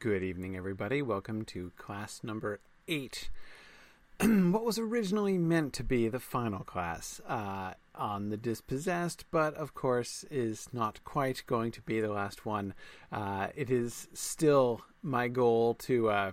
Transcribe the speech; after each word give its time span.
Good 0.00 0.24
evening, 0.24 0.56
everybody. 0.56 1.00
Welcome 1.00 1.44
to 1.46 1.70
class 1.78 2.20
number 2.24 2.58
eight. 2.88 3.30
what 4.20 4.64
was 4.64 4.78
originally 4.78 5.38
meant 5.38 5.72
to 5.74 5.84
be 5.84 6.08
the 6.08 6.18
final 6.18 6.64
class 6.64 7.20
uh, 7.28 7.74
on 7.94 8.28
the 8.28 8.36
dispossessed, 8.36 9.24
but 9.30 9.54
of 9.54 9.74
course 9.74 10.24
is 10.28 10.68
not 10.72 11.04
quite 11.04 11.44
going 11.46 11.70
to 11.70 11.80
be 11.82 12.00
the 12.00 12.12
last 12.12 12.44
one. 12.44 12.74
Uh, 13.12 13.46
it 13.54 13.70
is 13.70 14.08
still 14.12 14.82
my 15.02 15.28
goal 15.28 15.74
to 15.74 16.10
uh, 16.10 16.32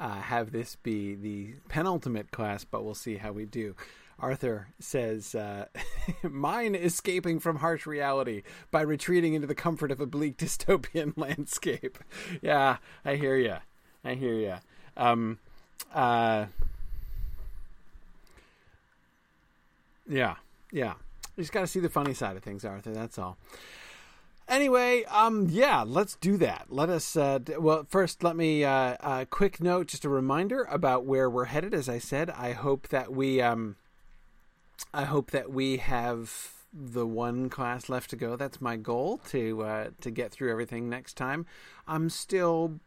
uh 0.00 0.20
have 0.20 0.50
this 0.50 0.74
be 0.76 1.14
the 1.14 1.54
penultimate 1.68 2.32
class, 2.32 2.64
but 2.64 2.84
we'll 2.84 2.94
see 2.94 3.16
how 3.16 3.30
we 3.30 3.46
do. 3.46 3.76
Arthur 4.22 4.68
says, 4.78 5.34
uh, 5.34 5.66
Mine 6.22 6.76
escaping 6.76 7.40
from 7.40 7.56
harsh 7.56 7.86
reality 7.86 8.44
by 8.70 8.82
retreating 8.82 9.34
into 9.34 9.48
the 9.48 9.54
comfort 9.54 9.90
of 9.90 10.00
a 10.00 10.06
bleak 10.06 10.36
dystopian 10.38 11.12
landscape. 11.16 11.98
yeah, 12.42 12.76
I 13.04 13.16
hear 13.16 13.36
you. 13.36 13.56
I 14.04 14.14
hear 14.14 14.34
you. 14.34 14.54
Um, 14.96 15.38
uh, 15.92 16.46
yeah, 20.08 20.36
yeah. 20.70 20.94
You 21.36 21.42
just 21.42 21.52
got 21.52 21.62
to 21.62 21.66
see 21.66 21.80
the 21.80 21.90
funny 21.90 22.14
side 22.14 22.36
of 22.36 22.44
things, 22.44 22.64
Arthur. 22.64 22.92
That's 22.92 23.18
all. 23.18 23.38
Anyway, 24.48 25.04
um, 25.04 25.48
yeah, 25.50 25.82
let's 25.86 26.16
do 26.16 26.36
that. 26.36 26.66
Let 26.68 26.90
us. 26.90 27.16
Uh, 27.16 27.38
d- 27.38 27.56
well, 27.56 27.86
first, 27.88 28.22
let 28.22 28.36
me. 28.36 28.64
Uh, 28.64 28.96
uh, 29.00 29.24
quick 29.30 29.60
note, 29.60 29.86
just 29.88 30.04
a 30.04 30.08
reminder 30.08 30.64
about 30.64 31.06
where 31.06 31.30
we're 31.30 31.46
headed. 31.46 31.74
As 31.74 31.88
I 31.88 31.98
said, 31.98 32.30
I 32.30 32.52
hope 32.52 32.88
that 32.88 33.12
we. 33.12 33.40
Um, 33.40 33.76
I 34.94 35.04
hope 35.04 35.30
that 35.30 35.50
we 35.50 35.78
have 35.78 36.52
the 36.72 37.06
one 37.06 37.50
class 37.50 37.88
left 37.88 38.10
to 38.10 38.16
go. 38.16 38.36
That's 38.36 38.60
my 38.60 38.76
goal 38.76 39.18
to 39.28 39.62
uh, 39.62 39.88
to 40.00 40.10
get 40.10 40.32
through 40.32 40.50
everything 40.50 40.88
next 40.88 41.16
time. 41.16 41.46
I'm 41.86 42.08
still 42.08 42.80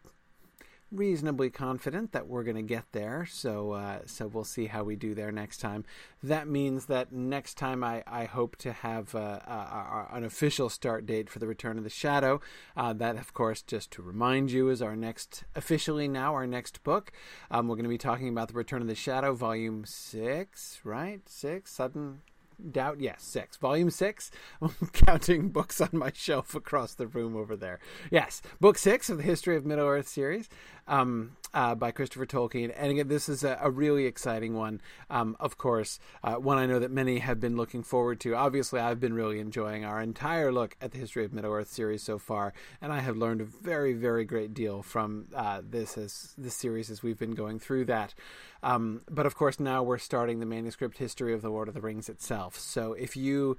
reasonably 0.96 1.50
confident 1.50 2.12
that 2.12 2.28
we're 2.28 2.44
going 2.44 2.56
to 2.56 2.62
get 2.62 2.86
there. 2.92 3.26
So 3.30 3.72
uh, 3.72 4.00
so 4.06 4.28
we'll 4.28 4.44
see 4.44 4.68
how 4.68 4.84
we 4.84 4.96
do 4.96 5.14
there 5.14 5.32
next 5.32 5.58
time. 5.58 5.86
That 6.24 6.48
means 6.48 6.86
that 6.88 7.12
next 7.12 7.56
time 7.56 7.84
I, 7.84 8.04
I 8.08 8.26
hope 8.26 8.56
to 8.58 8.72
have 8.72 9.14
uh, 9.14 9.40
uh, 9.48 10.08
an 10.12 10.24
official 10.24 10.70
start 10.70 11.06
date 11.06 11.30
for 11.30 11.40
the 11.40 11.48
Return 11.48 11.78
of 11.78 11.84
the 11.84 11.90
Shadow. 11.90 12.42
Uh, 12.76 12.94
that, 12.94 13.16
of 13.18 13.34
course, 13.34 13.62
just 13.62 13.92
to 13.92 14.02
remind 14.02 14.52
you, 14.52 14.70
is 14.70 14.82
our 14.82 14.96
next 14.96 15.44
officially 15.56 16.08
now 16.08 16.34
our 16.34 16.48
next 16.48 16.84
book. 16.84 17.12
Um, 17.52 17.68
we're 17.68 17.76
going 17.76 17.84
to 17.84 17.90
be 17.90 17.98
talking 17.98 18.30
about 18.30 18.48
the 18.48 18.56
Return 18.56 18.82
of 18.82 18.88
the 18.88 18.96
Shadow, 18.96 19.34
Volume 19.34 19.86
Six, 19.86 20.80
right? 20.84 21.22
Six 21.28 21.72
sudden 21.72 22.22
doubt 22.72 23.00
yes 23.00 23.24
six. 23.24 23.58
Volume 23.58 23.90
six 23.90 24.32
i'm 24.62 24.76
counting 24.94 25.50
books 25.50 25.82
on 25.82 25.90
my 25.94 26.12
shelf 26.14 26.56
across 26.56 26.94
the 26.94 27.08
room 27.08 27.36
over 27.36 27.56
there. 27.56 27.80
Yes 28.12 28.42
book 28.60 28.78
six 28.78 29.10
of 29.10 29.18
the 29.18 29.24
history 29.24 29.56
of 29.56 29.66
middle 29.66 29.88
earth 29.88 30.08
series. 30.08 30.50
Um, 30.88 31.36
uh, 31.56 31.74
by 31.74 31.90
Christopher 31.90 32.26
Tolkien. 32.26 32.72
And 32.76 32.92
again, 32.92 33.08
this 33.08 33.30
is 33.30 33.44
a, 33.44 33.58
a 33.62 33.72
really 33.72 34.06
exciting 34.06 34.54
one. 34.54 34.82
Um, 35.10 35.38
of 35.40 35.58
course, 35.58 36.00
uh, 36.24 36.36
one 36.36 36.58
I 36.58 36.66
know 36.66 36.80
that 36.80 36.92
many 36.92 37.20
have 37.20 37.40
been 37.40 37.56
looking 37.56 37.82
forward 37.82 38.20
to. 38.20 38.36
Obviously, 38.36 38.80
I've 38.80 39.00
been 39.00 39.14
really 39.14 39.40
enjoying 39.40 39.86
our 39.86 40.02
entire 40.02 40.52
look 40.52 40.76
at 40.82 40.92
the 40.92 40.98
history 40.98 41.24
of 41.24 41.34
Middle 41.34 41.54
Earth 41.54 41.70
series 41.70 42.04
so 42.04 42.20
far, 42.20 42.54
and 42.82 42.92
I 42.92 43.00
have 43.00 43.16
learned 43.16 43.40
a 43.40 43.46
very, 43.46 43.94
very 43.94 44.26
great 44.26 44.54
deal 44.54 44.84
from 44.84 45.28
uh, 45.34 45.62
this 45.68 45.98
as 45.98 46.34
this 46.38 46.54
series 46.54 46.92
as 46.92 47.02
we've 47.02 47.18
been 47.18 47.36
going 47.36 47.58
through 47.58 47.86
that. 47.86 48.14
Um, 48.62 49.02
but 49.10 49.26
of 49.26 49.36
course, 49.36 49.60
now 49.60 49.82
we're 49.82 49.98
starting 49.98 50.40
the 50.40 50.46
manuscript 50.46 50.98
history 50.98 51.34
of 51.34 51.42
the 51.42 51.50
Lord 51.50 51.70
of 51.70 51.74
the 51.74 51.82
Rings 51.82 52.10
itself. 52.10 52.60
So 52.60 52.94
if 52.94 53.16
you 53.16 53.58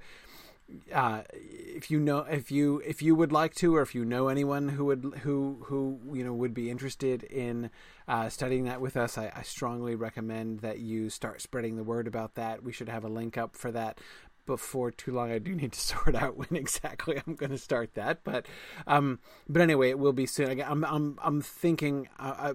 uh, 0.93 1.21
if 1.31 1.89
you 1.89 1.99
know 1.99 2.19
if 2.19 2.51
you 2.51 2.81
if 2.85 3.01
you 3.01 3.15
would 3.15 3.31
like 3.31 3.55
to 3.55 3.75
or 3.75 3.81
if 3.81 3.95
you 3.95 4.03
know 4.03 4.27
anyone 4.27 4.69
who 4.69 4.85
would 4.85 5.13
who 5.23 5.59
who 5.65 5.99
you 6.13 6.23
know 6.23 6.33
would 6.33 6.53
be 6.53 6.69
interested 6.69 7.23
in 7.23 7.69
uh, 8.07 8.27
studying 8.29 8.65
that 8.65 8.81
with 8.81 8.97
us 8.97 9.17
I, 9.17 9.31
I, 9.35 9.43
strongly 9.43 9.95
recommend 9.95 10.59
that 10.59 10.79
you 10.79 11.09
start 11.09 11.41
spreading 11.41 11.75
the 11.75 11.83
word 11.83 12.07
about 12.07 12.35
that. 12.35 12.63
We 12.63 12.71
should 12.71 12.89
have 12.89 13.03
a 13.03 13.09
link 13.09 13.37
up 13.37 13.55
for 13.55 13.71
that 13.71 13.99
before 14.47 14.89
too 14.89 15.11
long. 15.11 15.31
I 15.31 15.37
do 15.37 15.53
need 15.53 15.73
to 15.73 15.79
sort 15.93 16.15
out 16.15 16.37
when 16.37 16.55
exactly 16.55 17.21
I'm 17.25 17.35
going 17.35 17.51
to 17.51 17.57
start 17.57 17.93
that, 17.93 18.23
but 18.23 18.47
um, 18.87 19.19
but 19.47 19.61
anyway, 19.61 19.89
it 19.91 19.99
will 19.99 20.13
be 20.13 20.25
soon. 20.25 20.59
I'm 20.61 20.83
I'm 20.83 21.19
I'm 21.21 21.41
thinking 21.41 22.09
uh, 22.19 22.33
uh, 22.37 22.53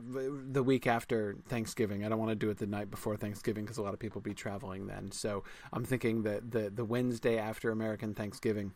the 0.50 0.64
week 0.64 0.88
after 0.88 1.36
Thanksgiving. 1.46 2.04
I 2.04 2.08
don't 2.08 2.18
want 2.18 2.30
to 2.30 2.36
do 2.36 2.50
it 2.50 2.58
the 2.58 2.66
night 2.66 2.90
before 2.90 3.16
Thanksgiving 3.16 3.64
because 3.64 3.78
a 3.78 3.82
lot 3.82 3.94
of 3.94 4.00
people 4.00 4.20
be 4.20 4.34
traveling 4.34 4.88
then. 4.88 5.12
So 5.12 5.44
I'm 5.72 5.84
thinking 5.84 6.24
that 6.24 6.50
the 6.50 6.70
the 6.70 6.84
Wednesday 6.84 7.38
after 7.38 7.70
American 7.70 8.14
Thanksgiving 8.14 8.72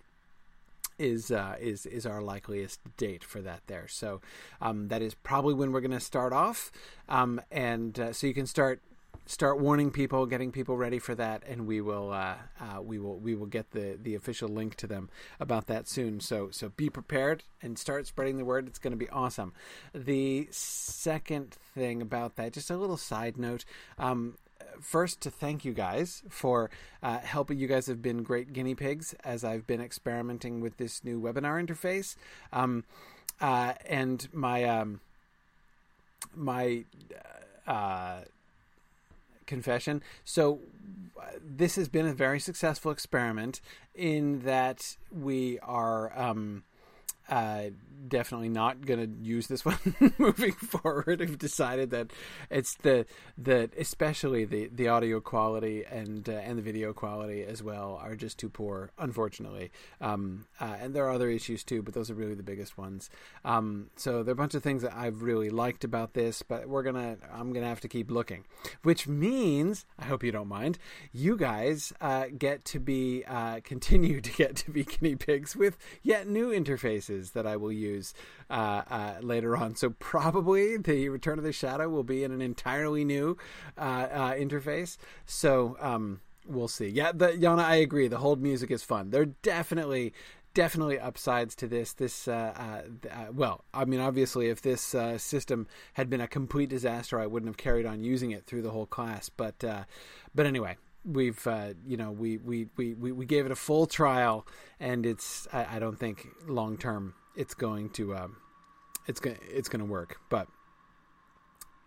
is 0.98 1.30
uh, 1.30 1.56
is 1.60 1.86
is 1.86 2.06
our 2.06 2.22
likeliest 2.22 2.80
date 2.96 3.24
for 3.24 3.40
that 3.42 3.62
there. 3.66 3.88
So 3.88 4.20
um, 4.60 4.88
that 4.88 5.02
is 5.02 5.14
probably 5.14 5.54
when 5.54 5.72
we're 5.72 5.80
going 5.80 5.90
to 5.90 6.00
start 6.00 6.32
off, 6.32 6.72
um, 7.08 7.40
and 7.50 7.98
uh, 7.98 8.12
so 8.12 8.26
you 8.26 8.34
can 8.34 8.46
start 8.46 8.80
start 9.26 9.60
warning 9.60 9.90
people, 9.90 10.24
getting 10.26 10.52
people 10.52 10.76
ready 10.76 10.98
for 10.98 11.14
that, 11.14 11.42
and 11.46 11.66
we 11.66 11.80
will 11.80 12.12
uh, 12.12 12.36
uh, 12.60 12.80
we 12.80 12.98
will 12.98 13.18
we 13.18 13.34
will 13.34 13.46
get 13.46 13.72
the 13.72 13.98
the 14.00 14.14
official 14.14 14.48
link 14.48 14.76
to 14.76 14.86
them 14.86 15.10
about 15.38 15.66
that 15.66 15.88
soon. 15.88 16.20
So 16.20 16.48
so 16.50 16.70
be 16.70 16.88
prepared 16.88 17.42
and 17.60 17.78
start 17.78 18.06
spreading 18.06 18.38
the 18.38 18.44
word. 18.44 18.66
It's 18.66 18.78
going 18.78 18.92
to 18.92 18.96
be 18.96 19.10
awesome. 19.10 19.52
The 19.94 20.48
second 20.50 21.56
thing 21.74 22.00
about 22.00 22.36
that, 22.36 22.52
just 22.52 22.70
a 22.70 22.76
little 22.76 22.96
side 22.96 23.36
note. 23.36 23.64
Um, 23.98 24.38
first 24.80 25.20
to 25.22 25.30
thank 25.30 25.64
you 25.64 25.72
guys 25.72 26.22
for 26.28 26.70
uh, 27.02 27.18
helping. 27.18 27.58
You 27.58 27.66
guys 27.66 27.86
have 27.86 28.02
been 28.02 28.22
great 28.22 28.52
guinea 28.52 28.74
pigs 28.74 29.14
as 29.24 29.44
I've 29.44 29.66
been 29.66 29.80
experimenting 29.80 30.60
with 30.60 30.76
this 30.76 31.04
new 31.04 31.20
webinar 31.20 31.64
interface. 31.64 32.16
Um, 32.52 32.84
uh, 33.40 33.74
and 33.84 34.26
my 34.32 34.64
um, 34.64 35.00
my 36.34 36.84
uh, 37.66 38.20
confession. 39.46 40.02
So 40.24 40.60
this 41.42 41.76
has 41.76 41.88
been 41.88 42.06
a 42.06 42.12
very 42.12 42.40
successful 42.40 42.90
experiment 42.90 43.60
in 43.94 44.40
that 44.40 44.96
we 45.10 45.58
are 45.60 46.16
um, 46.18 46.64
uh, 47.28 47.66
definitely 48.08 48.48
not 48.48 48.84
going 48.84 49.00
to 49.00 49.24
use 49.24 49.46
this 49.46 49.64
one 49.64 49.78
moving 50.18 50.52
forward. 50.52 51.22
I've 51.22 51.38
decided 51.38 51.90
that 51.90 52.12
it's 52.50 52.74
the 52.76 53.06
that 53.38 53.70
especially 53.78 54.44
the 54.44 54.70
the 54.72 54.88
audio 54.88 55.20
quality 55.20 55.84
and 55.84 56.28
uh, 56.28 56.32
and 56.32 56.58
the 56.58 56.62
video 56.62 56.92
quality 56.92 57.42
as 57.42 57.62
well 57.62 57.98
are 58.02 58.16
just 58.16 58.38
too 58.38 58.48
poor, 58.48 58.90
unfortunately. 58.98 59.70
Um, 60.00 60.46
uh, 60.60 60.76
and 60.80 60.94
there 60.94 61.04
are 61.06 61.10
other 61.10 61.28
issues 61.28 61.64
too, 61.64 61.82
but 61.82 61.94
those 61.94 62.10
are 62.10 62.14
really 62.14 62.34
the 62.34 62.42
biggest 62.42 62.78
ones. 62.78 63.10
Um, 63.44 63.90
so 63.96 64.22
there 64.22 64.32
are 64.32 64.32
a 64.32 64.36
bunch 64.36 64.54
of 64.54 64.62
things 64.62 64.82
that 64.82 64.94
I've 64.94 65.22
really 65.22 65.50
liked 65.50 65.84
about 65.84 66.14
this, 66.14 66.42
but 66.42 66.68
we're 66.68 66.82
gonna 66.82 67.16
I'm 67.32 67.52
gonna 67.52 67.66
have 67.66 67.80
to 67.80 67.88
keep 67.88 68.10
looking, 68.10 68.44
which 68.82 69.08
means 69.08 69.86
I 69.98 70.04
hope 70.04 70.22
you 70.22 70.32
don't 70.32 70.48
mind. 70.48 70.78
You 71.12 71.36
guys 71.36 71.92
uh, 72.00 72.26
get 72.36 72.64
to 72.66 72.80
be 72.80 73.24
uh, 73.26 73.60
continue 73.64 74.20
to 74.20 74.32
get 74.32 74.56
to 74.56 74.70
be 74.70 74.84
guinea 74.84 75.16
pigs 75.16 75.56
with 75.56 75.76
yet 76.02 76.28
new 76.28 76.50
interfaces 76.50 77.32
that 77.32 77.46
I 77.46 77.56
will 77.56 77.72
use 77.72 77.85
uh, 78.50 78.82
uh, 78.90 79.14
later 79.20 79.56
on. 79.56 79.74
So 79.76 79.90
probably 79.90 80.76
the 80.76 81.08
Return 81.08 81.38
of 81.38 81.44
the 81.44 81.52
Shadow 81.52 81.88
will 81.88 82.04
be 82.04 82.24
in 82.24 82.32
an 82.32 82.42
entirely 82.42 83.04
new 83.04 83.36
uh, 83.78 83.80
uh, 83.80 84.34
interface. 84.34 84.96
So 85.24 85.76
um, 85.80 86.20
we'll 86.46 86.68
see. 86.68 86.88
Yeah, 86.88 87.12
the, 87.12 87.28
Yana, 87.28 87.64
I 87.64 87.76
agree. 87.76 88.08
The 88.08 88.18
hold 88.18 88.40
music 88.40 88.70
is 88.70 88.82
fun. 88.82 89.10
There 89.10 89.22
are 89.22 89.32
definitely 89.42 90.12
definitely 90.56 90.98
upsides 90.98 91.54
to 91.54 91.68
this. 91.68 91.92
This, 91.92 92.26
uh, 92.26 92.54
uh, 92.56 93.08
uh, 93.10 93.26
well, 93.30 93.64
I 93.74 93.84
mean, 93.84 94.00
obviously, 94.00 94.48
if 94.48 94.62
this 94.62 94.94
uh, 94.94 95.18
system 95.18 95.66
had 95.92 96.08
been 96.08 96.22
a 96.22 96.26
complete 96.26 96.70
disaster, 96.70 97.20
I 97.20 97.26
wouldn't 97.26 97.50
have 97.50 97.58
carried 97.58 97.84
on 97.84 98.02
using 98.02 98.30
it 98.30 98.46
through 98.46 98.62
the 98.62 98.70
whole 98.70 98.86
class. 98.86 99.28
But, 99.28 99.58
but 100.34 100.46
anyway, 100.46 100.78
we've, 101.04 101.46
you 101.86 101.98
know, 101.98 102.10
we, 102.10 102.38
we, 102.38 102.68
we, 102.76 102.94
we 102.94 103.26
gave 103.26 103.44
it 103.44 103.52
a 103.52 103.56
full 103.56 103.86
trial, 103.86 104.46
and 104.80 105.04
it's, 105.04 105.46
I, 105.52 105.76
I 105.76 105.78
don't 105.78 105.98
think 106.00 106.26
long 106.48 106.78
term 106.78 107.14
it's 107.36 107.54
going 107.54 107.90
to 107.90 108.14
um, 108.16 108.36
it's 109.06 109.20
going 109.20 109.38
it's 109.48 109.68
going 109.68 109.80
to 109.80 109.90
work. 109.90 110.18
But 110.28 110.48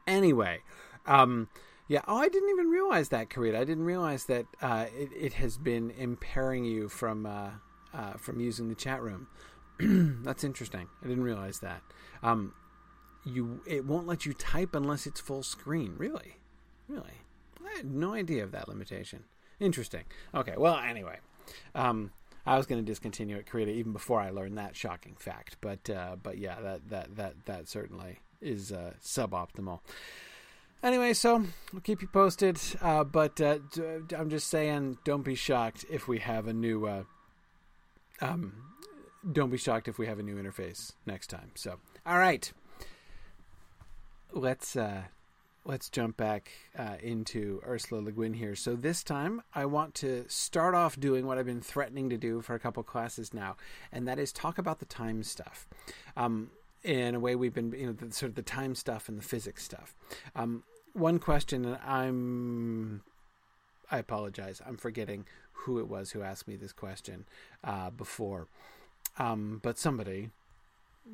anyway, 0.08 0.60
um, 1.06 1.50
yeah. 1.88 2.02
Oh, 2.08 2.18
I 2.18 2.30
didn't 2.30 2.50
even 2.50 2.68
realize 2.68 3.10
that, 3.10 3.30
Karita. 3.30 3.56
I 3.56 3.64
didn't 3.64 3.86
realize 3.86 4.26
that 4.26 4.46
uh, 4.62 4.86
it, 4.96 5.10
it 5.18 5.34
has 5.34 5.58
been 5.58 5.92
impairing 5.92 6.66
you 6.66 6.90
from 6.90 7.26
uh, 7.26 7.50
uh, 7.94 8.14
from 8.14 8.40
using 8.40 8.70
the 8.70 8.76
chat 8.76 9.02
room. 9.02 9.28
That's 10.24 10.44
interesting. 10.44 10.88
I 11.04 11.08
didn't 11.08 11.24
realize 11.24 11.60
that. 11.60 11.82
Um, 12.22 12.54
you 13.26 13.62
it 13.66 13.86
won't 13.86 14.08
let 14.08 14.26
you 14.26 14.34
type 14.34 14.76
unless 14.76 15.06
it's 15.06 15.20
full 15.20 15.44
screen. 15.44 15.96
Really, 15.98 16.38
really. 16.88 17.22
I 17.66 17.78
had 17.78 17.86
no 17.86 18.14
idea 18.14 18.44
of 18.44 18.52
that 18.52 18.68
limitation. 18.68 19.26
Interesting. 19.60 20.06
Okay. 20.34 20.54
Well, 20.58 20.78
anyway. 20.78 21.18
Um, 21.76 22.12
I 22.50 22.58
was 22.58 22.66
going 22.66 22.84
to 22.84 22.86
discontinue 22.86 23.38
at 23.38 23.46
Krita 23.46 23.70
even 23.70 23.94
before 23.94 24.20
I 24.20 24.32
learned 24.32 24.58
that 24.58 24.76
shocking 24.76 25.16
fact. 25.20 25.58
But 25.62 25.88
uh, 25.88 26.16
but 26.22 26.40
yeah, 26.40 26.60
that 26.60 26.90
that 26.90 27.16
that 27.16 27.46
that 27.46 27.68
certainly 27.68 28.22
is 28.42 28.72
uh, 28.72 28.94
suboptimal. 29.04 29.82
Anyway, 30.82 31.14
so 31.14 31.46
I'll 31.76 31.80
keep 31.82 32.02
you 32.02 32.08
posted. 32.08 32.60
Uh, 32.82 33.04
but 33.04 33.40
uh, 33.40 33.60
I'm 34.18 34.32
just 34.32 34.48
saying, 34.48 34.98
don't 35.04 35.22
be 35.22 35.36
shocked 35.36 35.86
if 35.92 36.08
we 36.08 36.18
have 36.20 36.48
a 36.48 36.54
new. 36.54 36.88
Uh, 36.88 37.04
um, 38.20 38.54
don't 39.32 39.52
be 39.52 39.58
shocked 39.58 39.88
if 39.88 40.00
we 40.00 40.08
have 40.08 40.18
a 40.18 40.24
new 40.24 40.42
interface 40.42 40.94
next 41.06 41.28
time. 41.28 41.52
So, 41.54 41.76
all 42.04 42.18
right. 42.18 42.52
let's 44.34 44.76
uh, 44.76 45.04
let's 45.70 45.88
jump 45.88 46.18
back 46.18 46.50
uh, 46.76 46.96
into 47.00 47.62
Ursula 47.64 48.02
Le 48.02 48.12
Guin 48.12 48.34
here. 48.34 48.56
So 48.56 48.76
this 48.76 49.04
time, 49.04 49.44
I 49.54 49.68
want 49.68 49.94
to 49.96 50.26
start 50.28 50.74
off 50.74 51.00
doing 51.00 51.28
what 51.28 51.38
I've 51.38 51.46
been 51.46 51.62
threatening 51.62 52.10
to 52.10 52.18
do 52.18 52.42
for 52.42 52.56
a 52.56 52.60
couple 52.60 52.82
classes 52.82 53.36
now, 53.36 53.56
and 53.92 54.08
that 54.08 54.18
is 54.18 54.34
talk 54.34 54.58
about 54.58 54.80
the 54.80 54.86
time 54.86 55.22
stuff. 55.22 55.68
Um, 56.18 56.50
in 56.84 57.14
a 57.14 57.20
way, 57.20 57.36
we've 57.36 57.54
been 57.54 57.72
you 57.72 57.86
know 57.86 57.92
the, 57.92 58.12
sort 58.12 58.32
of 58.32 58.36
the 58.36 58.42
time 58.42 58.74
stuff 58.74 59.08
and 59.08 59.20
the 59.20 59.24
physics 59.24 59.64
stuff. 59.64 59.94
Um, 60.36 60.64
one 60.94 61.20
question, 61.20 61.64
and 61.66 61.78
I'm 61.86 63.04
I 63.92 64.00
apologize, 64.00 64.64
I'm 64.66 64.78
forgetting 64.78 65.26
who 65.52 65.78
it 65.78 65.88
was 65.88 66.12
who 66.12 66.24
asked 66.24 66.48
me 66.48 66.56
this 66.56 66.74
question 66.74 67.26
uh, 67.64 67.92
before, 67.92 68.48
um, 69.20 69.60
but 69.62 69.78
somebody. 69.78 70.32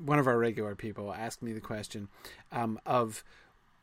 One 0.03 0.19
of 0.19 0.27
our 0.27 0.37
regular 0.37 0.75
people 0.75 1.13
asked 1.13 1.41
me 1.41 1.53
the 1.53 1.61
question 1.61 2.09
um, 2.51 2.81
of 2.85 3.23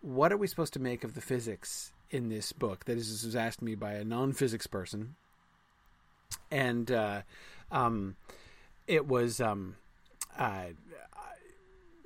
what 0.03 0.33
are 0.33 0.37
we 0.37 0.47
supposed 0.47 0.73
to 0.75 0.81
make 0.81 1.05
of 1.05 1.15
the 1.15 1.21
physics 1.21 1.93
in 2.11 2.29
this 2.29 2.53
book? 2.53 2.85
That 2.85 2.99
is, 2.99 3.11
this 3.11 3.25
was 3.25 3.37
asked 3.37 3.63
me 3.63 3.75
by 3.75 3.95
a 3.95 4.05
non-physics 4.05 4.67
person, 4.67 5.15
and 6.51 6.91
uh, 6.91 7.23
um, 7.71 8.17
it 8.87 9.07
was 9.07 9.41
um, 9.41 9.77
uh, 10.39 10.67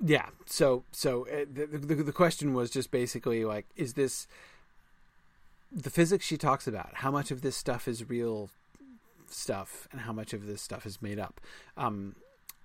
yeah. 0.03 0.27
So 0.45 0.83
so 0.91 1.27
uh, 1.27 1.45
the, 1.51 1.65
the 1.65 1.95
the 1.95 2.11
question 2.11 2.53
was 2.53 2.69
just 2.69 2.91
basically 2.91 3.43
like, 3.43 3.65
is 3.75 3.93
this 3.93 4.27
the 5.71 5.89
physics 5.89 6.25
she 6.25 6.37
talks 6.37 6.67
about? 6.67 6.89
How 6.95 7.11
much 7.11 7.31
of 7.31 7.41
this 7.41 7.55
stuff 7.55 7.87
is 7.87 8.09
real 8.09 8.49
stuff, 9.27 9.87
and 9.91 10.01
how 10.01 10.13
much 10.13 10.33
of 10.33 10.45
this 10.45 10.61
stuff 10.61 10.85
is 10.85 11.01
made 11.01 11.19
up? 11.19 11.41
Um, 11.75 12.15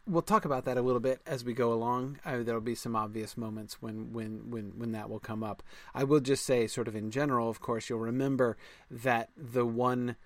we'll 0.07 0.23
talk 0.23 0.45
about 0.45 0.65
that 0.65 0.77
a 0.77 0.83
little 0.83 1.01
bit 1.01 1.21
as 1.27 1.45
we 1.45 1.53
go 1.53 1.73
along. 1.73 2.19
Uh, 2.25 2.43
there'll 2.43 2.61
be 2.61 2.75
some 2.75 2.97
obvious 2.97 3.37
moments 3.37 3.81
when, 3.81 4.13
when, 4.13 4.51
when, 4.51 4.73
when 4.77 4.93
that 4.93 5.09
will 5.09 5.21
come 5.21 5.43
up. 5.43 5.63
I 5.95 6.05
will 6.05 6.21
just 6.21 6.45
say, 6.45 6.67
sort 6.67 6.89
of 6.89 6.97
in 6.97 7.11
general, 7.11 7.49
of 7.49 7.61
course, 7.61 7.89
you'll 7.89 8.01
remember 8.01 8.57
that 8.91 9.31
the 9.37 9.67
one 9.67 10.17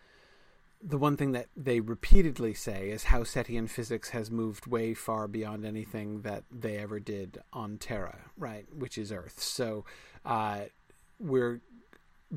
the 0.83 0.99
one 0.99 1.17
thing 1.17 1.33
that 1.33 1.47
they 1.57 1.81
repeatedly 1.81 2.53
say 2.53 2.91
is 2.91 3.05
how 3.05 3.21
Cetian 3.21 3.69
physics 3.69 4.11
has 4.11 4.31
moved 4.31 4.67
way 4.67 4.93
far 4.93 5.27
beyond 5.27 5.65
anything 5.65 6.21
that 6.21 6.45
they 6.51 6.77
ever 6.77 7.01
did 7.01 7.39
on 7.53 7.79
Terra, 7.79 8.19
right? 8.37 8.67
Which 8.73 8.99
is 8.99 9.11
Earth. 9.11 9.41
So 9.41 9.85
uh, 10.25 10.65
we're 11.19 11.61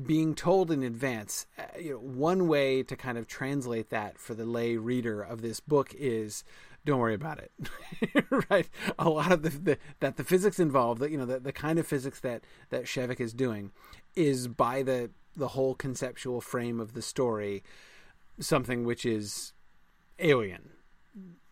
being 0.00 0.34
told 0.34 0.70
in 0.70 0.82
advance. 0.82 1.46
Uh, 1.58 1.78
you 1.78 1.90
know, 1.92 1.98
one 1.98 2.48
way 2.48 2.82
to 2.82 2.96
kind 2.96 3.18
of 3.18 3.26
translate 3.26 3.90
that 3.90 4.18
for 4.18 4.34
the 4.34 4.46
lay 4.46 4.76
reader 4.76 5.20
of 5.20 5.42
this 5.42 5.60
book 5.60 5.94
is 5.96 6.44
don't 6.84 6.98
worry 6.98 7.14
about 7.14 7.38
it. 7.38 7.52
Right? 8.50 8.68
A 8.98 9.08
lot 9.08 9.32
of 9.32 9.42
the, 9.42 9.50
the, 9.50 9.78
that 10.00 10.16
the 10.16 10.24
physics 10.24 10.58
involved 10.58 11.00
that 11.00 11.10
you 11.10 11.18
know 11.18 11.26
the, 11.26 11.38
the 11.38 11.52
kind 11.52 11.78
of 11.78 11.86
physics 11.86 12.20
that 12.20 12.42
that 12.70 12.84
Shevek 12.84 13.20
is 13.20 13.32
doing 13.32 13.72
is 14.16 14.48
by 14.48 14.82
the 14.82 15.10
the 15.36 15.48
whole 15.48 15.74
conceptual 15.74 16.40
frame 16.40 16.80
of 16.80 16.94
the 16.94 17.02
story 17.02 17.62
something 18.38 18.84
which 18.84 19.04
is 19.04 19.52
alien 20.18 20.70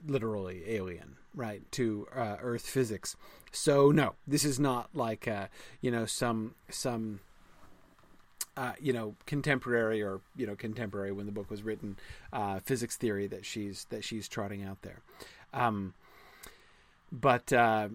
literally 0.06 0.62
alien 0.66 1.16
right 1.34 1.70
to 1.72 2.06
uh, 2.14 2.36
earth 2.40 2.66
physics. 2.66 3.16
So 3.52 3.90
no 3.90 4.14
this 4.26 4.44
is 4.44 4.58
not 4.58 4.90
like 4.94 5.28
uh, 5.28 5.48
you 5.80 5.90
know 5.90 6.06
some 6.06 6.54
some 6.70 7.20
uh, 8.58 8.72
you 8.80 8.92
know, 8.92 9.14
contemporary 9.24 10.02
or 10.02 10.20
you 10.34 10.44
know, 10.44 10.56
contemporary 10.56 11.12
when 11.12 11.26
the 11.26 11.32
book 11.32 11.48
was 11.48 11.62
written, 11.62 11.96
uh, 12.32 12.58
physics 12.58 12.96
theory 12.96 13.28
that 13.28 13.46
she's 13.46 13.86
that 13.90 14.02
she's 14.02 14.26
trotting 14.26 14.64
out 14.64 14.82
there. 14.82 15.00
Um, 15.54 15.94
but 17.12 17.52
uh, 17.52 17.88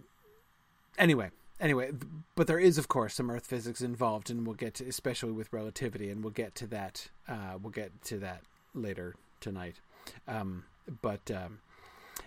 anyway, 0.98 1.32
anyway, 1.60 1.92
but 2.36 2.48
there 2.48 2.60
is 2.60 2.78
of 2.78 2.88
course 2.88 3.16
some 3.16 3.30
Earth 3.30 3.46
physics 3.46 3.82
involved, 3.82 4.30
and 4.30 4.48
we'll 4.48 4.56
get 4.56 4.76
to, 4.76 4.88
especially 4.88 5.34
with 5.34 5.52
relativity, 5.52 6.10
and 6.10 6.24
we'll 6.24 6.32
get 6.32 6.56
to 6.56 6.68
that. 6.68 7.10
Uh, 7.28 7.58
we'll 7.62 7.72
get 7.72 8.02
to 8.06 8.18
that 8.20 8.44
later 8.74 9.16
tonight. 9.42 9.82
Um, 10.30 10.64
but 11.02 11.30
um, 11.30 11.60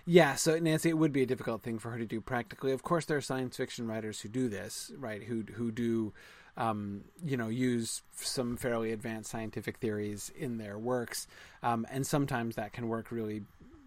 yeah, 0.05 0.35
so 0.35 0.59
Nancy, 0.59 0.91
it 0.91 0.99
would 0.99 1.13
be 1.13 1.23
a 1.23 1.27
difficult 1.27 1.63
thing 1.63 1.79
for 1.79 1.91
her 1.91 1.99
to 1.99 2.05
do 2.05 2.21
practically. 2.21 2.73
Of 2.73 2.83
course, 2.83 3.07
there 3.07 3.17
are 3.17 3.23
science 3.23 3.57
fiction 3.57 3.87
writers 3.87 4.21
who 4.21 4.29
do 4.29 4.51
this, 4.51 4.93
right? 4.99 5.23
Who 5.23 5.43
who 5.55 5.73
do 5.73 6.13
um, 6.57 7.03
you 7.25 7.37
know, 7.37 7.49
use 7.49 8.03
some 8.17 8.57
fairly 8.57 8.93
advanced 8.93 9.31
scientific 9.31 9.79
theories 9.79 10.33
in 10.39 10.59
their 10.59 10.79
works, 10.79 11.27
um, 11.63 11.87
and 11.91 12.07
sometimes 12.07 12.57
that 12.57 12.73
can 12.73 12.89
work 12.89 13.11
really, 13.11 13.43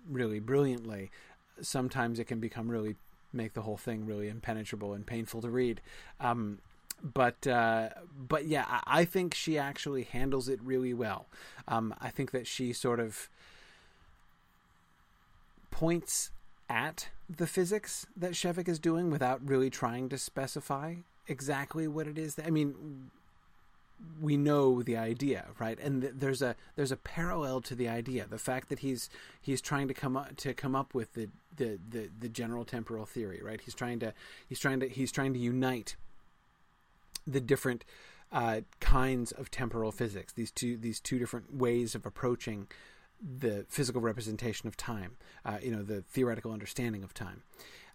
really 0.09 0.39
brilliantly. 0.39 1.11
Sometimes 1.61 2.19
it 2.19 2.25
can 2.25 2.39
become 2.39 2.69
really 2.69 2.95
make 3.33 3.53
the 3.53 3.61
whole 3.61 3.77
thing 3.77 4.05
really 4.05 4.27
impenetrable 4.27 4.93
and 4.93 5.05
painful 5.05 5.41
to 5.41 5.49
read. 5.49 5.81
Um, 6.19 6.59
but 7.01 7.47
uh, 7.47 7.89
but 8.27 8.45
yeah, 8.45 8.65
I, 8.67 9.01
I, 9.01 9.05
think 9.05 9.33
she 9.33 9.57
actually 9.57 10.03
handles 10.03 10.49
it 10.49 10.59
really 10.61 10.93
well. 10.93 11.27
Um, 11.67 11.93
I 12.01 12.09
think 12.09 12.31
that 12.31 12.45
she 12.45 12.73
sort 12.73 12.99
of 12.99 13.29
points 15.71 16.31
at 16.69 17.09
the 17.29 17.47
physics 17.47 18.05
that 18.17 18.31
Shevek 18.31 18.67
is 18.67 18.79
doing 18.79 19.09
without 19.09 19.47
really 19.47 19.69
trying 19.69 20.09
to 20.09 20.17
specify 20.17 20.95
exactly 21.29 21.88
what 21.88 22.07
it 22.07 22.17
is. 22.17 22.36
That, 22.36 22.48
I 22.48 22.50
mean, 22.50 23.09
we 24.21 24.38
know 24.38 24.81
the 24.81 24.98
idea, 24.98 25.48
right? 25.59 25.77
And 25.79 26.01
th- 26.01 26.13
there's 26.17 26.41
a 26.41 26.55
there's 26.75 26.91
a 26.91 26.98
parallel 26.98 27.62
to 27.62 27.75
the 27.75 27.88
idea. 27.88 28.25
The 28.29 28.38
fact 28.38 28.69
that 28.69 28.79
he's 28.79 29.09
he's 29.41 29.62
trying 29.62 29.88
to 29.88 29.93
come 29.93 30.17
up 30.17 30.36
to 30.38 30.53
come 30.53 30.75
up 30.75 30.93
with 30.93 31.13
the, 31.13 31.29
the 31.57 31.79
the 31.89 32.09
the 32.19 32.29
general 32.29 32.65
temporal 32.65 33.05
theory, 33.05 33.41
right? 33.43 33.59
He's 33.62 33.75
trying 33.75 34.00
to 34.00 34.13
he's 34.48 34.59
trying 34.59 34.79
to 34.79 34.89
he's 34.89 35.12
trying 35.12 35.33
to 35.33 35.39
unite 35.39 35.95
the 37.27 37.41
different 37.41 37.86
uh, 38.31 38.62
kinds 38.79 39.31
of 39.31 39.51
temporal 39.51 39.91
physics. 39.91 40.33
These 40.33 40.51
two 40.51 40.77
these 40.77 41.00
two 41.00 41.19
different 41.19 41.55
ways 41.55 41.95
of 41.95 42.05
approaching 42.05 42.67
the 43.21 43.65
physical 43.67 44.01
representation 44.01 44.67
of 44.67 44.77
time. 44.77 45.17
Uh, 45.45 45.57
you 45.62 45.71
know, 45.71 45.83
the 45.83 46.01
theoretical 46.01 46.51
understanding 46.51 47.03
of 47.03 47.13
time, 47.13 47.43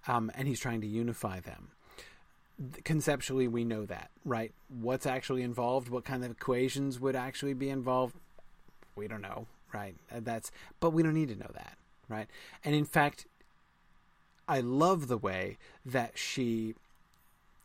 um, 0.06 0.30
and 0.34 0.46
he's 0.48 0.60
trying 0.60 0.82
to 0.82 0.86
unify 0.86 1.40
them 1.40 1.70
conceptually 2.84 3.48
we 3.48 3.64
know 3.64 3.84
that, 3.86 4.10
right? 4.24 4.52
What's 4.68 5.06
actually 5.06 5.42
involved, 5.42 5.88
what 5.88 6.04
kind 6.04 6.24
of 6.24 6.30
equations 6.30 7.00
would 7.00 7.16
actually 7.16 7.54
be 7.54 7.70
involved, 7.70 8.14
we 8.96 9.08
don't 9.08 9.22
know, 9.22 9.46
right? 9.72 9.96
That's 10.12 10.50
but 10.80 10.90
we 10.90 11.02
don't 11.02 11.14
need 11.14 11.28
to 11.28 11.36
know 11.36 11.50
that, 11.54 11.76
right? 12.08 12.28
And 12.64 12.74
in 12.74 12.84
fact, 12.84 13.26
I 14.46 14.60
love 14.60 15.08
the 15.08 15.18
way 15.18 15.58
that 15.84 16.16
she 16.16 16.74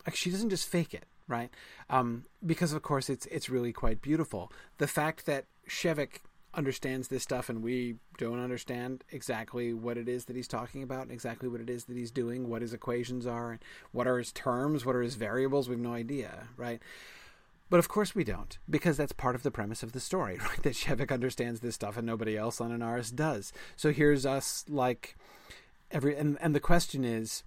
like 0.06 0.16
she 0.16 0.32
doesn't 0.32 0.50
just 0.50 0.68
fake 0.68 0.94
it, 0.94 1.06
right? 1.28 1.50
Um, 1.90 2.26
because 2.46 2.74
of 2.74 2.82
course 2.82 3.10
it's 3.10 3.26
it's 3.28 3.50
really 3.50 3.74
quite 3.74 4.02
beautiful. 4.02 4.52
The 4.78 4.88
fact 4.88 5.26
that 5.26 5.46
Shevek 5.68 6.22
understands 6.60 7.08
this 7.08 7.24
stuff 7.24 7.50
and 7.50 7.64
we 7.64 7.96
don't 8.18 8.40
understand 8.40 9.04
exactly 9.12 9.74
what 9.74 9.98
it 9.98 10.08
is 10.08 10.26
that 10.26 10.36
he's 10.36 10.48
talking 10.48 10.84
about 10.84 11.04
and 11.04 11.12
exactly 11.12 11.48
what 11.50 11.62
it 11.62 11.70
is 11.70 11.86
that 11.86 11.98
he's 11.98 12.12
doing, 12.12 12.50
what 12.50 12.62
his 12.62 12.74
equations 12.74 13.26
are, 13.26 13.52
and 13.52 13.60
what 13.92 14.08
are 14.08 14.18
his 14.18 14.32
terms, 14.34 14.86
what 14.86 14.96
are 14.96 15.02
his 15.02 15.16
variables, 15.16 15.70
we 15.70 15.74
have 15.74 15.82
no 15.82 15.94
idea, 15.94 16.50
right? 16.58 16.82
But 17.70 17.80
of 17.80 17.88
course 17.88 18.14
we 18.14 18.24
don't, 18.24 18.58
because 18.70 18.98
that's 18.98 19.14
part 19.14 19.36
of 19.36 19.44
the 19.44 19.52
premise 19.52 19.84
of 19.84 19.94
the 19.94 20.00
story, 20.00 20.38
right? 20.44 20.62
That 20.62 20.74
Shevek 20.74 21.12
understands 21.12 21.62
this 21.62 21.76
stuff 21.76 21.98
and 21.98 22.06
nobody 22.06 22.38
else 22.38 22.60
on 22.60 22.78
Anarres 22.78 23.16
does. 23.16 23.54
So 23.76 23.92
here's 23.92 24.26
us 24.26 24.66
like 24.68 25.16
every 25.92 26.16
and, 26.16 26.38
and 26.42 26.54
the 26.54 26.60
question 26.60 27.06
is 27.06 27.44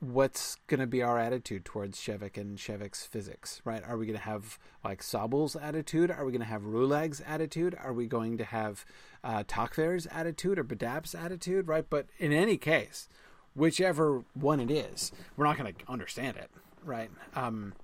what's 0.00 0.56
going 0.66 0.80
to 0.80 0.86
be 0.86 1.02
our 1.02 1.18
attitude 1.18 1.64
towards 1.64 1.98
Shevek 1.98 2.38
and 2.38 2.56
Shevek's 2.56 3.04
physics, 3.04 3.60
right? 3.64 3.82
Are 3.86 3.98
we 3.98 4.06
going 4.06 4.18
to 4.18 4.24
have 4.24 4.58
like 4.82 5.02
Sabul's 5.02 5.56
attitude? 5.56 6.10
Are 6.10 6.24
we 6.24 6.32
going 6.32 6.40
to 6.40 6.46
have 6.46 6.62
Rulag's 6.62 7.22
attitude? 7.26 7.76
Are 7.78 7.92
we 7.92 8.06
going 8.06 8.38
to 8.38 8.44
have 8.44 8.86
uh, 9.22 9.44
Takver's 9.46 10.06
attitude 10.10 10.58
or 10.58 10.64
Bedap's 10.64 11.14
attitude, 11.14 11.68
right? 11.68 11.84
But 11.88 12.06
in 12.18 12.32
any 12.32 12.56
case, 12.56 13.08
whichever 13.54 14.24
one 14.32 14.58
it 14.58 14.70
is, 14.70 15.12
we're 15.36 15.44
not 15.44 15.58
going 15.58 15.74
to 15.74 15.80
understand 15.86 16.38
it, 16.38 16.50
right? 16.82 17.10
Um, 17.36 17.74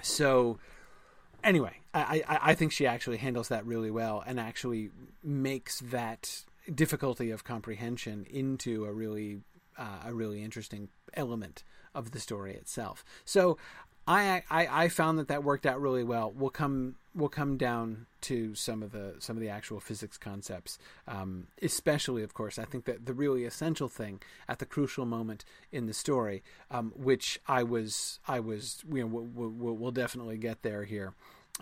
so 0.00 0.58
anyway, 1.44 1.80
I, 1.92 2.22
I, 2.26 2.38
I 2.42 2.54
think 2.54 2.72
she 2.72 2.86
actually 2.86 3.18
handles 3.18 3.48
that 3.48 3.66
really 3.66 3.90
well 3.90 4.24
and 4.26 4.40
actually 4.40 4.90
makes 5.22 5.80
that 5.80 6.44
difficulty 6.74 7.30
of 7.30 7.44
comprehension 7.44 8.24
into 8.30 8.86
a 8.86 8.92
really 8.92 9.40
uh, 9.78 9.98
a 10.06 10.14
really 10.14 10.42
interesting 10.42 10.88
element 11.14 11.64
of 11.94 12.12
the 12.12 12.20
story 12.20 12.54
itself. 12.54 13.04
So 13.24 13.58
I, 14.06 14.42
I, 14.50 14.84
I 14.84 14.88
found 14.88 15.18
that 15.18 15.28
that 15.28 15.44
worked 15.44 15.66
out 15.66 15.80
really 15.80 16.04
well. 16.04 16.32
We'll 16.34 16.50
come 16.50 16.96
we'll 17.14 17.28
come 17.28 17.56
down 17.56 18.06
to 18.22 18.54
some 18.54 18.82
of 18.82 18.92
the 18.92 19.14
some 19.18 19.36
of 19.36 19.40
the 19.40 19.48
actual 19.48 19.80
physics 19.80 20.16
concepts, 20.18 20.78
um, 21.06 21.46
especially 21.62 22.22
of 22.22 22.34
course. 22.34 22.58
I 22.58 22.64
think 22.64 22.86
that 22.86 23.06
the 23.06 23.14
really 23.14 23.44
essential 23.44 23.88
thing 23.88 24.20
at 24.48 24.58
the 24.58 24.66
crucial 24.66 25.06
moment 25.06 25.44
in 25.70 25.86
the 25.86 25.94
story, 25.94 26.42
um, 26.70 26.92
which 26.96 27.40
I 27.46 27.62
was 27.62 28.20
I 28.26 28.40
was 28.40 28.82
you 28.92 29.02
know 29.02 29.06
we'll, 29.06 29.50
we'll, 29.50 29.74
we'll 29.74 29.90
definitely 29.92 30.38
get 30.38 30.62
there 30.62 30.84
here 30.84 31.14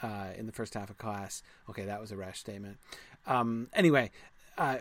uh, 0.02 0.28
in 0.36 0.46
the 0.46 0.52
first 0.52 0.74
half 0.74 0.90
of 0.90 0.98
class. 0.98 1.42
Okay, 1.68 1.84
that 1.84 2.00
was 2.00 2.12
a 2.12 2.16
rash 2.16 2.38
statement. 2.38 2.78
Um, 3.26 3.68
anyway, 3.74 4.10
uh, 4.58 4.78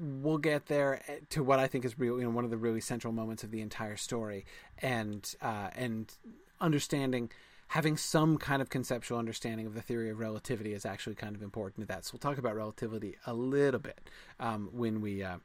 we'll 0.00 0.38
get 0.38 0.66
there 0.66 1.00
to 1.30 1.44
what 1.44 1.58
I 1.58 1.66
think 1.66 1.84
is 1.84 1.94
you 1.98 2.20
know, 2.22 2.30
one 2.30 2.44
of 2.44 2.50
the 2.50 2.56
really 2.56 2.80
central 2.80 3.12
moments 3.12 3.44
of 3.44 3.50
the 3.50 3.60
entire 3.60 3.96
story, 3.96 4.46
and 4.78 5.32
uh, 5.42 5.68
and 5.76 6.12
understanding 6.60 7.30
having 7.68 7.96
some 7.96 8.38
kind 8.38 8.62
of 8.62 8.70
conceptual 8.70 9.18
understanding 9.18 9.66
of 9.66 9.74
the 9.74 9.82
theory 9.82 10.08
of 10.08 10.18
relativity 10.18 10.72
is 10.72 10.86
actually 10.86 11.14
kind 11.14 11.34
of 11.34 11.42
important 11.42 11.86
to 11.86 11.92
that. 11.92 12.04
So 12.04 12.12
we'll 12.14 12.20
talk 12.20 12.38
about 12.38 12.54
relativity 12.54 13.16
a 13.26 13.34
little 13.34 13.80
bit 13.80 14.08
um, 14.40 14.70
when 14.72 15.00
we 15.00 15.22
uh, 15.22 15.36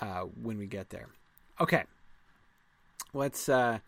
uh, 0.00 0.20
when 0.20 0.56
we 0.56 0.66
get 0.66 0.88
there. 0.90 1.08
Okay, 1.60 1.84
let's 3.12 3.48
uh, 3.50 3.80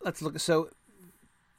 let's 0.00 0.22
look. 0.22 0.38
So 0.38 0.70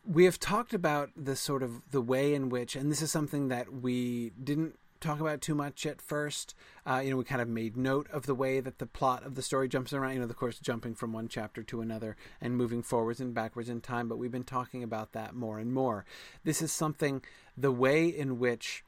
we 0.08 0.25
have 0.25 0.39
talked 0.39 0.74
about 0.74 1.12
the 1.15 1.36
sort 1.36 1.62
of 1.62 1.91
the 1.91 2.01
way 2.01 2.34
in 2.34 2.50
which, 2.50 2.75
and 2.75 2.91
this 2.91 3.03
is 3.03 3.12
something 3.12 3.50
that 3.50 3.72
we 3.72 4.32
didn't 4.44 4.79
talk 5.00 5.20
about 5.20 5.42
too 5.42 5.56
much 5.56 5.86
at 5.86 6.02
first. 6.02 6.56
Uh, 6.86 7.02
you 7.04 7.12
know, 7.12 7.18
we 7.18 7.24
kind 7.24 7.42
of 7.42 7.48
made 7.48 7.78
note 7.78 8.08
of 8.12 8.25
the 8.25 8.36
way 8.36 8.60
that 8.60 8.80
the 8.80 8.86
plot 8.86 9.24
of 9.24 9.36
the 9.36 9.42
story 9.42 9.68
jumps 9.68 9.94
around. 9.94 10.14
You 10.14 10.20
know, 10.20 10.25
of 10.25 10.36
course, 10.36 10.60
jumping 10.60 10.96
from 10.96 11.14
one 11.14 11.28
chapter 11.28 11.64
to 11.64 11.82
another 11.82 12.16
and 12.42 12.58
moving 12.58 12.82
forwards 12.82 13.20
and 13.20 13.34
backwards 13.34 13.70
in 13.70 13.82
time. 13.82 14.08
But 14.08 14.18
we've 14.18 14.32
been 14.32 14.44
talking 14.44 14.84
about 14.84 15.14
that 15.14 15.36
more 15.36 15.60
and 15.60 15.74
more. 15.74 16.06
This 16.44 16.62
is 16.62 16.72
something 16.72 17.22
the 17.58 17.72
way 17.72 18.08
in 18.08 18.40
which 18.40 18.84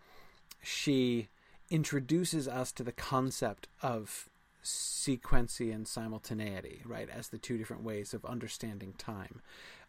she 0.63 1.27
introduces 1.69 2.47
us 2.47 2.71
to 2.73 2.83
the 2.83 2.91
concept 2.91 3.67
of 3.81 4.29
sequency 4.63 5.73
and 5.73 5.87
simultaneity, 5.87 6.81
right, 6.85 7.09
as 7.09 7.29
the 7.29 7.37
two 7.37 7.57
different 7.57 7.83
ways 7.83 8.13
of 8.13 8.25
understanding 8.25 8.93
time. 8.97 9.41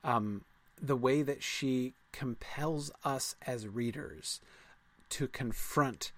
Um, 0.05 0.45
the 0.81 0.97
way 0.97 1.23
that 1.23 1.43
she 1.43 1.95
compels 2.13 2.91
us 3.05 3.35
as 3.47 3.67
readers 3.67 4.41
to 5.11 5.29
confront 5.29 6.12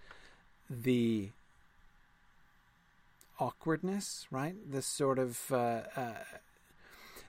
the 0.69 1.31
awkwardness, 3.39 4.27
right? 4.31 4.55
This 4.71 4.87
sort 4.87 5.19
of 5.19 5.51
uh, 5.51 5.83
uh, 5.97 6.15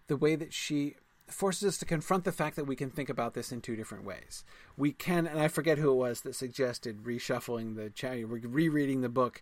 the 0.07 0.17
way 0.17 0.35
that 0.35 0.53
she 0.53 0.95
forces 1.27 1.67
us 1.69 1.77
to 1.77 1.85
confront 1.85 2.25
the 2.25 2.31
fact 2.31 2.57
that 2.57 2.65
we 2.65 2.75
can 2.75 2.89
think 2.89 3.09
about 3.09 3.33
this 3.33 3.51
in 3.51 3.61
two 3.61 3.75
different 3.75 4.03
ways. 4.03 4.43
We 4.77 4.91
can, 4.91 5.25
and 5.25 5.39
I 5.39 5.47
forget 5.47 5.77
who 5.77 5.91
it 5.91 5.95
was 5.95 6.21
that 6.21 6.35
suggested 6.35 7.03
reshuffling 7.03 7.75
the 7.75 7.89
chapter, 7.89 8.27
rereading 8.27 9.01
the 9.01 9.09
book, 9.09 9.41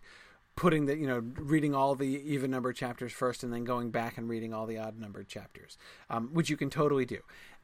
putting 0.56 0.86
the 0.86 0.96
you 0.96 1.06
know 1.06 1.22
reading 1.36 1.74
all 1.74 1.94
the 1.94 2.06
even 2.06 2.50
number 2.50 2.72
chapters 2.72 3.12
first, 3.12 3.42
and 3.42 3.52
then 3.52 3.64
going 3.64 3.90
back 3.90 4.16
and 4.16 4.28
reading 4.28 4.54
all 4.54 4.66
the 4.66 4.78
odd 4.78 4.98
numbered 4.98 5.28
chapters, 5.28 5.76
um, 6.08 6.28
which 6.32 6.48
you 6.48 6.56
can 6.56 6.70
totally 6.70 7.04
do. 7.04 7.18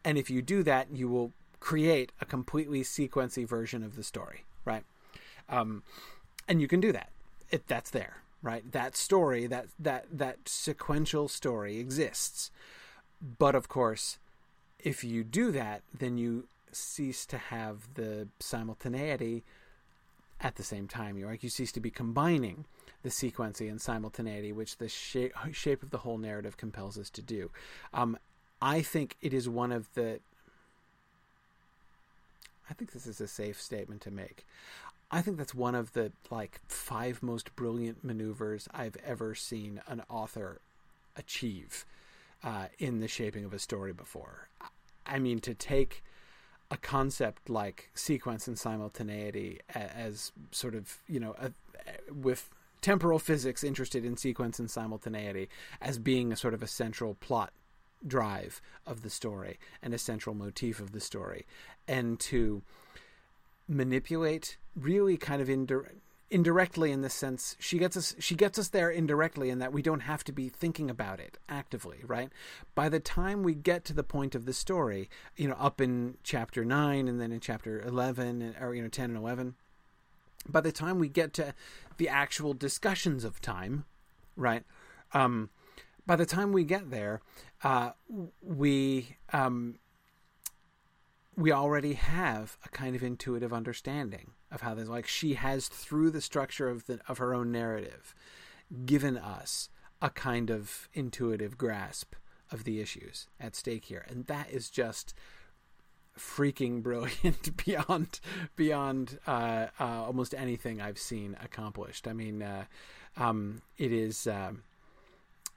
And 0.04 0.18
if 0.18 0.30
you 0.30 0.42
do 0.42 0.62
that, 0.64 0.88
you 0.92 1.08
will 1.08 1.32
create 1.66 2.12
a 2.20 2.24
completely 2.24 2.82
sequency 2.82 3.44
version 3.44 3.82
of 3.82 3.96
the 3.96 4.04
story, 4.04 4.44
right? 4.64 4.84
Um, 5.48 5.82
and 6.46 6.60
you 6.60 6.68
can 6.68 6.80
do 6.80 6.92
that. 6.92 7.10
It, 7.50 7.66
that's 7.66 7.90
there, 7.90 8.18
right? 8.40 8.62
That 8.70 8.96
story, 8.96 9.48
that 9.48 9.66
that 9.76 10.04
that 10.12 10.36
sequential 10.44 11.26
story 11.26 11.78
exists. 11.78 12.52
But 13.20 13.56
of 13.56 13.68
course, 13.68 14.18
if 14.78 15.02
you 15.02 15.24
do 15.24 15.50
that, 15.50 15.82
then 15.92 16.16
you 16.18 16.46
cease 16.70 17.26
to 17.26 17.38
have 17.38 17.94
the 17.94 18.28
simultaneity 18.38 19.42
at 20.40 20.54
the 20.54 20.62
same 20.62 20.86
time. 20.86 21.18
You 21.18 21.26
like 21.26 21.42
you 21.42 21.50
cease 21.50 21.72
to 21.72 21.80
be 21.80 21.90
combining 21.90 22.66
the 23.02 23.10
sequency 23.10 23.68
and 23.68 23.80
simultaneity, 23.80 24.52
which 24.52 24.76
the 24.76 24.88
shape, 24.88 25.32
shape 25.50 25.82
of 25.82 25.90
the 25.90 25.98
whole 25.98 26.18
narrative 26.18 26.56
compels 26.56 26.96
us 26.96 27.10
to 27.10 27.22
do. 27.22 27.50
Um, 27.92 28.16
I 28.62 28.82
think 28.82 29.16
it 29.20 29.34
is 29.34 29.48
one 29.48 29.72
of 29.72 29.92
the 29.94 30.20
I 32.68 32.74
think 32.74 32.92
this 32.92 33.06
is 33.06 33.20
a 33.20 33.28
safe 33.28 33.60
statement 33.60 34.00
to 34.02 34.10
make. 34.10 34.46
I 35.10 35.22
think 35.22 35.36
that's 35.36 35.54
one 35.54 35.74
of 35.74 35.92
the 35.92 36.12
like 36.30 36.60
five 36.66 37.22
most 37.22 37.54
brilliant 37.54 38.02
maneuvers 38.02 38.68
I've 38.74 38.96
ever 39.04 39.34
seen 39.34 39.80
an 39.86 40.02
author 40.08 40.60
achieve 41.16 41.84
uh, 42.42 42.66
in 42.78 43.00
the 43.00 43.08
shaping 43.08 43.44
of 43.44 43.52
a 43.54 43.58
story 43.58 43.92
before. 43.92 44.48
I 45.06 45.18
mean, 45.18 45.38
to 45.40 45.54
take 45.54 46.02
a 46.70 46.76
concept 46.76 47.48
like 47.48 47.90
sequence 47.94 48.48
and 48.48 48.58
simultaneity 48.58 49.60
as 49.72 50.32
sort 50.50 50.74
of 50.74 50.98
you 51.06 51.20
know 51.20 51.34
a, 51.38 51.52
with 52.12 52.50
temporal 52.80 53.18
physics 53.18 53.62
interested 53.62 54.04
in 54.04 54.16
sequence 54.16 54.58
and 54.58 54.70
simultaneity 54.70 55.48
as 55.80 55.98
being 55.98 56.32
a 56.32 56.36
sort 56.36 56.54
of 56.54 56.62
a 56.62 56.66
central 56.66 57.14
plot 57.14 57.52
drive 58.06 58.60
of 58.86 59.02
the 59.02 59.10
story 59.10 59.58
and 59.82 59.94
a 59.94 59.98
central 59.98 60.34
motif 60.34 60.80
of 60.80 60.92
the 60.92 61.00
story, 61.00 61.46
and 61.86 62.18
to 62.20 62.62
manipulate 63.68 64.56
really 64.74 65.16
kind 65.16 65.42
of 65.42 65.48
indir- 65.48 65.92
indirectly 66.30 66.90
in 66.90 67.02
the 67.02 67.10
sense 67.10 67.56
she 67.58 67.78
gets 67.78 67.96
us 67.96 68.14
she 68.18 68.34
gets 68.34 68.58
us 68.58 68.68
there 68.68 68.90
indirectly 68.90 69.48
in 69.48 69.60
that 69.60 69.72
we 69.72 69.80
don't 69.80 70.00
have 70.00 70.24
to 70.24 70.32
be 70.32 70.48
thinking 70.48 70.90
about 70.90 71.20
it 71.20 71.38
actively 71.48 71.98
right? 72.04 72.30
By 72.74 72.88
the 72.88 73.00
time 73.00 73.42
we 73.42 73.54
get 73.54 73.84
to 73.86 73.92
the 73.92 74.02
point 74.02 74.34
of 74.34 74.44
the 74.44 74.52
story 74.52 75.08
you 75.36 75.48
know 75.48 75.56
up 75.58 75.80
in 75.80 76.16
chapter 76.24 76.64
9 76.64 77.06
and 77.06 77.20
then 77.20 77.30
in 77.30 77.40
chapter 77.40 77.80
11 77.80 78.56
or 78.60 78.74
you 78.74 78.82
know 78.82 78.88
10 78.88 79.10
and 79.10 79.18
11 79.18 79.54
by 80.48 80.60
the 80.60 80.72
time 80.72 80.98
we 80.98 81.08
get 81.08 81.32
to 81.34 81.54
the 81.96 82.08
actual 82.08 82.54
discussions 82.54 83.24
of 83.24 83.40
time 83.40 83.84
right 84.36 84.64
um 85.12 85.48
by 86.06 86.16
the 86.16 86.26
time 86.26 86.52
we 86.52 86.64
get 86.64 86.90
there, 86.90 87.20
uh, 87.64 87.90
we 88.42 89.16
um, 89.32 89.78
we 91.36 91.52
already 91.52 91.94
have 91.94 92.56
a 92.64 92.68
kind 92.68 92.96
of 92.96 93.02
intuitive 93.02 93.52
understanding 93.52 94.30
of 94.50 94.62
how 94.62 94.74
this. 94.74 94.88
Like 94.88 95.06
she 95.06 95.34
has, 95.34 95.68
through 95.68 96.10
the 96.10 96.20
structure 96.20 96.68
of 96.68 96.86
the 96.86 97.00
of 97.08 97.18
her 97.18 97.34
own 97.34 97.50
narrative, 97.50 98.14
given 98.84 99.16
us 99.16 99.68
a 100.00 100.10
kind 100.10 100.50
of 100.50 100.88
intuitive 100.94 101.58
grasp 101.58 102.14
of 102.52 102.64
the 102.64 102.80
issues 102.80 103.26
at 103.40 103.56
stake 103.56 103.86
here, 103.86 104.06
and 104.08 104.26
that 104.26 104.50
is 104.50 104.70
just 104.70 105.12
freaking 106.16 106.82
brilliant 106.82 107.56
beyond 107.64 108.20
beyond 108.54 109.18
uh, 109.26 109.66
uh, 109.80 110.04
almost 110.04 110.34
anything 110.34 110.80
I've 110.80 110.98
seen 110.98 111.36
accomplished. 111.42 112.06
I 112.06 112.12
mean, 112.12 112.42
uh, 112.42 112.64
um, 113.16 113.62
it 113.76 113.92
is. 113.92 114.26
Um, 114.26 114.62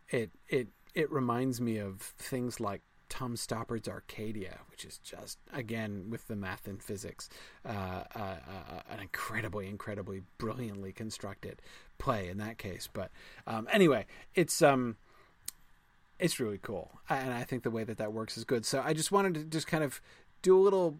it 0.10 0.32
it 0.48 0.68
it 0.94 1.12
reminds 1.12 1.62
me 1.62 1.78
of 1.78 2.02
things 2.02 2.60
like 2.60 2.82
Tom 3.10 3.36
Stoppard's 3.36 3.88
Arcadia, 3.88 4.60
which 4.70 4.86
is 4.86 5.00
just 5.00 5.40
again 5.52 6.06
with 6.10 6.28
the 6.28 6.36
math 6.36 6.68
and 6.68 6.82
physics, 6.82 7.28
uh, 7.66 8.04
uh, 8.16 8.20
uh, 8.20 8.82
an 8.90 9.00
incredibly, 9.00 9.68
incredibly 9.68 10.22
brilliantly 10.38 10.92
constructed 10.92 11.62
play 11.98 12.30
in 12.30 12.38
that 12.38 12.58
case. 12.58 12.88
But 12.92 13.12
um, 13.48 13.68
anyway, 13.72 14.06
it's 14.36 14.62
um, 14.62 14.98
it's 16.20 16.40
really 16.40 16.60
cool, 16.62 16.92
and 17.10 17.34
I 17.34 17.44
think 17.44 17.64
the 17.64 17.72
way 17.72 17.84
that 17.84 17.98
that 17.98 18.14
works 18.14 18.38
is 18.38 18.44
good. 18.44 18.66
So 18.66 18.82
I 18.86 18.94
just 18.94 19.12
wanted 19.12 19.34
to 19.36 19.44
just 19.44 19.68
kind 19.68 19.84
of 19.84 20.00
do 20.42 20.58
a 20.58 20.62
little 20.62 21.00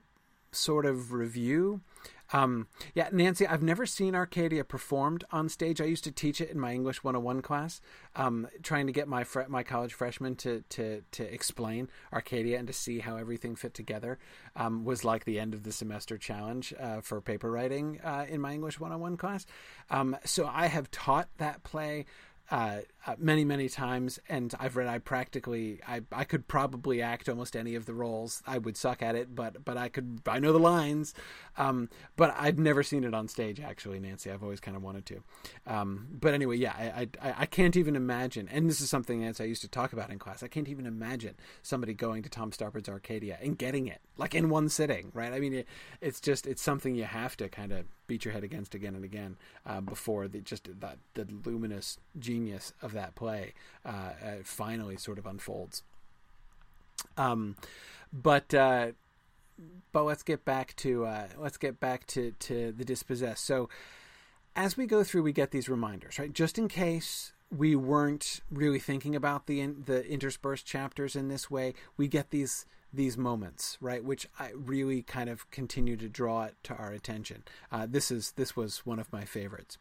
sort 0.52 0.86
of 0.86 1.14
review 1.14 1.82
um, 2.32 2.68
yeah, 2.94 3.10
Nancy, 3.12 3.48
I've 3.48 3.64
never 3.64 3.86
seen 3.86 4.16
Arcadia 4.16 4.64
performed 4.64 5.24
on 5.32 5.50
stage. 5.50 5.82
I 5.82 5.86
used 5.86 6.04
to 6.04 6.12
teach 6.12 6.42
it 6.42 6.50
in 6.50 6.60
my 6.60 6.74
English 6.74 7.04
101 7.04 7.42
class, 7.42 7.82
um, 8.16 8.48
trying 8.62 8.88
to 8.88 8.94
get 8.94 9.08
my 9.08 9.24
fre- 9.24 9.48
my 9.48 9.64
college 9.64 9.94
freshmen 9.94 10.36
to, 10.38 10.64
to, 10.70 11.04
to 11.12 11.34
explain 11.34 11.90
Arcadia 12.14 12.58
and 12.60 12.68
to 12.68 12.74
see 12.74 13.00
how 13.00 13.18
everything 13.18 13.56
fit 13.56 13.74
together 13.74 14.20
um, 14.56 14.86
was 14.86 15.04
like 15.04 15.26
the 15.26 15.40
end 15.40 15.54
of 15.54 15.64
the 15.64 15.72
semester 15.72 16.18
challenge 16.18 16.74
uh, 16.80 17.02
for 17.02 17.20
paper 17.22 17.50
writing 17.50 18.00
uh, 18.04 18.26
in 18.30 18.42
my 18.42 18.54
English 18.54 18.80
101 18.80 19.18
class. 19.18 19.46
Um, 19.90 20.16
so 20.24 20.50
I 20.52 20.68
have 20.68 20.92
taught 20.92 21.30
that 21.38 21.64
play 21.64 22.06
uh, 22.52 22.80
uh, 23.08 23.16
many 23.18 23.46
many 23.46 23.70
times 23.70 24.20
and 24.28 24.54
i've 24.60 24.76
read 24.76 24.88
i 24.88 24.98
practically 24.98 25.80
I, 25.88 26.02
I 26.12 26.24
could 26.24 26.48
probably 26.48 27.02
act 27.02 27.30
almost 27.30 27.56
any 27.56 27.76
of 27.76 27.86
the 27.86 27.94
roles. 27.94 28.44
I 28.46 28.58
would 28.58 28.76
suck 28.76 29.02
at 29.02 29.16
it 29.16 29.34
but 29.36 29.64
but 29.64 29.78
i 29.78 29.90
could 29.90 30.22
i 30.28 30.40
know 30.40 30.52
the 30.52 30.60
lines. 30.60 31.14
Um, 31.58 31.90
but 32.16 32.36
i've 32.38 32.60
never 32.60 32.84
seen 32.84 33.04
it 33.04 33.14
on 33.14 33.28
stage 33.28 33.60
actually 33.60 34.00
nancy. 34.00 34.32
I've 34.32 34.44
always 34.44 34.60
kind 34.60 34.76
of 34.76 34.84
wanted 34.84 35.06
to. 35.08 35.24
Um, 35.66 36.08
but 36.12 36.34
anyway 36.34 36.58
yeah 36.58 36.74
I, 36.74 37.08
I, 37.22 37.34
I 37.40 37.46
can't 37.46 37.78
even 37.78 37.96
imagine 37.96 38.50
and 38.52 38.70
this 38.70 38.82
is 38.82 38.90
something 38.90 39.22
nancy 39.22 39.44
i 39.44 39.48
used 39.48 39.62
to 39.62 39.68
talk 39.68 39.94
about 39.94 40.10
in 40.10 40.20
class. 40.20 40.44
I 40.44 40.48
can't 40.48 40.70
even 40.70 40.86
imagine 40.86 41.36
somebody 41.62 41.94
going 41.94 42.24
to 42.24 42.30
tom 42.30 42.52
stoppard's 42.52 42.90
arcadia 42.90 43.38
and 43.42 43.58
getting 43.58 43.88
it 43.88 44.02
like 44.18 44.36
in 44.36 44.50
one 44.50 44.70
sitting 44.70 45.12
right? 45.14 45.34
I 45.34 45.40
mean 45.40 45.54
it, 45.54 45.68
it's 46.02 46.20
just 46.20 46.48
it's 46.48 46.62
something 46.62 46.96
you 46.96 47.06
have 47.06 47.38
to 47.38 47.50
kind 47.50 47.72
of 47.72 47.86
beat 48.10 48.26
your 48.26 48.34
head 48.34 48.44
against 48.44 48.74
again 48.74 48.96
and 48.96 49.06
again 49.06 49.38
uh, 49.66 49.80
before 49.80 50.28
the 50.28 50.42
just 50.42 50.68
that 50.82 50.98
the 51.14 51.28
luminous 51.46 51.98
genius 52.18 52.74
of 52.82 52.89
that 52.94 53.16
play 53.16 53.54
uh, 53.86 53.90
uh, 53.90 54.32
finally 54.44 54.98
sort 54.98 55.18
of 55.18 55.26
unfolds. 55.26 55.84
Um, 57.18 57.56
but 58.12 58.54
uh, 58.54 58.92
but 59.92 60.04
let's 60.04 60.24
get 60.24 60.46
back 60.46 60.76
to 60.78 61.06
uh, 61.06 61.28
let's 61.38 61.58
get 61.58 61.80
back 61.80 62.08
to 62.08 62.32
to 62.40 62.72
the 62.72 62.86
dispossessed. 62.86 63.46
So 63.46 63.70
as 64.56 64.78
we 64.78 64.86
go 64.86 65.04
through, 65.04 65.24
we 65.24 65.34
get 65.34 65.52
these 65.52 65.70
reminders, 65.70 66.20
right? 66.20 66.34
Just 66.34 66.58
in 66.58 66.68
case 66.68 67.34
we 67.56 67.76
weren't 67.76 68.42
really 68.52 68.80
thinking 68.80 69.16
about 69.16 69.48
the 69.48 69.66
the 69.66 70.06
interspersed 70.08 70.66
chapters 70.66 71.16
in 71.16 71.28
this 71.28 71.50
way, 71.50 71.74
we 71.98 72.08
get 72.08 72.30
these 72.30 72.66
these 72.92 73.18
moments, 73.18 73.78
right? 73.82 74.04
Which 74.04 74.28
I 74.40 74.52
really 74.56 75.04
kind 75.04 75.30
of 75.30 75.50
continue 75.52 75.96
to 75.98 76.10
draw 76.10 76.44
it 76.46 76.56
to 76.64 76.76
our 76.76 76.92
attention. 76.92 77.44
Uh, 77.72 77.88
this 77.90 78.12
is 78.12 78.32
this 78.32 78.56
was 78.56 78.86
one 78.86 79.00
of 79.00 79.12
my 79.12 79.26
favorites. 79.26 79.78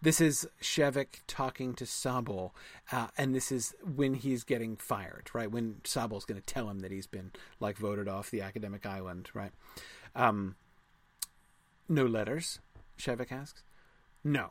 This 0.00 0.20
is 0.20 0.48
Shevek 0.60 1.20
talking 1.26 1.74
to 1.74 1.84
Sabul, 1.84 2.52
uh, 2.92 3.08
and 3.16 3.34
this 3.34 3.50
is 3.50 3.74
when 3.84 4.14
he's 4.14 4.44
getting 4.44 4.76
fired, 4.76 5.30
right? 5.32 5.50
When 5.50 5.76
Sabul's 5.84 6.24
going 6.24 6.40
to 6.40 6.46
tell 6.46 6.68
him 6.68 6.80
that 6.80 6.90
he's 6.90 7.06
been 7.06 7.32
like 7.60 7.76
voted 7.76 8.08
off 8.08 8.30
the 8.30 8.42
academic 8.42 8.86
island, 8.86 9.30
right? 9.34 9.52
Um, 10.14 10.56
no 11.88 12.04
letters, 12.04 12.60
Shevek 12.98 13.32
asks. 13.32 13.62
No, 14.24 14.50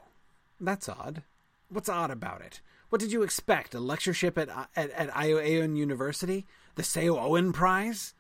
that's 0.60 0.88
odd. 0.88 1.24
What's 1.70 1.90
odd 1.90 2.12
about 2.12 2.42
it? 2.42 2.62
What 2.90 3.02
did 3.02 3.12
you 3.12 3.24
expect? 3.24 3.74
A 3.74 3.80
lectureship 3.80 4.38
at 4.38 4.50
at, 4.76 4.92
at 4.92 5.26
Ieu 5.26 5.38
Eun 5.38 5.76
University? 5.76 6.46
The 6.76 6.84
Seo 6.84 7.18
Oen 7.18 7.52
Prize? 7.52 8.14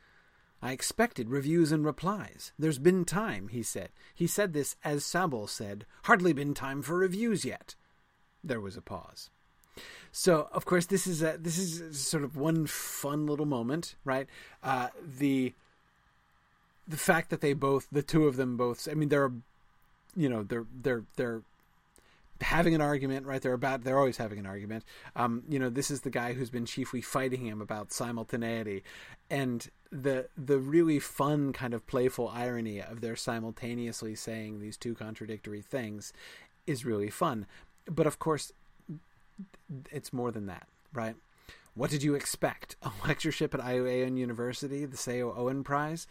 I 0.61 0.71
expected 0.71 1.29
reviews 1.29 1.71
and 1.71 1.85
replies. 1.85 2.51
There's 2.57 2.79
been 2.79 3.05
time, 3.05 3.49
he 3.49 3.61
said. 3.61 3.89
He 4.13 4.27
said 4.27 4.53
this 4.53 4.75
as 4.83 5.03
Sabul 5.03 5.47
said, 5.47 5.85
hardly 6.03 6.33
been 6.33 6.53
time 6.53 6.81
for 6.81 6.97
reviews 6.97 7.45
yet. 7.45 7.75
There 8.43 8.61
was 8.61 8.77
a 8.77 8.81
pause. 8.81 9.29
So, 10.11 10.47
of 10.53 10.65
course, 10.65 10.85
this 10.85 11.07
is 11.07 11.21
a 11.21 11.37
this 11.37 11.57
is 11.57 11.99
sort 11.99 12.23
of 12.23 12.37
one 12.37 12.67
fun 12.67 13.27
little 13.27 13.45
moment, 13.45 13.95
right? 14.05 14.27
Uh, 14.63 14.87
the 15.19 15.53
the 16.87 16.97
fact 16.97 17.29
that 17.31 17.41
they 17.41 17.53
both, 17.53 17.87
the 17.91 18.01
two 18.03 18.25
of 18.25 18.37
them 18.37 18.55
both, 18.55 18.87
I 18.89 18.93
mean, 18.93 19.09
they're, 19.09 19.31
you 20.15 20.29
know, 20.29 20.43
they're 20.43 20.65
they're 20.81 21.03
they're 21.17 21.41
having 22.41 22.75
an 22.75 22.81
argument, 22.81 23.25
right? 23.25 23.41
They're 23.41 23.53
about 23.53 23.83
they're 23.83 23.97
always 23.97 24.17
having 24.17 24.39
an 24.39 24.45
argument. 24.45 24.83
Um, 25.15 25.43
you 25.47 25.59
know, 25.59 25.69
this 25.69 25.89
is 25.89 26.01
the 26.01 26.09
guy 26.09 26.33
who's 26.33 26.49
been 26.49 26.65
chiefly 26.65 27.01
fighting 27.01 27.45
him 27.45 27.61
about 27.61 27.91
simultaneity, 27.91 28.83
and 29.29 29.69
the 29.91 30.27
the 30.37 30.59
really 30.59 30.99
fun 30.99 31.53
kind 31.53 31.73
of 31.73 31.87
playful 31.87 32.27
irony 32.29 32.81
of 32.81 33.01
their 33.01 33.15
simultaneously 33.15 34.15
saying 34.15 34.59
these 34.59 34.77
two 34.77 34.95
contradictory 34.95 35.61
things 35.61 36.13
is 36.67 36.85
really 36.85 37.09
fun. 37.09 37.45
But 37.85 38.07
of 38.07 38.19
course, 38.19 38.51
it's 39.91 40.11
more 40.11 40.31
than 40.31 40.47
that, 40.47 40.67
right? 40.93 41.15
What 41.73 41.91
did 41.91 42.03
you 42.03 42.15
expect? 42.15 42.75
A 42.83 42.91
lectureship 43.07 43.53
at 43.53 43.61
Ieu 43.61 43.83
Eun 43.83 44.17
University, 44.17 44.85
the 44.85 44.97
Seo 44.97 45.37
Oen 45.37 45.63
Prize? 45.63 46.07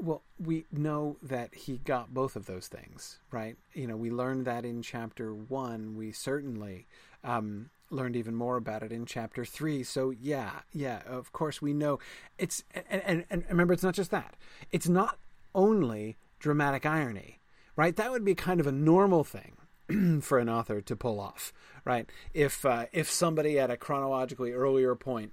Well, 0.00 0.22
we 0.38 0.64
know 0.70 1.16
that 1.22 1.54
he 1.54 1.78
got 1.78 2.14
both 2.14 2.36
of 2.36 2.46
those 2.46 2.68
things, 2.68 3.18
right? 3.32 3.56
You 3.74 3.88
know, 3.88 3.96
we 3.96 4.10
learned 4.10 4.44
that 4.46 4.64
in 4.64 4.82
chapter 4.82 5.34
one. 5.34 5.96
We 5.96 6.12
certainly 6.12 6.86
um, 7.24 7.70
learned 7.90 8.16
even 8.16 8.34
more 8.34 8.56
about 8.56 8.82
it 8.82 8.92
in 8.92 9.06
chapter 9.06 9.44
three. 9.44 9.82
So 9.82 10.10
yeah, 10.10 10.60
yeah, 10.72 11.02
of 11.06 11.32
course 11.32 11.60
we 11.62 11.72
know 11.72 11.98
it's 12.38 12.62
and, 12.74 13.02
and, 13.04 13.24
and 13.30 13.44
remember 13.48 13.72
it's 13.72 13.82
not 13.82 13.94
just 13.94 14.10
that. 14.10 14.36
It's 14.70 14.88
not 14.88 15.18
only 15.54 16.16
dramatic 16.38 16.86
irony, 16.86 17.40
right? 17.76 17.96
That 17.96 18.10
would 18.10 18.24
be 18.24 18.34
kind 18.34 18.60
of 18.60 18.66
a 18.66 18.72
normal 18.72 19.24
thing 19.24 19.56
for 20.20 20.38
an 20.38 20.48
author 20.48 20.80
to 20.80 20.96
pull 20.96 21.20
off, 21.20 21.52
right? 21.84 22.08
If 22.34 22.64
uh, 22.64 22.86
if 22.92 23.10
somebody 23.10 23.58
at 23.58 23.70
a 23.70 23.76
chronologically 23.76 24.52
earlier 24.52 24.94
point 24.94 25.32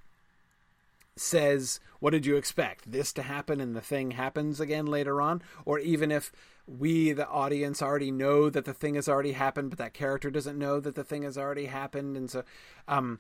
says, 1.16 1.80
What 2.00 2.12
did 2.12 2.26
you 2.26 2.36
expect? 2.36 2.92
This 2.92 3.14
to 3.14 3.24
happen 3.24 3.62
and 3.62 3.76
the 3.76 3.82
thing 3.82 4.12
happens 4.12 4.60
again 4.60 4.86
later 4.86 5.22
on? 5.22 5.42
Or 5.66 5.80
even 5.80 6.12
if 6.12 6.32
we, 6.68 7.12
the 7.12 7.28
audience, 7.28 7.82
already 7.82 8.12
know 8.12 8.50
that 8.50 8.66
the 8.66 8.74
thing 8.74 8.96
has 8.96 9.08
already 9.08 9.34
happened, 9.34 9.70
but 9.70 9.80
that 9.80 9.94
character 9.94 10.32
doesn't 10.32 10.58
know 10.58 10.80
that 10.80 10.96
the 10.96 11.04
thing 11.04 11.24
has 11.24 11.38
already 11.38 11.68
happened. 11.68 12.18
And 12.18 12.30
so, 12.30 12.44
um, 12.88 13.20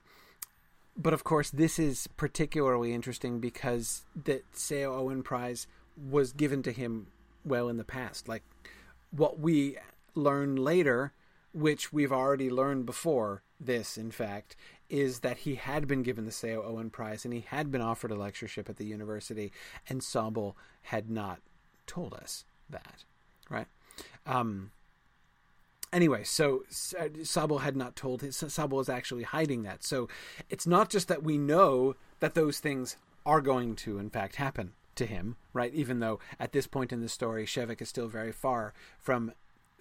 but 0.97 1.13
of 1.13 1.23
course, 1.23 1.49
this 1.49 1.77
is 1.77 2.07
particularly 2.17 2.93
interesting 2.93 3.39
because 3.39 4.03
the 4.15 4.41
Seo 4.53 4.97
Oen 4.97 5.23
Prize 5.23 5.67
was 5.97 6.31
given 6.31 6.63
to 6.63 6.71
him 6.71 7.07
well 7.43 7.69
in 7.69 7.77
the 7.77 7.83
past. 7.83 8.27
Like 8.27 8.43
what 9.11 9.39
we 9.39 9.77
learn 10.13 10.55
later, 10.55 11.13
which 11.53 11.93
we've 11.93 12.11
already 12.11 12.49
learned 12.49 12.85
before 12.85 13.43
this, 13.59 13.97
in 13.97 14.11
fact, 14.11 14.55
is 14.89 15.19
that 15.19 15.39
he 15.39 15.55
had 15.55 15.87
been 15.87 16.03
given 16.03 16.25
the 16.25 16.31
Seo 16.31 16.63
Oen 16.65 16.89
Prize 16.89 17.25
and 17.25 17.33
he 17.33 17.45
had 17.47 17.71
been 17.71 17.81
offered 17.81 18.11
a 18.11 18.15
lectureship 18.15 18.69
at 18.69 18.77
the 18.77 18.85
university, 18.85 19.51
and 19.89 20.01
Sabul 20.01 20.53
had 20.83 21.09
not 21.09 21.39
told 21.87 22.13
us 22.13 22.45
that, 22.69 23.03
right? 23.49 23.67
Um, 24.25 24.71
anyway, 25.91 26.23
so 26.23 26.63
uh, 26.99 27.09
Sabul 27.23 27.61
had 27.61 27.75
not 27.75 27.95
told 27.95 28.21
his 28.21 28.35
Sabul 28.37 28.81
is 28.81 28.89
actually 28.89 29.23
hiding 29.23 29.63
that. 29.63 29.83
So 29.83 30.07
it's 30.49 30.67
not 30.67 30.89
just 30.89 31.07
that 31.07 31.23
we 31.23 31.37
know 31.37 31.95
that 32.19 32.35
those 32.35 32.59
things 32.59 32.97
are 33.25 33.41
going 33.41 33.75
to, 33.75 33.97
in 33.97 34.09
fact, 34.09 34.35
happen 34.35 34.73
to 34.95 35.05
him, 35.05 35.35
right? 35.53 35.73
Even 35.73 35.99
though 35.99 36.19
at 36.39 36.51
this 36.51 36.67
point 36.67 36.93
in 36.93 37.01
the 37.01 37.09
story, 37.09 37.45
Shevek 37.45 37.81
is 37.81 37.89
still 37.89 38.07
very 38.07 38.31
far 38.31 38.73
from 38.99 39.33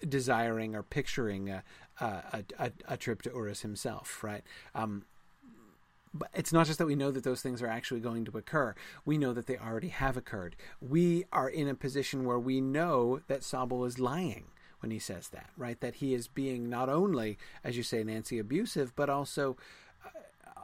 desiring 0.07 0.75
or 0.75 0.83
picturing 0.83 1.49
a, 1.49 1.63
a, 1.99 2.43
a, 2.59 2.71
a 2.87 2.97
trip 2.97 3.21
to 3.23 3.29
Urras 3.29 3.61
himself, 3.61 4.23
right? 4.23 4.43
Um, 4.73 5.05
but 6.13 6.29
it's 6.33 6.53
not 6.53 6.65
just 6.65 6.79
that 6.79 6.85
we 6.85 6.95
know 6.95 7.11
that 7.11 7.23
those 7.23 7.41
things 7.41 7.61
are 7.61 7.67
actually 7.67 7.99
going 7.99 8.23
to 8.25 8.37
occur. 8.37 8.73
We 9.03 9.17
know 9.17 9.33
that 9.33 9.47
they 9.47 9.57
already 9.57 9.89
have 9.89 10.15
occurred. 10.15 10.55
We 10.81 11.25
are 11.33 11.49
in 11.49 11.67
a 11.67 11.75
position 11.75 12.23
where 12.23 12.39
we 12.39 12.61
know 12.61 13.19
that 13.27 13.41
Sabul 13.41 13.85
is 13.85 13.99
lying 13.99 14.45
when 14.79 14.91
he 14.91 14.99
says 14.99 15.29
that, 15.29 15.49
right? 15.57 15.79
That 15.81 15.95
he 15.95 16.13
is 16.13 16.27
being 16.27 16.69
not 16.69 16.87
only, 16.87 17.37
as 17.63 17.75
you 17.75 17.83
say, 17.83 18.03
Nancy, 18.03 18.39
abusive, 18.39 18.95
but 18.95 19.09
also, 19.09 19.57
uh, 20.05 20.09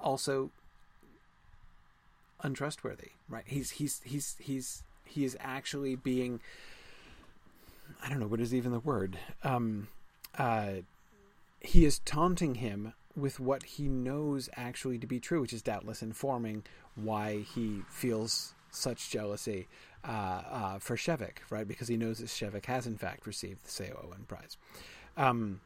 also 0.02 0.52
untrustworthy, 2.42 3.12
right? 3.28 3.44
He's 3.46 3.72
he's 3.72 4.02
he's 4.06 4.38
he's 4.40 4.84
he 5.06 5.26
is 5.26 5.38
actually 5.42 5.96
being 5.96 6.40
I 8.04 8.10
don't 8.10 8.20
know 8.20 8.28
what 8.28 8.40
is 8.40 8.54
even 8.54 8.72
the 8.72 8.80
word. 8.80 9.18
Um, 9.44 9.88
uh, 10.38 10.82
he 11.62 11.86
is 11.86 12.00
taunting 12.00 12.56
him 12.56 12.94
with 13.16 13.40
what 13.40 13.64
he 13.64 13.88
knows 13.88 14.50
actually 14.56 14.98
to 14.98 15.08
be 15.08 15.20
true, 15.20 15.42
which 15.42 15.54
is 15.54 15.62
doubtless 15.62 16.02
informing 16.02 16.64
why 16.96 17.40
he 17.40 17.82
feels 17.90 18.54
such 18.72 19.10
jealousy 19.10 19.68
uh, 20.04 20.12
uh, 20.50 20.80
for 20.80 20.96
Shevek, 20.96 21.38
right? 21.50 21.68
Because 21.68 21.88
he 21.88 21.98
knows 21.98 22.20
that 22.20 22.28
Shevek 22.28 22.66
has 22.66 22.88
in 22.88 22.98
fact 22.98 23.28
received 23.28 23.66
the 23.66 23.70
Seo 23.70 24.06
Oen 24.06 24.26
Prize. 24.28 24.58
Um, 25.18 25.60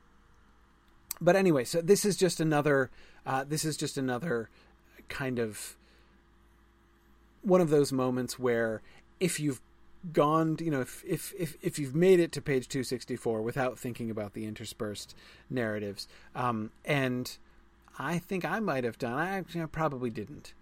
but 1.22 1.36
anyway, 1.36 1.64
so 1.64 1.82
this 1.82 2.04
is 2.04 2.18
just 2.18 2.40
another. 2.40 2.90
Uh, 3.26 3.44
this 3.44 3.64
is 3.64 3.78
just 3.78 3.98
another 3.98 4.50
kind 5.08 5.40
of 5.40 5.78
one 7.42 7.62
of 7.62 7.70
those 7.70 7.92
moments 7.92 8.38
where 8.38 8.82
if 9.20 9.40
you've 9.40 9.62
gone, 10.14 10.58
you 10.60 10.72
know, 10.72 10.82
if, 10.82 11.04
if, 11.06 11.34
if, 11.38 11.58
if 11.62 11.80
you've 11.80 11.96
made 11.96 12.20
it 12.20 12.32
to 12.34 12.42
page 12.42 12.68
264 12.68 13.42
without 13.42 13.78
thinking 13.78 14.10
about 14.10 14.34
the 14.34 14.46
interspersed 14.46 15.16
narratives, 15.50 16.08
um, 16.36 16.72
and 16.84 17.38
I 17.98 18.20
think 18.20 18.46
I 18.46 18.60
might 18.60 18.84
have 18.84 18.98
done, 18.98 19.14
I, 19.14 19.38
I 19.62 19.66
probably 19.66 20.10
didn't, 20.10 20.54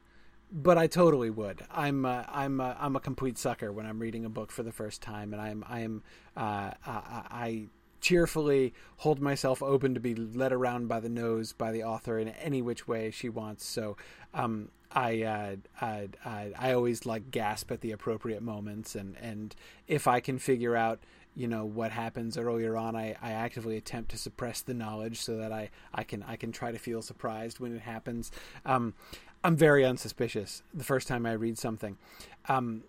but 0.52 0.78
I 0.78 0.88
totally 0.88 1.30
would. 1.30 1.66
I'm 1.72 2.06
I'm 2.06 2.62
I'm 2.62 2.96
a 2.96 3.00
complete 3.00 3.40
sucker 3.40 3.72
when 3.72 3.88
I'm 3.88 4.00
reading 4.00 4.24
a 4.24 4.30
book 4.30 4.52
for 4.52 4.62
the 4.62 4.72
first 4.72 5.02
time, 5.02 5.34
and 5.34 5.42
I'm 5.42 5.66
I'm 5.68 6.04
uh, 6.38 6.72
I, 6.86 7.24
I 7.32 7.64
cheerfully 8.04 8.74
hold 8.98 9.22
myself 9.22 9.64
open 9.64 9.94
to 9.94 10.00
be 10.00 10.14
led 10.14 10.52
around 10.52 10.90
by 10.90 11.00
the 11.00 11.10
nose 11.10 11.54
by 11.54 11.72
the 11.72 11.84
author 11.84 12.20
in 12.20 12.28
any 12.28 12.62
which 12.62 12.86
way 12.86 13.10
she 13.10 13.30
wants. 13.30 13.66
So 13.66 13.96
um, 14.34 14.70
I, 14.92 15.24
uh, 15.24 15.56
I, 15.82 16.10
I 16.26 16.52
I 16.60 16.74
always 16.74 17.06
like 17.06 17.32
gasp 17.32 17.72
at 17.72 17.82
the 17.82 17.92
appropriate 17.92 18.44
moments, 18.44 18.94
and 18.94 19.16
and 19.18 19.56
if 19.88 20.06
I 20.06 20.20
can 20.20 20.38
figure 20.38 20.76
out 20.76 21.00
you 21.34 21.48
know 21.48 21.66
what 21.66 21.92
happens 21.92 22.38
earlier 22.38 22.76
on, 22.78 22.96
I, 22.96 23.16
I 23.22 23.32
actively 23.32 23.78
attempt 23.78 24.12
to 24.12 24.18
suppress 24.18 24.62
the 24.62 24.74
knowledge 24.74 25.22
so 25.22 25.38
that 25.38 25.52
I, 25.52 25.70
I 25.96 26.04
can 26.04 26.24
I 26.24 26.36
can 26.36 26.52
try 26.52 26.74
to 26.74 26.78
feel 26.78 27.02
surprised 27.02 27.60
when 27.60 27.74
it 27.74 27.82
happens. 27.82 28.32
Um, 28.66 28.94
I'm 29.46 29.56
very 29.56 29.86
unsuspicious 29.86 30.62
the 30.74 30.84
first 30.84 31.08
time 31.08 31.26
I 31.26 31.34
read 31.34 31.58
something. 31.58 31.98
Um, 32.50 32.84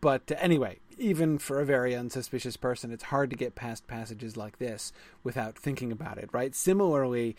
but 0.00 0.32
anyway, 0.38 0.78
even 0.98 1.38
for 1.38 1.60
a 1.60 1.66
very 1.66 1.94
unsuspicious 1.94 2.56
person, 2.56 2.90
it's 2.90 3.04
hard 3.04 3.30
to 3.30 3.36
get 3.36 3.54
past 3.54 3.86
passages 3.86 4.36
like 4.36 4.58
this 4.58 4.92
without 5.22 5.58
thinking 5.58 5.92
about 5.92 6.18
it, 6.18 6.28
right? 6.32 6.54
Similarly, 6.54 7.36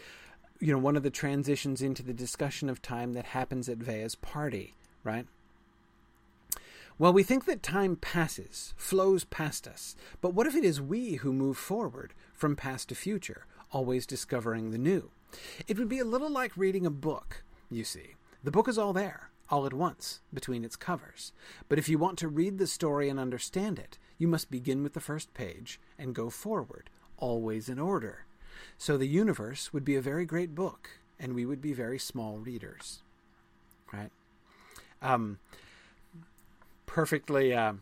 you 0.59 0.71
know, 0.71 0.79
one 0.79 0.95
of 0.95 1.03
the 1.03 1.09
transitions 1.09 1.81
into 1.81 2.03
the 2.03 2.13
discussion 2.13 2.69
of 2.69 2.81
time 2.81 3.13
that 3.13 3.25
happens 3.25 3.69
at 3.69 3.77
Vea's 3.77 4.15
party, 4.15 4.73
right? 5.03 5.25
Well, 6.99 7.13
we 7.13 7.23
think 7.23 7.45
that 7.45 7.61
time 7.61 7.95
passes, 7.95 8.73
flows 8.75 9.23
past 9.23 9.67
us, 9.67 9.95
but 10.19 10.33
what 10.33 10.47
if 10.47 10.55
it 10.55 10.63
is 10.63 10.81
we 10.81 11.15
who 11.15 11.31
move 11.31 11.57
forward 11.57 12.13
from 12.33 12.55
past 12.55 12.89
to 12.89 12.95
future, 12.95 13.45
always 13.71 14.07
discovering 14.07 14.71
the 14.71 14.79
new? 14.79 15.11
It 15.67 15.77
would 15.77 15.89
be 15.89 15.99
a 15.99 16.05
little 16.05 16.29
like 16.29 16.57
reading 16.57 16.85
a 16.85 16.91
book, 16.91 17.43
you 17.69 17.83
see. 17.83 18.15
The 18.43 18.51
book 18.51 18.67
is 18.67 18.77
all 18.79 18.93
there, 18.93 19.29
all 19.49 19.65
at 19.65 19.73
once, 19.73 20.19
between 20.33 20.65
its 20.65 20.75
covers. 20.75 21.31
But 21.69 21.79
if 21.79 21.87
you 21.87 21.97
want 21.97 22.17
to 22.19 22.27
read 22.27 22.57
the 22.57 22.67
story 22.67 23.09
and 23.09 23.19
understand 23.19 23.79
it, 23.79 23.97
you 24.17 24.27
must 24.27 24.51
begin 24.51 24.83
with 24.83 24.93
the 24.93 24.99
first 24.99 25.33
page 25.33 25.79
and 25.97 26.15
go 26.15 26.29
forward, 26.29 26.89
always 27.17 27.69
in 27.69 27.79
order. 27.79 28.25
So 28.77 28.97
the 28.97 29.07
universe 29.07 29.71
would 29.73 29.85
be 29.85 29.95
a 29.95 30.01
very 30.01 30.25
great 30.25 30.55
book, 30.55 30.89
and 31.19 31.33
we 31.33 31.45
would 31.45 31.61
be 31.61 31.73
very 31.73 31.99
small 31.99 32.37
readers. 32.37 33.01
Right? 33.93 34.11
Um, 35.01 35.39
perfectly 36.85 37.53
uh, 37.53 37.73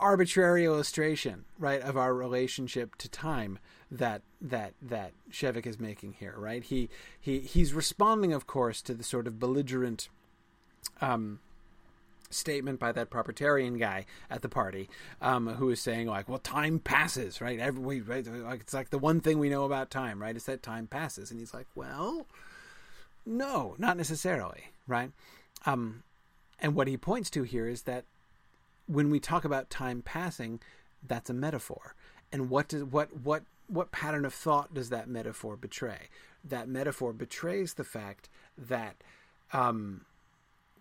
arbitrary 0.00 0.64
illustration, 0.64 1.44
right, 1.58 1.80
of 1.80 1.96
our 1.96 2.14
relationship 2.14 2.96
to 2.96 3.08
time 3.08 3.58
that 3.98 4.22
that 4.40 4.74
that 4.82 5.12
Shevek 5.30 5.66
is 5.66 5.78
making 5.78 6.14
here, 6.18 6.34
right? 6.36 6.62
He 6.62 6.88
he 7.20 7.40
he's 7.40 7.72
responding, 7.72 8.32
of 8.32 8.46
course, 8.46 8.82
to 8.82 8.94
the 8.94 9.04
sort 9.04 9.26
of 9.26 9.38
belligerent 9.38 10.08
um, 11.00 11.40
statement 12.30 12.80
by 12.80 12.92
that 12.92 13.10
proprietarian 13.10 13.78
guy 13.78 14.04
at 14.30 14.42
the 14.42 14.48
party, 14.48 14.88
um, 15.22 15.46
who 15.54 15.70
is 15.70 15.80
saying 15.80 16.08
like, 16.08 16.28
"Well, 16.28 16.38
time 16.38 16.78
passes, 16.78 17.40
right? 17.40 17.58
Every 17.58 18.00
right, 18.00 18.26
like 18.26 18.60
it's 18.60 18.74
like 18.74 18.90
the 18.90 18.98
one 18.98 19.20
thing 19.20 19.38
we 19.38 19.48
know 19.48 19.64
about 19.64 19.90
time, 19.90 20.20
right? 20.20 20.36
Is 20.36 20.44
that 20.44 20.62
time 20.62 20.86
passes." 20.86 21.30
And 21.30 21.38
he's 21.38 21.54
like, 21.54 21.66
"Well, 21.74 22.26
no, 23.24 23.76
not 23.78 23.96
necessarily, 23.96 24.64
right?" 24.86 25.10
Um, 25.66 26.02
and 26.60 26.74
what 26.74 26.88
he 26.88 26.96
points 26.96 27.30
to 27.30 27.42
here 27.44 27.68
is 27.68 27.82
that 27.82 28.04
when 28.86 29.10
we 29.10 29.20
talk 29.20 29.44
about 29.44 29.70
time 29.70 30.02
passing, 30.02 30.60
that's 31.06 31.30
a 31.30 31.34
metaphor. 31.34 31.94
And 32.32 32.50
what 32.50 32.68
does 32.68 32.84
what 32.84 33.16
what 33.16 33.44
what 33.66 33.92
pattern 33.92 34.24
of 34.24 34.34
thought 34.34 34.74
does 34.74 34.90
that 34.90 35.08
metaphor 35.08 35.56
betray? 35.56 36.08
That 36.44 36.68
metaphor 36.68 37.12
betrays 37.12 37.74
the 37.74 37.84
fact 37.84 38.28
that 38.58 38.96
um, 39.52 40.02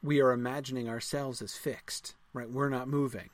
we 0.01 0.21
are 0.21 0.31
imagining 0.31 0.89
ourselves 0.89 1.41
as 1.41 1.55
fixed, 1.55 2.15
right? 2.33 2.49
We're 2.49 2.69
not 2.69 2.87
moving. 2.87 3.29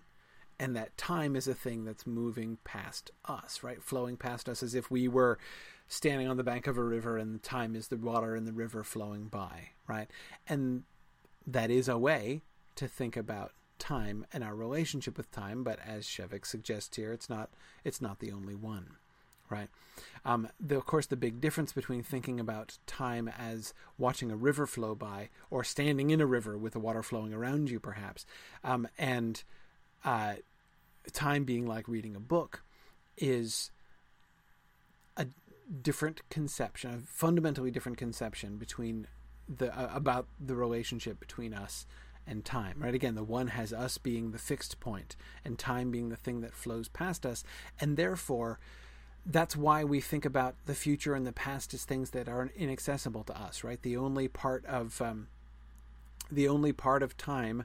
And 0.60 0.76
that 0.76 0.98
time 0.98 1.36
is 1.36 1.48
a 1.48 1.54
thing 1.54 1.86
that's 1.86 2.06
moving 2.06 2.58
past 2.64 3.12
us, 3.26 3.64
right? 3.64 3.82
Flowing 3.82 4.18
past 4.18 4.50
us 4.50 4.62
as 4.62 4.76
if 4.76 4.92
we 4.92 5.08
were 5.08 5.40
standing 5.88 6.28
on 6.28 6.38
the 6.38 6.44
bank 6.44 6.68
of 6.68 6.78
a 6.78 6.84
river 6.84 7.18
and 7.18 7.42
time 7.42 7.76
is 7.76 7.88
the 7.88 7.98
water 7.98 8.36
in 8.36 8.46
the 8.46 8.52
river 8.52 8.84
flowing 8.84 9.28
by, 9.28 9.70
right? 9.88 10.12
And 10.48 10.84
that 11.48 11.72
is 11.72 11.88
a 11.88 11.98
way 11.98 12.42
to 12.76 12.88
think 12.88 13.16
about 13.18 13.54
time 13.80 14.26
and 14.34 14.44
our 14.44 14.54
relationship 14.54 15.18
with 15.18 15.32
time, 15.32 15.64
but 15.64 15.80
as 15.84 16.06
Shevek 16.06 16.46
suggests 16.46 16.96
here, 16.96 17.14
it's 17.14 17.30
not 17.30 17.50
it's 17.84 18.02
not 18.02 18.20
the 18.20 18.32
only 18.32 18.54
one 18.54 18.98
right? 19.50 19.70
Um, 20.26 20.50
the, 20.60 20.78
of 20.78 20.86
course, 20.86 21.06
the 21.06 21.16
big 21.16 21.42
difference 21.42 21.74
between 21.74 22.04
thinking 22.04 22.40
about 22.40 22.78
time 22.86 23.28
as 23.28 23.74
watching 23.98 24.32
a 24.32 24.36
river 24.36 24.68
flow 24.68 24.96
by 24.96 25.30
or 25.50 25.64
standing 25.64 26.10
in 26.10 26.22
a 26.22 26.26
river 26.26 26.58
with 26.58 26.74
the 26.74 26.80
water 26.80 27.04
flowing 27.04 27.34
around 27.34 27.70
you, 27.70 27.80
perhaps, 27.80 28.26
um, 28.64 28.88
and 28.98 29.44
uh, 30.04 30.36
time 31.12 31.44
being 31.44 31.66
like 31.66 31.88
reading 31.88 32.16
a 32.16 32.20
book 32.20 32.64
is 33.18 33.72
a 35.18 35.28
different 35.82 36.22
conception, 36.30 36.92
a 36.92 36.98
fundamentally 37.00 37.72
different 37.72 37.98
conception 37.98 38.58
between 38.58 39.08
the 39.48 39.78
uh, 39.78 39.90
about 39.94 40.28
the 40.40 40.56
relationship 40.56 41.20
between 41.20 41.54
us 41.54 41.86
and 42.28 42.46
time, 42.46 42.76
right? 42.78 42.94
Again, 42.94 43.16
the 43.16 43.24
one 43.24 43.48
has 43.48 43.74
us 43.74 43.98
being 43.98 44.32
the 44.32 44.38
fixed 44.38 44.80
point 44.80 45.16
and 45.44 45.58
time 45.58 45.90
being 45.90 46.10
the 46.10 46.16
thing 46.16 46.42
that 46.42 46.54
flows 46.54 46.88
past 46.88 47.26
us, 47.26 47.44
and 47.80 47.98
therefore 47.98 48.60
that's 49.26 49.56
why 49.56 49.84
we 49.84 50.02
think 50.02 50.26
about 50.26 50.56
the 50.66 50.74
future 50.74 51.14
and 51.14 51.26
the 51.26 51.32
past 51.32 51.74
as 51.74 51.84
things 51.84 52.12
that 52.12 52.28
are 52.28 52.50
inaccessible 52.56 53.24
to 53.26 53.40
us, 53.40 53.64
right? 53.64 53.82
The 53.82 53.98
only 53.98 54.28
part 54.28 54.66
of 54.66 55.02
um, 55.02 55.28
the 56.32 56.48
only 56.48 56.72
part 56.72 57.04
of 57.04 57.18
time 57.18 57.64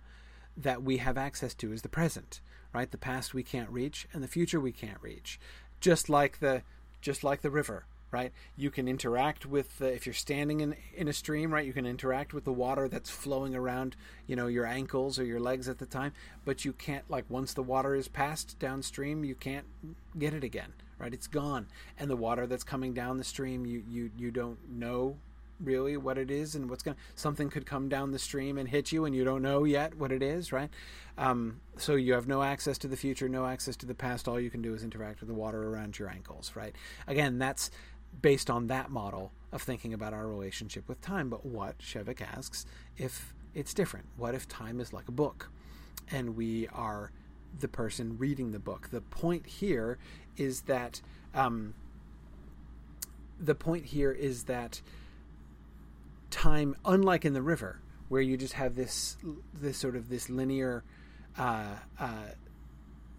that 0.57 0.83
we 0.83 0.99
have 0.99 1.19
access 1.19 1.55
to 1.55 1.73
is 1.73 1.83
the 1.83 1.89
present, 1.89 2.41
right? 2.73 2.91
The 2.91 2.99
past 2.99 3.35
we 3.35 3.43
can't 3.43 3.71
reach, 3.71 4.07
and 4.13 4.23
the 4.23 4.29
future 4.29 4.61
we 4.61 4.73
can't 4.73 5.01
reach. 5.01 5.39
Just 5.81 6.09
like 6.09 6.41
the 6.41 6.63
just 7.01 7.25
like 7.25 7.43
the 7.43 7.51
river, 7.51 7.85
right? 8.11 8.33
You 8.57 8.71
can 8.71 8.89
interact 8.89 9.45
with 9.45 9.79
the, 9.79 9.93
if 9.93 10.07
you're 10.07 10.15
standing 10.15 10.61
in 10.61 10.77
in 10.95 11.09
a 11.09 11.13
stream, 11.13 11.53
right? 11.53 11.67
You 11.67 11.73
can 11.73 11.87
interact 11.87 12.33
with 12.33 12.45
the 12.45 12.53
water 12.53 12.89
that's 12.89 13.11
flowing 13.11 13.55
around, 13.55 13.97
you 14.27 14.37
know, 14.37 14.47
your 14.47 14.67
ankles 14.67 15.19
or 15.19 15.25
your 15.25 15.41
legs 15.41 15.69
at 15.69 15.79
the 15.79 15.87
time, 15.87 16.13
but 16.45 16.65
you 16.65 16.73
can't 16.73 17.09
like 17.11 17.25
once 17.29 17.55
the 17.55 17.63
water 17.63 17.95
is 17.95 18.09
passed 18.09 18.59
downstream, 18.59 19.25
you 19.25 19.35
can't 19.35 19.67
get 20.19 20.33
it 20.33 20.45
again, 20.45 20.73
right? 20.99 21.13
It's 21.13 21.27
gone, 21.27 21.67
and 21.99 22.11
the 22.11 22.17
water 22.17 22.47
that's 22.47 22.65
coming 22.65 22.95
down 22.95 23.19
the 23.19 23.25
stream, 23.25 23.67
you 23.67 23.83
you 23.89 24.11
you 24.17 24.31
don't 24.31 24.59
know 24.71 25.17
really 25.61 25.97
what 25.97 26.19
it 26.19 26.31
is 26.31 26.55
and 26.55 26.69
what's 26.69 26.83
going 26.83 26.97
to 26.97 27.03
something 27.15 27.49
could 27.51 27.67
come 27.67 27.89
down 27.89 28.11
the 28.11 28.19
stream 28.19 28.59
and 28.59 28.69
hit 28.69 28.93
you 28.93 29.05
and 29.05 29.15
you 29.15 29.25
don't 29.25 29.43
know 29.43 29.65
yet 29.65 29.97
what 29.97 30.13
it 30.13 30.23
is 30.23 30.53
right? 30.53 30.71
Um, 31.17 31.61
so 31.77 31.95
you 31.95 32.15
have 32.15 32.27
no 32.27 32.43
access 32.43 32.79
to 32.79 32.89
the 32.89 32.97
future 32.97 33.29
no 33.29 33.47
access 33.47 33.77
to 33.77 33.87
the 33.87 33.95
past. 33.95 34.29
All 34.29 34.41
you 34.41 34.51
can 34.51 34.63
do 34.63 34.75
is 34.75 34.83
interact 34.83 35.21
with 35.21 35.29
the 35.29 35.35
water 35.35 35.63
around 35.63 35.99
your 35.99 36.09
ankles 36.09 36.53
right? 36.55 36.75
Again 37.07 37.39
that's 37.39 37.71
based 38.21 38.51
on 38.51 38.69
that 38.69 38.91
model 38.91 39.33
of 39.53 39.63
thinking 39.63 39.93
about 39.93 40.13
our 40.13 40.27
relationship 40.27 40.89
with 40.89 41.01
time. 41.01 41.29
But 41.29 41.45
what 41.47 41.79
shevek 41.79 42.21
asks 42.21 42.67
if 42.97 43.33
it's 43.55 43.75
different 43.75 44.07
what 44.17 44.35
if 44.35 44.49
time 44.49 44.81
is 44.81 44.93
like 44.93 45.09
a 45.09 45.13
book 45.13 45.51
and 46.11 46.37
we 46.37 46.69
are 46.69 47.13
the 47.61 47.69
person 47.69 48.17
reading 48.19 48.53
the 48.53 48.59
book 48.59 48.89
the 48.91 49.01
point 49.01 49.47
here 49.47 49.99
is 50.37 50.63
that 50.63 51.01
um, 51.35 51.75
the 53.41 53.55
point 53.55 53.87
here 53.87 54.13
is 54.13 54.45
that 54.45 54.81
time, 56.31 56.75
unlike 56.85 57.25
in 57.25 57.33
the 57.33 57.43
river, 57.43 57.81
where 58.09 58.21
you 58.21 58.37
just 58.37 58.55
have 58.55 58.75
this 58.75 59.17
this 59.53 59.79
sort 59.79 59.97
of 59.97 60.09
this 60.09 60.29
linear 60.29 60.83
uh, 61.39 61.77
uh, 61.99 62.27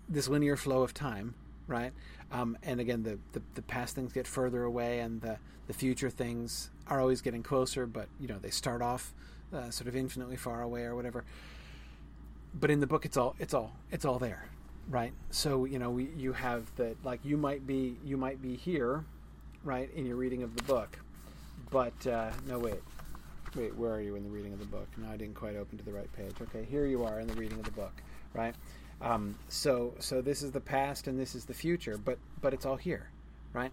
this 0.08 0.28
linear 0.28 0.56
flow 0.56 0.84
of 0.84 0.94
time, 0.94 1.34
right? 1.68 1.92
Um, 2.32 2.58
and 2.64 2.80
again, 2.80 3.04
the, 3.04 3.20
the, 3.34 3.42
the 3.56 3.62
past 3.62 3.96
things 3.96 4.14
get 4.14 4.28
further 4.28 4.64
away, 4.64 5.00
and 5.00 5.22
the 5.22 5.38
the 5.68 5.74
future 5.74 6.10
things 6.10 6.70
are 6.88 7.00
always 7.00 7.22
getting 7.22 7.44
closer, 7.44 7.86
but 7.86 8.08
you 8.20 8.28
know 8.28 8.38
they 8.40 8.50
start 8.52 8.82
off 8.82 9.14
uh, 9.54 9.70
sort 9.70 9.88
of 9.88 9.96
infinitely 9.96 10.38
far 10.38 10.62
away 10.62 10.84
or 10.84 10.96
whatever. 10.96 11.24
But 12.60 12.72
in 12.72 12.80
the 12.80 12.88
book, 12.88 13.06
it's 13.06 13.18
all 13.18 13.36
it's 13.40 13.54
all 13.54 13.76
it's 13.92 14.06
all 14.06 14.18
there, 14.18 14.46
right? 14.90 15.14
So 15.32 15.66
you 15.66 15.80
know, 15.80 15.90
we, 15.90 16.10
you 16.18 16.34
have 16.34 16.74
that 16.78 16.96
like 17.04 17.20
you 17.24 17.38
might 17.38 17.68
be 17.68 17.98
you 18.04 18.18
might 18.18 18.42
be 18.42 18.56
here, 18.56 19.04
right, 19.64 19.90
in 19.94 20.06
your 20.06 20.16
reading 20.16 20.42
of 20.44 20.56
the 20.56 20.64
book, 20.64 20.98
but 21.70 22.08
uh, 22.08 22.32
no 22.48 22.60
wait, 22.60 22.82
wait, 23.56 23.76
where 23.76 23.92
are 23.92 24.02
you 24.02 24.16
in 24.16 24.24
the 24.24 24.30
reading 24.30 24.54
of 24.54 24.60
the 24.60 24.66
book? 24.66 24.88
No, 24.98 25.10
I 25.10 25.18
didn't 25.18 25.36
quite 25.36 25.56
open 25.56 25.78
to 25.78 25.84
the 25.84 25.92
right 25.92 26.12
page. 26.14 26.36
Okay, 26.42 26.64
here 26.64 26.86
you 26.86 27.04
are 27.04 27.20
in 27.20 27.28
the 27.28 27.34
reading 27.34 27.60
of 27.60 27.66
the 27.66 27.72
book, 27.72 27.94
right? 28.34 28.56
Um, 29.02 29.36
so 29.50 29.94
so 30.00 30.22
this 30.22 30.42
is 30.42 30.52
the 30.52 30.62
past 30.62 31.08
and 31.08 31.20
this 31.20 31.36
is 31.36 31.46
the 31.46 31.54
future, 31.54 31.98
but 31.98 32.18
but 32.42 32.54
it's 32.54 32.66
all 32.66 32.78
here, 32.78 33.10
right? 33.54 33.72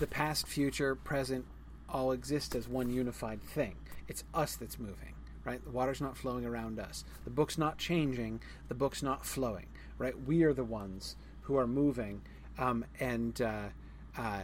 The 0.00 0.06
past, 0.06 0.48
future, 0.48 0.96
present, 0.96 1.44
all 1.88 2.12
exist 2.12 2.54
as 2.54 2.68
one 2.68 2.90
unified 2.90 3.42
thing. 3.42 3.76
It's 4.08 4.24
us 4.34 4.56
that's 4.56 4.78
moving, 4.78 5.14
right? 5.46 5.64
The 5.64 5.70
water's 5.70 6.02
not 6.02 6.18
flowing 6.18 6.44
around 6.44 6.78
us. 6.78 7.04
The 7.24 7.30
book's 7.30 7.56
not 7.56 7.78
changing. 7.78 8.40
The 8.68 8.74
book's 8.74 9.02
not 9.02 9.24
flowing 9.24 9.68
right? 9.98 10.14
We 10.26 10.42
are 10.44 10.52
the 10.52 10.64
ones 10.64 11.16
who 11.42 11.56
are 11.56 11.66
moving, 11.66 12.22
um, 12.58 12.84
and 13.00 13.40
uh, 13.40 13.68
uh, 14.16 14.42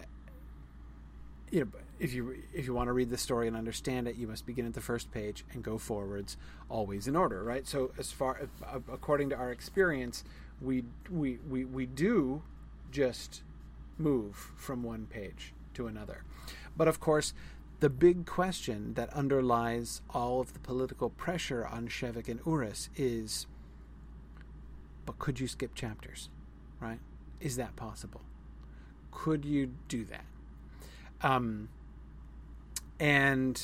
you 1.51 1.61
know, 1.61 1.69
if 1.99 2.13
you 2.15 2.37
if 2.53 2.67
you 2.67 2.75
want 2.75 2.89
to 2.89 2.93
read 2.93 3.11
the 3.11 3.19
story 3.19 3.49
and 3.49 3.57
understand 3.57 4.09
it, 4.09 4.17
you 4.17 4.27
must 4.27 4.47
begin 4.47 4.67
at 4.67 4.75
the 4.75 4.81
first 4.81 5.11
page 5.13 5.45
and 5.53 5.63
go 5.63 5.79
forwards, 5.79 6.37
always 6.69 7.07
in 7.07 7.17
order, 7.17 7.43
right? 7.43 7.67
So, 7.67 7.93
as 7.99 8.11
far 8.11 8.41
uh, 8.67 8.79
according 8.93 9.31
to 9.31 9.37
our 9.37 9.51
experience, 9.51 10.25
we 10.61 10.85
we 11.11 11.39
we 11.49 11.65
we 11.65 11.87
do 11.87 12.43
just 12.91 13.43
move 13.99 14.53
from 14.57 14.83
one 14.83 15.07
page 15.07 15.53
to 15.75 15.87
another, 15.87 16.23
but 16.77 16.89
of 16.89 17.01
course. 17.01 17.35
The 17.83 17.91
big 17.91 18.27
question 18.27 18.95
that 18.95 19.13
underlies 19.13 20.03
all 20.11 20.41
of 20.41 20.53
the 20.53 20.61
political 20.61 21.11
pressure 21.11 21.67
on 21.67 21.89
Shevek 21.89 22.29
and 22.29 22.41
Urras 22.45 22.89
is 22.95 23.49
but 25.05 25.19
could 25.19 25.41
you 25.41 25.49
skip 25.49 25.75
chapters? 25.75 26.29
Right? 26.79 27.01
Is 27.41 27.57
that 27.57 27.75
possible? 27.75 28.21
Could 29.11 29.45
you 29.45 29.73
do 29.89 30.05
that? 30.05 30.25
Um, 31.23 31.71
and 33.01 33.61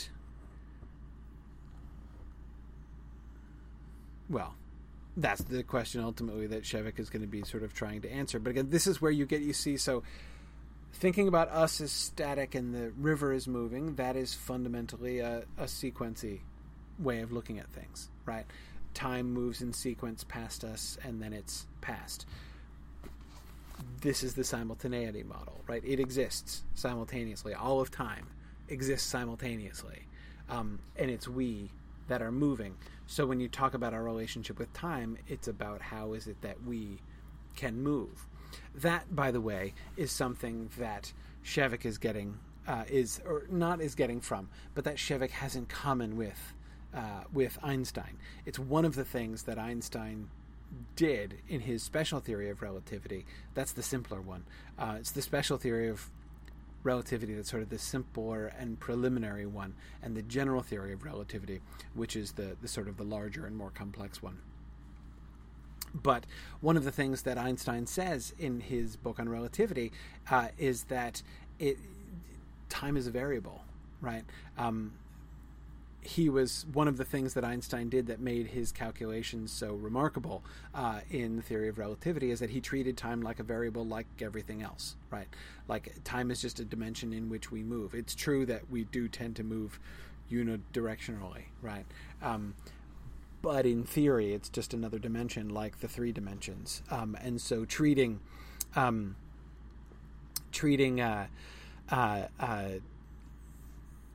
well, 4.29 4.57
that's 5.17 5.43
the 5.43 5.63
question 5.63 6.03
ultimately 6.03 6.49
that 6.49 6.65
Shevek 6.65 6.99
is 6.99 7.09
going 7.09 7.23
to 7.23 7.29
be 7.29 7.45
sort 7.45 7.63
of 7.63 7.73
trying 7.73 8.01
to 8.01 8.11
answer. 8.11 8.41
But 8.41 8.51
again, 8.51 8.71
this 8.71 8.89
is 8.89 9.01
where 9.01 9.13
you 9.13 9.27
get 9.27 9.43
you 9.43 9.53
see 9.53 9.77
so 9.77 10.03
thinking 10.93 11.29
about 11.29 11.49
us 11.51 11.81
as 11.81 11.93
static 11.93 12.55
and 12.55 12.75
the 12.75 12.93
river 12.99 13.33
is 13.33 13.47
moving, 13.47 13.95
that 13.97 14.17
is 14.17 14.35
fundamentally 14.35 15.21
a, 15.21 15.45
a 15.57 15.65
sequency 15.65 16.41
way 16.99 17.21
of 17.21 17.33
looking 17.33 17.59
at 17.59 17.69
things, 17.71 18.11
right? 18.27 18.47
time 18.99 19.33
moves 19.33 19.63
in 19.63 19.73
sequence 19.73 20.25
past 20.25 20.65
us 20.65 20.99
and 21.05 21.23
then 21.23 21.33
it's 21.33 21.67
past. 21.81 22.27
This 24.01 24.25
is 24.25 24.35
the 24.35 24.43
simultaneity 24.43 25.23
model, 25.23 25.61
right? 25.69 25.83
It 25.85 26.01
exists 26.01 26.65
simultaneously. 26.75 27.55
All 27.55 27.81
of 27.81 27.93
time 27.93 28.27
exists 28.69 29.09
simultaneously. 29.09 30.07
Um, 30.49 30.81
and 30.97 31.11
it's 31.13 31.29
we 31.29 31.71
that 32.09 32.23
are 32.23 32.33
moving. 32.33 32.75
So 33.07 33.25
when 33.25 33.39
you 33.39 33.49
talk 33.49 33.75
about 33.75 33.95
our 33.95 34.03
relationship 34.03 34.59
with 34.59 34.73
time, 34.73 35.17
it's 35.29 35.47
about 35.47 35.81
how 35.81 36.15
is 36.15 36.27
it 36.27 36.41
that 36.43 36.63
we 36.65 36.99
can 37.55 37.81
move. 37.81 38.27
That, 38.75 39.15
by 39.15 39.31
the 39.31 39.41
way, 39.41 39.75
is 39.97 40.11
something 40.11 40.71
that 40.79 41.13
Shevek 41.45 41.85
is 41.85 41.99
getting, 41.99 42.39
uh, 42.67 42.85
is 42.89 43.21
or 43.27 43.45
not 43.51 43.81
is 43.81 43.95
getting 43.95 44.21
from, 44.21 44.49
but 44.75 44.85
that 44.85 44.97
Shevek 44.97 45.31
has 45.31 45.57
in 45.57 45.67
common 45.67 46.17
with 46.17 46.55
uh, 46.95 47.25
with 47.33 47.59
Einstein. 47.63 48.19
It's 48.47 48.59
one 48.59 48.85
of 48.85 48.95
the 48.95 49.05
things 49.05 49.43
that 49.45 49.59
Einstein 49.59 50.31
did 50.97 51.39
in 51.49 51.61
his 51.61 51.83
special 51.83 52.21
theory 52.21 52.51
of 52.51 52.63
relativity. 52.63 53.27
That's 53.55 53.73
the 53.73 53.83
simpler 53.83 54.21
one. 54.21 54.45
Uh, 54.79 54.97
it's 54.99 55.13
the 55.13 55.23
special 55.23 55.57
theory 55.57 55.89
of 55.89 56.11
relativity 56.83 57.35
that's 57.35 57.51
sort 57.51 57.63
of 57.63 57.71
the 57.71 57.79
simpler 57.79 58.47
and 58.59 58.79
preliminary 58.79 59.47
one, 59.47 59.75
and 60.03 60.17
the 60.17 60.23
general 60.23 60.63
theory 60.63 60.93
of 60.93 61.05
relativity, 61.05 61.61
which 61.95 62.17
is 62.17 62.33
the, 62.33 62.57
the 62.63 62.69
sort 62.69 62.89
of 62.89 62.97
the 62.97 63.05
larger 63.05 63.47
and 63.47 63.57
more 63.57 63.71
complex 63.71 64.23
one. 64.23 64.39
But 65.95 66.27
one 66.61 66.77
of 66.77 66.85
the 66.85 66.93
things 66.93 67.23
that 67.23 67.39
Einstein 67.39 67.87
says 67.87 68.35
in 68.39 68.61
his 68.61 68.97
book 68.97 69.19
on 69.19 69.29
relativity 69.29 69.93
uh, 70.31 70.49
is 70.59 70.85
that 70.85 71.23
it, 71.59 71.79
time 72.69 72.97
is 72.97 73.07
a 73.07 73.11
variable, 73.11 73.63
right? 74.01 74.25
Um, 74.57 74.93
he 76.01 76.29
was 76.29 76.65
one 76.73 76.89
of 76.89 76.97
the 76.97 77.05
things 77.05 77.35
that 77.35 77.45
Einstein 77.45 77.89
did 77.89 78.07
that 78.07 78.21
made 78.21 78.47
his 78.47 78.73
calculations 78.73 79.51
so 79.51 79.75
remarkable 79.75 80.43
uh, 80.75 81.01
in 81.11 81.37
the 81.37 81.43
theory 81.43 81.69
of 81.69 81.79
relativity 81.79 82.31
is 82.31 82.41
that 82.41 82.51
he 82.51 82.61
treated 82.61 82.97
time 82.97 83.21
like 83.21 83.41
a 83.41 83.43
variable 83.43 83.85
like 83.85 84.07
everything 84.21 84.63
else, 84.63 84.97
right? 85.11 85.27
Like 85.67 85.93
time 86.05 86.31
is 86.31 86.41
just 86.41 86.61
a 86.61 86.65
dimension 86.65 87.13
in 87.13 87.29
which 87.29 87.51
we 87.51 87.63
move. 87.63 87.95
It's 87.95 88.15
true 88.15 88.47
that 88.47 88.71
we 88.71 88.85
do 88.85 89.09
tend 89.09 89.37
to 89.37 89.45
move 89.45 89.79
unidirectionally, 90.31 91.45
right? 91.63 91.85
Um, 92.23 92.55
but 93.43 93.67
in 93.67 93.85
theory, 93.85 94.33
it's 94.33 94.49
just 94.49 94.75
another 94.75 94.99
dimension 94.99 95.49
like 95.49 95.81
the 95.81 95.89
three 95.89 96.13
dimensions. 96.13 96.83
Um, 96.91 97.17
and 97.21 97.41
so 97.41 97.65
treating 97.65 98.21
um, 98.77 99.17
treating 100.53 101.01
uh, 101.01 101.27
uh, 101.91 102.23
uh, 102.41 102.69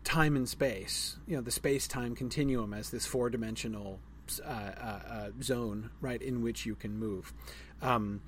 time 0.04 0.36
and 0.36 0.48
space, 0.48 1.18
you 1.28 1.36
know, 1.36 1.42
the 1.42 1.52
space 1.52 1.88
time 1.88 2.16
continuum 2.16 2.74
as 2.74 2.90
this 2.90 3.06
four 3.06 3.30
dimensional 3.30 4.00
uh, 4.44 4.50
uh, 4.50 5.00
uh, 5.10 5.30
zone, 5.42 5.90
right, 6.02 6.22
in 6.22 6.42
which 6.42 6.66
you 6.66 6.76
can 6.76 6.98
move. 6.98 7.34
Um, 7.82 8.22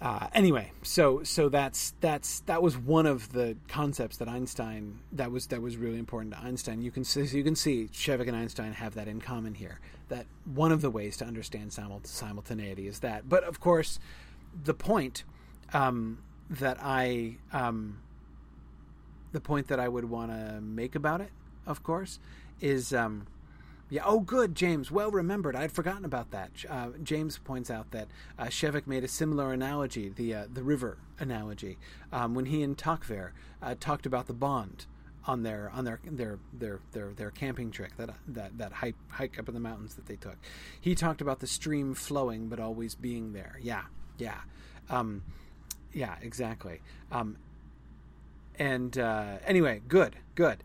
uh, 0.00 0.26
anyway, 0.34 0.72
so 0.82 1.22
so 1.22 1.48
that's 1.48 1.94
that's 2.00 2.40
that 2.40 2.62
was 2.62 2.76
one 2.76 3.06
of 3.06 3.32
the 3.32 3.56
concepts 3.66 4.18
that 4.18 4.28
Einstein 4.28 4.98
that 5.12 5.32
was 5.32 5.46
that 5.46 5.62
was 5.62 5.78
really 5.78 5.98
important 5.98 6.34
to 6.34 6.40
Einstein. 6.40 6.82
You 6.82 6.90
can 6.90 7.02
see 7.02 7.22
you 7.24 7.42
can 7.42 7.56
see 7.56 7.88
Shevek 7.92 8.28
and 8.28 8.36
Einstein 8.36 8.72
have 8.72 8.94
that 8.94 9.08
in 9.08 9.20
common 9.20 9.54
here. 9.54 9.80
That 10.08 10.26
one 10.44 10.70
of 10.70 10.82
the 10.82 10.90
ways 10.90 11.16
to 11.18 11.24
understand 11.24 11.72
simultaneity 11.72 12.86
is 12.86 13.00
that. 13.00 13.28
But 13.28 13.44
of 13.44 13.58
course, 13.58 13.98
the 14.64 14.74
point 14.74 15.24
um, 15.72 16.18
that 16.50 16.76
I 16.82 17.38
um, 17.52 18.00
the 19.32 19.40
point 19.40 19.68
that 19.68 19.80
I 19.80 19.88
would 19.88 20.04
want 20.04 20.30
to 20.30 20.60
make 20.60 20.94
about 20.94 21.22
it, 21.22 21.30
of 21.66 21.82
course, 21.82 22.18
is 22.60 22.92
um, 22.92 23.26
yeah. 23.88 24.02
Oh, 24.04 24.20
good, 24.20 24.54
James. 24.54 24.90
Well 24.90 25.10
remembered. 25.10 25.54
I 25.54 25.62
had 25.62 25.72
forgotten 25.72 26.04
about 26.04 26.30
that. 26.32 26.50
Uh, 26.68 26.88
James 27.02 27.38
points 27.38 27.70
out 27.70 27.90
that 27.92 28.08
uh, 28.38 28.46
Shevek 28.46 28.86
made 28.86 29.04
a 29.04 29.08
similar 29.08 29.52
analogy, 29.52 30.08
the 30.08 30.34
uh, 30.34 30.46
the 30.52 30.62
river 30.62 30.98
analogy, 31.18 31.78
um, 32.12 32.34
when 32.34 32.46
he 32.46 32.62
and 32.62 32.76
Takver 32.76 33.30
uh, 33.62 33.74
talked 33.78 34.06
about 34.06 34.26
the 34.26 34.32
bond 34.32 34.86
on 35.26 35.42
their 35.42 35.70
on 35.74 35.84
their 35.84 36.00
their 36.04 36.38
their 36.52 36.80
their, 36.92 37.12
their 37.12 37.30
camping 37.30 37.70
trip 37.70 37.92
that 37.96 38.10
that 38.28 38.58
that 38.58 38.72
hike 38.72 38.96
hike 39.08 39.38
up 39.38 39.48
in 39.48 39.54
the 39.54 39.60
mountains 39.60 39.94
that 39.94 40.06
they 40.06 40.16
took. 40.16 40.36
He 40.80 40.94
talked 40.94 41.20
about 41.20 41.40
the 41.40 41.46
stream 41.46 41.94
flowing 41.94 42.48
but 42.48 42.60
always 42.60 42.94
being 42.94 43.32
there. 43.32 43.58
Yeah, 43.60 43.82
yeah, 44.18 44.40
um, 44.90 45.22
yeah, 45.92 46.16
exactly. 46.22 46.80
Um, 47.10 47.36
and 48.58 48.96
uh, 48.98 49.38
anyway, 49.46 49.82
good, 49.86 50.16
good. 50.34 50.62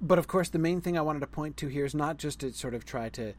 But 0.00 0.18
of 0.18 0.28
course, 0.28 0.48
the 0.48 0.58
main 0.58 0.80
thing 0.80 0.96
I 0.96 1.00
wanted 1.00 1.20
to 1.20 1.26
point 1.26 1.56
to 1.58 1.68
here 1.68 1.84
is 1.84 1.94
not 1.94 2.18
just 2.18 2.40
to 2.40 2.52
sort 2.52 2.74
of 2.74 2.84
try 2.84 3.08
to 3.10 3.34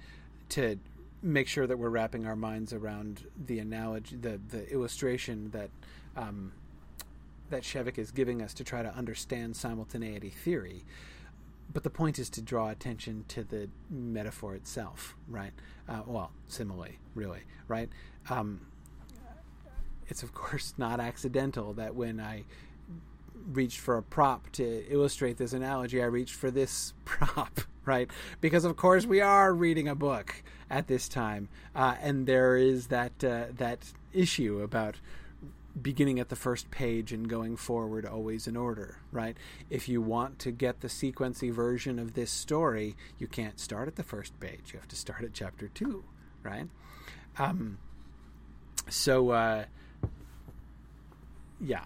to 0.49 0.79
make 1.21 1.47
sure 1.47 1.67
that 1.67 1.77
we're 1.77 1.89
wrapping 1.89 2.25
our 2.25 2.35
minds 2.35 2.73
around 2.73 3.25
the 3.45 3.59
analogy, 3.59 4.15
the 4.15 4.39
the 4.49 4.71
illustration 4.71 5.51
that 5.51 5.69
um, 6.17 6.51
that 7.49 7.63
Shevek 7.63 7.97
is 7.97 8.11
giving 8.11 8.41
us 8.41 8.53
to 8.55 8.63
try 8.63 8.83
to 8.83 8.93
understand 8.93 9.55
simultaneity 9.55 10.29
theory. 10.29 10.83
But 11.71 11.83
the 11.83 11.89
point 11.89 12.17
is 12.17 12.29
to 12.31 12.41
draw 12.41 12.69
attention 12.69 13.25
to 13.29 13.43
the 13.43 13.69
metaphor 13.89 14.55
itself, 14.55 15.15
right? 15.27 15.51
Uh, 15.87 16.01
well, 16.05 16.31
simile, 16.47 16.87
really, 17.13 17.41
right? 17.67 17.89
Um, 18.29 18.61
it's 20.07 20.23
of 20.23 20.33
course 20.33 20.73
not 20.77 20.99
accidental 20.99 21.73
that 21.73 21.95
when 21.95 22.19
I 22.19 22.43
reached 23.47 23.79
for 23.79 23.97
a 23.97 24.03
prop 24.03 24.51
to 24.53 24.85
illustrate 24.91 25.37
this 25.37 25.53
analogy, 25.53 26.01
I 26.01 26.05
reached 26.05 26.35
for 26.35 26.51
this 26.51 26.93
prop, 27.05 27.61
right? 27.85 28.09
Because 28.41 28.65
of 28.65 28.75
course 28.75 29.05
we 29.05 29.21
are 29.21 29.53
reading 29.53 29.87
a 29.87 29.95
book 29.95 30.43
at 30.69 30.87
this 30.87 31.09
time, 31.09 31.49
uh, 31.75 31.95
and 32.01 32.27
there 32.27 32.55
is 32.57 32.87
that 32.87 33.23
uh, 33.23 33.45
that 33.57 33.91
issue 34.13 34.61
about 34.61 34.95
beginning 35.81 36.19
at 36.19 36.29
the 36.29 36.35
first 36.35 36.69
page 36.71 37.13
and 37.13 37.29
going 37.29 37.55
forward 37.55 38.05
always 38.05 38.47
in 38.47 38.55
order, 38.55 38.97
right? 39.11 39.37
If 39.69 39.87
you 39.87 40.01
want 40.01 40.39
to 40.39 40.51
get 40.51 40.81
the 40.81 40.87
sequency 40.87 41.51
version 41.51 41.99
of 41.99 42.13
this 42.13 42.31
story, 42.31 42.95
you 43.17 43.27
can't 43.27 43.59
start 43.59 43.87
at 43.87 43.95
the 43.95 44.03
first 44.03 44.39
page. 44.39 44.73
You 44.73 44.79
have 44.79 44.87
to 44.89 44.95
start 44.95 45.23
at 45.23 45.33
chapter 45.33 45.67
two, 45.67 46.03
right? 46.43 46.67
Um, 47.37 47.77
so, 48.89 49.29
uh, 49.29 49.65
yeah, 51.61 51.83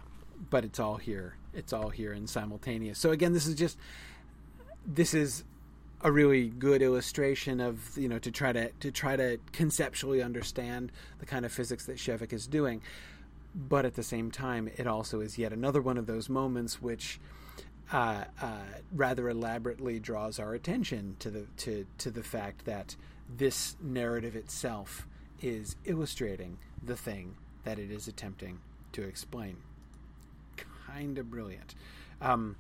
but 0.49 0.65
it's 0.65 0.79
all 0.79 0.97
here. 0.97 1.35
It's 1.53 1.73
all 1.73 1.89
here 1.89 2.13
in 2.13 2.27
simultaneous. 2.27 2.99
So 2.99 3.11
again, 3.11 3.33
this 3.33 3.45
is 3.45 3.55
just 3.55 3.77
this 4.85 5.13
is 5.13 5.43
a 6.01 6.11
really 6.11 6.49
good 6.49 6.81
illustration 6.81 7.61
of 7.61 7.97
you 7.97 8.09
know 8.09 8.19
to 8.19 8.31
try 8.31 8.51
to 8.51 8.71
to 8.71 8.91
try 8.91 9.15
to 9.15 9.37
conceptually 9.51 10.21
understand 10.21 10.91
the 11.19 11.25
kind 11.25 11.45
of 11.45 11.51
physics 11.51 11.85
that 11.85 11.97
Shevek 11.97 12.33
is 12.33 12.47
doing. 12.47 12.81
But 13.55 13.85
at 13.85 13.93
the 13.93 14.03
same 14.03 14.31
time, 14.31 14.69
it 14.77 14.87
also 14.87 15.21
is 15.21 15.37
yet 15.37 15.53
another 15.53 15.81
one 15.81 15.97
of 15.97 16.07
those 16.07 16.27
moments 16.27 16.81
which 16.81 17.19
uh, 17.91 18.23
uh, 18.41 18.57
rather 18.91 19.29
elaborately 19.29 19.99
draws 19.99 20.39
our 20.39 20.53
attention 20.53 21.15
to 21.19 21.29
the 21.29 21.45
to 21.57 21.85
to 21.99 22.11
the 22.11 22.23
fact 22.23 22.65
that 22.65 22.95
this 23.37 23.75
narrative 23.81 24.35
itself 24.35 25.07
is 25.41 25.75
illustrating 25.85 26.57
the 26.83 26.95
thing 26.95 27.35
that 27.63 27.79
it 27.79 27.91
is 27.91 28.07
attempting 28.07 28.59
to 28.91 29.03
explain. 29.03 29.57
Kind 30.93 31.17
of 31.17 31.31
brilliant. 31.31 31.73
Um, 32.21 32.55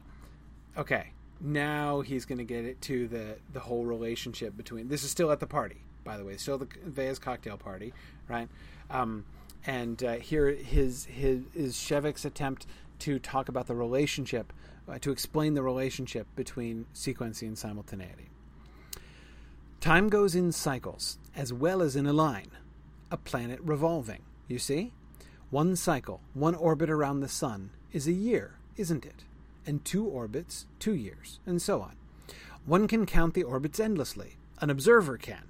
okay, 0.75 1.11
now 1.39 2.01
he's 2.01 2.25
going 2.25 2.39
to 2.39 2.43
get 2.43 2.65
it 2.65 2.81
to 2.83 3.07
the 3.07 3.35
the 3.53 3.59
whole 3.59 3.85
relationship 3.85 4.57
between. 4.57 4.87
This 4.87 5.03
is 5.03 5.11
still 5.11 5.31
at 5.31 5.39
the 5.39 5.45
party, 5.45 5.77
by 6.03 6.17
the 6.17 6.25
way, 6.25 6.37
still 6.37 6.57
the 6.57 6.67
Vea's 6.83 7.19
cocktail 7.19 7.57
party, 7.57 7.93
right? 8.27 8.49
Um, 8.89 9.25
and 9.67 10.03
uh, 10.03 10.13
here 10.13 10.47
his 10.49 11.05
his 11.05 11.43
is 11.53 11.75
Shevek's 11.75 12.25
attempt 12.25 12.65
to 12.99 13.19
talk 13.19 13.49
about 13.49 13.67
the 13.67 13.75
relationship, 13.75 14.51
uh, 14.89 14.97
to 14.99 15.11
explain 15.11 15.53
the 15.53 15.61
relationship 15.61 16.25
between 16.35 16.87
sequencing 16.95 17.49
and 17.49 17.57
simultaneity. 17.57 18.29
Time 19.79 20.09
goes 20.09 20.33
in 20.33 20.51
cycles 20.51 21.19
as 21.35 21.53
well 21.53 21.83
as 21.83 21.95
in 21.95 22.07
a 22.07 22.13
line, 22.13 22.49
a 23.11 23.17
planet 23.17 23.59
revolving. 23.61 24.23
You 24.47 24.57
see? 24.57 24.91
One 25.51 25.75
cycle, 25.75 26.21
one 26.33 26.55
orbit 26.55 26.89
around 26.89 27.19
the 27.19 27.27
sun, 27.27 27.69
is 27.93 28.07
a 28.07 28.11
year, 28.11 28.57
isn't 28.75 29.05
it? 29.05 29.23
And 29.65 29.85
two 29.85 30.05
orbits, 30.05 30.65
two 30.79 30.95
years, 30.95 31.39
and 31.45 31.61
so 31.61 31.81
on. 31.81 31.95
One 32.65 32.87
can 32.87 33.05
count 33.05 33.33
the 33.33 33.43
orbits 33.43 33.79
endlessly. 33.79 34.37
An 34.59 34.69
observer 34.69 35.17
can. 35.17 35.43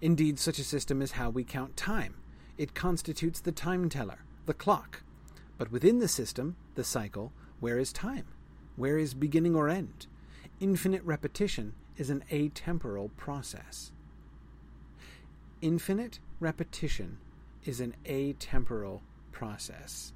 Indeed, 0.00 0.38
such 0.38 0.58
a 0.58 0.64
system 0.64 1.02
is 1.02 1.12
how 1.12 1.30
we 1.30 1.44
count 1.44 1.76
time. 1.76 2.14
It 2.56 2.74
constitutes 2.74 3.40
the 3.40 3.52
time 3.52 3.88
teller, 3.88 4.24
the 4.46 4.54
clock. 4.54 5.02
But 5.58 5.70
within 5.70 5.98
the 5.98 6.08
system, 6.08 6.56
the 6.74 6.84
cycle, 6.84 7.32
where 7.60 7.78
is 7.78 7.92
time? 7.92 8.26
Where 8.76 8.98
is 8.98 9.14
beginning 9.14 9.54
or 9.54 9.68
end? 9.68 10.06
Infinite 10.60 11.02
repetition 11.04 11.74
is 11.96 12.10
an 12.10 12.24
atemporal 12.30 13.10
process. 13.16 13.92
Infinite 15.60 16.18
repetition 16.40 17.18
is 17.64 17.80
an 17.80 17.94
atemporal 18.04 19.00
process. 19.32 20.13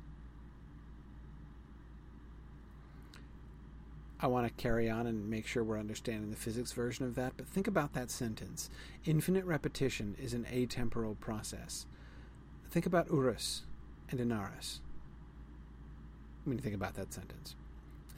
I 4.20 4.26
want 4.26 4.46
to 4.46 4.62
carry 4.62 4.90
on 4.90 5.06
and 5.06 5.30
make 5.30 5.46
sure 5.46 5.62
we're 5.62 5.78
understanding 5.78 6.30
the 6.30 6.36
physics 6.36 6.72
version 6.72 7.06
of 7.06 7.14
that, 7.14 7.34
but 7.36 7.46
think 7.46 7.68
about 7.68 7.92
that 7.94 8.10
sentence. 8.10 8.68
Infinite 9.04 9.44
repetition 9.44 10.16
is 10.20 10.34
an 10.34 10.46
atemporal 10.52 11.18
process. 11.20 11.86
Think 12.70 12.84
about 12.84 13.08
Urras 13.08 13.62
and 14.10 14.18
Anarres. 14.18 14.80
I 16.44 16.50
mean, 16.50 16.58
think 16.58 16.74
about 16.74 16.94
that 16.94 17.12
sentence, 17.12 17.54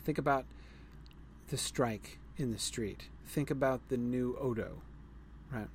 think 0.04 0.18
about 0.18 0.46
the 1.48 1.56
strike 1.56 2.18
in 2.36 2.52
the 2.52 2.58
street. 2.58 3.08
Think 3.26 3.50
about 3.50 3.88
the 3.88 3.96
new 3.96 4.36
Odo, 4.40 4.82
right? 5.52 5.68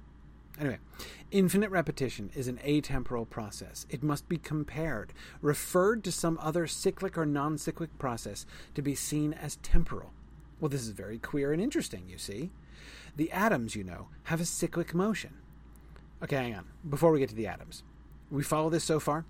Anyway, 0.59 0.77
infinite 1.31 1.69
repetition 1.69 2.31
is 2.33 2.47
an 2.47 2.59
atemporal 2.65 3.29
process. 3.29 3.85
It 3.89 4.03
must 4.03 4.29
be 4.29 4.37
compared, 4.37 5.11
referred 5.41 6.03
to 6.05 6.11
some 6.11 6.39
other 6.41 6.65
cyclic 6.65 7.17
or 7.17 7.25
non 7.25 7.57
cyclic 7.57 7.97
process 7.99 8.45
to 8.73 8.81
be 8.81 8.95
seen 8.95 9.33
as 9.33 9.57
temporal. 9.57 10.13
Well, 10.59 10.69
this 10.69 10.81
is 10.81 10.89
very 10.89 11.17
queer 11.17 11.51
and 11.51 11.61
interesting, 11.61 12.03
you 12.07 12.17
see. 12.17 12.51
The 13.17 13.31
atoms, 13.31 13.75
you 13.75 13.83
know, 13.83 14.07
have 14.23 14.39
a 14.39 14.45
cyclic 14.45 14.93
motion. 14.93 15.33
Okay, 16.23 16.37
hang 16.37 16.55
on. 16.55 16.65
Before 16.87 17.11
we 17.11 17.19
get 17.19 17.29
to 17.29 17.35
the 17.35 17.47
atoms, 17.47 17.83
we 18.31 18.41
follow 18.41 18.69
this 18.69 18.83
so 18.83 18.99
far, 18.99 19.25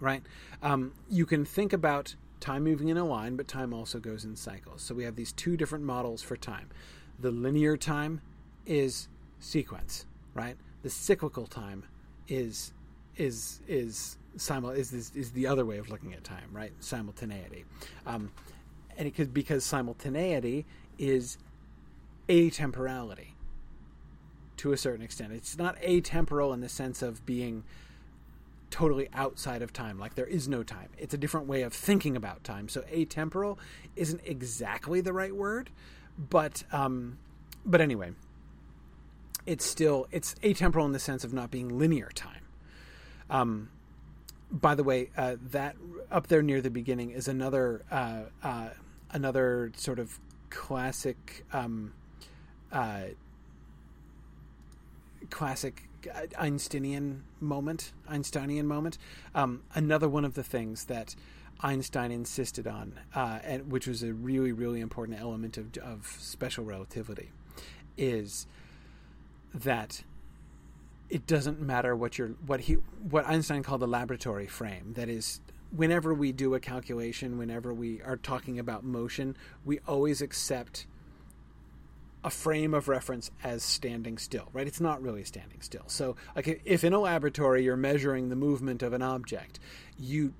right? 0.00 0.22
Um, 0.62 0.92
you 1.10 1.26
can 1.26 1.44
think 1.44 1.72
about 1.72 2.16
time 2.40 2.64
moving 2.64 2.88
in 2.88 2.96
a 2.96 3.04
line, 3.04 3.36
but 3.36 3.48
time 3.48 3.72
also 3.72 3.98
goes 3.98 4.24
in 4.24 4.36
cycles. 4.36 4.82
So 4.82 4.94
we 4.94 5.04
have 5.04 5.16
these 5.16 5.32
two 5.32 5.56
different 5.56 5.84
models 5.84 6.22
for 6.22 6.36
time. 6.36 6.70
The 7.18 7.30
linear 7.30 7.76
time 7.76 8.20
is 8.66 9.08
sequence, 9.38 10.06
right? 10.34 10.56
The 10.82 10.90
cyclical 10.90 11.46
time 11.46 11.84
is 12.28 12.72
is 13.16 13.60
is 13.68 14.18
simul 14.36 14.70
is, 14.70 14.92
is 14.92 15.12
is 15.14 15.30
the 15.32 15.46
other 15.46 15.64
way 15.64 15.78
of 15.78 15.88
looking 15.90 16.12
at 16.12 16.24
time, 16.24 16.48
right? 16.52 16.72
Simultaneity, 16.80 17.64
um, 18.06 18.30
and 18.96 19.06
it 19.06 19.14
could 19.14 19.32
because 19.32 19.64
simultaneity 19.64 20.66
is 20.98 21.38
atemporality 22.28 23.34
to 24.56 24.72
a 24.72 24.76
certain 24.76 25.04
extent. 25.04 25.32
It's 25.32 25.58
not 25.58 25.80
atemporal 25.80 26.54
in 26.54 26.60
the 26.60 26.68
sense 26.68 27.02
of 27.02 27.24
being 27.26 27.64
totally 28.70 29.08
outside 29.14 29.62
of 29.62 29.72
time, 29.72 29.98
like 29.98 30.14
there 30.14 30.26
is 30.26 30.48
no 30.48 30.62
time. 30.62 30.88
It's 30.98 31.14
a 31.14 31.18
different 31.18 31.46
way 31.46 31.62
of 31.62 31.72
thinking 31.72 32.16
about 32.16 32.42
time. 32.42 32.68
So 32.68 32.80
atemporal 32.92 33.58
isn't 33.94 34.20
exactly 34.24 35.00
the 35.00 35.12
right 35.12 35.34
word, 35.34 35.70
but 36.18 36.64
um, 36.72 37.18
but 37.64 37.80
anyway, 37.80 38.12
it's 39.46 39.64
still 39.64 40.06
it's 40.10 40.34
atemporal 40.42 40.84
in 40.86 40.92
the 40.92 40.98
sense 40.98 41.24
of 41.24 41.32
not 41.32 41.50
being 41.50 41.78
linear 41.78 42.10
time. 42.14 42.42
Um, 43.30 43.70
by 44.50 44.74
the 44.74 44.84
way, 44.84 45.10
uh, 45.16 45.36
that 45.50 45.76
up 46.10 46.28
there 46.28 46.42
near 46.42 46.60
the 46.60 46.70
beginning 46.70 47.10
is 47.10 47.28
another 47.28 47.84
uh, 47.90 48.22
uh, 48.42 48.68
another 49.10 49.72
sort 49.76 49.98
of 49.98 50.18
classic 50.50 51.44
um, 51.52 51.92
uh, 52.72 53.04
classic 55.30 55.88
Einsteinian 56.38 57.24
moment, 57.40 57.92
Einsteinian 58.08 58.66
moment. 58.66 58.98
Um, 59.34 59.62
another 59.74 60.08
one 60.08 60.24
of 60.24 60.34
the 60.34 60.42
things 60.42 60.84
that 60.84 61.14
Einstein 61.60 62.10
insisted 62.10 62.66
on, 62.66 63.00
uh, 63.14 63.38
and 63.42 63.70
which 63.70 63.86
was 63.86 64.02
a 64.02 64.12
really, 64.12 64.52
really 64.52 64.80
important 64.80 65.18
element 65.18 65.56
of, 65.56 65.76
of 65.78 66.06
special 66.18 66.64
relativity, 66.64 67.30
is 67.96 68.46
that 69.54 70.02
it 71.08 71.26
doesn't 71.26 71.60
matter 71.60 71.94
what 71.94 72.18
your 72.18 72.28
what 72.46 72.60
he 72.60 72.74
what 73.08 73.26
Einstein 73.26 73.62
called 73.62 73.80
the 73.80 73.86
laboratory 73.86 74.46
frame. 74.46 74.94
That 74.94 75.08
is, 75.08 75.40
whenever 75.70 76.12
we 76.12 76.32
do 76.32 76.54
a 76.54 76.60
calculation, 76.60 77.38
whenever 77.38 77.72
we 77.72 78.02
are 78.02 78.16
talking 78.16 78.58
about 78.58 78.84
motion, 78.84 79.36
we 79.64 79.80
always 79.86 80.20
accept 80.20 80.86
a 82.24 82.30
frame 82.30 82.72
of 82.72 82.88
reference 82.88 83.30
as 83.42 83.62
standing 83.62 84.16
still, 84.16 84.48
right? 84.54 84.66
It's 84.66 84.80
not 84.80 85.02
really 85.02 85.24
standing 85.24 85.60
still. 85.60 85.84
So, 85.86 86.16
like 86.34 86.62
if 86.64 86.82
in 86.82 86.94
a 86.94 86.98
laboratory 86.98 87.64
you're 87.64 87.76
measuring 87.76 88.30
the 88.30 88.36
movement 88.36 88.82
of 88.82 88.92
an 88.92 89.02
object, 89.02 89.60
you 89.98 90.32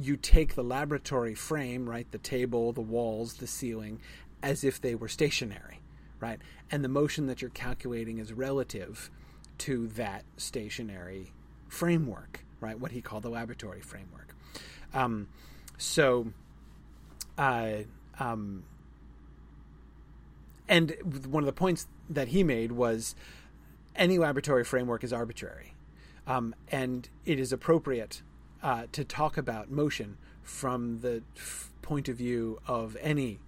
you 0.00 0.16
take 0.16 0.54
the 0.54 0.64
laboratory 0.64 1.34
frame, 1.34 1.88
right, 1.88 2.10
the 2.12 2.18
table, 2.18 2.72
the 2.72 2.80
walls, 2.80 3.34
the 3.34 3.46
ceiling, 3.46 4.00
as 4.42 4.64
if 4.64 4.80
they 4.80 4.94
were 4.94 5.08
stationary, 5.08 5.80
right? 6.20 6.38
And 6.70 6.84
the 6.84 6.88
motion 6.88 7.26
that 7.26 7.40
you're 7.42 7.50
calculating 7.50 8.18
is 8.18 8.32
relative 8.32 9.10
to 9.58 9.88
that 9.88 10.24
stationary 10.36 11.32
framework, 11.68 12.44
right? 12.60 12.78
What 12.78 12.92
he 12.92 13.00
called 13.00 13.22
the 13.22 13.30
laboratory 13.30 13.80
framework. 13.80 14.34
Um, 14.94 15.28
so, 15.76 16.32
uh, 17.36 17.78
um, 18.18 18.64
and 20.68 20.96
one 21.26 21.42
of 21.42 21.46
the 21.46 21.52
points 21.52 21.86
that 22.10 22.28
he 22.28 22.42
made 22.42 22.72
was 22.72 23.14
any 23.96 24.18
laboratory 24.18 24.64
framework 24.64 25.02
is 25.02 25.12
arbitrary, 25.12 25.74
um, 26.26 26.54
and 26.70 27.08
it 27.24 27.38
is 27.38 27.52
appropriate 27.52 28.22
uh, 28.62 28.84
to 28.92 29.04
talk 29.04 29.36
about 29.36 29.70
motion 29.70 30.18
from 30.42 31.00
the 31.00 31.22
f- 31.36 31.70
point 31.82 32.08
of 32.08 32.16
view 32.16 32.58
of 32.66 32.96
any 33.00 33.38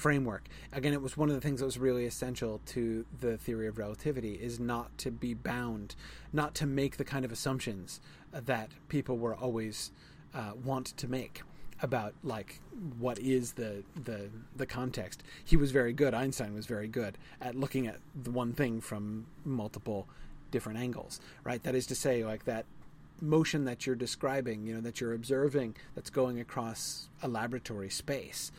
framework. 0.00 0.48
Again, 0.72 0.92
it 0.92 1.02
was 1.02 1.16
one 1.16 1.28
of 1.28 1.34
the 1.34 1.40
things 1.40 1.60
that 1.60 1.66
was 1.66 1.78
really 1.78 2.06
essential 2.06 2.60
to 2.66 3.04
the 3.20 3.36
theory 3.36 3.68
of 3.68 3.78
relativity 3.78 4.34
is 4.34 4.58
not 4.58 4.96
to 4.98 5.10
be 5.10 5.34
bound, 5.34 5.94
not 6.32 6.54
to 6.56 6.66
make 6.66 6.96
the 6.96 7.04
kind 7.04 7.24
of 7.24 7.30
assumptions 7.30 8.00
that 8.32 8.70
people 8.88 9.18
were 9.18 9.34
always 9.34 9.92
uh, 10.34 10.52
want 10.64 10.86
to 10.96 11.08
make 11.08 11.42
about 11.82 12.14
like 12.22 12.60
what 12.98 13.18
is 13.18 13.52
the 13.52 13.82
the 14.04 14.28
the 14.56 14.66
context. 14.66 15.22
He 15.44 15.56
was 15.56 15.70
very 15.70 15.92
good. 15.92 16.14
Einstein 16.14 16.54
was 16.54 16.66
very 16.66 16.88
good 16.88 17.16
at 17.40 17.54
looking 17.54 17.86
at 17.86 17.98
the 18.14 18.30
one 18.30 18.52
thing 18.52 18.80
from 18.80 19.26
multiple 19.44 20.06
different 20.50 20.78
angles, 20.78 21.20
right? 21.44 21.62
That 21.62 21.74
is 21.74 21.86
to 21.86 21.94
say, 21.94 22.24
like 22.24 22.44
that 22.44 22.66
motion 23.20 23.64
that 23.64 23.86
you're 23.86 23.96
describing, 23.96 24.66
you 24.66 24.74
know, 24.74 24.80
that 24.80 25.00
you're 25.00 25.14
observing, 25.14 25.76
that's 25.94 26.10
going 26.10 26.40
across 26.40 27.08
a 27.22 27.28
laboratory 27.28 27.90
space. 27.90 28.50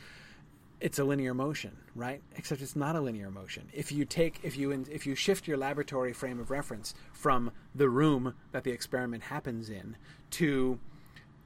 It's 0.81 0.97
a 0.97 1.03
linear 1.03 1.35
motion, 1.35 1.77
right? 1.95 2.23
Except 2.35 2.59
it's 2.59 2.75
not 2.75 2.95
a 2.95 3.01
linear 3.01 3.29
motion. 3.29 3.69
If 3.71 3.91
you 3.91 4.03
take, 4.03 4.39
if 4.41 4.57
you 4.57 4.71
if 4.71 5.05
you 5.05 5.13
shift 5.13 5.47
your 5.47 5.57
laboratory 5.57 6.11
frame 6.11 6.39
of 6.39 6.49
reference 6.49 6.95
from 7.13 7.51
the 7.75 7.87
room 7.87 8.33
that 8.51 8.63
the 8.63 8.71
experiment 8.71 9.21
happens 9.21 9.69
in 9.69 9.95
to 10.31 10.79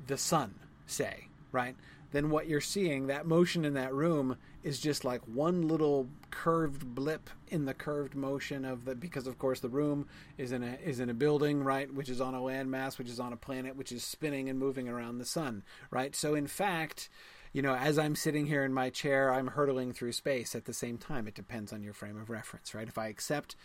the 0.07 0.17
sun, 0.17 0.55
say, 0.87 1.27
right? 1.51 1.75
Then 2.13 2.29
what 2.29 2.47
you're 2.47 2.61
seeing, 2.61 3.07
that 3.07 3.27
motion 3.27 3.65
in 3.65 3.73
that 3.73 3.93
room, 3.93 4.37
is 4.63 4.79
just 4.79 5.03
like 5.03 5.21
one 5.27 5.67
little 5.67 6.07
curved 6.31 6.95
blip 6.95 7.29
in 7.49 7.65
the 7.65 7.73
curved 7.73 8.15
motion 8.15 8.63
of 8.63 8.85
the 8.85 8.95
because 8.95 9.27
of 9.27 9.37
course 9.37 9.59
the 9.59 9.67
room 9.67 10.07
is 10.37 10.53
in 10.53 10.63
a 10.63 10.77
is 10.81 11.01
in 11.01 11.09
a 11.09 11.13
building, 11.13 11.61
right, 11.61 11.93
which 11.93 12.07
is 12.07 12.21
on 12.21 12.33
a 12.33 12.39
landmass, 12.39 12.97
which 12.97 13.09
is 13.09 13.19
on 13.19 13.33
a 13.33 13.37
planet, 13.37 13.75
which 13.75 13.91
is 13.91 14.01
spinning 14.01 14.47
and 14.47 14.57
moving 14.57 14.87
around 14.87 15.17
the 15.17 15.25
sun, 15.25 15.61
right? 15.91 16.15
So 16.15 16.35
in 16.35 16.47
fact, 16.47 17.09
you 17.55 17.61
know, 17.61 17.73
as 17.73 17.97
I'm 17.97 18.15
sitting 18.15 18.47
here 18.47 18.65
in 18.65 18.73
my 18.73 18.89
chair, 18.89 19.33
I'm 19.33 19.47
hurtling 19.47 19.93
through 19.93 20.11
space 20.11 20.55
at 20.55 20.65
the 20.65 20.73
same 20.73 20.97
time. 20.97 21.25
It 21.25 21.35
depends 21.35 21.71
on 21.71 21.83
your 21.83 21.93
frame 21.93 22.19
of 22.19 22.29
reference, 22.29 22.75
right? 22.75 22.85
If 22.85 22.97
I 22.97 23.07
accept 23.07 23.55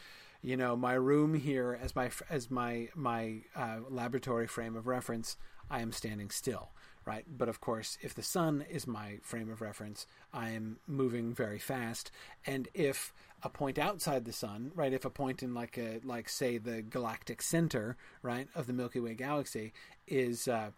you 0.42 0.56
know 0.56 0.74
my 0.74 0.94
room 0.94 1.34
here 1.34 1.78
as 1.82 1.94
my 1.96 2.08
as 2.30 2.50
my 2.50 2.88
my 2.94 3.40
uh, 3.56 3.78
laboratory 3.90 4.46
frame 4.46 4.74
of 4.74 4.86
reference 4.86 5.36
i 5.70 5.82
am 5.82 5.92
standing 5.92 6.30
still 6.30 6.70
right? 7.06 7.24
But 7.26 7.48
of 7.48 7.60
course, 7.60 7.98
if 8.02 8.14
the 8.14 8.22
sun 8.22 8.64
is 8.70 8.86
my 8.86 9.18
frame 9.22 9.50
of 9.50 9.60
reference, 9.60 10.06
I 10.32 10.50
am 10.50 10.78
moving 10.86 11.34
very 11.34 11.58
fast. 11.58 12.10
And 12.46 12.68
if 12.74 13.12
a 13.42 13.48
point 13.48 13.78
outside 13.78 14.24
the 14.24 14.32
sun, 14.32 14.70
right, 14.74 14.92
if 14.92 15.04
a 15.04 15.10
point 15.10 15.42
in 15.42 15.54
like 15.54 15.78
a 15.78 16.00
like 16.04 16.28
say 16.28 16.58
the 16.58 16.82
galactic 16.82 17.40
center, 17.42 17.96
right, 18.22 18.48
of 18.54 18.66
the 18.66 18.72
Milky 18.72 19.00
Way 19.00 19.14
galaxy 19.14 19.72
is 20.06 20.46
uh, 20.46 20.70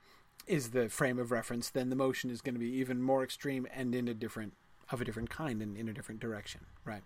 is 0.47 0.71
the 0.71 0.89
frame 0.89 1.19
of 1.19 1.31
reference, 1.31 1.71
then 1.71 1.91
the 1.91 1.97
motion 1.97 2.31
is 2.31 2.41
going 2.41 2.55
to 2.55 2.61
be 2.61 2.71
even 2.71 3.03
more 3.03 3.23
extreme 3.23 3.67
and 3.75 3.95
in 3.95 4.09
a 4.09 4.15
different 4.15 4.55
of 4.91 5.01
a 5.01 5.05
different 5.05 5.31
kind 5.31 5.63
and 5.63 5.77
in 5.77 5.89
a 5.89 5.93
different 5.93 6.21
direction, 6.21 6.61
right? 6.85 7.03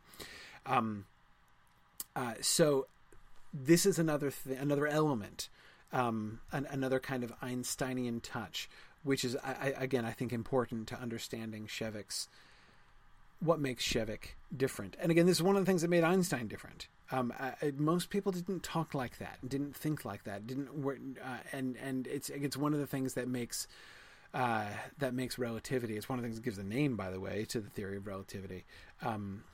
Um, 0.64 1.05
uh, 2.16 2.34
so 2.41 2.87
this 3.53 3.87
is 3.87 3.99
another 3.99 4.32
th- 4.32 4.59
another 4.59 4.87
element, 4.87 5.49
um, 5.93 6.41
an, 6.51 6.66
another 6.70 6.99
kind 6.99 7.22
of 7.22 7.32
Einsteinian 7.43 8.20
touch 8.20 8.68
which 9.07 9.24
is 9.24 9.37
I, 9.37 9.51
I, 9.51 9.82
again 9.84 10.05
I 10.05 10.11
think 10.11 10.32
important 10.32 10.89
to 10.89 11.01
understanding 11.01 11.66
Shevek's 11.66 12.28
what 13.41 13.61
makes 13.61 13.84
Shevek 13.84 14.34
different. 14.57 14.97
And 15.01 15.11
again, 15.11 15.26
this 15.26 15.37
is 15.37 15.43
one 15.43 15.57
of 15.57 15.62
the 15.62 15.66
things 15.66 15.82
that 15.82 15.89
made 15.89 16.05
Einstein 16.05 16.49
different. 16.49 16.89
Um, 17.12 17.32
I, 17.39 17.72
most 17.76 18.11
people 18.11 18.32
didn't 18.32 18.62
talk 18.62 18.95
like 18.95 19.18
that, 19.18 19.39
didn't 19.49 19.76
think 19.76 20.05
like 20.05 20.24
that, 20.24 20.47
didn't 20.47 20.70
uh, 20.84 21.37
and 21.53 21.76
and 21.76 22.07
it's 22.09 22.30
it's 22.30 22.57
one 22.57 22.74
of 22.74 22.80
the 22.80 22.87
things 22.87 23.14
that 23.14 23.28
makes 23.28 23.68
uh, 24.34 24.66
that 24.99 25.14
makes 25.14 25.39
relativity. 25.39 25.97
It's 25.97 26.09
one 26.09 26.18
of 26.18 26.22
the 26.22 26.26
things 26.26 26.37
that 26.37 26.45
gives 26.45 26.57
the 26.57 26.64
name, 26.64 26.97
by 26.97 27.11
the 27.11 27.20
way, 27.20 27.45
to 27.47 27.61
the 27.61 27.70
theory 27.70 27.97
of 27.97 28.07
relativity. 28.07 28.64
Um, 29.03 29.45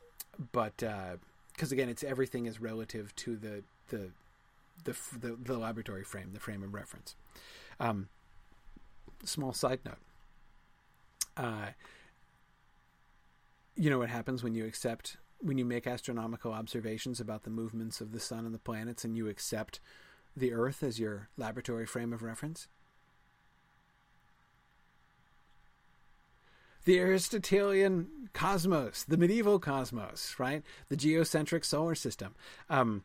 but 0.53 0.79
because 0.79 1.73
uh, 1.73 1.75
again, 1.75 1.91
it's 1.91 2.03
everything 2.03 2.47
is 2.47 2.61
relative 2.61 3.15
to 3.17 3.37
the 3.37 3.63
the 3.89 4.11
the, 4.85 4.97
the, 5.17 5.37
the 5.41 5.59
laboratory 5.59 6.03
frame, 6.03 6.31
the 6.33 6.41
frame 6.41 6.63
of 6.63 6.75
reference. 6.75 7.15
Um, 7.79 8.09
small 9.25 9.53
side 9.53 9.81
note. 9.85 9.99
You 13.75 13.91
know 13.91 13.99
what 13.99 14.11
happens 14.11 14.43
when 14.43 14.55
you 14.55 14.67
accept 14.67 15.17
when 15.39 15.59
you 15.59 15.65
make 15.65 15.87
astronomical 15.87 16.53
observations 16.53 17.21
about 17.21 17.43
the 17.43 17.51
movements 17.51 18.01
of 18.01 18.13
the 18.13 18.21
sun 18.21 18.45
and 18.47 18.55
the 18.55 18.59
planets 18.59 19.05
and 19.05 19.17
you 19.17 19.29
accept 19.29 19.81
the 20.37 20.53
earth 20.53 20.83
as 20.83 21.01
your 21.01 21.29
laboratory 21.37 21.87
frame 21.87 22.13
of 22.13 22.23
reference? 22.23 22.69
The 26.85 26.99
aristotelian 26.99 28.29
cosmos 28.33 29.05
the 29.05 29.17
medieval 29.17 29.59
cosmos 29.59 30.35
right? 30.39 30.63
The 30.89 30.97
geocentric 30.97 31.65
solar 31.65 31.95
system. 31.95 32.35
Um, 32.69 33.05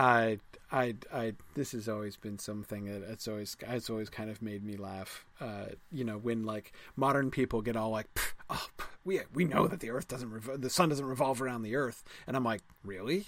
I, 0.00 0.38
I, 0.72 0.94
I, 1.12 1.34
this 1.54 1.72
has 1.72 1.88
always 1.88 2.16
been 2.16 2.38
something 2.38 2.86
that 2.86 3.02
it's 3.10 3.28
always, 3.28 3.54
it's 3.60 3.90
always 3.90 4.08
kind 4.08 4.30
of 4.30 4.40
made 4.40 4.64
me 4.64 4.76
laugh. 4.76 5.26
Uh, 5.40 5.66
you 5.92 6.04
know, 6.04 6.16
when 6.16 6.44
like 6.44 6.72
modern 6.96 7.30
people 7.30 7.60
get 7.60 7.76
all 7.76 7.90
like, 7.90 8.06
oh, 8.48 8.66
we, 9.04 9.20
we 9.34 9.44
know 9.44 9.66
that 9.66 9.80
the 9.80 9.90
Earth 9.90 10.08
doesn't, 10.08 10.32
rev- 10.32 10.60
the 10.60 10.70
sun 10.70 10.88
doesn't 10.88 11.04
revolve 11.04 11.42
around 11.42 11.62
the 11.62 11.76
Earth, 11.76 12.02
and 12.26 12.34
I'm 12.34 12.44
like, 12.44 12.62
really? 12.82 13.26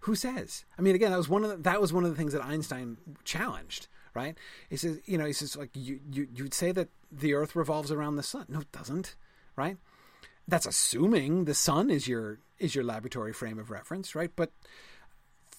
Who 0.00 0.14
says? 0.14 0.64
I 0.78 0.82
mean, 0.82 0.94
again, 0.94 1.10
that 1.10 1.18
was 1.18 1.28
one 1.28 1.44
of 1.44 1.50
the, 1.50 1.56
that 1.58 1.80
was 1.80 1.92
one 1.92 2.04
of 2.04 2.10
the 2.10 2.16
things 2.16 2.32
that 2.32 2.44
Einstein 2.44 2.96
challenged. 3.24 3.88
Right? 4.14 4.38
He 4.70 4.78
says, 4.78 4.98
you 5.04 5.18
know, 5.18 5.26
he 5.26 5.34
says 5.34 5.56
like 5.56 5.68
you 5.74 6.00
you 6.10 6.26
you'd 6.34 6.54
say 6.54 6.72
that 6.72 6.88
the 7.12 7.34
Earth 7.34 7.54
revolves 7.54 7.92
around 7.92 8.16
the 8.16 8.22
sun. 8.22 8.46
No, 8.48 8.60
it 8.60 8.72
doesn't. 8.72 9.14
Right? 9.56 9.76
That's 10.48 10.64
assuming 10.64 11.44
the 11.44 11.54
sun 11.54 11.90
is 11.90 12.08
your 12.08 12.38
is 12.58 12.74
your 12.74 12.84
laboratory 12.84 13.34
frame 13.34 13.58
of 13.58 13.70
reference, 13.70 14.14
right? 14.14 14.30
But 14.34 14.52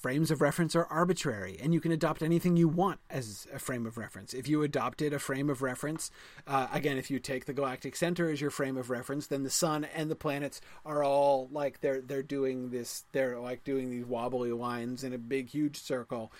frames 0.08 0.32
of 0.32 0.40
reference 0.40 0.74
are 0.74 0.86
arbitrary 0.86 1.58
and 1.62 1.74
you 1.74 1.82
can 1.82 1.92
adopt 1.92 2.24
anything 2.24 2.56
you 2.56 2.66
want 2.66 2.98
as 3.10 3.46
a 3.54 3.60
frame 3.60 3.86
of 3.86 3.98
reference. 3.98 4.34
If 4.34 4.48
you 4.48 4.64
adopted 4.64 5.12
a 5.12 5.20
frame 5.20 5.50
of 5.50 5.62
reference, 5.62 6.12
uh, 6.48 6.70
again, 6.72 6.98
if 6.98 7.12
you 7.12 7.20
take 7.20 7.44
the 7.44 7.52
galactic 7.52 7.94
center 7.94 8.30
as 8.30 8.40
your 8.40 8.50
frame 8.50 8.78
of 8.78 8.90
reference, 8.90 9.28
then 9.28 9.44
the 9.44 9.50
sun 9.50 9.84
and 9.84 10.10
the 10.10 10.16
planets 10.16 10.62
are 10.86 11.04
all 11.04 11.50
like 11.52 11.82
they're 11.82 12.00
they're 12.00 12.24
doing 12.24 12.70
this. 12.70 13.04
They're 13.12 13.38
like 13.38 13.66
doing 13.66 13.90
these 13.90 14.06
wobbly 14.06 14.54
lines 14.54 15.04
in 15.04 15.12
a 15.12 15.18
big, 15.18 15.50
huge 15.50 15.76
circle. 15.76 16.32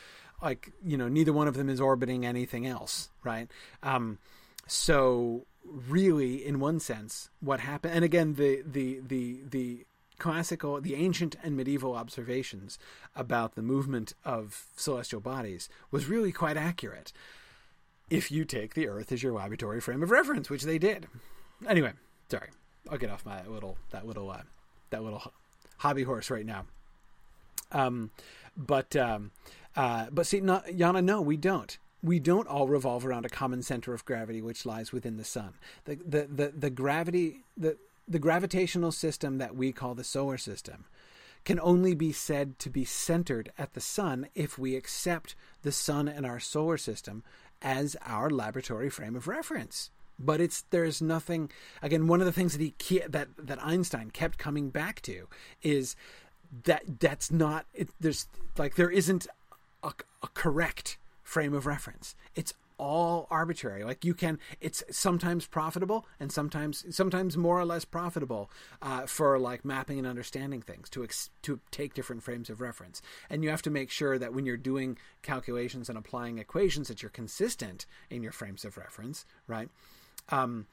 Like 0.42 0.72
you 0.82 0.96
know, 0.96 1.10
neither 1.10 1.34
one 1.34 1.50
of 1.50 1.56
them 1.56 1.68
is 1.68 1.82
orbiting 1.82 2.26
anything 2.26 2.66
else, 2.66 3.10
right? 3.22 3.52
Um, 3.84 4.18
so 4.66 5.46
really, 5.66 6.46
in 6.46 6.62
one 6.62 6.80
sense, 6.80 7.32
what 7.42 7.60
happened, 7.60 7.96
and 7.96 8.06
again, 8.06 8.36
the 8.36 8.64
the 8.66 9.02
the 9.06 9.42
the 9.44 9.86
classical, 10.18 10.80
the 10.82 10.96
ancient 10.96 11.36
and 11.44 11.56
medieval 11.56 11.96
observations 11.96 12.78
about 13.16 13.56
the 13.56 13.62
movement 13.62 14.14
of 14.26 14.66
celestial 14.76 15.20
bodies 15.20 15.70
was 15.92 16.08
really 16.08 16.32
quite 16.32 16.58
accurate 16.58 17.12
if 18.10 18.32
you 18.32 18.46
take 18.46 18.74
the 18.74 18.88
Earth 18.88 19.12
as 19.12 19.22
your 19.22 19.34
laboratory 19.34 19.82
frame 19.82 20.04
of 20.04 20.12
reference, 20.12 20.50
which 20.50 20.64
they 20.64 20.78
did. 20.78 21.08
Anyway, 21.68 21.94
sorry, 22.30 22.50
I'll 22.90 22.98
get 22.98 23.10
off 23.10 23.26
my 23.26 23.46
little 23.46 23.78
that 23.92 24.06
little 24.06 24.30
uh, 24.30 24.44
that 24.90 25.04
little 25.04 25.34
hobby 25.78 26.04
horse 26.04 26.30
right 26.30 26.46
now. 26.46 26.66
Um, 27.72 28.12
but 28.56 28.96
um, 28.96 29.32
uh, 29.76 30.08
but 30.12 30.26
see, 30.26 30.40
not, 30.40 30.66
Yana, 30.68 31.04
no, 31.04 31.22
we 31.22 31.38
don't. 31.38 31.78
We 32.04 32.20
don't 32.20 32.48
all 32.48 32.68
revolve 32.68 33.06
around 33.06 33.26
a 33.26 33.30
common 33.30 33.64
center 33.64 33.94
of 33.94 34.06
gravity, 34.06 34.42
which 34.42 34.66
lies 34.66 34.92
within 34.92 35.18
the 35.18 35.24
sun. 35.24 35.54
The 35.86 35.96
the 35.96 36.28
the, 36.28 36.54
the 36.56 36.70
gravity 36.70 37.42
the 37.58 37.78
the 38.08 38.20
gravitational 38.20 38.92
system 38.92 39.38
that 39.38 39.56
we 39.56 39.72
call 39.72 39.96
the 39.96 40.04
solar 40.04 40.38
system 40.38 40.86
can 41.44 41.60
only 41.60 41.96
be 41.96 42.12
said 42.12 42.60
to 42.60 42.70
be 42.70 42.84
centered 42.84 43.52
at 43.58 43.74
the 43.74 43.82
sun 43.82 44.28
if 44.36 44.58
we 44.58 44.76
accept 44.76 45.36
the 45.62 45.72
sun 45.72 46.08
and 46.08 46.26
our 46.26 46.40
solar 46.40 46.78
system 46.78 47.24
as 47.62 47.96
our 48.06 48.30
laboratory 48.30 48.90
frame 48.90 49.16
of 49.16 49.28
reference. 49.28 49.90
But 50.20 50.42
it's 50.42 50.64
there's 50.72 51.02
nothing 51.02 51.52
again 51.82 52.08
one 52.08 52.20
of 52.22 52.26
the 52.26 52.34
things 52.34 52.58
that 52.58 52.74
he 52.82 53.00
that 53.08 53.30
that 53.38 53.64
Einstein 53.64 54.10
kept 54.10 54.38
coming 54.38 54.72
back 54.72 55.02
to 55.04 55.28
is 55.62 55.96
that 56.64 57.00
that's 57.00 57.32
not 57.32 57.66
it, 57.74 57.90
there's 58.00 58.28
like 58.58 58.76
there 58.76 58.90
isn't 58.90 59.28
a, 59.84 59.92
a 60.24 60.28
correct 60.34 60.98
frame 61.22 61.54
of 61.54 61.66
reference. 61.66 62.16
It's 62.36 62.54
all 62.78 63.28
arbitrary. 63.30 63.84
Like 63.84 64.06
you 64.06 64.14
can, 64.14 64.40
it's 64.62 64.84
sometimes 64.92 65.46
profitable 65.46 66.06
and 66.20 66.32
sometimes 66.32 66.86
sometimes 66.96 67.38
more 67.38 67.60
or 67.60 67.66
less 67.66 67.86
profitable 67.86 68.50
uh, 68.82 69.06
for 69.06 69.40
like 69.40 69.66
mapping 69.66 69.98
and 69.98 70.08
understanding 70.08 70.62
things 70.62 70.90
to 70.92 71.04
ex- 71.04 71.30
to 71.44 71.60
take 71.72 71.94
different 71.94 72.24
frames 72.24 72.50
of 72.50 72.62
reference. 72.62 73.02
And 73.30 73.44
you 73.44 73.50
have 73.50 73.62
to 73.64 73.70
make 73.70 73.90
sure 73.90 74.18
that 74.18 74.34
when 74.34 74.46
you're 74.46 74.58
doing 74.58 74.98
calculations 75.22 75.90
and 75.90 75.98
applying 75.98 76.38
equations, 76.38 76.88
that 76.88 77.02
you're 77.02 77.10
consistent 77.10 77.86
in 78.10 78.24
your 78.24 78.32
frames 78.32 78.66
of 78.66 78.78
reference, 78.78 79.26
right? 79.48 79.70
Um, 80.30 80.68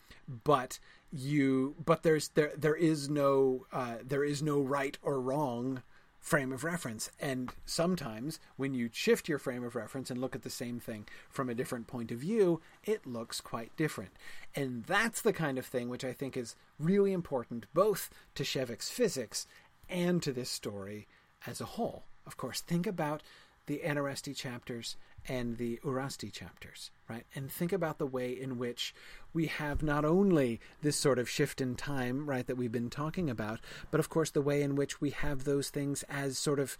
but 0.44 0.78
you, 1.12 1.76
but 1.84 2.02
there's 2.02 2.28
there 2.28 2.52
there 2.56 2.74
is 2.74 3.08
no 3.08 3.66
uh, 3.72 3.96
there 4.04 4.24
is 4.24 4.42
no 4.42 4.60
right 4.60 4.98
or 5.02 5.20
wrong 5.20 5.82
frame 6.24 6.52
of 6.52 6.64
reference. 6.64 7.10
And 7.20 7.52
sometimes 7.66 8.40
when 8.56 8.72
you 8.72 8.88
shift 8.90 9.28
your 9.28 9.38
frame 9.38 9.62
of 9.62 9.76
reference 9.76 10.10
and 10.10 10.18
look 10.18 10.34
at 10.34 10.42
the 10.42 10.48
same 10.48 10.80
thing 10.80 11.06
from 11.28 11.50
a 11.50 11.54
different 11.54 11.86
point 11.86 12.10
of 12.10 12.18
view, 12.18 12.62
it 12.82 13.06
looks 13.06 13.42
quite 13.42 13.76
different. 13.76 14.10
And 14.56 14.84
that's 14.84 15.20
the 15.20 15.34
kind 15.34 15.58
of 15.58 15.66
thing 15.66 15.90
which 15.90 16.02
I 16.02 16.14
think 16.14 16.34
is 16.34 16.56
really 16.80 17.12
important 17.12 17.66
both 17.74 18.08
to 18.36 18.42
Shevek's 18.42 18.88
physics 18.88 19.46
and 19.90 20.22
to 20.22 20.32
this 20.32 20.48
story 20.48 21.06
as 21.46 21.60
a 21.60 21.66
whole. 21.66 22.04
Of 22.26 22.38
course, 22.38 22.62
think 22.62 22.86
about 22.86 23.22
the 23.66 23.82
Anarresti 23.84 24.34
chapters 24.34 24.96
and 25.28 25.56
the 25.56 25.78
Urrasti 25.84 26.32
chapters, 26.32 26.90
right? 27.08 27.24
And 27.34 27.50
think 27.50 27.72
about 27.72 27.98
the 27.98 28.06
way 28.06 28.32
in 28.32 28.58
which 28.58 28.94
we 29.32 29.46
have 29.46 29.82
not 29.82 30.04
only 30.04 30.60
this 30.82 30.96
sort 30.96 31.18
of 31.18 31.28
shift 31.28 31.60
in 31.60 31.74
time, 31.74 32.28
right, 32.28 32.46
that 32.46 32.56
we've 32.56 32.72
been 32.72 32.90
talking 32.90 33.28
about, 33.30 33.60
but 33.90 34.00
of 34.00 34.08
course 34.08 34.30
the 34.30 34.42
way 34.42 34.62
in 34.62 34.76
which 34.76 35.00
we 35.00 35.10
have 35.10 35.44
those 35.44 35.70
things 35.70 36.04
as 36.08 36.38
sort 36.38 36.60
of 36.60 36.78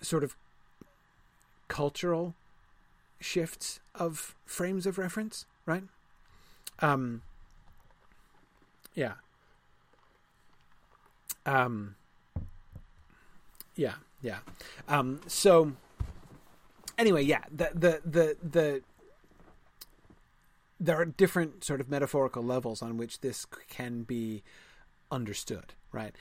sort 0.00 0.22
of 0.24 0.36
cultural 1.66 2.34
shifts 3.20 3.80
of 3.94 4.34
frames 4.46 4.86
of 4.86 4.96
reference, 4.98 5.44
right? 5.66 5.82
Um 6.80 7.22
yeah. 8.94 9.14
Um 11.44 11.96
yeah, 13.74 13.94
yeah. 14.22 14.38
Um 14.88 15.20
so 15.26 15.72
anyway, 16.98 17.22
yeah, 17.22 17.44
the 17.50 17.70
the 17.74 18.02
the 18.04 18.36
the 18.42 18.82
there 20.80 20.96
are 20.96 21.04
different 21.04 21.64
sort 21.64 21.80
of 21.80 21.88
metaphorical 21.88 22.42
levels 22.42 22.82
on 22.82 22.96
which 22.96 23.20
this 23.20 23.46
can 23.68 24.02
be 24.02 24.42
understood, 25.10 25.74
right? 25.92 26.14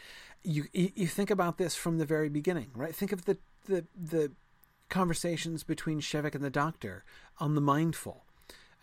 You 0.43 0.65
you 0.73 1.07
think 1.07 1.29
about 1.29 1.57
this 1.57 1.75
from 1.75 1.97
the 1.97 2.05
very 2.05 2.29
beginning, 2.29 2.69
right? 2.75 2.95
Think 2.95 3.11
of 3.11 3.25
the 3.25 3.37
the 3.65 3.85
the 3.95 4.31
conversations 4.89 5.63
between 5.63 5.99
Shevek 5.99 6.33
and 6.35 6.43
the 6.43 6.49
Doctor 6.49 7.03
on 7.39 7.55
the 7.55 7.61
mindful, 7.61 8.23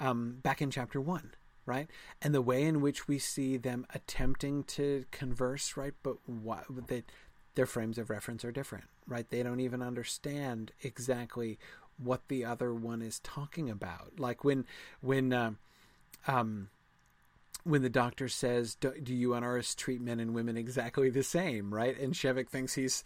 um, 0.01 0.39
back 0.43 0.61
in 0.61 0.71
chapter 0.71 1.01
one, 1.01 1.33
right? 1.67 1.89
And 2.21 2.35
the 2.35 2.43
way 2.43 2.65
in 2.65 2.81
which 2.81 3.09
we 3.09 3.19
see 3.19 3.57
them 3.57 3.87
attempting 3.95 4.65
to 4.65 5.07
converse, 5.11 5.77
right? 5.77 5.95
But 6.03 6.17
what 6.27 6.65
they, 6.89 7.05
their 7.55 7.67
frames 7.67 7.99
of 7.99 8.11
reference 8.11 8.45
are 8.45 8.53
different, 8.53 8.85
right? 9.07 9.29
They 9.29 9.43
don't 9.43 9.61
even 9.61 9.83
understand 9.83 10.73
exactly 10.83 11.59
what 11.99 12.29
the 12.29 12.45
other 12.45 12.75
one 12.75 13.03
is 13.03 13.21
talking 13.21 13.71
about. 13.71 14.19
Like 14.19 14.45
when 14.45 14.67
when 15.01 15.33
uh, 15.33 15.53
um, 16.27 16.69
when 17.65 17.83
the 17.83 17.91
doctor 17.91 18.29
says, 18.29 18.75
do, 18.75 18.93
"Do 19.03 19.15
you 19.15 19.35
on 19.35 19.45
Earth 19.45 19.77
treat 19.77 20.01
men 20.01 20.21
and 20.21 20.35
women 20.35 20.57
exactly 20.57 21.11
the 21.11 21.23
same?" 21.23 21.73
Right, 21.73 21.99
and 21.99 22.15
Shevek 22.15 22.49
thinks 22.49 22.75
he's 22.75 23.05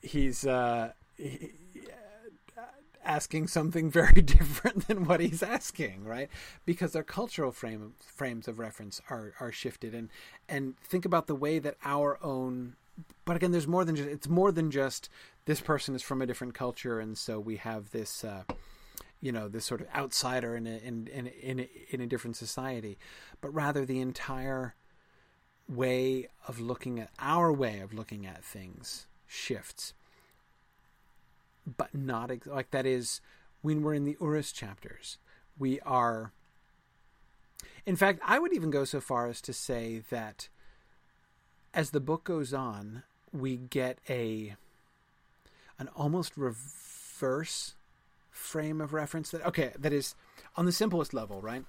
he's 0.00 0.46
uh, 0.46 0.92
he, 1.16 1.52
asking 3.04 3.48
something 3.48 3.90
very 4.00 4.22
different 4.22 4.86
than 4.86 5.04
what 5.04 5.20
he's 5.20 5.42
asking, 5.42 6.04
right? 6.04 6.28
Because 6.64 6.92
their 6.92 7.02
cultural 7.02 7.52
frame 7.52 7.94
frames 7.98 8.48
of 8.48 8.58
reference 8.58 9.00
are 9.10 9.34
are 9.40 9.52
shifted, 9.52 9.94
and 9.94 10.08
and 10.48 10.78
think 10.80 11.04
about 11.04 11.26
the 11.26 11.34
way 11.34 11.58
that 11.58 11.76
our 11.84 12.18
own. 12.22 12.74
But 13.24 13.36
again, 13.36 13.52
there's 13.52 13.66
more 13.66 13.84
than 13.84 13.96
just. 13.96 14.08
It's 14.08 14.28
more 14.28 14.52
than 14.52 14.70
just 14.70 15.08
this 15.44 15.60
person 15.60 15.94
is 15.94 16.02
from 16.02 16.22
a 16.22 16.26
different 16.26 16.54
culture, 16.54 17.00
and 17.00 17.16
so 17.16 17.40
we 17.40 17.56
have 17.56 17.90
this, 17.90 18.24
uh, 18.24 18.42
you 19.20 19.32
know, 19.32 19.48
this 19.48 19.64
sort 19.64 19.80
of 19.80 19.88
outsider 19.94 20.56
in 20.56 20.66
a, 20.66 20.76
in 20.78 21.06
in 21.08 21.26
in 21.26 21.60
a, 21.60 21.68
in 21.90 22.00
a 22.00 22.06
different 22.06 22.36
society, 22.36 22.98
but 23.40 23.52
rather 23.54 23.84
the 23.84 24.00
entire 24.00 24.74
way 25.68 26.28
of 26.48 26.60
looking 26.60 26.98
at 26.98 27.10
our 27.18 27.52
way 27.52 27.80
of 27.80 27.94
looking 27.94 28.26
at 28.26 28.44
things 28.44 29.06
shifts. 29.26 29.94
But 31.76 31.94
not 31.94 32.30
ex- 32.30 32.46
like 32.46 32.70
that 32.72 32.86
is 32.86 33.20
when 33.62 33.82
we're 33.82 33.94
in 33.94 34.04
the 34.04 34.16
Urras 34.20 34.52
chapters, 34.52 35.18
we 35.58 35.80
are. 35.80 36.32
In 37.86 37.96
fact, 37.96 38.20
I 38.24 38.38
would 38.38 38.52
even 38.52 38.70
go 38.70 38.84
so 38.84 39.00
far 39.00 39.26
as 39.26 39.40
to 39.42 39.52
say 39.52 40.02
that 40.10 40.48
as 41.72 41.90
the 41.90 42.00
book 42.00 42.24
goes 42.24 42.52
on, 42.52 43.04
we 43.32 43.56
get 43.56 43.98
a 44.08 44.56
an 45.80 45.88
almost 45.96 46.36
reverse 46.36 47.74
frame 48.30 48.80
of 48.80 48.92
reference 48.92 49.30
that 49.30 49.44
okay 49.44 49.72
that 49.76 49.92
is 49.92 50.14
on 50.56 50.64
the 50.64 50.72
simplest 50.72 51.12
level 51.12 51.40
right 51.40 51.64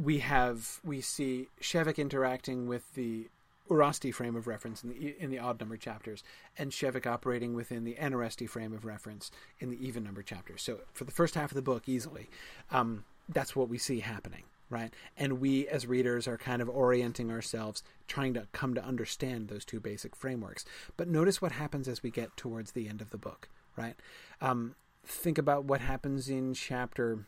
we 0.00 0.18
have 0.18 0.80
we 0.84 1.00
see 1.00 1.48
Shevek 1.60 1.96
interacting 1.96 2.68
with 2.68 2.94
the 2.94 3.28
Urrasti 3.68 4.12
frame 4.12 4.36
of 4.36 4.46
reference 4.46 4.82
in 4.82 4.90
the 4.90 5.16
in 5.18 5.30
the 5.30 5.38
odd 5.38 5.60
number 5.60 5.76
chapters, 5.76 6.22
and 6.56 6.70
Shevek 6.70 7.06
operating 7.06 7.54
within 7.54 7.84
the 7.84 7.94
Anarresti 7.94 8.48
frame 8.48 8.72
of 8.72 8.84
reference 8.84 9.30
in 9.60 9.70
the 9.70 9.86
even 9.86 10.04
number 10.04 10.22
chapters. 10.22 10.62
So 10.62 10.78
for 10.94 11.04
the 11.04 11.12
first 11.12 11.34
half 11.34 11.50
of 11.50 11.54
the 11.54 11.62
book, 11.62 11.88
easily, 11.88 12.28
um, 12.70 13.04
that's 13.28 13.54
what 13.54 13.68
we 13.68 13.78
see 13.78 14.00
happening 14.00 14.44
right? 14.70 14.92
And 15.16 15.40
we 15.40 15.66
as 15.68 15.86
readers 15.86 16.28
are 16.28 16.36
kind 16.36 16.60
of 16.60 16.68
orienting 16.68 17.30
ourselves, 17.30 17.82
trying 18.06 18.34
to 18.34 18.46
come 18.52 18.74
to 18.74 18.84
understand 18.84 19.48
those 19.48 19.64
two 19.64 19.80
basic 19.80 20.14
frameworks. 20.14 20.64
But 20.96 21.08
notice 21.08 21.40
what 21.40 21.52
happens 21.52 21.88
as 21.88 22.02
we 22.02 22.10
get 22.10 22.36
towards 22.36 22.72
the 22.72 22.88
end 22.88 23.00
of 23.00 23.10
the 23.10 23.18
book, 23.18 23.48
right? 23.76 23.94
Um, 24.40 24.74
think 25.04 25.38
about 25.38 25.64
what 25.64 25.80
happens 25.80 26.28
in 26.28 26.54
chapter 26.54 27.20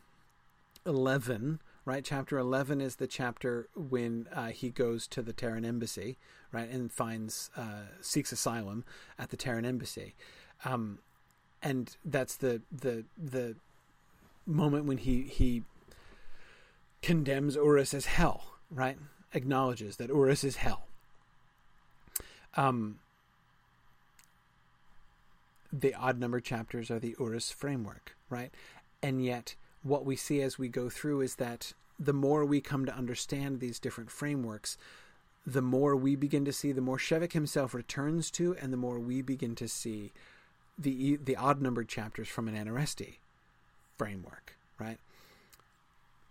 11, 0.87 1.61
right? 1.85 2.05
Chapter 2.05 2.39
11 2.39 2.81
is 2.81 2.97
the 2.97 3.07
chapter 3.07 3.69
when 3.75 4.27
uh, 4.35 4.49
he 4.49 4.71
goes 4.71 5.07
to 5.09 5.23
the 5.23 5.33
Terran 5.33 5.65
embassy, 5.65 6.19
right, 6.53 6.71
and 6.71 6.93
finds, 6.93 7.51
uh, 7.57 7.85
seeks 8.01 8.33
asylum 8.33 8.85
at 9.19 9.31
the 9.31 9.37
Terran 9.37 9.65
embassy. 9.65 10.15
Um, 10.65 10.99
and 11.63 11.97
that's 12.05 12.37
the, 12.37 12.63
the, 12.71 13.05
the 13.17 13.57
moment 14.47 14.85
when 14.85 14.99
he, 14.99 15.23
he 15.23 15.63
condemns 17.03 17.57
Urras 17.57 17.95
as 17.95 18.07
hell, 18.07 18.45
right? 18.71 18.99
Acknowledges 19.33 19.97
that 19.97 20.11
Urras 20.11 20.45
is 20.45 20.57
hell. 20.57 20.85
Um, 22.57 22.99
the 25.73 25.95
odd 25.95 26.19
number 26.19 26.41
chapters 26.41 26.91
are 26.91 26.99
the 26.99 27.15
Urras 27.19 27.53
framework, 27.53 28.17
right? 28.29 28.53
And 29.03 29.25
yet, 29.25 29.55
what 29.83 30.05
we 30.05 30.17
see 30.17 30.43
as 30.43 30.59
we 30.59 30.69
go 30.69 30.89
through 30.89 31.23
is 31.23 31.37
that 31.37 31.73
the 31.99 32.13
more 32.13 32.45
we 32.45 32.61
come 32.61 32.87
to 32.87 32.95
understand 32.95 33.61
these 33.61 33.79
different 33.79 34.11
frameworks, 34.11 34.77
the 35.47 35.63
more 35.63 35.97
we 35.97 36.17
begin 36.17 36.45
to 36.45 36.53
see, 36.53 36.73
the 36.73 36.81
more 36.81 36.99
Shevek 36.99 37.33
himself 37.33 37.75
returns 37.75 38.31
to, 38.33 38.57
and 38.61 38.73
the 38.73 38.77
more 38.77 38.99
we 38.99 39.23
begin 39.23 39.55
to 39.57 39.69
see 39.69 40.13
the 40.79 41.17
the 41.17 41.37
odd 41.37 41.61
numbered 41.61 41.89
chapters 41.89 42.29
from 42.29 42.49
an 42.49 42.55
Anarresti 42.55 43.17
framework, 43.99 44.57
right? 44.79 44.99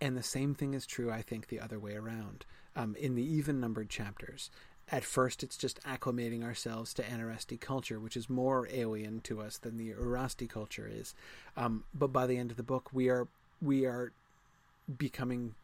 And 0.02 0.16
the 0.16 0.24
same 0.24 0.56
thing 0.56 0.74
is 0.74 0.86
true, 0.86 1.12
I 1.12 1.22
think, 1.22 1.48
the 1.48 1.60
other 1.60 1.80
way 1.80 1.96
around. 1.96 2.46
Um, 2.76 2.96
in 2.96 3.16
the 3.16 3.24
even 3.24 3.60
numbered 3.60 3.90
chapters, 3.90 4.50
at 4.92 5.04
first 5.04 5.44
it's 5.44 5.58
just 5.58 5.82
acclimating 5.84 6.44
ourselves 6.44 6.94
to 6.96 7.04
Anarresti 7.04 7.60
culture, 7.60 8.00
which 8.00 8.18
is 8.18 8.30
more 8.30 8.68
alien 8.72 9.22
to 9.22 9.42
us 9.42 9.58
than 9.58 9.78
the 9.78 9.92
Urrasti 9.92 10.50
culture 10.50 10.90
is. 10.92 11.14
Um, 11.58 11.84
but 11.94 12.14
by 12.14 12.28
the 12.28 12.38
end 12.38 12.52
of 12.52 12.58
the 12.58 12.64
book, 12.64 12.90
we 12.94 13.10
are 13.10 13.28
we 13.62 13.86
are 13.86 14.14
becoming 14.98 15.56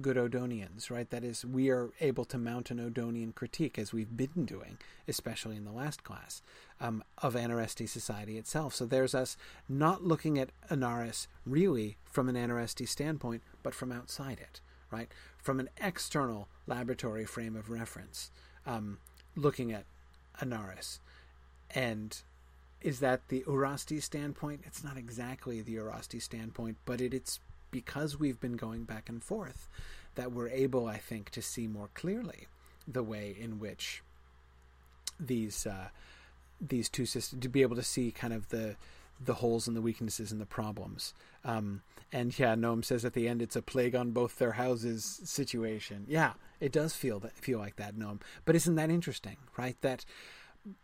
good 0.00 0.16
Odonians, 0.16 0.90
right? 0.90 1.08
That 1.10 1.24
is, 1.24 1.44
we 1.44 1.68
are 1.68 1.90
able 2.00 2.24
to 2.26 2.38
mount 2.38 2.70
an 2.70 2.78
Odonian 2.78 3.34
critique, 3.34 3.78
as 3.78 3.92
we've 3.92 4.16
been 4.16 4.44
doing, 4.46 4.78
especially 5.06 5.56
in 5.56 5.64
the 5.64 5.72
last 5.72 6.02
class, 6.02 6.40
um, 6.80 7.04
of 7.18 7.34
Anarresti 7.34 7.88
society 7.88 8.38
itself. 8.38 8.74
So 8.74 8.86
there's 8.86 9.14
us 9.14 9.36
not 9.68 10.02
looking 10.02 10.38
at 10.38 10.50
Anarres 10.70 11.26
really 11.44 11.96
from 12.04 12.28
an 12.28 12.36
Anarresti 12.36 12.88
standpoint, 12.88 13.42
but 13.62 13.74
from 13.74 13.92
outside 13.92 14.38
it, 14.40 14.60
right? 14.90 15.08
From 15.36 15.60
an 15.60 15.68
external 15.80 16.48
laboratory 16.66 17.26
frame 17.26 17.56
of 17.56 17.70
reference, 17.70 18.30
um, 18.66 18.98
looking 19.36 19.72
at 19.72 19.84
Anarres. 20.40 21.00
And 21.74 22.16
is 22.80 23.00
that 23.00 23.28
the 23.28 23.42
Urrasti 23.42 24.02
standpoint? 24.02 24.62
It's 24.64 24.82
not 24.82 24.96
exactly 24.96 25.60
the 25.60 25.76
Urrasti 25.76 26.20
standpoint, 26.20 26.78
but 26.84 27.00
it, 27.00 27.14
it's 27.14 27.40
because 27.72 28.20
we've 28.20 28.38
been 28.38 28.56
going 28.56 28.84
back 28.84 29.08
and 29.08 29.24
forth 29.24 29.68
that 30.14 30.30
we're 30.30 30.50
able, 30.50 30.86
I 30.86 30.98
think, 30.98 31.30
to 31.30 31.42
see 31.42 31.66
more 31.66 31.88
clearly 31.94 32.46
the 32.86 33.02
way 33.02 33.34
in 33.36 33.58
which 33.58 34.02
these 35.18 35.66
uh, 35.66 35.88
these 36.60 36.88
two 36.88 37.06
systems 37.06 37.42
to 37.42 37.48
be 37.48 37.62
able 37.62 37.76
to 37.76 37.82
see 37.82 38.12
kind 38.12 38.32
of 38.32 38.50
the 38.50 38.76
the 39.24 39.34
holes 39.34 39.66
and 39.66 39.76
the 39.76 39.82
weaknesses 39.82 40.32
and 40.32 40.40
the 40.40 40.46
problems. 40.46 41.14
Um, 41.44 41.82
and 42.12 42.36
yeah, 42.38 42.54
Noam 42.54 42.84
says 42.84 43.04
at 43.04 43.14
the 43.14 43.26
end 43.26 43.40
it's 43.40 43.56
a 43.56 43.62
plague 43.62 43.94
on 43.94 44.10
both 44.10 44.38
their 44.38 44.52
houses 44.52 45.20
situation. 45.24 46.04
Yeah, 46.08 46.32
it 46.60 46.72
does 46.72 46.94
feel 46.94 47.20
that 47.20 47.36
feel 47.36 47.58
like 47.58 47.76
that, 47.76 47.96
Noam. 47.96 48.20
But 48.44 48.56
isn't 48.56 48.74
that 48.74 48.90
interesting, 48.90 49.38
right? 49.56 49.76
That 49.80 50.04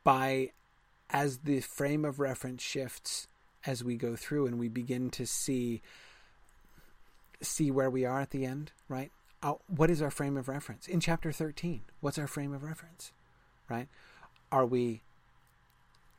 by 0.05 0.53
as 1.11 1.39
the 1.39 1.61
frame 1.61 2.05
of 2.05 2.21
reference 2.21 2.63
shifts 2.63 3.29
as 3.67 3.83
we 3.83 3.97
go 3.97 4.17
through 4.17 4.47
and 4.47 4.59
we 4.59 4.69
begin 4.69 5.11
to 5.11 5.27
see 5.27 5.83
see 7.41 7.71
where 7.71 7.91
we 7.91 8.05
are 8.05 8.21
at 8.21 8.31
the 8.31 8.45
end, 8.45 8.73
right? 8.89 9.11
Uh, 9.43 9.55
what 9.69 9.91
is 9.91 10.03
our 10.03 10.11
frame 10.11 10.37
of 10.37 10.49
reference? 10.49 10.89
In 10.89 11.01
chapter 11.01 11.31
13, 11.31 11.83
what's 12.01 12.19
our 12.19 12.27
frame 12.27 12.53
of 12.53 12.65
reference, 12.65 13.13
right? 13.69 13.89
Are 14.51 14.67
we 14.67 15.03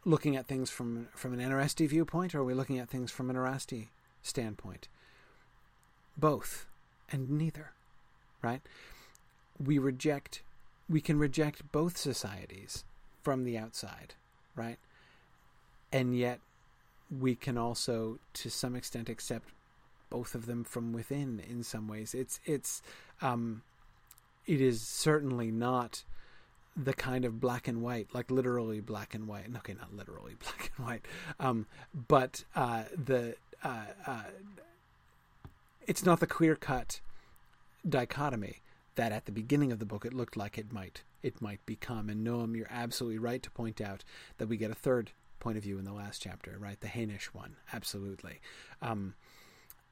looking 0.06 0.36
at 0.36 0.48
things 0.48 0.70
from, 0.70 1.08
from 1.14 1.34
an 1.34 1.40
Anarresti 1.40 1.88
viewpoint 1.88 2.34
or 2.34 2.40
are 2.40 2.46
we 2.46 2.54
looking 2.54 2.80
at 2.80 2.90
things 2.90 3.12
from 3.12 3.30
an 3.30 3.36
Urrasti 3.36 3.88
standpoint? 4.22 4.88
Both 6.18 6.66
and 7.12 7.30
neither, 7.30 7.72
right? 8.42 8.62
We 9.64 9.78
reject, 9.78 10.42
we 10.88 11.02
can 11.02 11.20
reject 11.20 11.72
both 11.72 11.98
societies 11.98 12.86
from 13.22 13.44
the 13.44 13.58
outside, 13.58 14.14
right? 14.56 14.78
And 15.92 16.18
yet 16.18 16.40
we 17.12 17.36
can 17.36 17.58
also, 17.58 18.20
to 18.36 18.50
some 18.50 18.76
extent, 18.76 19.10
accept 19.10 19.50
both 20.10 20.36
of 20.36 20.46
them 20.46 20.64
from 20.64 20.94
within 20.94 21.42
in 21.50 21.64
some 21.64 21.88
ways. 21.88 22.14
It's 22.14 22.40
it's 22.46 22.82
um, 23.22 23.62
it 24.46 24.62
is 24.62 24.82
certainly 24.82 25.52
not 25.52 26.04
the 26.76 26.94
kind 26.94 27.26
of 27.26 27.40
black 27.40 27.68
and 27.68 27.82
white, 27.82 28.08
like 28.14 28.32
literally 28.32 28.80
black 28.80 29.14
and 29.14 29.28
white. 29.28 29.46
Okay, 29.58 29.74
not 29.74 29.96
literally 29.96 30.36
black 30.40 30.72
and 30.78 30.86
white, 30.86 31.06
um, 31.40 31.66
but 32.08 32.44
uh, 32.56 32.84
the 32.96 33.36
uh, 33.64 33.86
uh, 34.06 34.24
it's 35.88 36.06
not 36.06 36.20
the 36.20 36.28
clear 36.28 36.56
cut 36.56 37.02
dichotomy 37.88 38.58
that 38.96 39.12
at 39.12 39.26
the 39.26 39.32
beginning 39.32 39.72
of 39.72 39.80
the 39.80 39.86
book 39.86 40.06
it 40.06 40.14
looked 40.14 40.36
like 40.36 40.58
it 40.58 40.72
might 40.72 41.04
it 41.24 41.42
might 41.42 41.66
become. 41.66 42.10
And 42.10 42.26
Noam, 42.26 42.56
you're 42.56 42.68
absolutely 42.70 43.20
right 43.20 43.42
to 43.44 43.52
point 43.52 43.82
out 43.82 44.04
that 44.38 44.48
we 44.48 44.58
get 44.58 44.72
a 44.72 44.76
third 44.76 45.12
point 45.40 45.58
of 45.58 45.64
view 45.64 45.78
in 45.78 45.86
the 45.86 45.94
last 45.94 46.22
chapter, 46.22 46.58
right? 46.60 46.80
The 46.80 46.88
Hainish 46.88 47.26
one, 47.26 47.56
absolutely. 47.74 48.40
Um, 48.82 49.16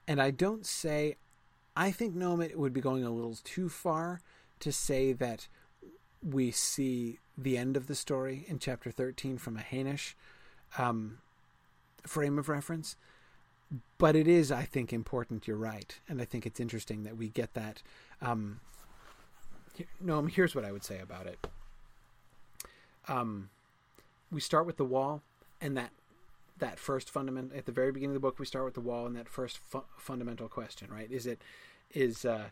and 0.08 0.22
I 0.22 0.32
don't 0.32 0.66
say, 0.66 1.18
I 1.76 1.92
think 1.92 2.16
Noam 2.16 2.44
it 2.44 2.58
would 2.58 2.74
be 2.74 2.82
going 2.82 3.04
a 3.04 3.12
little 3.12 3.38
too 3.44 3.70
far 3.70 4.22
to 4.60 4.72
say 4.72 5.14
that 5.14 5.48
we 6.24 6.52
see 6.52 7.20
the 7.38 7.58
end 7.58 7.78
of 7.78 7.88
the 7.88 7.96
story 7.96 8.46
in 8.48 8.60
chapter 8.60 8.90
13 8.90 9.38
from 9.38 9.58
a 9.58 9.62
Hainish 9.62 10.14
um, 10.78 11.20
frame 12.04 12.40
of 12.40 12.50
reference. 12.50 12.96
But 13.98 14.16
it 14.16 14.28
is, 14.28 14.52
I 14.52 14.64
think, 14.64 14.94
important. 14.94 15.46
You're 15.46 15.58
right, 15.58 16.00
and 16.08 16.22
I 16.22 16.26
think 16.26 16.46
it's 16.46 16.60
interesting 16.60 17.04
that 17.04 17.18
we 17.18 17.28
get 17.28 17.54
that. 17.54 17.82
Um, 18.22 18.62
Noam, 20.04 20.32
here's 20.32 20.56
what 20.56 20.64
I 20.64 20.72
would 20.72 20.86
say 20.86 21.00
about 21.00 21.28
it. 21.28 21.48
Um, 23.10 23.50
we 24.32 24.40
start 24.40 24.66
with 24.66 24.78
the 24.78 24.86
wall, 24.86 25.22
and 25.60 25.76
that 25.76 25.92
that 26.60 26.80
first 26.80 27.10
fundamental 27.10 27.58
at 27.58 27.66
the 27.66 27.72
very 27.72 27.92
beginning 27.92 28.16
of 28.16 28.22
the 28.22 28.28
book 28.28 28.40
we 28.40 28.46
start 28.46 28.66
with 28.66 28.74
the 28.74 28.82
wall 28.82 29.06
and 29.06 29.16
that 29.16 29.30
first 29.30 29.58
fu- 29.58 29.86
fundamental 29.98 30.48
question 30.48 30.90
right? 30.92 31.12
Is 31.12 31.26
it 31.26 31.42
is 31.94 32.26
uh, 32.26 32.50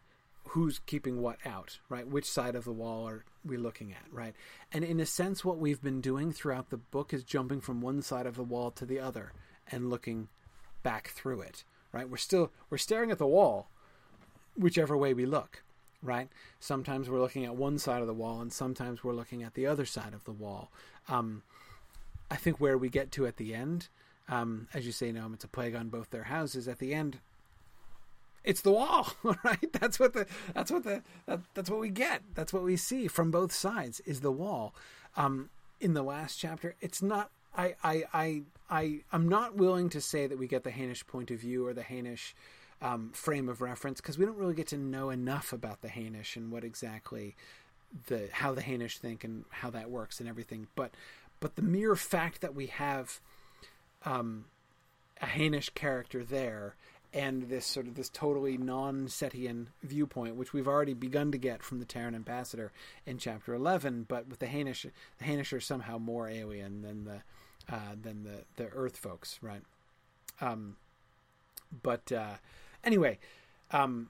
who's 0.49 0.79
keeping 0.79 1.21
what 1.21 1.37
out 1.45 1.79
right? 1.89 2.07
Which 2.07 2.29
side 2.29 2.55
of 2.55 2.65
the 2.65 2.71
wall 2.71 3.07
are 3.07 3.25
we 3.43 3.57
looking 3.57 3.91
at 3.91 4.11
right? 4.11 4.35
And 4.71 4.83
in 4.83 4.99
a 4.99 5.05
sense 5.05 5.43
what 5.43 5.57
we've 5.57 5.81
been 5.81 6.01
doing 6.01 6.31
throughout 6.31 6.69
the 6.69 6.77
book 6.77 7.13
is 7.13 7.23
jumping 7.23 7.61
from 7.61 7.81
one 7.81 8.01
side 8.01 8.25
of 8.25 8.35
the 8.35 8.43
wall 8.43 8.71
to 8.71 8.85
the 8.85 8.99
other 8.99 9.33
and 9.71 9.89
looking 9.89 10.29
back 10.83 11.09
through 11.09 11.41
it 11.41 11.63
right? 11.91 12.09
We're 12.09 12.17
still 12.17 12.51
we're 12.69 12.77
staring 12.77 13.11
at 13.11 13.17
the 13.17 13.27
wall 13.27 13.69
whichever 14.57 14.95
way 14.95 15.13
we 15.13 15.25
look 15.25 15.63
right? 16.05 16.29
Sometimes 16.59 17.09
we're 17.09 17.19
looking 17.19 17.45
at 17.45 17.55
one 17.55 17.79
side 17.79 18.01
of 18.01 18.07
the 18.07 18.13
wall 18.13 18.39
and 18.39 18.53
sometimes 18.53 19.03
we're 19.03 19.13
looking 19.13 19.43
at 19.43 19.55
the 19.55 19.65
other 19.65 19.85
side 19.85 20.13
of 20.13 20.23
the 20.23 20.31
wall. 20.31 20.71
Um, 21.09 21.41
I 22.29 22.35
think 22.35 22.59
where 22.59 22.77
we 22.77 22.89
get 22.89 23.11
to 23.13 23.25
at 23.25 23.37
the 23.37 23.53
end, 23.53 23.87
um, 24.27 24.67
as 24.73 24.85
you 24.85 24.91
say, 24.91 25.11
Noam, 25.11 25.33
it's 25.33 25.43
a 25.43 25.47
plague 25.47 25.75
on 25.75 25.89
both 25.89 26.09
their 26.09 26.23
houses. 26.23 26.67
At 26.67 26.79
the 26.79 26.93
end, 26.93 27.19
it's 28.43 28.61
the 28.61 28.71
wall, 28.71 29.11
right? 29.43 29.71
That's 29.73 29.99
what 29.99 30.13
the 30.13 30.25
that's 30.53 30.71
what 30.71 30.83
the 30.83 31.01
that, 31.25 31.41
that's 31.53 31.69
what 31.69 31.79
we 31.79 31.89
get. 31.89 32.21
That's 32.33 32.53
what 32.53 32.63
we 32.63 32.77
see 32.77 33.07
from 33.07 33.31
both 33.31 33.51
sides 33.51 33.99
is 34.01 34.21
the 34.21 34.31
wall. 34.31 34.73
Um, 35.17 35.49
in 35.79 35.93
the 35.93 36.03
last 36.03 36.37
chapter, 36.37 36.75
it's 36.81 37.01
not. 37.01 37.29
I 37.55 37.75
I 37.83 38.03
I 38.13 38.41
I 38.69 38.99
I'm 39.11 39.27
not 39.29 39.55
willing 39.55 39.89
to 39.89 40.01
say 40.01 40.27
that 40.27 40.37
we 40.37 40.47
get 40.47 40.63
the 40.63 40.71
Hainish 40.71 41.05
point 41.05 41.31
of 41.31 41.39
view 41.39 41.65
or 41.65 41.73
the 41.73 41.83
Hainish 41.83 42.33
um, 42.81 43.11
frame 43.13 43.49
of 43.49 43.61
reference 43.61 44.01
because 44.01 44.17
we 44.17 44.25
don't 44.25 44.37
really 44.37 44.53
get 44.53 44.67
to 44.67 44.77
know 44.77 45.09
enough 45.09 45.53
about 45.53 45.81
the 45.81 45.87
Hainish 45.87 46.35
and 46.35 46.51
what 46.51 46.63
exactly 46.63 47.35
the 48.07 48.29
how 48.31 48.53
the 48.53 48.61
Hainish 48.61 48.97
think 48.97 49.23
and 49.23 49.45
how 49.49 49.69
that 49.69 49.89
works 49.89 50.19
and 50.19 50.27
everything. 50.27 50.67
But 50.75 50.91
but 51.45 51.57
the 51.57 51.61
mere 51.61 51.95
fact 51.95 52.41
that 52.41 52.55
we 52.55 52.65
have 52.65 53.19
um, 54.03 54.45
a 55.21 55.27
Hainish 55.27 55.71
character 55.75 56.23
there 56.23 56.73
and 57.13 57.49
this 57.49 57.67
sort 57.67 57.85
of 57.85 57.93
this 57.93 58.09
totally 58.09 58.57
non-Cetian 58.57 59.67
viewpoint, 59.83 60.37
which 60.37 60.53
we've 60.53 60.67
already 60.67 60.95
begun 60.95 61.31
to 61.31 61.37
get 61.37 61.61
from 61.61 61.77
the 61.77 61.85
Terran 61.85 62.15
ambassador 62.15 62.71
in 63.05 63.19
chapter 63.19 63.53
eleven, 63.53 64.07
but 64.07 64.27
with 64.27 64.39
the 64.39 64.47
Hainish, 64.47 64.89
the 65.19 65.23
Hainish 65.23 65.53
are 65.53 65.59
somehow 65.59 65.99
more 65.99 66.27
alien 66.27 66.81
than 66.81 67.05
the 67.05 67.21
uh, 67.71 67.93
than 68.01 68.23
the 68.23 68.45
the 68.55 68.67
Earth 68.69 68.97
folks, 68.97 69.37
right? 69.43 69.61
Um, 70.41 70.77
but 71.83 72.11
uh, 72.11 72.37
anyway, 72.83 73.19
um, 73.69 74.09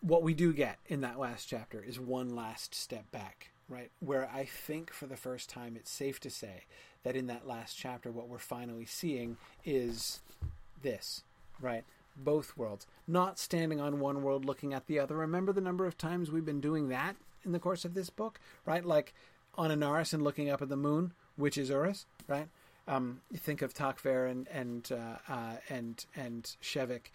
what 0.00 0.22
we 0.22 0.32
do 0.32 0.54
get 0.54 0.78
in 0.86 1.02
that 1.02 1.18
last 1.18 1.50
chapter 1.50 1.84
is 1.86 2.00
one 2.00 2.34
last 2.34 2.74
step 2.74 3.10
back 3.10 3.50
right? 3.68 3.90
Where 4.00 4.28
I 4.32 4.44
think 4.44 4.92
for 4.92 5.06
the 5.06 5.16
first 5.16 5.48
time 5.48 5.76
it's 5.76 5.90
safe 5.90 6.20
to 6.20 6.30
say 6.30 6.64
that 7.02 7.16
in 7.16 7.26
that 7.26 7.46
last 7.46 7.74
chapter, 7.76 8.10
what 8.10 8.28
we're 8.28 8.38
finally 8.38 8.86
seeing 8.86 9.36
is 9.64 10.20
this, 10.82 11.22
right? 11.60 11.84
both 12.16 12.56
worlds, 12.56 12.86
not 13.06 13.38
standing 13.38 13.80
on 13.80 14.00
one 14.00 14.22
world 14.22 14.44
looking 14.44 14.72
at 14.72 14.86
the 14.86 14.98
other. 14.98 15.16
Remember 15.16 15.52
the 15.52 15.60
number 15.60 15.86
of 15.86 15.98
times 15.98 16.30
we've 16.30 16.44
been 16.44 16.60
doing 16.60 16.88
that 16.88 17.16
in 17.44 17.52
the 17.52 17.58
course 17.58 17.84
of 17.84 17.94
this 17.94 18.10
book, 18.10 18.40
right? 18.64 18.84
Like 18.84 19.14
on 19.56 19.70
Anarres 19.70 20.12
and 20.12 20.22
looking 20.22 20.50
up 20.50 20.62
at 20.62 20.68
the 20.68 20.76
moon, 20.76 21.12
which 21.36 21.58
is 21.58 21.70
Urras, 21.70 22.04
right? 22.26 22.48
Um, 22.88 23.20
you 23.30 23.38
think 23.38 23.62
of 23.62 23.74
Takver 23.74 24.30
and 24.30 24.46
and 24.48 24.88
uh, 24.92 25.32
uh, 25.32 25.56
and 25.68 26.04
and 26.14 26.56
Shevek 26.62 27.10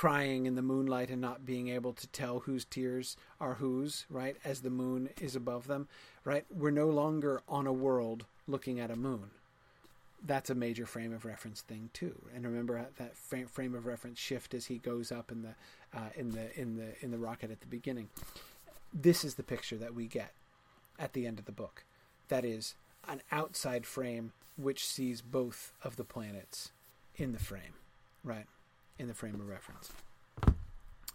crying 0.00 0.46
in 0.46 0.54
the 0.54 0.62
moonlight 0.62 1.10
and 1.10 1.20
not 1.20 1.44
being 1.44 1.68
able 1.68 1.92
to 1.92 2.06
tell 2.06 2.38
whose 2.38 2.64
tears 2.64 3.18
are 3.38 3.56
whose, 3.56 4.06
right? 4.08 4.34
As 4.46 4.62
the 4.62 4.70
moon 4.70 5.10
is 5.20 5.36
above 5.36 5.66
them, 5.66 5.86
right? 6.24 6.46
We're 6.50 6.70
no 6.70 6.86
longer 6.86 7.42
on 7.46 7.66
a 7.66 7.72
world 7.74 8.24
looking 8.48 8.80
at 8.80 8.90
a 8.90 8.96
moon. 8.96 9.30
That's 10.24 10.48
a 10.48 10.54
major 10.54 10.86
frame 10.86 11.12
of 11.12 11.26
reference 11.26 11.60
thing 11.60 11.90
too. 11.92 12.14
And 12.34 12.46
remember 12.46 12.86
that 12.96 13.14
frame 13.14 13.74
of 13.74 13.84
reference 13.84 14.18
shift 14.18 14.54
as 14.54 14.64
he 14.64 14.78
goes 14.78 15.12
up 15.12 15.30
in 15.30 15.42
the 15.42 15.54
uh, 15.94 16.08
in 16.16 16.30
the 16.30 16.58
in 16.58 16.78
the 16.78 17.04
in 17.04 17.10
the 17.10 17.18
rocket 17.18 17.50
at 17.50 17.60
the 17.60 17.66
beginning. 17.66 18.08
This 18.94 19.22
is 19.22 19.34
the 19.34 19.42
picture 19.42 19.76
that 19.76 19.94
we 19.94 20.06
get 20.06 20.32
at 20.98 21.12
the 21.12 21.26
end 21.26 21.38
of 21.38 21.44
the 21.44 21.52
book. 21.52 21.84
That 22.28 22.46
is 22.46 22.74
an 23.06 23.20
outside 23.30 23.84
frame 23.84 24.32
which 24.56 24.86
sees 24.86 25.20
both 25.20 25.74
of 25.84 25.96
the 25.96 26.04
planets 26.04 26.72
in 27.16 27.32
the 27.32 27.38
frame, 27.38 27.74
right? 28.24 28.46
In 29.00 29.08
the 29.08 29.14
frame 29.14 29.34
of 29.36 29.48
reference. 29.48 29.92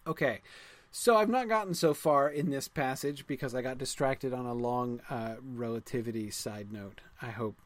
Okay, 0.08 0.42
so 0.92 1.18
I've 1.18 1.30
not 1.30 1.48
gotten 1.48 1.76
so 1.76 1.94
far 1.94 2.28
in 2.28 2.50
this 2.50 2.68
passage 2.68 3.28
because 3.28 3.54
I 3.54 3.62
got 3.62 3.78
distracted 3.78 4.34
on 4.34 4.48
a 4.48 4.56
long 4.56 5.02
uh, 5.08 5.36
relativity 5.44 6.32
side 6.32 6.74
note. 6.74 7.02
I 7.22 7.28
hope 7.28 7.58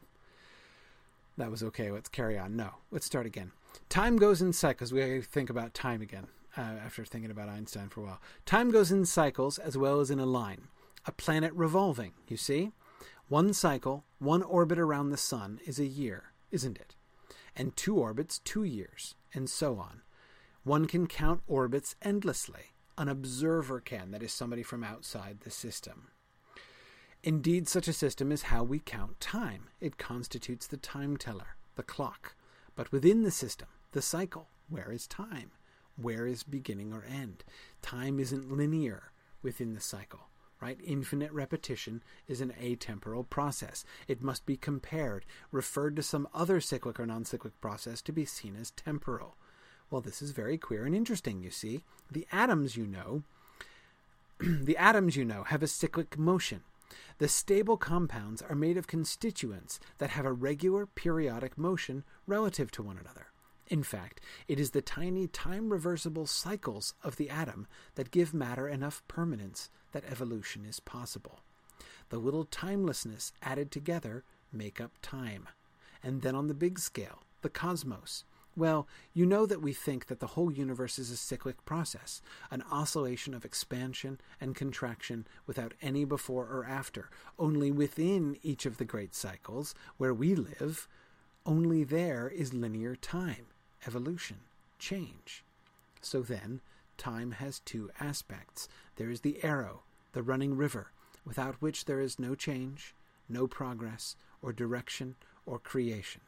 that 1.38 1.50
was 1.50 1.62
okay. 1.62 1.90
Let's 1.90 2.10
carry 2.10 2.38
on. 2.38 2.54
No, 2.54 2.68
let's 2.90 3.06
start 3.06 3.24
again. 3.24 3.52
Time 3.88 4.16
goes 4.16 4.42
in 4.42 4.52
cycles. 4.52 4.92
We 4.92 5.22
think 5.22 5.48
about 5.48 5.72
time 5.72 6.02
again 6.02 6.26
uh, 6.54 6.60
after 6.84 7.02
thinking 7.02 7.30
about 7.30 7.48
Einstein 7.48 7.88
for 7.88 8.02
a 8.02 8.04
while. 8.04 8.20
Time 8.44 8.70
goes 8.70 8.92
in 8.92 9.06
cycles 9.06 9.56
as 9.56 9.78
well 9.78 10.00
as 10.00 10.10
in 10.10 10.20
a 10.20 10.26
line. 10.26 10.68
A 11.06 11.12
planet 11.12 11.54
revolving, 11.54 12.12
you 12.28 12.36
see? 12.36 12.72
One 13.28 13.54
cycle, 13.54 14.04
one 14.18 14.42
orbit 14.42 14.78
around 14.78 15.08
the 15.08 15.16
sun 15.16 15.60
is 15.64 15.78
a 15.78 15.86
year, 15.86 16.32
isn't 16.50 16.76
it? 16.76 16.94
And 17.56 17.74
two 17.74 17.96
orbits, 17.96 18.38
two 18.38 18.64
years, 18.64 19.14
and 19.32 19.48
so 19.48 19.78
on. 19.78 20.02
One 20.64 20.86
can 20.86 21.06
count 21.06 21.42
orbits 21.46 21.94
endlessly. 22.02 22.74
An 22.98 23.08
observer 23.08 23.80
can, 23.80 24.10
that 24.10 24.22
is, 24.22 24.32
somebody 24.32 24.62
from 24.62 24.84
outside 24.84 25.40
the 25.40 25.50
system. 25.50 26.08
Indeed, 27.22 27.68
such 27.68 27.88
a 27.88 27.92
system 27.92 28.30
is 28.30 28.42
how 28.42 28.62
we 28.62 28.78
count 28.78 29.20
time. 29.20 29.68
It 29.80 29.98
constitutes 29.98 30.66
the 30.66 30.76
time 30.76 31.16
teller, 31.16 31.56
the 31.76 31.82
clock. 31.82 32.34
But 32.76 32.92
within 32.92 33.22
the 33.22 33.30
system, 33.30 33.68
the 33.92 34.02
cycle, 34.02 34.48
where 34.68 34.92
is 34.92 35.06
time? 35.06 35.52
Where 35.96 36.26
is 36.26 36.42
beginning 36.42 36.92
or 36.92 37.04
end? 37.04 37.44
Time 37.82 38.20
isn't 38.20 38.52
linear 38.52 39.12
within 39.42 39.74
the 39.74 39.80
cycle 39.80 40.30
right? 40.60 40.78
Infinite 40.84 41.32
repetition 41.32 42.02
is 42.28 42.40
an 42.40 42.52
atemporal 42.60 43.28
process. 43.28 43.84
It 44.06 44.22
must 44.22 44.46
be 44.46 44.56
compared, 44.56 45.24
referred 45.50 45.96
to 45.96 46.02
some 46.02 46.28
other 46.34 46.60
cyclic 46.60 47.00
or 47.00 47.06
non 47.06 47.24
cyclic 47.24 47.58
process 47.60 48.02
to 48.02 48.12
be 48.12 48.24
seen 48.24 48.56
as 48.56 48.70
temporal. 48.72 49.36
Well, 49.90 50.00
this 50.00 50.22
is 50.22 50.30
very 50.30 50.56
queer 50.56 50.86
and 50.86 50.94
interesting, 50.94 51.42
you 51.42 51.50
see. 51.50 51.82
The 52.10 52.26
atoms, 52.30 52.76
you 52.76 52.86
know, 52.86 53.24
the 54.40 54.76
atoms, 54.76 55.16
you 55.16 55.24
know, 55.24 55.44
have 55.44 55.62
a 55.62 55.66
cyclic 55.66 56.16
motion. 56.16 56.62
The 57.18 57.28
stable 57.28 57.76
compounds 57.76 58.40
are 58.40 58.54
made 58.54 58.76
of 58.76 58.86
constituents 58.86 59.78
that 59.98 60.10
have 60.10 60.24
a 60.24 60.32
regular 60.32 60.86
periodic 60.86 61.58
motion 61.58 62.04
relative 62.26 62.70
to 62.72 62.82
one 62.82 62.98
another. 62.98 63.26
In 63.66 63.82
fact, 63.82 64.20
it 64.48 64.58
is 64.58 64.70
the 64.70 64.82
tiny 64.82 65.28
time 65.28 65.72
reversible 65.72 66.26
cycles 66.26 66.94
of 67.04 67.16
the 67.16 67.30
atom 67.30 67.66
that 67.94 68.10
give 68.10 68.34
matter 68.34 68.68
enough 68.68 69.02
permanence 69.06 69.70
that 69.92 70.04
evolution 70.10 70.64
is 70.64 70.80
possible. 70.80 71.40
The 72.08 72.18
little 72.18 72.44
timelessness 72.44 73.32
added 73.42 73.70
together 73.70 74.24
make 74.52 74.80
up 74.80 74.92
time. 75.02 75.48
And 76.02 76.22
then 76.22 76.34
on 76.34 76.48
the 76.48 76.54
big 76.54 76.78
scale, 76.78 77.22
the 77.42 77.48
cosmos. 77.48 78.24
Well, 78.60 78.86
you 79.14 79.24
know 79.24 79.46
that 79.46 79.62
we 79.62 79.72
think 79.72 80.08
that 80.08 80.20
the 80.20 80.26
whole 80.36 80.52
universe 80.52 80.98
is 80.98 81.10
a 81.10 81.16
cyclic 81.16 81.64
process, 81.64 82.20
an 82.50 82.62
oscillation 82.70 83.32
of 83.32 83.46
expansion 83.46 84.20
and 84.38 84.54
contraction 84.54 85.26
without 85.46 85.72
any 85.80 86.04
before 86.04 86.44
or 86.44 86.66
after. 86.66 87.08
Only 87.38 87.70
within 87.70 88.36
each 88.42 88.66
of 88.66 88.76
the 88.76 88.84
great 88.84 89.14
cycles, 89.14 89.74
where 89.96 90.12
we 90.12 90.34
live, 90.34 90.86
only 91.46 91.84
there 91.84 92.28
is 92.28 92.52
linear 92.52 92.96
time 92.96 93.46
evolution, 93.86 94.40
change. 94.78 95.42
So 96.02 96.20
then, 96.20 96.60
time 96.98 97.30
has 97.30 97.60
two 97.60 97.88
aspects. 97.98 98.68
There 98.96 99.10
is 99.10 99.22
the 99.22 99.42
arrow, 99.42 99.84
the 100.12 100.22
running 100.22 100.54
river, 100.54 100.92
without 101.24 101.62
which 101.62 101.86
there 101.86 102.02
is 102.02 102.18
no 102.18 102.34
change, 102.34 102.94
no 103.26 103.46
progress, 103.46 104.16
or 104.42 104.52
direction, 104.52 105.14
or 105.46 105.58
creation. 105.58 106.20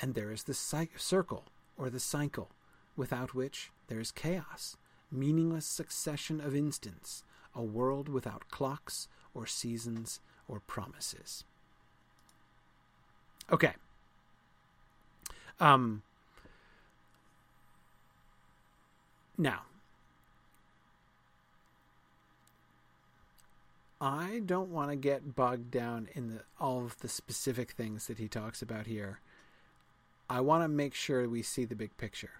And 0.00 0.14
there 0.14 0.30
is 0.30 0.44
the 0.44 0.54
circle, 0.54 1.44
or 1.76 1.90
the 1.90 2.00
cycle, 2.00 2.50
without 2.96 3.34
which 3.34 3.70
there 3.88 4.00
is 4.00 4.12
chaos, 4.12 4.76
meaningless 5.10 5.66
succession 5.66 6.40
of 6.40 6.54
instants, 6.54 7.22
a 7.54 7.62
world 7.62 8.08
without 8.08 8.48
clocks, 8.50 9.08
or 9.34 9.46
seasons, 9.46 10.20
or 10.48 10.60
promises. 10.60 11.44
Okay. 13.50 13.72
Um, 15.60 16.02
Now, 19.38 19.64
I 24.00 24.40
don't 24.46 24.70
want 24.70 24.90
to 24.90 24.96
get 24.96 25.36
bogged 25.36 25.70
down 25.70 26.08
in 26.14 26.28
the, 26.28 26.40
all 26.58 26.84
of 26.86 26.98
the 27.00 27.08
specific 27.08 27.72
things 27.72 28.06
that 28.06 28.18
he 28.18 28.28
talks 28.28 28.62
about 28.62 28.86
here. 28.86 29.20
I 30.28 30.40
want 30.40 30.64
to 30.64 30.68
make 30.68 30.94
sure 30.94 31.28
we 31.28 31.42
see 31.42 31.64
the 31.64 31.76
big 31.76 31.96
picture. 31.96 32.30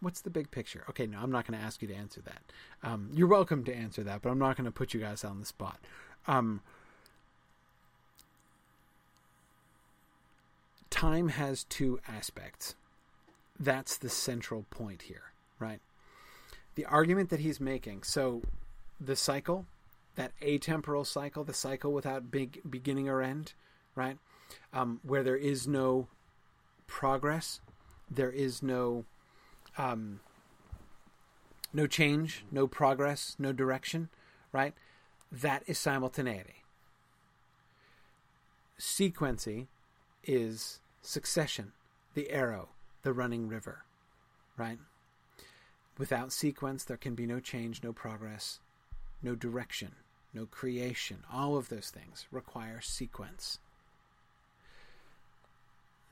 What's 0.00 0.20
the 0.20 0.30
big 0.30 0.50
picture? 0.50 0.84
Okay, 0.90 1.06
no, 1.06 1.18
I'm 1.18 1.32
not 1.32 1.46
going 1.46 1.58
to 1.58 1.64
ask 1.64 1.82
you 1.82 1.88
to 1.88 1.94
answer 1.94 2.20
that. 2.20 2.42
Um, 2.82 3.10
you're 3.12 3.26
welcome 3.26 3.64
to 3.64 3.74
answer 3.74 4.04
that, 4.04 4.22
but 4.22 4.30
I'm 4.30 4.38
not 4.38 4.56
going 4.56 4.66
to 4.66 4.70
put 4.70 4.94
you 4.94 5.00
guys 5.00 5.24
on 5.24 5.40
the 5.40 5.46
spot. 5.46 5.78
Um, 6.28 6.60
time 10.90 11.30
has 11.30 11.64
two 11.64 11.98
aspects. 12.06 12.76
That's 13.58 13.96
the 13.96 14.08
central 14.08 14.66
point 14.70 15.02
here 15.02 15.28
right? 15.58 15.80
The 16.74 16.84
argument 16.86 17.30
that 17.30 17.40
he's 17.40 17.60
making, 17.60 18.02
so 18.04 18.42
the 19.00 19.16
cycle, 19.16 19.66
that 20.14 20.32
atemporal 20.40 21.06
cycle, 21.06 21.44
the 21.44 21.54
cycle 21.54 21.92
without 21.92 22.30
big 22.30 22.60
beginning 22.68 23.08
or 23.08 23.22
end, 23.22 23.52
right? 23.94 24.18
Um, 24.72 25.00
where 25.02 25.22
there 25.22 25.36
is 25.36 25.66
no 25.66 26.08
progress, 26.88 27.60
there 28.10 28.32
is 28.32 28.62
no 28.62 29.04
um, 29.76 30.18
no 31.72 31.86
change, 31.86 32.44
no 32.50 32.66
progress, 32.66 33.36
no 33.38 33.52
direction, 33.52 34.08
right? 34.52 34.74
That 35.30 35.62
is 35.66 35.78
simultaneity. 35.78 36.64
Sequency 38.80 39.66
is 40.24 40.80
succession, 41.02 41.72
the 42.14 42.30
arrow, 42.30 42.70
the 43.02 43.12
running 43.12 43.46
river, 43.48 43.84
right? 44.56 44.78
Without 45.98 46.32
sequence, 46.32 46.84
there 46.84 46.96
can 46.96 47.14
be 47.14 47.26
no 47.26 47.40
change, 47.40 47.82
no 47.82 47.92
progress, 47.92 48.60
no 49.22 49.34
direction, 49.34 49.92
no 50.32 50.46
creation. 50.46 51.24
All 51.32 51.56
of 51.56 51.68
those 51.68 51.90
things 51.90 52.26
require 52.30 52.80
sequence. 52.80 53.58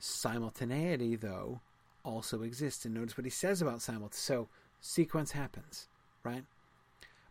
Simultaneity, 0.07 1.17
though, 1.17 1.61
also 2.05 2.43
exists. 2.43 2.85
And 2.85 2.95
notice 2.95 3.17
what 3.17 3.25
he 3.25 3.31
says 3.31 3.61
about 3.61 3.83
simultaneity. 3.83 4.19
So, 4.19 4.49
sequence 4.81 5.33
happens, 5.33 5.89
right? 6.23 6.45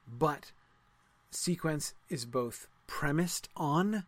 But 0.07 0.51
sequence 1.31 1.93
is 2.09 2.25
both 2.25 2.67
premised 2.85 3.49
on, 3.55 4.03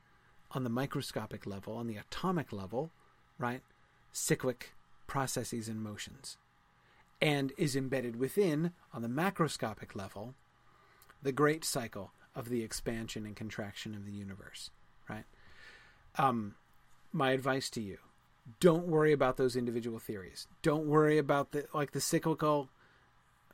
on 0.51 0.63
the 0.63 0.70
microscopic 0.70 1.45
level, 1.45 1.76
on 1.76 1.88
the 1.88 1.97
atomic 1.97 2.51
level, 2.51 2.91
right? 3.38 3.61
Cyclic 4.11 4.74
processes 5.07 5.70
and 5.70 5.82
motions 5.82 6.38
and 7.22 7.53
is 7.57 7.76
embedded 7.76 8.18
within, 8.18 8.74
on 8.93 9.01
the 9.01 9.07
macroscopic 9.07 9.95
level, 9.95 10.36
the 11.24 11.32
great 11.32 11.65
cycle 11.65 12.11
of 12.36 12.49
the 12.49 12.63
expansion 12.63 13.26
and 13.26 13.36
contraction 13.36 13.95
of 13.95 14.05
the 14.05 14.11
universe, 14.11 14.70
right? 15.09 15.24
Um, 16.18 16.55
my 17.11 17.32
advice 17.32 17.70
to 17.72 17.82
you 17.82 17.97
don't 18.60 18.88
worry 18.88 19.12
about 19.12 19.38
those 19.38 19.56
individual 19.56 20.00
theories. 20.00 20.48
Don't 20.62 20.86
worry 20.88 21.18
about 21.18 21.52
the 21.52 21.66
like 21.74 21.91
the 21.91 22.02
cyclical 22.02 22.70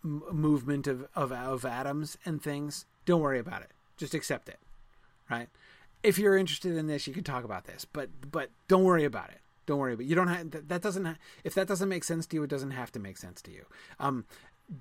m- 0.03 0.23
movement 0.31 0.87
of, 0.87 1.07
of 1.15 1.31
of 1.31 1.65
atoms 1.65 2.17
and 2.25 2.41
things. 2.41 2.85
Don't 3.05 3.21
worry 3.21 3.39
about 3.39 3.61
it. 3.61 3.71
Just 3.97 4.13
accept 4.13 4.49
it, 4.49 4.59
right? 5.29 5.49
If 6.03 6.17
you're 6.17 6.37
interested 6.37 6.75
in 6.75 6.87
this, 6.87 7.07
you 7.07 7.13
can 7.13 7.23
talk 7.23 7.43
about 7.43 7.65
this, 7.65 7.85
but 7.85 8.09
but 8.31 8.49
don't 8.67 8.83
worry 8.83 9.05
about 9.05 9.29
it, 9.29 9.39
Don't 9.65 9.79
worry, 9.79 9.95
but 9.95 10.05
you 10.05 10.15
don't 10.15 10.27
have 10.27 10.51
that, 10.51 10.69
that 10.69 10.81
doesn't. 10.81 11.05
Ha- 11.05 11.17
if 11.43 11.53
that 11.53 11.67
doesn't 11.67 11.89
make 11.89 12.03
sense 12.03 12.25
to 12.27 12.35
you, 12.35 12.43
it 12.43 12.49
doesn't 12.49 12.71
have 12.71 12.91
to 12.91 12.99
make 12.99 13.17
sense 13.17 13.41
to 13.43 13.51
you. 13.51 13.65
Um, 13.99 14.25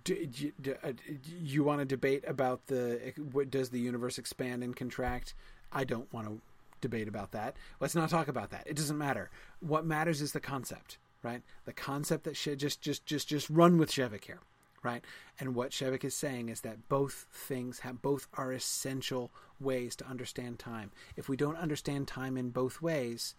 do, 0.05 0.27
do, 0.27 0.53
do, 0.61 0.75
uh, 0.83 0.93
you 1.41 1.65
want 1.65 1.81
to 1.81 1.85
debate 1.85 2.25
about 2.27 2.67
the 2.67 3.13
what, 3.33 3.51
does 3.51 3.71
the 3.71 3.81
universe 3.81 4.19
expand 4.19 4.63
and 4.63 4.75
contract? 4.75 5.35
I 5.73 5.85
don't 5.85 6.13
want 6.13 6.27
to 6.29 6.41
debate 6.83 7.09
about 7.09 7.33
that. 7.33 7.57
Let's 7.81 7.95
not 7.95 8.11
talk 8.11 8.29
about 8.29 8.51
that. 8.51 8.67
It 8.67 8.77
doesn't 8.77 8.99
matter. 8.99 9.31
What 9.61 9.87
matters 9.87 10.21
is 10.21 10.33
the 10.33 10.41
concept, 10.41 10.99
right? 11.23 11.43
The 11.65 11.73
concept 11.73 12.25
that 12.25 12.37
should 12.37 12.59
just 12.59 12.83
just 12.83 13.07
just 13.07 13.29
just 13.29 13.49
run 13.49 13.79
with 13.79 13.91
Shevek 13.91 14.25
here, 14.25 14.41
right? 14.83 15.03
And 15.41 15.55
what 15.55 15.71
Shevek 15.71 16.05
is 16.05 16.15
saying 16.15 16.51
is 16.51 16.61
that 16.61 16.91
both 16.91 17.27
things 17.33 17.79
have 17.79 18.03
both 18.03 18.29
are 18.35 18.53
essential 18.53 19.31
ways 19.59 19.97
to 19.97 20.07
understand 20.07 20.59
time. 20.59 20.91
If 21.17 21.31
we 21.31 21.37
don't 21.39 21.57
understand 21.57 22.07
time 22.07 22.37
in 22.37 22.51
both 22.51 22.83
ways, 22.83 23.35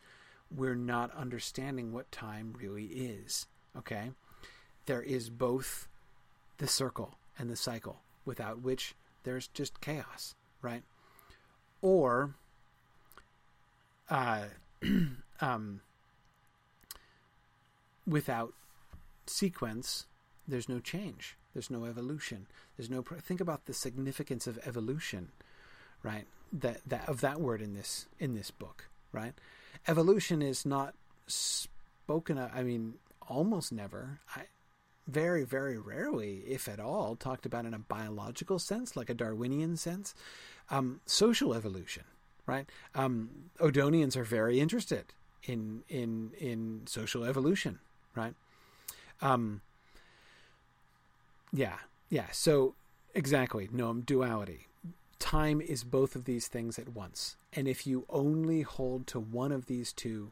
we're 0.50 0.76
not 0.76 1.16
understanding 1.16 1.94
what 1.94 2.12
time 2.12 2.56
really 2.58 2.86
is. 2.86 3.46
Okay? 3.78 4.12
There 4.86 5.02
is 5.02 5.30
both 5.30 5.88
the 6.58 6.68
circle 6.68 7.16
and 7.38 7.50
the 7.50 7.56
cycle, 7.56 8.02
without 8.26 8.62
which 8.62 8.96
there's 9.24 9.48
just 9.48 9.82
chaos, 9.82 10.36
right? 10.62 10.84
Or 11.82 12.36
uh, 14.14 14.44
um, 15.42 15.82
without 18.08 18.54
sequence, 19.26 20.06
there's 20.48 20.70
no 20.70 20.80
change. 20.80 21.36
There's 21.54 21.72
no 21.72 21.86
evolution. 21.86 22.48
There's 22.78 22.90
no. 22.90 23.02
Think 23.02 23.42
about 23.42 23.66
the 23.66 23.74
significance 23.74 24.48
of 24.48 24.60
evolution, 24.66 25.30
right? 26.02 26.26
That 26.52 26.82
that 26.88 27.10
of 27.10 27.22
that 27.22 27.42
word 27.42 27.62
in 27.62 27.74
this 27.74 28.08
in 28.20 28.36
this 28.36 28.52
book, 28.52 28.86
right? 29.12 29.34
Evolution 29.88 30.42
is 30.42 30.66
not 30.66 30.94
spoken. 31.28 32.38
Of, 32.38 32.52
I 32.54 32.64
mean, 32.64 32.96
almost 33.28 33.72
never. 33.72 34.20
I 34.36 34.44
very 35.08 35.44
very 35.44 35.78
rarely, 35.78 36.44
if 36.48 36.68
at 36.68 36.80
all, 36.80 37.16
talked 37.16 37.46
about 37.46 37.66
in 37.66 37.74
a 37.74 37.80
biological 37.80 38.58
sense, 38.58 38.96
like 38.96 39.10
a 39.10 39.16
Darwinian 39.16 39.78
sense. 39.78 40.16
Um, 40.70 41.02
social 41.06 41.54
evolution, 41.54 42.04
right? 42.46 42.68
Um, 42.96 43.30
Odonians 43.60 44.16
are 44.16 44.24
very 44.24 44.60
interested 44.60 45.14
in 45.44 45.84
in 45.90 46.32
in 46.40 46.82
social 46.86 47.24
evolution, 47.24 47.80
right? 48.16 48.34
Um, 49.22 49.62
yeah, 51.52 51.78
yeah. 52.10 52.28
So 52.32 52.76
exactly, 53.14 53.68
noam 53.68 54.06
duality. 54.06 54.68
Time 55.20 55.62
is 55.62 55.84
both 55.84 56.16
of 56.16 56.26
these 56.26 56.48
things 56.48 56.78
at 56.78 56.90
once, 56.90 57.38
and 57.54 57.68
if 57.68 57.88
you 57.88 58.06
only 58.10 58.62
hold 58.62 59.08
to 59.08 59.20
one 59.20 59.52
of 59.52 59.68
these 59.68 59.94
two 59.94 60.32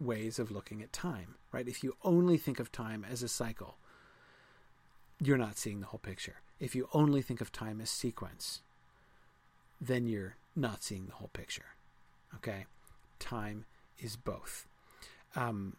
ways 0.00 0.38
of 0.38 0.50
looking 0.50 0.82
at 0.82 0.92
time, 0.92 1.34
right? 1.52 1.68
If 1.68 1.84
you 1.84 1.96
only 2.02 2.38
think 2.38 2.58
of 2.58 2.72
time 2.72 3.04
as 3.10 3.22
a 3.22 3.28
cycle, 3.28 3.76
you're 5.20 5.36
not 5.36 5.58
seeing 5.58 5.80
the 5.80 5.86
whole 5.86 6.00
picture. 6.00 6.36
If 6.58 6.74
you 6.74 6.88
only 6.94 7.20
think 7.20 7.42
of 7.42 7.52
time 7.52 7.80
as 7.80 7.90
sequence, 7.90 8.62
then 9.80 10.06
you're 10.06 10.36
not 10.56 10.82
seeing 10.82 11.06
the 11.06 11.14
whole 11.14 11.30
picture. 11.32 11.74
Okay? 12.36 12.66
Time 13.18 13.64
is 13.98 14.16
both. 14.16 14.66
Um, 15.36 15.76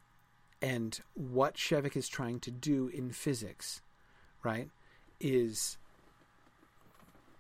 and 0.62 1.00
what 1.14 1.56
Shevek 1.56 1.96
is 1.96 2.08
trying 2.08 2.40
to 2.42 2.52
do 2.52 2.88
in 2.88 3.12
physics, 3.12 3.82
right, 4.44 4.70
is 5.20 5.78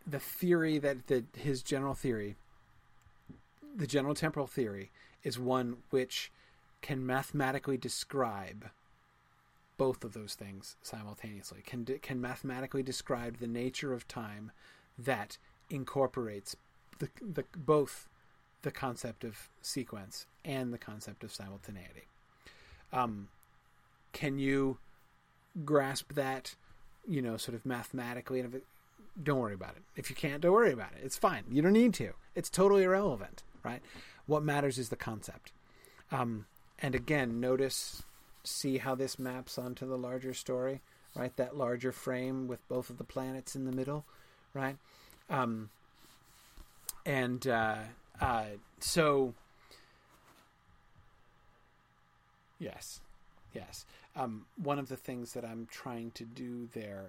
the 0.05 0.19
theory 0.19 0.79
that 0.79 1.07
the, 1.07 1.23
his 1.37 1.61
general 1.61 1.93
theory, 1.93 2.35
the 3.75 3.87
general 3.87 4.15
temporal 4.15 4.47
theory, 4.47 4.91
is 5.23 5.37
one 5.37 5.77
which 5.91 6.31
can 6.81 7.05
mathematically 7.05 7.77
describe 7.77 8.69
both 9.77 10.03
of 10.03 10.13
those 10.13 10.35
things 10.35 10.75
simultaneously. 10.81 11.61
Can 11.65 11.85
can 11.85 12.19
mathematically 12.21 12.83
describe 12.83 13.37
the 13.37 13.47
nature 13.47 13.93
of 13.93 14.07
time 14.07 14.51
that 14.97 15.37
incorporates 15.69 16.55
the, 17.01 17.09
the 17.21 17.43
both 17.57 18.07
the 18.61 18.71
concept 18.71 19.23
of 19.23 19.49
sequence 19.61 20.27
and 20.45 20.71
the 20.71 20.77
concept 20.77 21.23
of 21.23 21.33
simultaneity. 21.33 22.07
Um, 22.93 23.29
can 24.13 24.37
you 24.37 24.77
grasp 25.65 26.13
that, 26.13 26.55
you 27.07 27.21
know, 27.21 27.37
sort 27.37 27.55
of 27.55 27.65
mathematically? 27.65 28.39
And 28.39 28.61
don't 29.21 29.39
worry 29.39 29.55
about 29.55 29.71
it. 29.71 29.83
If 29.95 30.09
you 30.09 30.15
can't, 30.15 30.41
don't 30.41 30.53
worry 30.53 30.73
about 30.73 30.91
it. 30.93 31.01
It's 31.03 31.17
fine. 31.17 31.43
You 31.49 31.61
don't 31.61 31.73
need 31.73 31.93
to. 31.95 32.11
It's 32.35 32.49
totally 32.49 32.83
irrelevant, 32.83 33.43
right? 33.63 33.81
What 34.27 34.43
matters 34.43 34.77
is 34.77 34.89
the 34.89 34.95
concept. 34.95 35.51
Um, 36.11 36.45
and 36.79 36.93
again, 36.93 37.39
notice, 37.39 38.03
see 38.43 38.77
how 38.77 38.95
this 38.95 39.17
maps 39.17 39.57
onto 39.57 39.87
the 39.87 39.97
larger 39.97 40.33
story, 40.33 40.81
right? 41.15 41.35
That 41.37 41.57
larger 41.57 41.91
frame 41.91 42.47
with 42.47 42.67
both 42.67 42.89
of 42.89 42.97
the 42.97 43.03
planets 43.03 43.55
in 43.55 43.65
the 43.65 43.71
middle, 43.71 44.05
right? 44.53 44.77
Um, 45.29 45.69
and 47.05 47.45
uh, 47.47 47.75
uh, 48.19 48.45
so, 48.79 49.33
yes, 52.59 53.01
yes. 53.53 53.85
Um, 54.15 54.45
one 54.61 54.77
of 54.79 54.89
the 54.89 54.97
things 54.97 55.33
that 55.33 55.45
I'm 55.45 55.67
trying 55.71 56.11
to 56.11 56.25
do 56.25 56.67
there, 56.73 57.05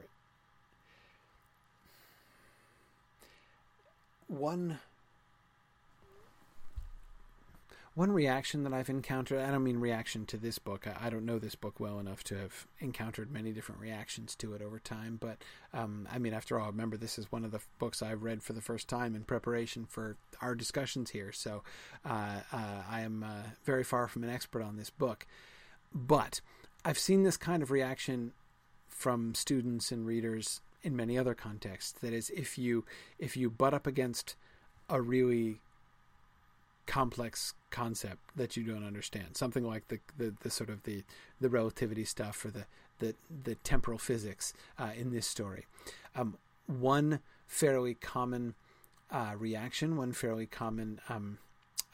one 4.28 4.78
one 7.94 8.10
reaction 8.10 8.62
that 8.64 8.72
I've 8.72 8.88
encountered, 8.88 9.40
I 9.40 9.50
don't 9.50 9.64
mean 9.64 9.78
reaction 9.78 10.24
to 10.26 10.38
this 10.38 10.58
book. 10.58 10.86
I, 10.86 11.06
I, 11.06 11.10
don't 11.10 11.26
know 11.26 11.38
this 11.38 11.54
book 11.54 11.78
well 11.78 11.98
enough 11.98 12.24
to 12.24 12.36
have 12.38 12.66
encountered 12.80 13.30
many 13.30 13.52
different 13.52 13.82
reactions 13.82 14.34
to 14.36 14.54
it 14.54 14.62
over 14.62 14.78
time. 14.78 15.18
But 15.20 15.42
um, 15.74 16.08
I 16.10 16.18
mean, 16.18 16.32
after 16.32 16.58
all, 16.58 16.68
remember, 16.68 16.96
this 16.96 17.18
is 17.18 17.30
one 17.30 17.44
of 17.44 17.50
the 17.50 17.60
books 17.78 18.00
I've 18.00 18.22
read 18.22 18.42
for 18.42 18.54
the 18.54 18.62
first 18.62 18.88
time 18.88 19.14
in 19.14 19.24
preparation 19.24 19.84
for 19.84 20.16
our 20.40 20.54
discussions 20.54 21.10
here. 21.10 21.32
So 21.32 21.62
uh, 22.04 22.40
uh, 22.50 22.82
I 22.90 23.02
am 23.02 23.22
uh, 23.22 23.50
very 23.64 23.84
far 23.84 24.08
from 24.08 24.24
an 24.24 24.30
expert 24.30 24.62
on 24.62 24.76
this 24.76 24.90
book. 24.90 25.26
But 25.94 26.40
I've 26.86 26.98
seen 26.98 27.24
this 27.24 27.36
kind 27.36 27.62
of 27.62 27.70
reaction 27.70 28.32
from 28.88 29.34
students 29.34 29.92
and 29.92 30.06
readers 30.06 30.62
in 30.82 30.96
many 30.96 31.18
other 31.18 31.34
contexts. 31.34 31.92
That 32.00 32.14
is, 32.14 32.30
if 32.30 32.56
you 32.56 32.86
if 33.18 33.36
you 33.36 33.50
butt 33.50 33.74
up 33.74 33.86
against 33.86 34.34
a 34.88 35.00
really 35.00 35.60
complex 36.86 37.54
concept 37.72 38.20
that 38.36 38.56
you 38.56 38.62
don't 38.62 38.86
understand. 38.86 39.36
Something 39.36 39.64
like 39.64 39.88
the, 39.88 39.98
the, 40.16 40.34
the 40.42 40.50
sort 40.50 40.70
of 40.70 40.84
the, 40.84 41.02
the 41.40 41.48
relativity 41.48 42.04
stuff 42.04 42.44
or 42.44 42.50
the, 42.50 42.66
the, 43.00 43.16
the 43.42 43.56
temporal 43.56 43.98
physics 43.98 44.52
uh, 44.78 44.90
in 44.96 45.10
this 45.10 45.26
story. 45.26 45.66
Um, 46.14 46.36
one 46.66 47.18
fairly 47.48 47.94
common 47.94 48.54
uh, 49.10 49.32
reaction, 49.36 49.96
one 49.96 50.12
fairly 50.12 50.46
common 50.46 51.00
um, 51.08 51.38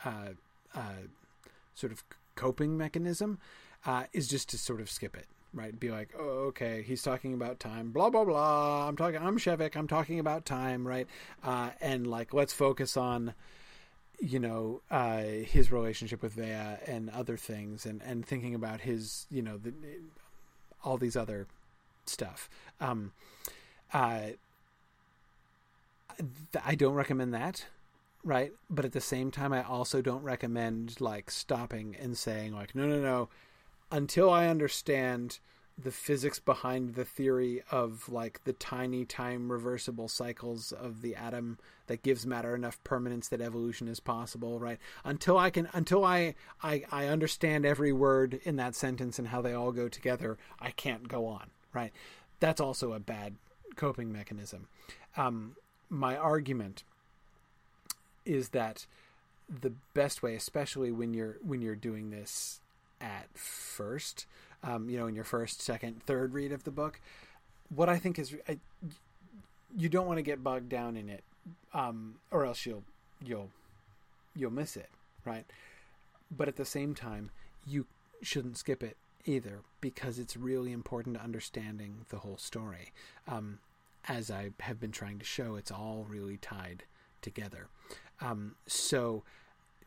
uh, 0.04 0.34
uh 0.74 0.80
sort 1.74 1.92
of 1.92 2.04
coping 2.34 2.76
mechanism 2.76 3.38
uh, 3.86 4.04
is 4.12 4.28
just 4.28 4.48
to 4.50 4.58
sort 4.58 4.80
of 4.80 4.90
skip 4.90 5.16
it. 5.16 5.26
Right, 5.54 5.80
be 5.80 5.90
like, 5.90 6.10
oh, 6.18 6.48
okay, 6.48 6.84
he's 6.86 7.02
talking 7.02 7.32
about 7.32 7.58
time, 7.58 7.90
blah 7.90 8.10
blah 8.10 8.24
blah. 8.24 8.86
I'm 8.86 8.96
talking, 8.96 9.18
I'm 9.18 9.38
Shevek, 9.38 9.76
I'm 9.76 9.88
talking 9.88 10.18
about 10.20 10.44
time, 10.44 10.86
right? 10.86 11.08
Uh, 11.42 11.70
and 11.80 12.06
like, 12.06 12.34
let's 12.34 12.52
focus 12.52 12.98
on 12.98 13.32
you 14.20 14.38
know 14.38 14.80
uh, 14.90 15.22
his 15.22 15.70
relationship 15.70 16.22
with 16.22 16.32
Vea 16.32 16.78
and 16.86 17.10
other 17.10 17.36
things, 17.36 17.86
and 17.86 18.02
and 18.02 18.26
thinking 18.26 18.54
about 18.54 18.82
his 18.82 19.26
you 19.30 19.42
know 19.42 19.56
the, 19.56 19.72
all 20.84 20.96
these 20.96 21.16
other 21.16 21.46
stuff. 22.06 22.48
Um, 22.80 23.12
uh, 23.92 24.20
I 26.64 26.74
don't 26.74 26.94
recommend 26.94 27.32
that, 27.34 27.66
right? 28.24 28.52
But 28.68 28.84
at 28.84 28.92
the 28.92 29.00
same 29.00 29.30
time, 29.30 29.52
I 29.52 29.62
also 29.62 30.02
don't 30.02 30.22
recommend 30.22 31.00
like 31.00 31.30
stopping 31.30 31.96
and 31.98 32.16
saying 32.16 32.54
like, 32.54 32.74
no, 32.74 32.86
no, 32.86 33.00
no, 33.00 33.28
until 33.90 34.30
I 34.30 34.48
understand 34.48 35.38
the 35.80 35.92
physics 35.92 36.40
behind 36.40 36.94
the 36.94 37.04
theory 37.04 37.62
of 37.70 38.08
like 38.08 38.42
the 38.44 38.52
tiny 38.52 39.04
time 39.04 39.50
reversible 39.50 40.08
cycles 40.08 40.72
of 40.72 41.02
the 41.02 41.14
atom 41.14 41.58
that 41.86 42.02
gives 42.02 42.26
matter 42.26 42.54
enough 42.54 42.82
permanence 42.82 43.28
that 43.28 43.40
evolution 43.40 43.86
is 43.88 44.00
possible 44.00 44.58
right? 44.58 44.78
Until 45.04 45.38
i 45.38 45.50
can 45.50 45.68
until 45.72 46.04
i 46.04 46.34
i, 46.62 46.82
I 46.90 47.06
understand 47.06 47.64
every 47.64 47.92
word 47.92 48.40
in 48.42 48.56
that 48.56 48.74
sentence 48.74 49.18
and 49.18 49.28
how 49.28 49.40
they 49.40 49.54
all 49.54 49.72
go 49.72 49.88
together 49.88 50.36
i 50.60 50.70
can't 50.70 51.06
go 51.06 51.26
on 51.26 51.50
right? 51.72 51.92
That's 52.40 52.60
also 52.60 52.92
a 52.92 53.00
bad 53.00 53.34
coping 53.76 54.12
mechanism. 54.12 54.68
Um, 55.16 55.56
my 55.88 56.16
argument 56.16 56.84
is 58.24 58.50
that 58.50 58.86
the 59.48 59.72
best 59.94 60.22
way 60.22 60.34
especially 60.34 60.92
when 60.92 61.14
you're 61.14 61.38
when 61.42 61.62
you're 61.62 61.74
doing 61.74 62.10
this 62.10 62.60
at 63.00 63.26
first 63.34 64.26
um, 64.62 64.88
you 64.88 64.98
know, 64.98 65.06
in 65.06 65.14
your 65.14 65.24
first, 65.24 65.62
second, 65.62 66.02
third 66.02 66.32
read 66.32 66.52
of 66.52 66.64
the 66.64 66.70
book. 66.70 67.00
What 67.74 67.88
I 67.88 67.98
think 67.98 68.18
is, 68.18 68.34
I, 68.48 68.58
you 69.76 69.88
don't 69.88 70.06
want 70.06 70.18
to 70.18 70.22
get 70.22 70.42
bogged 70.42 70.68
down 70.68 70.96
in 70.96 71.08
it, 71.08 71.22
um, 71.74 72.16
or 72.30 72.44
else 72.44 72.64
you'll 72.64 72.84
you'll 73.24 73.50
you'll 74.34 74.52
miss 74.52 74.76
it, 74.76 74.90
right? 75.24 75.44
But 76.30 76.48
at 76.48 76.56
the 76.56 76.64
same 76.64 76.94
time, 76.94 77.30
you 77.66 77.86
shouldn't 78.22 78.56
skip 78.56 78.82
it 78.82 78.96
either 79.24 79.60
because 79.80 80.18
it's 80.18 80.36
really 80.36 80.72
important 80.72 81.16
to 81.16 81.22
understanding 81.22 82.06
the 82.08 82.18
whole 82.18 82.38
story. 82.38 82.92
Um, 83.26 83.58
as 84.08 84.30
I 84.30 84.50
have 84.60 84.80
been 84.80 84.92
trying 84.92 85.18
to 85.18 85.24
show, 85.24 85.56
it's 85.56 85.70
all 85.70 86.06
really 86.08 86.38
tied 86.38 86.84
together. 87.20 87.68
Um, 88.20 88.56
so 88.66 89.22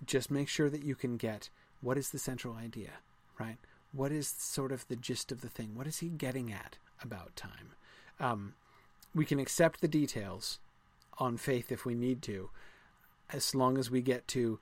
just 0.05 0.30
make 0.32 0.47
sure 0.47 0.69
that 0.69 0.84
you 0.84 0.95
can 0.95 1.17
get 1.17 1.49
what 1.82 1.97
is 1.97 2.11
the 2.11 2.19
central 2.19 2.55
idea, 2.55 2.91
right? 3.39 3.57
What 3.94 4.12
is 4.12 4.28
sort 4.28 4.72
of 4.72 4.88
the 4.88 4.96
gist 4.96 5.32
of 5.32 5.42
the 5.42 5.50
thing? 5.50 5.76
What 5.76 5.88
is 5.88 6.00
he 6.00 6.10
getting 6.10 6.52
at 6.52 6.78
about 7.04 7.36
time? 7.36 7.74
Um, 8.20 8.54
we 9.14 9.26
can 9.26 9.39
accept 9.39 9.82
the 9.82 9.88
details 9.88 10.60
on 11.18 11.38
faith 11.38 11.72
if 11.72 11.86
we 11.86 11.94
need 11.94 12.22
to, 12.24 12.50
as 13.32 13.54
long 13.54 13.78
as 13.78 13.92
we 13.92 14.02
get 14.02 14.28
to 14.30 14.60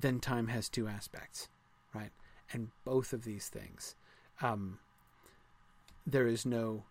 then 0.00 0.20
time 0.20 0.48
has 0.48 0.68
two 0.68 0.86
aspects, 0.86 1.48
right? 1.94 2.10
And 2.52 2.68
both 2.84 3.12
of 3.12 3.24
these 3.24 3.48
things, 3.48 3.94
um, 4.40 4.78
there 6.06 6.26
is 6.26 6.46
no 6.46 6.84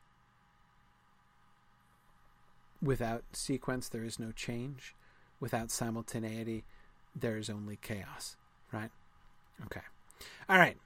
without 2.81 3.23
sequence, 3.33 3.89
there 3.89 4.03
is 4.03 4.19
no 4.19 4.31
change. 4.31 4.93
Without 5.39 5.71
simultaneity, 5.71 6.63
there 7.15 7.37
is 7.37 7.49
only 7.49 7.77
chaos, 7.77 8.35
right? 8.71 8.89
Okay. 9.65 9.81
All 10.49 10.57
right. 10.57 10.77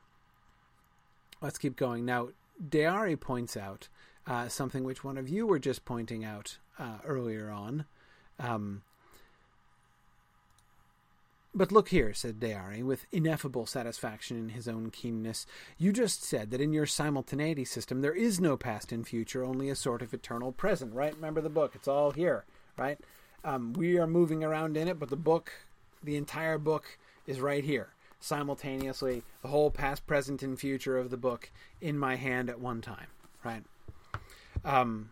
Let's 1.42 1.58
keep 1.58 1.76
going. 1.76 2.06
Now, 2.06 2.30
Dearri 2.64 3.20
points 3.20 3.58
out 3.58 3.88
uh, 4.28 4.48
something 4.48 4.84
which 4.84 5.04
one 5.04 5.18
of 5.18 5.28
you 5.28 5.48
were 5.48 5.60
just 5.60 5.86
pointing 5.86 6.24
out 6.24 6.58
uh, 6.78 6.98
earlier 7.06 7.50
on. 7.50 7.86
Um, 8.40 8.84
but 11.54 11.72
look 11.72 11.90
here, 11.90 12.14
said 12.14 12.40
Dearri, 12.40 12.82
with 12.82 13.06
ineffable 13.12 13.66
satisfaction 13.66 14.38
in 14.38 14.50
his 14.50 14.68
own 14.68 14.90
keenness. 14.90 15.46
You 15.78 15.92
just 15.92 16.24
said 16.24 16.50
that 16.52 16.62
in 16.62 16.72
your 16.72 16.86
simultaneity 16.86 17.66
system 17.66 18.02
there 18.02 18.16
is 18.16 18.40
no 18.40 18.56
past 18.56 18.92
and 18.92 19.06
future, 19.06 19.44
only 19.44 19.70
a 19.70 19.76
sort 19.76 20.02
of 20.02 20.14
eternal 20.14 20.54
present, 20.54 20.94
right? 20.94 21.14
Remember 21.14 21.42
the 21.42 21.50
book, 21.50 21.74
it's 21.76 21.90
all 21.90 22.12
here, 22.12 22.46
right? 22.78 22.98
Um, 23.44 23.74
we 23.74 23.98
are 23.98 24.08
moving 24.08 24.44
around 24.44 24.78
in 24.78 24.88
it, 24.88 24.98
but 24.98 25.10
the 25.10 25.18
book, 25.18 25.52
the 26.02 26.16
entire 26.16 26.58
book, 26.58 26.98
is 27.28 27.42
right 27.42 27.64
here, 27.64 27.90
simultaneously, 28.22 29.24
the 29.42 29.50
whole 29.50 29.70
past, 29.70 30.08
present, 30.08 30.42
and 30.42 30.58
future 30.58 30.98
of 30.98 31.10
the 31.10 31.18
book 31.18 31.52
in 31.82 31.98
my 31.98 32.16
hand 32.16 32.50
at 32.50 32.62
one 32.62 32.80
time, 32.80 33.08
right? 33.44 33.64
Um, 34.64 35.10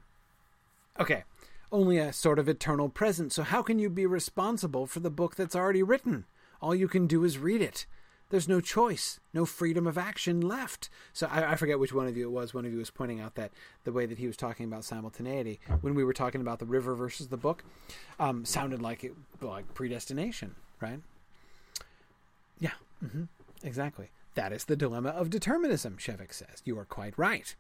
okay 0.97 1.24
only 1.72 1.97
a 1.97 2.14
sort 2.14 2.39
of 2.39 2.49
eternal 2.49 2.89
present. 2.89 3.34
So, 3.34 3.43
how 3.43 3.62
can 3.62 3.80
you 3.80 3.89
be 3.89 4.05
responsible 4.05 4.88
for 4.88 4.99
the 4.99 5.10
book 5.10 5.36
that's 5.36 5.55
already 5.55 5.84
written? 5.84 6.26
All 6.62 6.76
you 6.76 6.88
can 6.88 7.07
do 7.07 7.24
is 7.24 7.38
read 7.38 7.62
it. 7.62 7.86
There's 8.30 8.47
no 8.47 8.62
choice, 8.62 9.20
no 9.34 9.45
freedom 9.45 9.88
of 9.88 9.97
action 9.97 10.41
left. 10.41 10.89
So, 11.14 11.28
I, 11.32 11.53
I, 11.53 11.55
forget 11.55 11.80
which 11.80 11.93
one 11.93 12.07
of 12.07 12.18
you 12.18 12.28
it 12.28 12.32
was. 12.32 12.53
One 12.53 12.66
of 12.66 12.72
you 12.72 12.80
was 12.80 12.91
pointing 12.91 13.20
out 13.20 13.36
that 13.36 13.51
the 13.84 13.91
way 13.91 14.05
that 14.05 14.18
he 14.18 14.28
was 14.28 14.38
talking 14.38 14.66
about 14.66 14.84
simultaneity 14.84 15.60
when 15.82 15.95
we 15.95 16.03
were 16.03 16.14
talking 16.14 16.41
about 16.41 16.60
the 16.60 16.66
river 16.66 16.95
versus 16.95 17.28
the 17.28 17.38
book 17.38 17.64
um, 18.20 18.45
sounded 18.45 18.82
like 18.82 19.03
it, 19.03 19.14
like 19.41 19.74
predestination, 19.74 20.55
right? 20.82 20.99
Yeah, 22.60 22.74
mm-hmm, 23.04 23.24
exactly. 23.64 24.10
That 24.36 24.54
is 24.54 24.66
the 24.66 24.76
dilemma 24.76 25.10
of 25.10 25.30
determinism, 25.30 25.97
Shevek 25.97 26.34
says. 26.34 26.62
You 26.64 26.78
are 26.80 26.86
quite 26.86 27.18
right. 27.18 27.54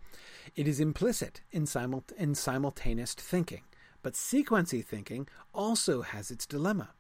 It 0.55 0.67
is 0.67 0.79
implicit 0.79 1.41
in, 1.51 1.65
simul- 1.65 2.05
in 2.17 2.35
simultaneous 2.35 3.13
thinking. 3.13 3.63
But 4.01 4.13
sequency 4.13 4.83
thinking 4.85 5.27
also 5.53 6.03
has 6.03 6.31
its 6.31 6.45
dilemma. 6.45 6.91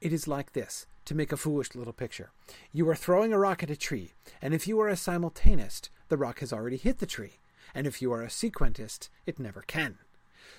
It 0.00 0.12
is 0.12 0.26
like 0.26 0.52
this 0.52 0.86
to 1.04 1.14
make 1.14 1.32
a 1.32 1.36
foolish 1.36 1.74
little 1.74 1.92
picture. 1.92 2.30
You 2.72 2.88
are 2.88 2.94
throwing 2.94 3.32
a 3.32 3.38
rock 3.38 3.62
at 3.62 3.70
a 3.70 3.76
tree, 3.76 4.14
and 4.40 4.54
if 4.54 4.66
you 4.66 4.80
are 4.80 4.88
a 4.88 4.96
simultaneist, 4.96 5.90
the 6.08 6.16
rock 6.16 6.40
has 6.40 6.52
already 6.52 6.76
hit 6.76 6.98
the 6.98 7.06
tree, 7.06 7.40
and 7.74 7.86
if 7.86 8.00
you 8.00 8.12
are 8.12 8.22
a 8.22 8.30
sequentist, 8.30 9.10
it 9.26 9.38
never 9.38 9.62
can. 9.62 9.98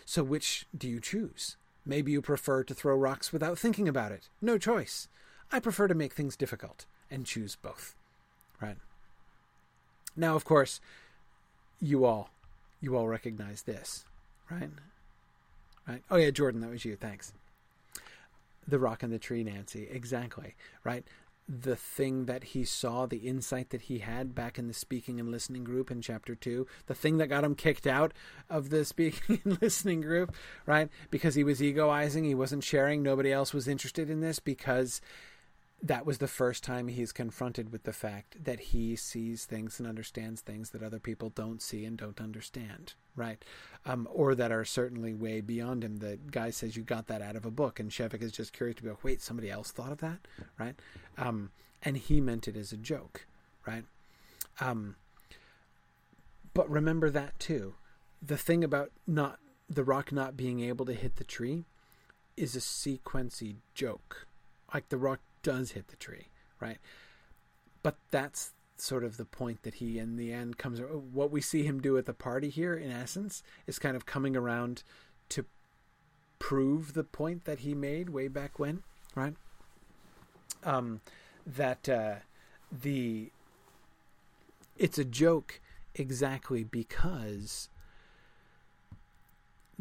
So 0.06 0.24
which 0.24 0.66
do 0.78 0.88
you 0.88 1.00
choose? 1.00 1.58
Maybe 1.86 2.12
you 2.12 2.22
prefer 2.22 2.64
to 2.64 2.74
throw 2.74 2.96
rocks 2.96 3.34
without 3.34 3.58
thinking 3.58 3.88
about 3.88 4.12
it. 4.12 4.30
No 4.42 4.58
choice. 4.58 5.08
I 5.52 5.60
prefer 5.60 5.88
to 5.88 5.96
make 5.96 6.14
things 6.14 6.38
difficult 6.38 6.86
and 7.12 7.26
choose 7.26 7.56
both. 7.56 7.96
Right? 8.62 8.78
Now, 10.16 10.36
of 10.36 10.46
course, 10.46 10.80
you 11.80 12.06
all 12.06 12.30
you 12.82 12.98
all 12.98 13.08
recognize 13.08 13.62
this, 13.62 14.06
right? 14.50 14.70
right? 15.88 16.02
Oh 16.10 16.18
yeah, 16.18 16.32
Jordan, 16.32 16.62
that 16.62 16.72
was 16.72 16.84
you. 16.84 16.96
Thanks. 16.96 17.32
The 18.68 18.80
rock 18.80 19.04
and 19.04 19.14
the 19.14 19.20
tree, 19.20 19.44
Nancy. 19.44 19.88
Exactly. 19.90 20.56
Right. 20.84 21.06
The 21.48 21.76
thing 21.76 22.26
that 22.26 22.44
he 22.46 22.64
saw, 22.64 23.06
the 23.06 23.18
insight 23.18 23.72
that 23.72 23.84
he 23.84 24.00
had 24.00 24.34
back 24.34 24.58
in 24.58 24.68
the 24.68 24.74
speaking 24.74 25.20
and 25.20 25.30
listening 25.30 25.64
group 25.64 25.92
in 25.92 26.02
chapter 26.02 26.34
two, 26.34 26.66
the 26.88 26.96
thing 26.96 27.18
that 27.18 27.28
got 27.28 27.44
him 27.44 27.56
kicked 27.56 27.86
out 27.86 28.14
of 28.50 28.70
the 28.70 28.86
speaking 28.86 29.40
and 29.44 29.62
listening 29.62 30.02
group, 30.02 30.34
right? 30.66 30.90
Because 31.10 31.36
he 31.36 31.44
was 31.44 31.62
egoizing, 31.62 32.24
he 32.24 32.36
wasn't 32.36 32.64
sharing, 32.64 33.04
nobody 33.04 33.32
else 33.32 33.54
was 33.54 33.68
interested 33.68 34.10
in 34.10 34.22
this 34.22 34.40
because 34.40 35.02
that 35.84 36.06
was 36.06 36.20
the 36.20 36.28
first 36.28 36.64
time 36.64 36.88
he's 36.88 37.12
confronted 37.12 37.72
with 37.72 37.84
the 37.84 37.94
fact 37.94 38.44
that 38.44 38.60
he 38.60 38.96
sees 38.96 39.46
things 39.46 39.80
and 39.80 39.88
understands 39.88 40.42
things 40.42 40.70
that 40.70 40.84
other 40.84 41.00
people 41.00 41.30
don't 41.30 41.62
see 41.62 41.86
and 41.86 41.98
don't 41.98 42.22
understand, 42.22 42.94
right? 43.16 43.44
Um, 43.86 44.08
or 44.12 44.36
that 44.36 44.52
are 44.52 44.64
certainly 44.64 45.14
way 45.14 45.42
beyond 45.42 45.84
him. 45.84 45.98
The 45.98 46.20
guy 46.30 46.52
says 46.52 46.76
you 46.76 46.84
got 46.84 47.08
that 47.08 47.24
out 47.24 47.36
of 47.36 47.46
a 47.46 47.52
book, 47.52 47.80
and 47.80 47.90
Shevek 47.90 48.22
is 48.22 48.32
just 48.32 48.54
curious 48.54 48.78
to 48.78 48.84
go, 48.84 48.98
wait, 49.02 49.22
somebody 49.22 49.50
else 49.50 49.72
thought 49.72 49.92
of 49.92 49.98
that, 50.00 50.20
right? 50.60 50.76
Um, 51.18 51.50
and 51.82 51.98
he 51.98 52.22
meant 52.22 52.48
it 52.48 52.56
as 52.56 52.72
a 52.72 52.78
joke, 52.78 53.26
right? 53.66 53.86
Um, 54.60 54.98
but 56.54 56.70
remember 56.70 57.10
that 57.10 57.40
too. 57.40 57.74
The 58.22 58.38
thing 58.38 58.64
about 58.64 58.92
not 59.08 59.40
the 59.68 59.84
rock 59.84 60.12
not 60.12 60.38
being 60.38 60.60
able 60.60 60.86
to 60.86 60.94
hit 60.94 61.16
the 61.16 61.24
tree 61.24 61.66
is 62.38 62.56
a 62.56 62.60
sequency 62.60 63.56
joke. 63.74 64.28
Like 64.72 64.90
the 64.90 64.98
rock 64.98 65.22
does 65.44 65.72
hit 65.72 65.88
the 65.88 65.96
tree, 65.96 66.28
right? 66.60 66.78
But 67.84 67.98
that's 68.12 68.54
sort 68.78 69.04
of 69.04 69.18
the 69.18 69.26
point 69.26 69.64
that 69.64 69.76
he, 69.76 70.00
in 70.00 70.18
the 70.18 70.34
end, 70.34 70.58
comes. 70.58 70.80
What 70.80 71.32
we 71.32 71.42
see 71.42 71.64
him 71.64 71.82
do 71.82 71.98
at 71.98 72.06
the 72.06 72.14
party 72.14 72.50
here, 72.50 72.76
in 72.76 72.92
essence, 72.92 73.44
is 73.68 73.80
kind 73.80 73.96
of 73.96 74.06
coming 74.06 74.36
around 74.36 74.84
to 75.30 75.46
prove 76.40 76.94
the 76.94 77.04
point 77.04 77.46
that 77.46 77.60
he 77.60 77.74
made 77.74 78.10
way 78.10 78.28
back 78.28 78.58
when, 78.60 78.84
right? 79.16 79.36
Um, 80.64 81.02
that 81.46 81.88
uh, 81.90 82.16
the 82.72 83.32
it's 84.78 84.98
a 84.98 85.06
joke 85.06 85.60
exactly 85.96 86.64
because 86.64 87.70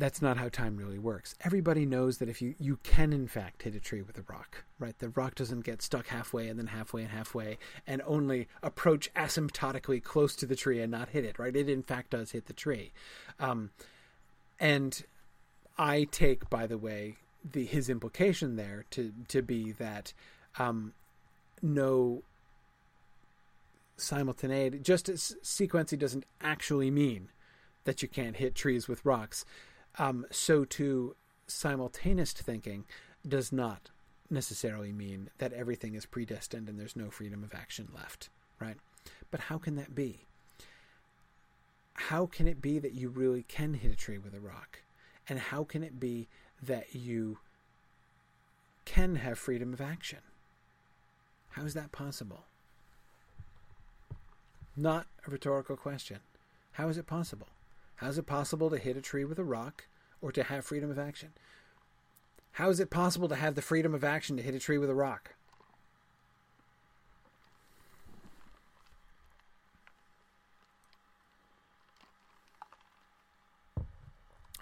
that's 0.00 0.22
not 0.22 0.36
how 0.36 0.48
time 0.48 0.76
really 0.76 0.98
works. 0.98 1.34
Everybody 1.44 1.84
knows 1.86 2.18
that 2.18 2.28
if 2.28 2.40
you 2.40 2.54
you 2.58 2.78
can 2.82 3.12
in 3.12 3.28
fact 3.28 3.62
hit 3.62 3.74
a 3.74 3.80
tree 3.80 4.02
with 4.02 4.18
a 4.18 4.24
rock, 4.28 4.64
right? 4.78 4.98
The 4.98 5.10
rock 5.10 5.34
doesn't 5.34 5.64
get 5.64 5.82
stuck 5.82 6.08
halfway 6.08 6.48
and 6.48 6.58
then 6.58 6.68
halfway 6.68 7.02
and 7.02 7.10
halfway 7.10 7.58
and 7.86 8.02
only 8.06 8.48
approach 8.62 9.12
asymptotically 9.14 10.02
close 10.02 10.34
to 10.36 10.46
the 10.46 10.56
tree 10.56 10.80
and 10.80 10.90
not 10.90 11.10
hit 11.10 11.24
it, 11.24 11.38
right? 11.38 11.54
It 11.54 11.68
in 11.68 11.82
fact 11.82 12.10
does 12.10 12.32
hit 12.32 12.46
the 12.46 12.52
tree. 12.52 12.92
Um, 13.38 13.70
and 14.58 15.04
I 15.78 16.04
take, 16.04 16.50
by 16.50 16.66
the 16.66 16.78
way, 16.78 17.16
the 17.48 17.64
his 17.64 17.88
implication 17.88 18.56
there 18.56 18.84
to 18.90 19.12
to 19.28 19.42
be 19.42 19.72
that 19.72 20.12
um, 20.58 20.92
no 21.62 22.22
simultaneity, 23.96 24.78
just 24.78 25.08
as 25.08 25.36
sequency 25.42 25.98
doesn't 25.98 26.24
actually 26.40 26.90
mean 26.90 27.28
that 27.84 28.02
you 28.02 28.08
can't 28.08 28.36
hit 28.36 28.54
trees 28.54 28.88
with 28.88 29.04
rocks. 29.04 29.44
Um, 30.00 30.24
so 30.30 30.64
too, 30.64 31.14
simultaneous 31.46 32.32
thinking 32.32 32.86
does 33.28 33.52
not 33.52 33.90
necessarily 34.30 34.92
mean 34.92 35.28
that 35.36 35.52
everything 35.52 35.94
is 35.94 36.06
predestined 36.06 36.70
and 36.70 36.80
there's 36.80 36.96
no 36.96 37.10
freedom 37.10 37.44
of 37.44 37.52
action 37.52 37.88
left, 37.94 38.30
right? 38.58 38.78
But 39.30 39.40
how 39.40 39.58
can 39.58 39.76
that 39.76 39.94
be? 39.94 40.20
How 41.92 42.24
can 42.24 42.48
it 42.48 42.62
be 42.62 42.78
that 42.78 42.94
you 42.94 43.10
really 43.10 43.42
can 43.42 43.74
hit 43.74 43.92
a 43.92 43.96
tree 43.96 44.16
with 44.16 44.32
a 44.32 44.40
rock? 44.40 44.80
And 45.28 45.38
how 45.38 45.64
can 45.64 45.82
it 45.82 46.00
be 46.00 46.28
that 46.62 46.94
you 46.94 47.36
can 48.86 49.16
have 49.16 49.38
freedom 49.38 49.74
of 49.74 49.82
action? 49.82 50.20
How 51.50 51.64
is 51.64 51.74
that 51.74 51.92
possible? 51.92 52.44
Not 54.74 55.08
a 55.26 55.30
rhetorical 55.30 55.76
question. 55.76 56.20
How 56.72 56.88
is 56.88 56.96
it 56.96 57.06
possible? 57.06 57.48
How 57.96 58.08
is 58.08 58.16
it 58.16 58.24
possible 58.24 58.70
to 58.70 58.78
hit 58.78 58.96
a 58.96 59.02
tree 59.02 59.26
with 59.26 59.38
a 59.38 59.44
rock 59.44 59.84
or 60.20 60.32
to 60.32 60.42
have 60.42 60.64
freedom 60.64 60.90
of 60.90 60.98
action? 60.98 61.30
How 62.52 62.68
is 62.70 62.80
it 62.80 62.90
possible 62.90 63.28
to 63.28 63.36
have 63.36 63.54
the 63.54 63.62
freedom 63.62 63.94
of 63.94 64.04
action 64.04 64.36
to 64.36 64.42
hit 64.42 64.54
a 64.54 64.58
tree 64.58 64.78
with 64.78 64.90
a 64.90 64.94
rock? 64.94 65.34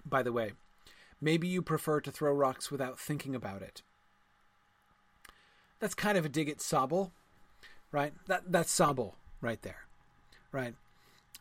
By 0.05 0.23
the 0.23 0.33
way, 0.33 0.53
maybe 1.21 1.49
you 1.49 1.61
prefer 1.61 2.01
to 2.01 2.11
throw 2.11 2.33
rocks 2.33 2.71
without 2.71 2.99
thinking 2.99 3.35
about 3.35 3.63
it. 3.63 3.83
That's 5.81 5.95
kind 5.95 6.17
of 6.17 6.25
a 6.25 6.29
dig 6.29 6.49
at 6.49 6.59
Sabul, 6.59 7.13
right? 7.93 8.13
That 8.27 8.51
that's 8.51 8.75
Sabul 8.77 9.15
right 9.41 9.61
there. 9.63 9.87
right? 10.53 10.75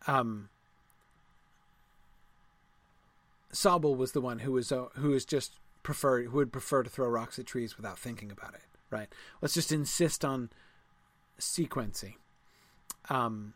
Um, 0.06 0.50
Sabul 3.52 3.96
was 3.96 4.12
the 4.12 4.22
one 4.22 4.40
who 4.40 4.52
was 4.52 4.72
uh, 4.72 4.86
who 4.96 5.10
was 5.10 5.26
just 5.26 5.60
prefer 5.84 6.24
who 6.24 6.38
would 6.38 6.52
prefer 6.52 6.84
to 6.84 6.90
throw 6.90 7.08
rocks 7.08 7.40
at 7.40 7.46
trees 7.46 7.78
without 7.78 7.98
thinking 7.98 8.32
about 8.32 8.54
it, 8.54 8.62
right? 8.90 9.08
Let's 9.42 9.54
just 9.54 9.72
insist 9.72 10.26
on 10.26 10.50
sequencing, 11.40 12.16
um, 13.10 13.54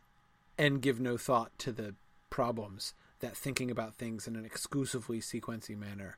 and 0.57 0.81
give 0.81 0.99
no 0.99 1.17
thought 1.17 1.51
to 1.59 1.71
the 1.71 1.95
problems 2.29 2.93
that 3.19 3.35
thinking 3.35 3.69
about 3.69 3.95
things 3.95 4.27
in 4.27 4.35
an 4.35 4.45
exclusively 4.45 5.19
sequencing 5.19 5.77
manner 5.77 6.17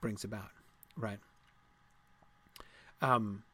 brings 0.00 0.24
about, 0.24 0.50
right? 0.96 1.20
Um, 3.00 3.44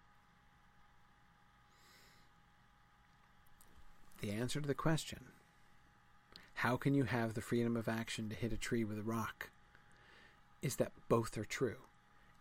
the 4.20 4.30
answer 4.30 4.60
to 4.60 4.66
the 4.66 4.74
question 4.74 5.20
how 6.58 6.76
can 6.76 6.94
you 6.94 7.04
have 7.04 7.34
the 7.34 7.40
freedom 7.40 7.76
of 7.76 7.88
action 7.88 8.28
to 8.28 8.34
hit 8.34 8.52
a 8.52 8.56
tree 8.56 8.84
with 8.84 8.98
a 8.98 9.02
rock? 9.02 9.50
Is 10.60 10.76
that 10.76 10.92
both 11.08 11.38
are 11.38 11.44
true. 11.44 11.82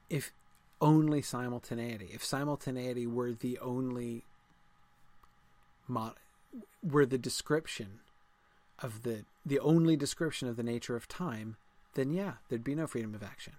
If 0.10 0.32
only 0.80 1.22
simultaneity 1.22 2.10
if 2.14 2.24
simultaneity 2.24 3.08
were 3.08 3.32
the 3.32 3.58
only 3.60 4.24
were 6.84 7.06
the 7.06 7.18
description 7.18 8.00
of 8.80 9.04
the 9.04 9.26
the 9.46 9.60
only 9.60 9.96
description 9.96 10.48
of 10.48 10.56
the 10.56 10.64
nature 10.64 10.96
of 10.96 11.08
time 11.08 11.56
then 11.96 12.12
yeah 12.12 12.34
there'd 12.48 12.64
be 12.64 12.76
no 12.76 12.88
freedom 12.88 13.16
of 13.16 13.24
action. 13.24 13.54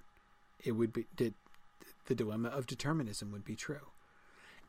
It 0.63 0.73
would 0.73 0.93
be 0.93 1.07
did 1.17 1.35
the 2.07 2.15
dilemma 2.15 2.49
of 2.49 2.67
determinism 2.67 3.33
would 3.33 3.45
be 3.45 3.57
true. 3.57 3.89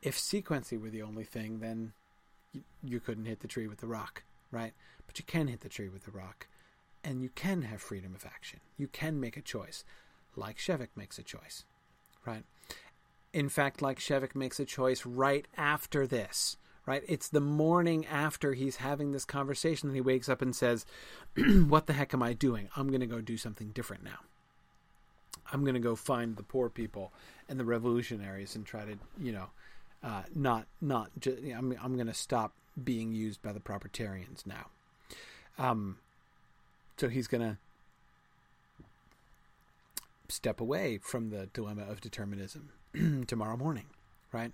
If 0.02 0.18
sequencing 0.18 0.82
were 0.82 0.90
the 0.90 1.04
only 1.04 1.24
thing 1.24 1.60
then 1.60 1.94
you, 2.52 2.64
you 2.84 3.00
couldn't 3.00 3.26
hit 3.26 3.42
the 3.42 3.48
tree 3.48 3.68
with 3.68 3.80
the 3.80 3.88
rock, 3.88 4.24
right? 4.52 4.74
But 5.08 5.20
you 5.20 5.26
can 5.26 5.48
hit 5.48 5.62
the 5.62 5.70
tree 5.70 5.90
with 5.90 6.06
the 6.06 6.12
rock, 6.12 6.48
and 7.04 7.22
you 7.22 7.30
can 7.30 7.64
have 7.64 7.82
freedom 7.82 8.14
of 8.16 8.26
action. 8.26 8.60
You 8.78 8.88
can 8.88 9.20
make 9.20 9.38
a 9.38 9.42
choice, 9.42 9.84
like 10.36 10.58
Shevek 10.58 10.90
makes 10.96 11.18
a 11.18 11.24
choice, 11.24 11.66
right? 12.26 12.44
In 13.34 13.50
fact, 13.50 13.82
like 13.82 14.00
Shevek 14.00 14.36
makes 14.36 14.60
a 14.60 14.66
choice 14.66 15.06
right 15.06 15.48
after 15.58 16.08
this, 16.08 16.58
right? 16.86 17.04
It's 17.08 17.30
the 17.30 17.42
morning 17.42 18.06
after 18.08 18.54
he's 18.54 18.78
having 18.78 19.12
this 19.12 19.26
conversation 19.26 19.90
that 19.90 19.96
he 19.96 20.02
wakes 20.02 20.30
up 20.30 20.42
and 20.42 20.56
says, 20.56 20.86
What 21.68 21.86
the 21.86 21.94
heck 21.94 22.14
am 22.14 22.24
I 22.24 22.34
doing? 22.34 22.70
I'm 22.76 22.88
going 22.88 23.02
to 23.02 23.06
go 23.06 23.22
do 23.22 23.38
something 23.38 23.70
different 23.70 24.04
now. 24.04 24.20
I'm 25.52 25.62
going 25.62 25.76
to 25.76 25.80
go 25.80 25.96
find 25.96 26.36
the 26.36 26.44
poor 26.44 26.70
people 26.70 27.12
and 27.48 27.60
the 27.60 27.66
revolutionaries 27.66 28.56
and 28.56 28.66
try 28.66 28.86
to, 28.86 28.98
you 29.20 29.32
know, 29.32 29.50
uh, 30.04 30.24
not 30.34 30.68
not 30.82 31.12
know, 31.26 31.36
I'm 31.58 31.76
I'm 31.82 31.96
going 31.96 32.08
to 32.08 32.14
stop 32.14 32.54
being 32.82 33.14
used 33.14 33.42
by 33.42 33.52
the 33.52 33.60
proprietarians 33.60 34.46
now. 34.46 34.68
Um, 35.58 35.98
so 36.98 37.10
he's 37.10 37.28
going 37.28 37.42
to 37.42 37.58
step 40.30 40.62
away 40.62 41.00
from 41.02 41.30
the 41.30 41.50
dilemma 41.54 41.84
of 41.90 42.02
determinism 42.02 42.70
tomorrow 43.28 43.58
morning, 43.58 43.88
right? 44.32 44.54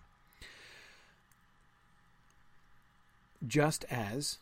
Just 3.45 3.85
as 3.91 4.39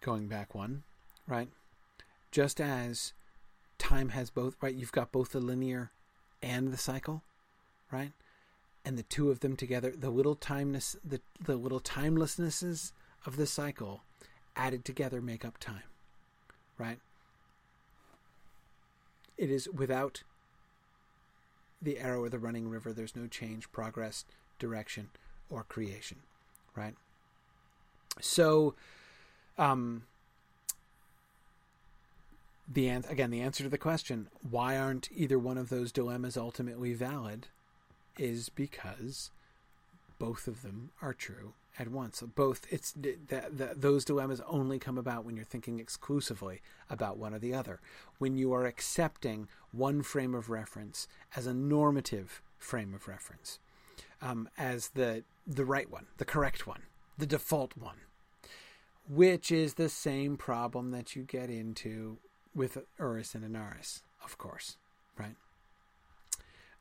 going 0.00 0.28
back 0.28 0.54
one, 0.54 0.84
right? 1.26 1.48
Just 2.30 2.60
as 2.60 3.12
time 3.78 4.10
has 4.10 4.30
both, 4.30 4.56
right? 4.62 4.74
You've 4.74 4.92
got 4.92 5.12
both 5.12 5.32
the 5.32 5.40
linear 5.40 5.90
and 6.42 6.72
the 6.72 6.78
cycle, 6.78 7.22
right? 7.90 8.12
And 8.84 8.98
the 8.98 9.02
two 9.04 9.30
of 9.30 9.40
them 9.40 9.56
together, 9.56 9.92
the 9.96 10.10
little 10.10 10.34
timeless, 10.34 10.96
the 11.04 11.20
the 11.40 11.56
little 11.56 11.80
timelessnesses 11.80 12.92
of 13.26 13.36
the 13.36 13.46
cycle, 13.46 14.02
added 14.56 14.84
together 14.84 15.20
make 15.20 15.44
up 15.44 15.58
time, 15.58 15.88
right? 16.78 16.98
It 19.36 19.50
is 19.50 19.68
without 19.68 20.22
the 21.80 21.98
arrow 21.98 22.22
or 22.22 22.28
the 22.28 22.38
running 22.38 22.68
river. 22.68 22.92
There's 22.92 23.16
no 23.16 23.26
change, 23.26 23.70
progress, 23.72 24.24
direction, 24.58 25.08
or 25.50 25.64
creation, 25.64 26.18
right? 26.76 26.94
So, 28.20 28.74
um, 29.58 30.04
the 32.66 32.88
an- 32.88 33.04
again 33.08 33.30
the 33.30 33.40
answer 33.40 33.62
to 33.62 33.68
the 33.68 33.78
question 33.78 34.28
why 34.48 34.78
aren't 34.78 35.08
either 35.14 35.38
one 35.38 35.58
of 35.58 35.68
those 35.68 35.92
dilemmas 35.92 36.36
ultimately 36.36 36.94
valid 36.94 37.48
is 38.18 38.48
because 38.48 39.30
both 40.18 40.46
of 40.46 40.62
them 40.62 40.90
are 41.02 41.12
true 41.12 41.54
at 41.78 41.88
once. 41.88 42.22
Both 42.22 42.66
it's 42.70 42.94
that, 43.28 43.80
those 43.80 44.04
dilemmas 44.04 44.40
only 44.46 44.78
come 44.78 44.98
about 44.98 45.24
when 45.24 45.36
you're 45.36 45.44
thinking 45.44 45.80
exclusively 45.80 46.60
about 46.88 47.18
one 47.18 47.34
or 47.34 47.38
the 47.38 47.54
other. 47.54 47.80
When 48.18 48.36
you 48.36 48.52
are 48.52 48.66
accepting 48.66 49.48
one 49.72 50.02
frame 50.02 50.34
of 50.34 50.50
reference 50.50 51.08
as 51.36 51.46
a 51.46 51.54
normative 51.54 52.42
frame 52.58 52.94
of 52.94 53.08
reference, 53.08 53.58
um, 54.22 54.48
as 54.56 54.90
the 54.90 55.24
the 55.46 55.64
right 55.64 55.90
one, 55.90 56.06
the 56.18 56.24
correct 56.24 56.66
one, 56.66 56.82
the 57.18 57.26
default 57.26 57.76
one, 57.76 57.98
which 59.08 59.50
is 59.52 59.74
the 59.74 59.88
same 59.88 60.36
problem 60.36 60.90
that 60.92 61.14
you 61.14 61.22
get 61.22 61.50
into 61.50 62.18
with 62.54 62.78
Urras 62.98 63.34
and 63.34 63.44
Anarres, 63.44 64.02
of 64.24 64.38
course, 64.38 64.76
right? 65.18 65.36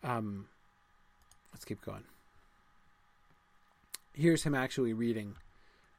Um, 0.04 0.48
Let's 1.54 1.66
keep 1.66 1.84
going. 1.86 2.04
Here's 4.14 4.44
him 4.44 4.54
actually 4.56 4.94
reading 4.94 5.36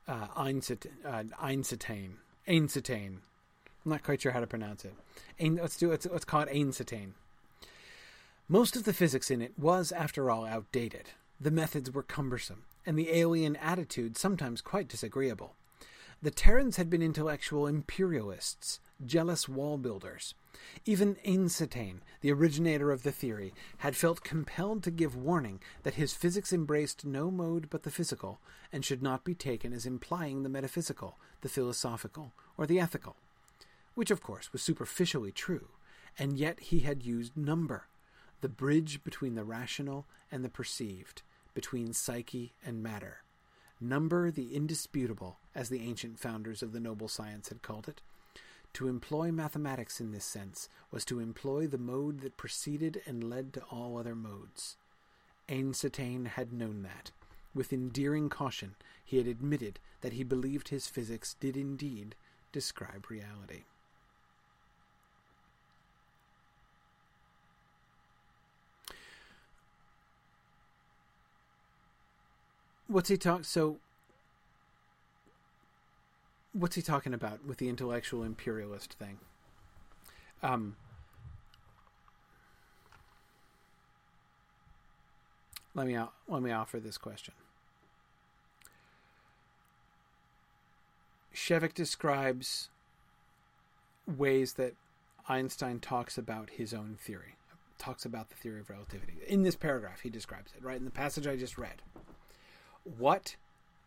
uh, 0.06 0.28
Einstein, 0.36 0.92
uh, 1.04 1.24
Einstein. 1.40 2.18
I'm 3.84 3.90
not 3.90 4.02
quite 4.02 4.22
sure 4.22 4.32
how 4.32 4.40
to 4.40 4.46
pronounce 4.46 4.84
it. 4.84 4.94
Ein, 5.40 5.56
let's 5.56 5.76
do 5.76 5.90
let's, 5.90 6.06
let's 6.06 6.24
call 6.24 6.42
it 6.42 6.48
Einstein. 6.54 7.14
Most 8.48 8.76
of 8.76 8.84
the 8.84 8.92
physics 8.92 9.30
in 9.30 9.40
it 9.40 9.52
was, 9.58 9.90
after 9.90 10.30
all, 10.30 10.44
outdated. 10.44 11.10
The 11.40 11.50
methods 11.50 11.90
were 11.90 12.02
cumbersome, 12.02 12.64
and 12.84 12.98
the 12.98 13.10
alien 13.10 13.56
attitude 13.56 14.18
sometimes 14.18 14.60
quite 14.60 14.88
disagreeable. 14.88 15.54
The 16.22 16.30
Terrans 16.30 16.76
had 16.76 16.90
been 16.90 17.02
intellectual 17.02 17.66
imperialists, 17.66 18.80
jealous 19.04 19.48
wall 19.48 19.78
builders. 19.78 20.34
Even 20.84 21.16
Einstein, 21.26 22.00
the 22.20 22.32
originator 22.32 22.92
of 22.92 23.02
the 23.02 23.12
theory, 23.12 23.52
had 23.78 23.96
felt 23.96 24.22
compelled 24.22 24.82
to 24.82 24.90
give 24.90 25.16
warning 25.16 25.60
that 25.82 25.94
his 25.94 26.14
physics 26.14 26.52
embraced 26.52 27.04
no 27.04 27.30
mode 27.30 27.68
but 27.70 27.82
the 27.82 27.90
physical, 27.90 28.40
and 28.72 28.84
should 28.84 29.02
not 29.02 29.24
be 29.24 29.34
taken 29.34 29.72
as 29.72 29.86
implying 29.86 30.42
the 30.42 30.48
metaphysical, 30.48 31.18
the 31.40 31.48
philosophical, 31.48 32.32
or 32.56 32.66
the 32.66 32.80
ethical. 32.80 33.16
Which, 33.94 34.10
of 34.10 34.22
course, 34.22 34.52
was 34.52 34.62
superficially 34.62 35.32
true, 35.32 35.68
and 36.18 36.38
yet 36.38 36.60
he 36.60 36.80
had 36.80 37.04
used 37.04 37.36
number, 37.36 37.88
the 38.40 38.48
bridge 38.48 39.02
between 39.04 39.34
the 39.34 39.44
rational 39.44 40.06
and 40.30 40.44
the 40.44 40.48
perceived, 40.48 41.22
between 41.54 41.92
psyche 41.92 42.54
and 42.64 42.82
matter. 42.82 43.22
Number 43.80 44.30
the 44.30 44.54
indisputable, 44.54 45.38
as 45.54 45.68
the 45.68 45.82
ancient 45.82 46.18
founders 46.18 46.62
of 46.62 46.72
the 46.72 46.80
noble 46.80 47.08
science 47.08 47.48
had 47.48 47.62
called 47.62 47.88
it, 47.88 48.00
to 48.74 48.88
employ 48.88 49.30
mathematics 49.30 50.00
in 50.00 50.12
this 50.12 50.24
sense 50.24 50.68
was 50.90 51.04
to 51.06 51.20
employ 51.20 51.66
the 51.66 51.78
mode 51.78 52.20
that 52.20 52.36
preceded 52.36 53.00
and 53.06 53.24
led 53.24 53.52
to 53.54 53.62
all 53.70 53.96
other 53.96 54.14
modes. 54.14 54.76
Einstein 55.48 56.26
had 56.26 56.52
known 56.52 56.82
that. 56.82 57.10
With 57.54 57.72
endearing 57.72 58.28
caution, 58.28 58.74
he 59.04 59.16
had 59.18 59.26
admitted 59.26 59.78
that 60.00 60.14
he 60.14 60.24
believed 60.24 60.68
his 60.68 60.88
physics 60.88 61.36
did 61.38 61.56
indeed 61.56 62.16
describe 62.52 63.06
reality. 63.08 63.62
What's 72.88 73.08
he 73.08 73.16
talk? 73.16 73.44
So 73.44 73.78
what's 76.54 76.76
he 76.76 76.82
talking 76.82 77.12
about 77.12 77.44
with 77.44 77.58
the 77.58 77.68
intellectual 77.68 78.22
imperialist 78.22 78.94
thing? 78.94 79.18
Um, 80.42 80.76
let 85.74 85.86
me 85.86 85.98
let 86.28 86.42
me 86.42 86.52
offer 86.52 86.80
this 86.80 86.96
question. 86.96 87.34
Shevek 91.34 91.74
describes 91.74 92.68
ways 94.06 94.54
that 94.54 94.74
Einstein 95.28 95.80
talks 95.80 96.16
about 96.16 96.50
his 96.50 96.72
own 96.72 96.96
theory, 97.00 97.36
talks 97.78 98.04
about 98.04 98.30
the 98.30 98.36
theory 98.36 98.60
of 98.60 98.70
relativity. 98.70 99.14
In 99.26 99.42
this 99.42 99.56
paragraph, 99.56 100.00
he 100.00 100.10
describes 100.10 100.52
it, 100.56 100.62
right? 100.62 100.78
In 100.78 100.84
the 100.84 100.90
passage 100.90 101.26
I 101.26 101.36
just 101.36 101.58
read. 101.58 101.82
What 102.98 103.36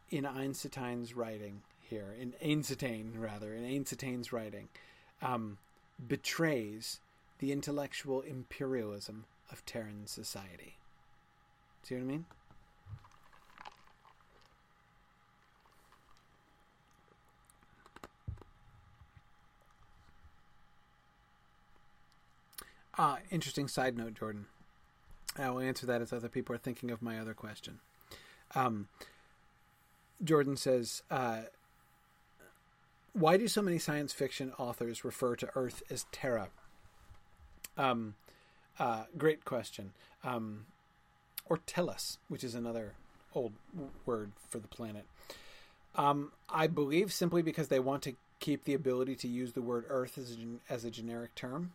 in 0.10 0.26
Einstein's 0.26 1.16
writing 1.16 1.62
here 1.90 2.14
in 2.20 2.34
Ainsetain 2.44 3.12
rather 3.16 3.54
in 3.54 3.64
Ainsetain's 3.64 4.32
writing 4.32 4.70
um, 5.22 5.58
betrays 6.06 7.00
the 7.40 7.52
intellectual 7.52 8.22
imperialism 8.22 9.26
of 9.52 9.66
Terran 9.66 10.06
society. 10.06 10.78
See 11.84 11.96
what 11.96 12.02
I 12.02 12.06
mean? 12.06 12.26
Ah, 23.00 23.20
interesting 23.30 23.68
side 23.68 23.96
note, 23.96 24.16
Jordan. 24.16 24.48
I 25.38 25.52
will 25.52 25.60
answer 25.60 25.86
that 25.86 26.02
as 26.02 26.12
other 26.12 26.30
people 26.30 26.56
are 26.56 26.60
thinking 26.60 26.90
of 26.90 27.02
my 27.02 27.20
other 27.20 27.36
question. 27.36 27.80
Um, 28.56 28.88
Jordan 30.24 30.58
says, 30.58 31.04
uh, 31.12 31.42
"Why 33.18 33.38
do 33.38 33.48
so 33.48 33.62
many 33.62 33.80
science 33.80 34.14
fiction 34.14 34.54
authors 34.58 35.04
refer 35.04 35.36
to 35.38 35.50
Earth 35.56 35.84
as 35.90 36.06
Terra?" 36.12 36.50
Um, 37.78 38.16
uh, 38.80 39.06
great 39.18 39.46
question. 39.46 39.94
Um, 40.24 40.66
or 41.46 41.58
Tellus, 41.58 42.18
which 42.28 42.44
is 42.44 42.56
another 42.56 42.94
old 43.34 43.54
word 44.06 44.32
for 44.50 44.60
the 44.60 44.68
planet. 44.68 45.06
Um, 45.96 46.32
I 46.50 46.68
believe 46.68 47.12
simply 47.12 47.42
because 47.42 47.70
they 47.70 47.80
want 47.80 48.04
to 48.04 48.14
keep 48.40 48.66
the 48.66 48.74
ability 48.74 49.16
to 49.16 49.28
use 49.28 49.54
the 49.54 49.62
word 49.62 49.86
Earth 49.90 50.18
as 50.18 50.38
a, 50.38 50.74
as 50.74 50.86
a 50.86 50.92
generic 50.92 51.34
term, 51.36 51.74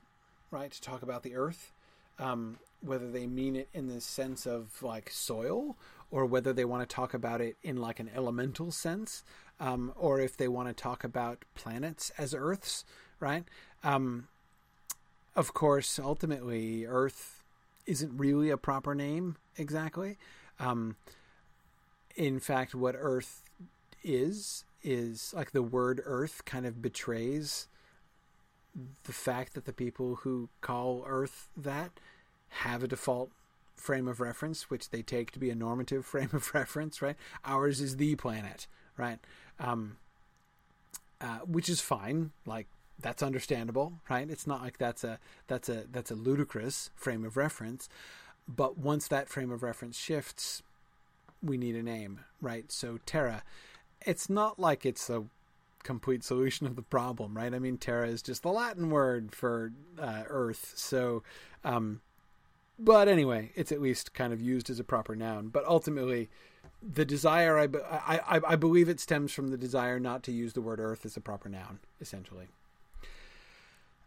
right? 0.51 0.71
To 0.71 0.81
talk 0.81 1.03
about 1.03 1.23
the 1.23 1.35
Earth, 1.35 1.73
um, 2.19 2.59
whether 2.81 3.11
they 3.11 3.27
mean 3.27 3.57
it 3.57 3.69
in 3.75 3.89
the 3.89 4.01
sense 4.01 4.47
of 4.47 4.83
like 4.83 5.11
soil, 5.11 5.77
or 6.11 6.27
whether 6.27 6.53
they 6.53 6.65
want 6.65 6.89
to 6.89 6.95
talk 6.95 7.15
about 7.15 7.41
it 7.41 7.57
in 7.63 7.79
like 7.79 7.99
an 7.99 8.11
elemental 8.15 8.71
sense, 8.71 9.25
um, 9.63 9.93
or 9.97 10.19
if 10.21 10.37
they 10.37 10.49
want 10.49 10.67
to 10.67 10.75
talk 10.75 11.05
about 11.05 11.45
planets 11.55 12.11
as 12.19 12.35
Earths, 12.35 12.85
right? 13.21 13.45
Um, 13.85 14.27
of 15.37 15.55
course, 15.55 16.01
ultimately, 16.01 16.85
Earth 16.85 17.45
isn't 17.87 18.19
really 18.19 18.51
a 18.51 18.57
proper 18.57 18.93
name 18.93 19.37
exactly. 19.57 20.19
Um, 20.59 20.97
in 22.17 22.41
fact, 22.41 22.75
what 22.75 22.97
Earth 22.99 23.45
is 24.03 24.65
is 24.83 25.33
like 25.35 25.53
the 25.53 25.63
word 25.63 26.03
Earth 26.05 26.45
kind 26.45 26.67
of 26.67 26.83
betrays 26.83 27.69
the 29.05 29.13
fact 29.13 29.55
that 29.55 29.65
the 29.65 29.73
people 29.73 30.17
who 30.17 30.49
call 30.61 31.05
Earth 31.07 31.49
that 31.57 31.93
have 32.49 32.83
a 32.83 32.89
default 32.89 33.31
frame 33.77 34.09
of 34.09 34.21
reference, 34.21 34.69
which 34.71 34.91
they 34.91 35.03
take 35.03 35.31
to 35.31 35.39
be 35.39 35.51
a 35.51 35.55
normative 35.55 36.05
frame 36.13 36.31
of 36.33 36.53
reference, 36.53 37.01
right? 37.01 37.17
Ours 37.45 37.81
is 37.81 37.97
the 37.97 38.17
planet, 38.17 38.67
right? 38.97 39.19
Um, 39.59 39.97
uh, 41.21 41.39
which 41.47 41.69
is 41.69 41.81
fine. 41.81 42.33
Like 42.47 42.67
that's 43.01 43.23
understandable, 43.23 43.95
right? 44.09 44.29
It's 44.29 44.47
not 44.47 44.63
like 44.63 44.79
that's 44.79 45.05
a 45.05 45.19
that's 45.47 45.69
a 45.69 45.85
that's 45.91 46.11
a 46.11 46.17
ludicrous 46.17 46.91
frame 46.95 47.25
of 47.25 47.37
reference. 47.37 47.89
But 48.49 48.77
once 48.77 49.09
that 49.09 49.29
frame 49.29 49.53
of 49.53 49.63
reference 49.63 49.97
shifts, 49.97 50.63
we 51.43 51.57
need 51.57 51.77
a 51.77 51.83
name, 51.83 52.21
right? 52.41 52.71
So 52.73 52.99
Terra, 53.07 53.43
it's 54.05 54.29
not 54.29 54.59
like 54.59 54.85
it's 54.85 55.09
a 55.09 55.25
complete 55.83 56.25
solution 56.25 56.67
of 56.67 56.77
the 56.77 56.83
problem, 56.83 57.37
right? 57.37 57.53
I 57.53 57.59
mean, 57.59 57.77
Terra 57.77 58.09
is 58.09 58.23
just 58.23 58.43
the 58.43 58.51
Latin 58.51 58.91
word 58.91 59.35
for 59.35 59.73
uh, 60.01 60.23
Earth. 60.29 60.73
So, 60.77 61.23
um, 61.65 62.01
but 62.79 63.09
anyway, 63.09 63.53
it's 63.55 63.73
at 63.73 63.81
least 63.81 64.15
kind 64.15 64.33
of 64.33 64.41
used 64.41 64.71
as 64.71 64.81
a 64.81 64.85
proper 64.85 65.15
noun. 65.15 65.49
But 65.49 65.65
ultimately, 65.67 66.31
the 66.83 67.05
desire, 67.05 67.59
I, 67.59 67.69
I, 67.91 68.41
I 68.49 68.57
believe 68.57 68.89
it 68.89 69.01
stems 69.01 69.33
from 69.33 69.49
the 69.49 69.57
desire 69.57 70.01
not 70.01 70.23
to 70.25 70.33
use 70.33 70.53
the 70.53 70.61
word 70.61 70.81
Earth 70.81 71.05
as 71.07 71.17
a 71.17 71.21
proper 71.21 71.49
noun, 71.49 71.79
essentially. 72.01 72.49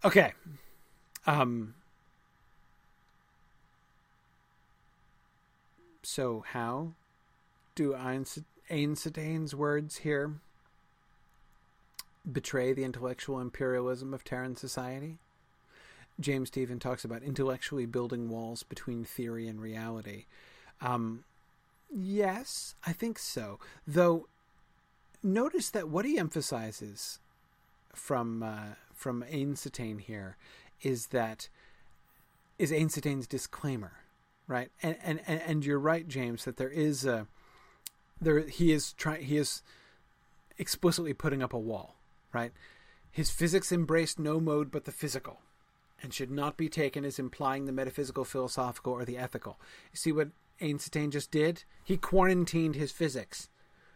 Okay. 0.04 0.34
Um, 1.26 1.76
so, 6.04 6.44
how 6.48 6.94
do 7.74 7.96
Einstein's 8.70 9.56
words 9.56 9.98
here 9.98 10.36
betray 12.32 12.74
the 12.74 12.84
intellectual 12.84 13.40
imperialism 13.40 14.14
of 14.14 14.24
Terran 14.24 14.56
society? 14.56 15.18
James 16.20 16.48
Stephen 16.48 16.80
talks 16.80 17.04
about 17.04 17.24
intellectually 17.24 17.86
building 17.86 18.30
walls 18.30 18.64
between 18.64 19.04
theory 19.04 19.48
and 19.48 19.60
reality. 19.60 20.26
Um, 20.82 21.24
yes, 21.96 22.76
I 22.86 22.94
think 22.94 23.18
so. 23.18 23.60
Though, 23.88 24.28
notice 25.24 25.70
that 25.72 25.90
what 25.90 26.06
he 26.06 26.18
emphasizes 26.18 27.20
from 27.94 28.44
uh, 28.44 28.76
from 28.94 29.24
Einstein 29.32 30.00
here 30.00 30.38
is 30.82 31.08
that 31.08 31.50
is 32.58 32.72
Einstein's 32.72 33.28
disclaimer, 33.28 33.94
right? 34.48 34.70
And 34.82 34.98
and 35.04 35.22
and 35.28 35.66
you're 35.66 35.80
right, 35.80 36.08
James, 36.08 36.46
that 36.46 36.58
there 36.58 36.70
is 36.70 37.06
a 37.06 37.28
there 38.22 38.42
he 38.42 38.72
is 38.72 38.94
trying 38.94 39.24
he 39.24 39.38
is 39.38 39.62
explicitly 40.58 41.14
putting 41.14 41.44
up 41.44 41.54
a 41.54 41.60
wall, 41.60 41.96
right? 42.34 42.52
His 43.12 43.32
physics 43.32 43.72
embraced 43.72 44.20
no 44.20 44.40
mode 44.40 44.72
but 44.72 44.86
the 44.86 44.92
physical, 44.92 45.40
and 46.04 46.14
should 46.14 46.32
not 46.32 46.58
be 46.58 46.70
taken 46.70 47.06
as 47.06 47.20
implying 47.20 47.66
the 47.66 47.72
metaphysical, 47.72 48.26
philosophical, 48.26 48.94
or 48.94 49.06
the 49.06 49.18
ethical. 49.18 49.58
You 49.92 49.98
see 49.98 50.12
what 50.12 50.30
Einstein 50.62 51.12
just 51.12 51.32
did? 51.32 51.64
He 51.84 51.98
quarantined 51.98 52.76
his 52.76 52.92
physics, 52.92 53.50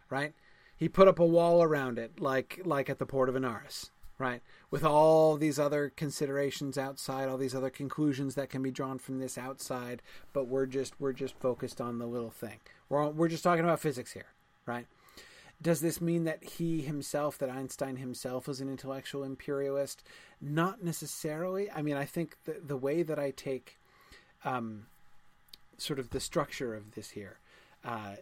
right? 0.10 0.34
He 0.78 0.88
put 0.88 1.08
up 1.08 1.20
a 1.20 1.26
wall 1.26 1.62
around 1.62 2.00
it, 2.00 2.20
like 2.20 2.62
like 2.66 2.90
at 2.90 3.00
the 3.00 3.06
port 3.06 3.30
of 3.30 3.36
Anarres 3.36 3.90
right? 4.20 4.42
With 4.70 4.84
all 4.84 5.38
these 5.38 5.58
other 5.58 5.92
considerations 5.96 6.78
outside, 6.78 7.28
all 7.30 7.38
these 7.38 7.56
other 7.56 7.70
conclusions 7.72 8.36
that 8.36 8.50
can 8.50 8.62
be 8.62 8.70
drawn 8.70 9.00
from 9.00 9.18
this 9.18 9.38
outside, 9.38 10.04
but 10.34 10.48
we're 10.48 10.68
just 10.68 10.94
we're 11.00 11.14
just 11.14 11.40
focused 11.40 11.82
on 11.82 11.98
the 11.98 12.06
little 12.06 12.30
thing. 12.30 12.60
We're 12.90 13.08
we're 13.08 13.30
just 13.30 13.44
talking 13.44 13.64
about 13.64 13.80
physics 13.80 14.12
here, 14.12 14.28
right? 14.66 14.86
Does 15.62 15.82
this 15.82 16.00
mean 16.00 16.26
that 16.26 16.44
he 16.44 16.82
himself, 16.82 17.38
that 17.40 17.50
Einstein 17.50 17.98
himself, 17.98 18.48
was 18.48 18.62
an 18.62 18.70
intellectual 18.70 19.24
imperialist? 19.24 20.04
Not 20.40 20.84
necessarily. 20.84 21.72
I 21.72 21.82
mean, 21.82 21.96
I 21.96 22.06
think 22.06 22.38
the 22.44 22.58
the 22.64 22.78
way 22.78 23.02
that 23.04 23.18
I 23.18 23.32
take, 23.32 23.80
um, 24.44 24.88
sort 25.82 26.00
of 26.00 26.10
the 26.12 26.20
structure 26.20 26.76
of 26.76 26.96
this 26.96 27.12
here, 27.12 27.40
uh, 27.84 28.16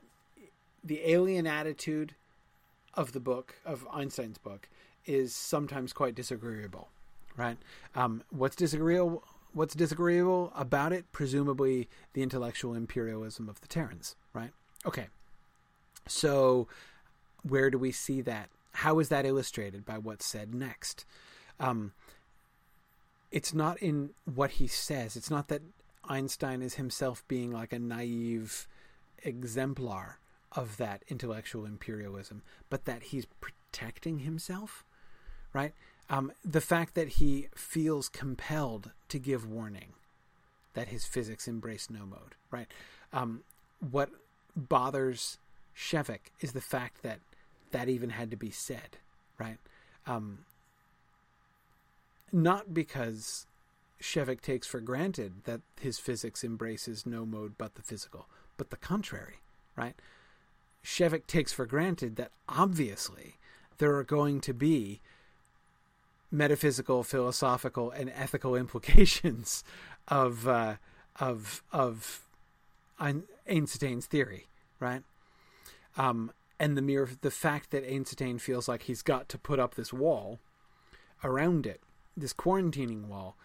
the 0.83 1.01
alien 1.09 1.47
attitude 1.47 2.15
of 2.93 3.11
the 3.11 3.19
book 3.19 3.55
of 3.65 3.87
Einstein's 3.93 4.37
book 4.37 4.67
is 5.05 5.33
sometimes 5.33 5.93
quite 5.93 6.15
disagreeable, 6.15 6.89
right? 7.35 7.57
Um, 7.95 8.23
what's 8.29 8.55
disagreeable? 8.55 9.23
What's 9.53 9.73
disagreeable 9.73 10.51
about 10.55 10.93
it? 10.93 11.05
Presumably 11.11 11.87
the 12.13 12.21
intellectual 12.21 12.73
imperialism 12.75 13.49
of 13.49 13.61
the 13.61 13.67
Terrans, 13.67 14.15
right? 14.33 14.51
Okay. 14.85 15.07
So, 16.07 16.67
where 17.43 17.69
do 17.69 17.77
we 17.77 17.91
see 17.91 18.21
that? 18.21 18.49
How 18.71 18.99
is 18.99 19.09
that 19.09 19.25
illustrated 19.25 19.85
by 19.85 19.97
what's 19.97 20.25
said 20.25 20.53
next? 20.53 21.05
Um, 21.59 21.93
it's 23.31 23.53
not 23.53 23.77
in 23.81 24.11
what 24.25 24.51
he 24.51 24.67
says. 24.67 25.15
It's 25.15 25.31
not 25.31 25.47
that 25.47 25.61
Einstein 26.07 26.61
is 26.61 26.75
himself 26.75 27.23
being 27.27 27.51
like 27.51 27.73
a 27.73 27.79
naive 27.79 28.67
exemplar 29.23 30.19
of 30.53 30.77
that 30.77 31.03
intellectual 31.07 31.65
imperialism, 31.65 32.41
but 32.69 32.85
that 32.85 33.03
he's 33.03 33.25
protecting 33.25 34.19
himself 34.19 34.83
right? 35.57 35.73
Um, 36.07 36.31
the 36.45 36.61
fact 36.61 36.93
that 36.93 37.07
he 37.07 37.47
feels 37.55 38.09
compelled 38.09 38.91
to 39.09 39.17
give 39.17 39.49
warning 39.49 39.93
that 40.75 40.89
his 40.89 41.03
physics 41.03 41.47
embrace 41.47 41.89
no 41.89 42.05
mode, 42.05 42.35
right? 42.51 42.67
Um, 43.11 43.41
what 43.91 44.11
bothers 44.55 45.39
Shevek 45.75 46.31
is 46.39 46.51
the 46.51 46.61
fact 46.61 47.01
that 47.01 47.19
that 47.71 47.89
even 47.89 48.11
had 48.11 48.29
to 48.29 48.37
be 48.37 48.51
said, 48.51 48.97
right? 49.39 49.57
Um, 50.05 50.45
not 52.31 52.71
because 52.71 53.46
Shevek 54.01 54.41
takes 54.41 54.67
for 54.67 54.79
granted 54.79 55.43
that 55.45 55.61
his 55.79 55.99
physics 55.99 56.43
embraces 56.43 57.05
no 57.05 57.25
mode 57.25 57.53
but 57.57 57.75
the 57.75 57.81
physical, 57.81 58.27
but 58.57 58.69
the 58.69 58.77
contrary, 58.77 59.37
right? 59.75 59.95
Shevek 60.83 61.27
takes 61.27 61.51
for 61.51 61.65
granted 61.65 62.15
that 62.15 62.31
obviously 62.47 63.35
there 63.77 63.95
are 63.95 64.03
going 64.03 64.39
to 64.41 64.53
be 64.53 65.01
metaphysical, 66.31 67.03
philosophical, 67.03 67.91
and 67.91 68.11
ethical 68.15 68.55
implications 68.63 69.63
of 70.07 70.47
uh, 70.47 70.75
of 71.19 71.63
of 71.71 72.21
Einstein's 72.99 74.05
theory, 74.05 74.47
right? 74.79 75.03
Um, 75.97 76.31
and 76.59 76.77
the 76.77 76.81
mere 76.81 77.09
the 77.21 77.31
fact 77.31 77.71
that 77.71 77.83
Einstein 77.83 78.39
feels 78.39 78.67
like 78.67 78.83
he's 78.83 79.01
got 79.01 79.29
to 79.29 79.37
put 79.37 79.59
up 79.59 79.75
this 79.75 79.93
wall 79.93 80.39
around 81.23 81.65
it, 81.65 81.81
this 82.15 82.33
quarantining 82.33 83.07
wall, 83.07 83.35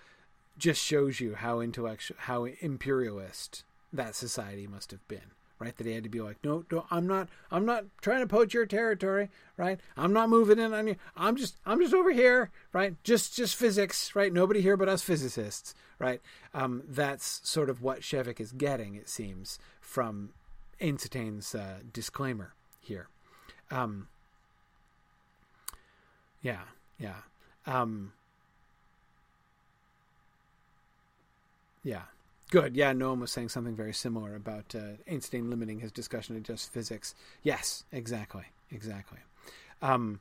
just 0.58 0.82
shows 0.82 1.20
you 1.20 1.34
how 1.34 1.60
intellectual, 1.60 2.16
how 2.20 2.44
imperialist 2.44 3.64
that 3.92 4.14
society 4.14 4.66
must 4.66 4.90
have 4.90 5.06
been 5.08 5.32
right? 5.62 5.76
That 5.76 5.86
he 5.86 5.92
had 5.92 6.02
to 6.02 6.08
be 6.08 6.20
like, 6.20 6.38
no, 6.42 6.64
no, 6.72 6.86
I'm 6.90 7.06
not, 7.06 7.28
I'm 7.52 7.64
not 7.64 7.84
trying 8.00 8.20
to 8.20 8.26
poach 8.26 8.52
your 8.52 8.66
territory, 8.66 9.30
right? 9.56 9.78
I'm 9.96 10.12
not 10.12 10.28
moving 10.28 10.58
in 10.58 10.74
on 10.74 10.88
you. 10.88 10.96
I'm 11.16 11.36
just, 11.36 11.56
I'm 11.64 11.78
just 11.78 11.94
over 11.94 12.10
here, 12.10 12.50
right? 12.72 12.96
Just, 13.04 13.36
just 13.36 13.54
physics, 13.54 14.16
right? 14.16 14.32
Nobody 14.32 14.60
here 14.60 14.76
but 14.76 14.88
us 14.88 15.02
physicists, 15.02 15.72
right? 16.00 16.20
Um, 16.52 16.82
that's 16.88 17.40
sort 17.48 17.70
of 17.70 17.80
what 17.80 18.00
Shevek 18.00 18.40
is 18.40 18.50
getting, 18.50 18.96
it 18.96 19.08
seems, 19.08 19.60
from 19.80 20.30
Einstein's 20.80 21.54
uh, 21.54 21.78
disclaimer 21.92 22.54
here. 22.80 23.06
Um, 23.70 24.08
yeah, 26.42 26.62
yeah. 26.98 27.18
Um, 27.66 28.14
Yeah. 31.82 32.02
Good. 32.50 32.76
Yeah, 32.76 32.92
Noam 32.92 33.20
was 33.20 33.32
saying 33.32 33.48
something 33.48 33.74
very 33.74 33.94
similar 33.94 34.34
about 34.34 34.74
uh, 34.74 34.98
Einstein 35.10 35.48
limiting 35.48 35.80
his 35.80 35.90
discussion 35.90 36.34
to 36.34 36.40
just 36.42 36.72
physics. 36.72 37.14
Yes, 37.42 37.84
exactly. 37.90 38.44
Exactly. 38.70 39.18
Um, 39.80 40.20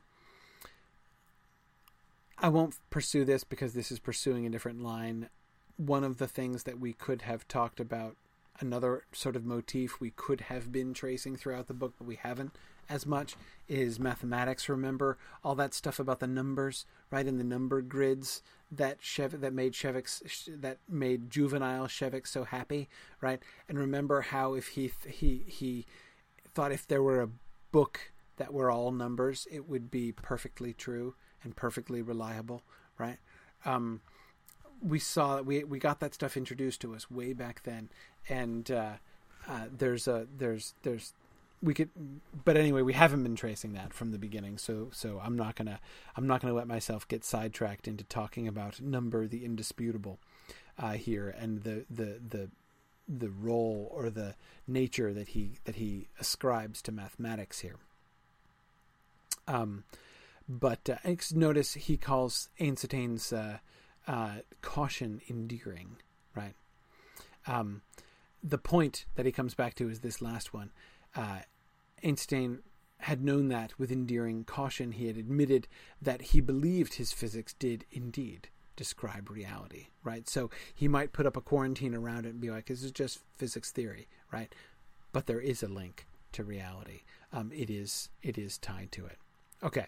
I 2.38 2.48
won't 2.48 2.74
pursue 2.90 3.24
this 3.24 3.44
because 3.44 3.74
this 3.74 3.92
is 3.92 3.98
pursuing 3.98 4.46
a 4.46 4.50
different 4.50 4.82
line. 4.82 5.28
One 5.76 6.04
of 6.04 6.18
the 6.18 6.26
things 6.26 6.64
that 6.64 6.80
we 6.80 6.92
could 6.92 7.22
have 7.22 7.46
talked 7.48 7.80
about, 7.80 8.16
another 8.60 9.04
sort 9.12 9.36
of 9.36 9.44
motif 9.44 10.00
we 10.00 10.10
could 10.10 10.42
have 10.42 10.72
been 10.72 10.94
tracing 10.94 11.36
throughout 11.36 11.68
the 11.68 11.74
book, 11.74 11.94
but 11.98 12.06
we 12.06 12.16
haven't 12.16 12.56
as 12.88 13.06
much, 13.06 13.36
is 13.68 14.00
mathematics. 14.00 14.68
Remember 14.68 15.18
all 15.44 15.54
that 15.54 15.72
stuff 15.74 15.98
about 15.98 16.20
the 16.20 16.26
numbers, 16.26 16.84
right? 17.10 17.26
In 17.26 17.38
the 17.38 17.44
number 17.44 17.80
grids 17.80 18.42
that 18.72 19.00
Shev- 19.00 19.40
that 19.40 19.52
made 19.52 19.74
Shevek 19.74 20.60
that 20.60 20.78
made 20.88 21.30
juvenile 21.30 21.86
Shevek 21.86 22.26
so 22.26 22.44
happy, 22.44 22.88
right? 23.20 23.40
And 23.68 23.78
remember 23.78 24.22
how 24.22 24.54
if 24.54 24.68
he 24.68 24.90
he 25.06 25.44
he 25.46 25.86
thought 26.54 26.72
if 26.72 26.86
there 26.86 27.02
were 27.02 27.20
a 27.20 27.28
book 27.70 28.12
that 28.36 28.52
were 28.52 28.70
all 28.70 28.90
numbers, 28.90 29.46
it 29.50 29.68
would 29.68 29.90
be 29.90 30.12
perfectly 30.12 30.72
true 30.72 31.14
and 31.44 31.54
perfectly 31.54 32.02
reliable, 32.02 32.62
right? 32.98 33.18
Um, 33.64 34.00
we 34.80 34.98
saw 34.98 35.42
we 35.42 35.64
we 35.64 35.78
got 35.78 36.00
that 36.00 36.14
stuff 36.14 36.36
introduced 36.36 36.80
to 36.80 36.94
us 36.94 37.10
way 37.10 37.34
back 37.34 37.62
then, 37.64 37.90
and 38.28 38.70
uh, 38.70 38.94
uh, 39.46 39.66
there's 39.70 40.08
a 40.08 40.26
there's 40.36 40.74
there's 40.82 41.12
we 41.62 41.74
could 41.74 41.90
but 42.44 42.56
anyway 42.56 42.82
we 42.82 42.92
haven't 42.92 43.22
been 43.22 43.36
tracing 43.36 43.72
that 43.72 43.92
from 43.92 44.10
the 44.10 44.18
beginning 44.18 44.58
so 44.58 44.88
so 44.92 45.20
i'm 45.22 45.36
not 45.36 45.54
gonna 45.54 45.78
i'm 46.16 46.26
not 46.26 46.40
gonna 46.40 46.54
let 46.54 46.66
myself 46.66 47.06
get 47.08 47.24
sidetracked 47.24 47.86
into 47.86 48.04
talking 48.04 48.48
about 48.48 48.80
number 48.80 49.26
the 49.26 49.44
indisputable 49.44 50.18
uh, 50.78 50.92
here 50.92 51.28
and 51.38 51.62
the 51.62 51.84
the 51.90 52.20
the 52.28 52.50
the 53.08 53.30
role 53.30 53.90
or 53.94 54.10
the 54.10 54.34
nature 54.66 55.12
that 55.12 55.28
he 55.28 55.58
that 55.64 55.76
he 55.76 56.08
ascribes 56.18 56.82
to 56.82 56.90
mathematics 56.90 57.60
here 57.60 57.76
um 59.46 59.84
but 60.48 60.88
uh, 60.88 60.96
notice 61.34 61.74
he 61.74 61.96
calls 61.96 62.48
Einstein's 62.60 63.32
uh, 63.32 63.58
uh, 64.06 64.36
caution 64.60 65.20
endearing, 65.28 65.96
right? 66.34 66.54
Um, 67.46 67.82
the 68.42 68.58
point 68.58 69.06
that 69.14 69.26
he 69.26 69.32
comes 69.32 69.54
back 69.54 69.74
to 69.76 69.88
is 69.88 70.00
this 70.00 70.20
last 70.20 70.52
one. 70.52 70.70
Uh, 71.14 71.40
Einstein 72.04 72.60
had 72.98 73.24
known 73.24 73.48
that 73.48 73.78
with 73.78 73.90
endearing 73.90 74.44
caution. 74.44 74.92
He 74.92 75.06
had 75.06 75.16
admitted 75.16 75.66
that 76.00 76.22
he 76.22 76.40
believed 76.40 76.94
his 76.94 77.12
physics 77.12 77.52
did 77.52 77.84
indeed 77.90 78.48
describe 78.76 79.28
reality, 79.28 79.88
right? 80.02 80.28
So 80.28 80.50
he 80.74 80.88
might 80.88 81.12
put 81.12 81.26
up 81.26 81.36
a 81.36 81.40
quarantine 81.40 81.94
around 81.94 82.26
it 82.26 82.30
and 82.30 82.40
be 82.40 82.50
like, 82.50 82.66
this 82.66 82.82
is 82.82 82.92
just 82.92 83.20
physics 83.36 83.70
theory, 83.70 84.08
right? 84.32 84.54
But 85.12 85.26
there 85.26 85.40
is 85.40 85.62
a 85.62 85.68
link 85.68 86.06
to 86.32 86.44
reality. 86.44 87.02
Um, 87.32 87.50
it 87.52 87.70
is 87.70 88.08
it 88.22 88.38
is 88.38 88.56
tied 88.58 88.92
to 88.92 89.06
it. 89.06 89.18
Okay 89.62 89.86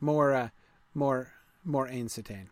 more, 0.00 0.32
uh, 0.32 0.48
more, 0.94 1.34
more 1.64 1.88
Einstein. 1.88 2.50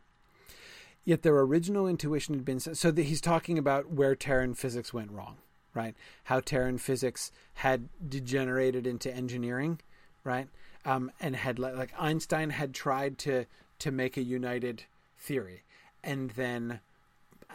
Yet 1.05 1.23
their 1.23 1.39
original 1.39 1.86
intuition 1.89 2.35
had 2.35 2.44
been 2.44 2.60
so 2.60 2.90
that 2.90 3.02
he's 3.02 3.20
talking 3.20 3.56
about 3.56 3.90
where 3.90 4.15
Terran 4.15 4.55
physics 4.55 4.93
went 4.93 5.10
wrong, 5.10 5.39
right? 5.74 5.94
How 6.24 6.40
Terran 6.40 6.78
physics 6.78 7.30
had 7.54 7.88
degenerated 8.06 8.86
into 8.86 9.14
engineering, 9.14 9.80
right? 10.24 10.48
Um, 10.84 11.10
and 11.20 11.36
had 11.36 11.58
like 11.58 11.92
Einstein 11.98 12.50
had 12.50 12.74
tried 12.74 13.18
to 13.18 13.44
to 13.80 13.90
make 13.90 14.16
a 14.16 14.22
united 14.22 14.84
theory, 15.18 15.62
and 16.02 16.30
then 16.30 16.80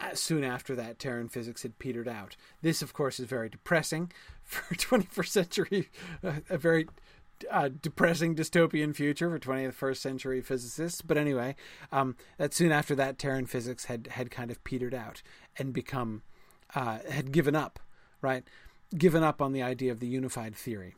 uh, 0.00 0.14
soon 0.14 0.42
after 0.42 0.74
that, 0.76 0.98
Terran 0.98 1.28
physics 1.28 1.62
had 1.62 1.78
petered 1.78 2.08
out. 2.08 2.36
This, 2.62 2.82
of 2.82 2.92
course, 2.92 3.20
is 3.20 3.26
very 3.26 3.48
depressing 3.48 4.10
for 4.42 4.74
21st 4.74 5.28
century, 5.28 5.88
uh, 6.22 6.32
a 6.50 6.58
very 6.58 6.86
uh, 7.50 7.68
depressing 7.80 8.34
dystopian 8.34 8.94
future 8.94 9.30
for 9.30 9.38
21st 9.38 9.96
century 9.96 10.40
physicists. 10.40 11.00
But 11.00 11.16
anyway, 11.16 11.56
um, 11.92 12.16
that 12.38 12.54
soon 12.54 12.72
after 12.72 12.94
that, 12.96 13.18
Terran 13.18 13.46
physics 13.46 13.86
had 13.86 14.08
had 14.08 14.30
kind 14.30 14.50
of 14.50 14.62
petered 14.64 14.94
out 14.94 15.22
and 15.56 15.72
become 15.72 16.22
uh, 16.74 16.98
had 17.08 17.32
given 17.32 17.54
up, 17.54 17.78
right? 18.24 18.42
Given 18.96 19.22
up 19.22 19.40
on 19.40 19.52
the 19.52 19.62
idea 19.62 19.92
of 19.92 20.00
the 20.00 20.08
unified 20.08 20.56
theory, 20.56 20.94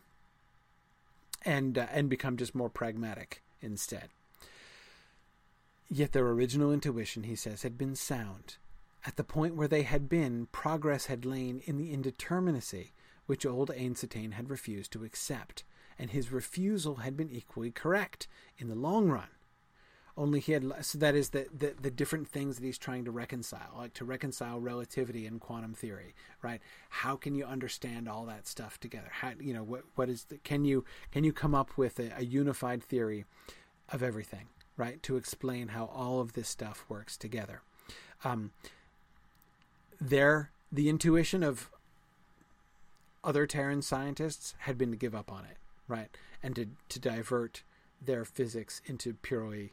and 1.45 1.77
uh, 1.77 1.87
and 1.93 2.09
become 2.09 2.37
just 2.37 2.55
more 2.55 2.71
pragmatic 2.71 3.43
instead. 3.61 4.09
Yet 5.89 6.13
their 6.13 6.27
original 6.27 6.73
intuition, 6.73 7.25
he 7.25 7.37
says, 7.37 7.63
had 7.63 7.77
been 7.77 7.95
sound. 7.95 8.57
At 9.07 9.17
the 9.17 9.25
point 9.25 9.55
where 9.55 9.69
they 9.69 9.83
had 9.83 10.09
been, 10.09 10.49
progress 10.51 11.07
had 11.07 11.25
lain 11.25 11.63
in 11.65 11.77
the 11.77 11.95
indeterminacy 11.97 12.91
which 13.27 13.47
old 13.47 13.71
Einstein 13.71 14.33
had 14.33 14.51
refused 14.51 14.93
to 14.93 15.05
accept 15.05 15.63
and 15.99 16.11
his 16.11 16.33
refusal 16.33 16.97
had 16.97 17.17
been 17.17 17.31
equally 17.31 17.71
correct 17.71 18.29
in 18.59 18.69
the 18.69 18.75
long 18.75 19.09
run. 19.09 19.29
Only 20.17 20.41
he 20.41 20.53
had 20.53 20.65
so 20.81 20.99
that 20.99 21.15
is 21.15 21.31
the, 21.31 21.47
the, 21.57 21.75
the 21.81 21.91
different 21.91 22.27
things 22.27 22.57
that 22.57 22.65
he's 22.65 22.79
trying 22.79 23.05
to 23.05 23.11
reconcile, 23.11 23.75
like 23.77 23.93
to 23.95 24.05
reconcile 24.05 24.59
relativity 24.59 25.27
and 25.27 25.41
quantum 25.41 25.75
theory, 25.75 26.15
right? 26.43 26.61
How 26.89 27.17
can 27.17 27.35
you 27.35 27.45
understand 27.45 28.09
all 28.09 28.25
that 28.25 28.47
stuff 28.47 28.81
together? 28.81 29.09
How 29.11 29.33
you 29.39 29.53
know 29.53 29.63
what 29.63 29.85
what 29.95 30.09
is 30.09 30.25
the, 30.25 30.39
can 30.39 30.65
you 30.65 30.85
can 31.11 31.25
you 31.25 31.33
come 31.33 31.55
up 31.55 31.77
with 31.77 31.99
a, 31.99 32.13
a 32.17 32.25
unified 32.25 32.83
theory 32.83 33.27
of 33.91 34.03
everything, 34.03 34.49
right? 34.77 35.03
To 35.03 35.17
explain 35.17 35.69
how 35.69 35.87
all 35.87 36.21
of 36.21 36.33
this 36.33 36.49
stuff 36.49 36.85
works 36.89 37.17
together. 37.17 37.63
Um, 38.25 38.53
there, 40.01 40.51
the 40.73 40.89
intuition 40.89 41.43
of 41.43 41.71
other 43.23 43.47
Terran 43.47 43.83
scientists 43.83 44.55
had 44.61 44.79
been 44.79 44.91
to 44.91 44.97
give 44.97 45.15
up 45.15 45.31
on 45.31 45.45
it 45.45 45.59
right? 45.89 46.09
And 46.43 46.55
to, 46.57 46.69
to 46.89 46.99
divert 46.99 47.63
their 48.01 48.25
physics 48.25 48.81
into 48.87 49.15
purely 49.15 49.73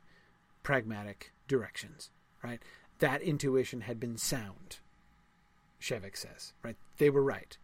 pragmatic 0.63 1.31
directions, 1.47 2.09
right? 2.43 2.61
That 2.99 3.21
intuition 3.21 3.81
had 3.81 3.99
been 3.99 4.17
sound, 4.17 4.77
Shevek 5.81 6.17
says, 6.17 6.53
right? 6.63 6.77
They 6.97 7.09
were 7.09 7.23
right. 7.23 7.57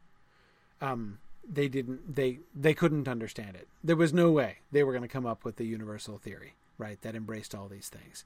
Um, 0.81 1.19
they 1.47 1.67
didn't, 1.67 2.15
they, 2.15 2.39
they 2.53 2.73
couldn't 2.73 3.07
understand 3.07 3.55
it. 3.55 3.67
There 3.83 3.95
was 3.95 4.13
no 4.13 4.31
way 4.31 4.57
they 4.71 4.83
were 4.83 4.91
going 4.91 5.01
to 5.01 5.07
come 5.07 5.25
up 5.25 5.43
with 5.43 5.55
the 5.55 5.65
universal 5.65 6.17
theory, 6.17 6.55
right? 6.77 7.01
That 7.01 7.15
embraced 7.15 7.55
all 7.55 7.67
these 7.67 7.89
things. 7.89 8.25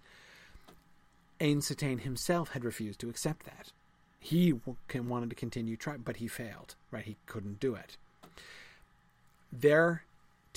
Einstein 1.42 2.00
himself 2.00 2.50
had 2.50 2.64
refused 2.64 3.00
to 3.02 3.10
accept 3.10 3.46
that. 3.46 3.72
He 4.20 4.54
wanted 4.94 5.30
to 5.30 5.36
continue 5.36 5.76
trying, 5.76 6.00
but 6.00 6.18
he 6.18 6.28
failed, 6.28 6.76
right? 6.92 7.04
He 7.04 7.18
couldn't 7.26 7.60
do 7.60 7.76
it. 7.76 7.98
Their 9.52 10.04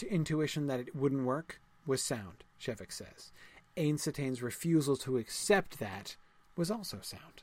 intuition 0.09 0.69
that 0.69 0.81
it 0.81 0.95
wouldn't 0.95 1.25
work 1.25 1.61
was 1.87 2.03
sound, 2.03 2.45
Shevek 2.61 2.93
says. 2.93 3.33
Einstein's 3.77 4.43
refusal 4.43 4.97
to 4.99 5.19
accept 5.19 5.79
that 5.79 6.17
was 6.57 6.71
also 6.71 6.99
sound, 7.03 7.43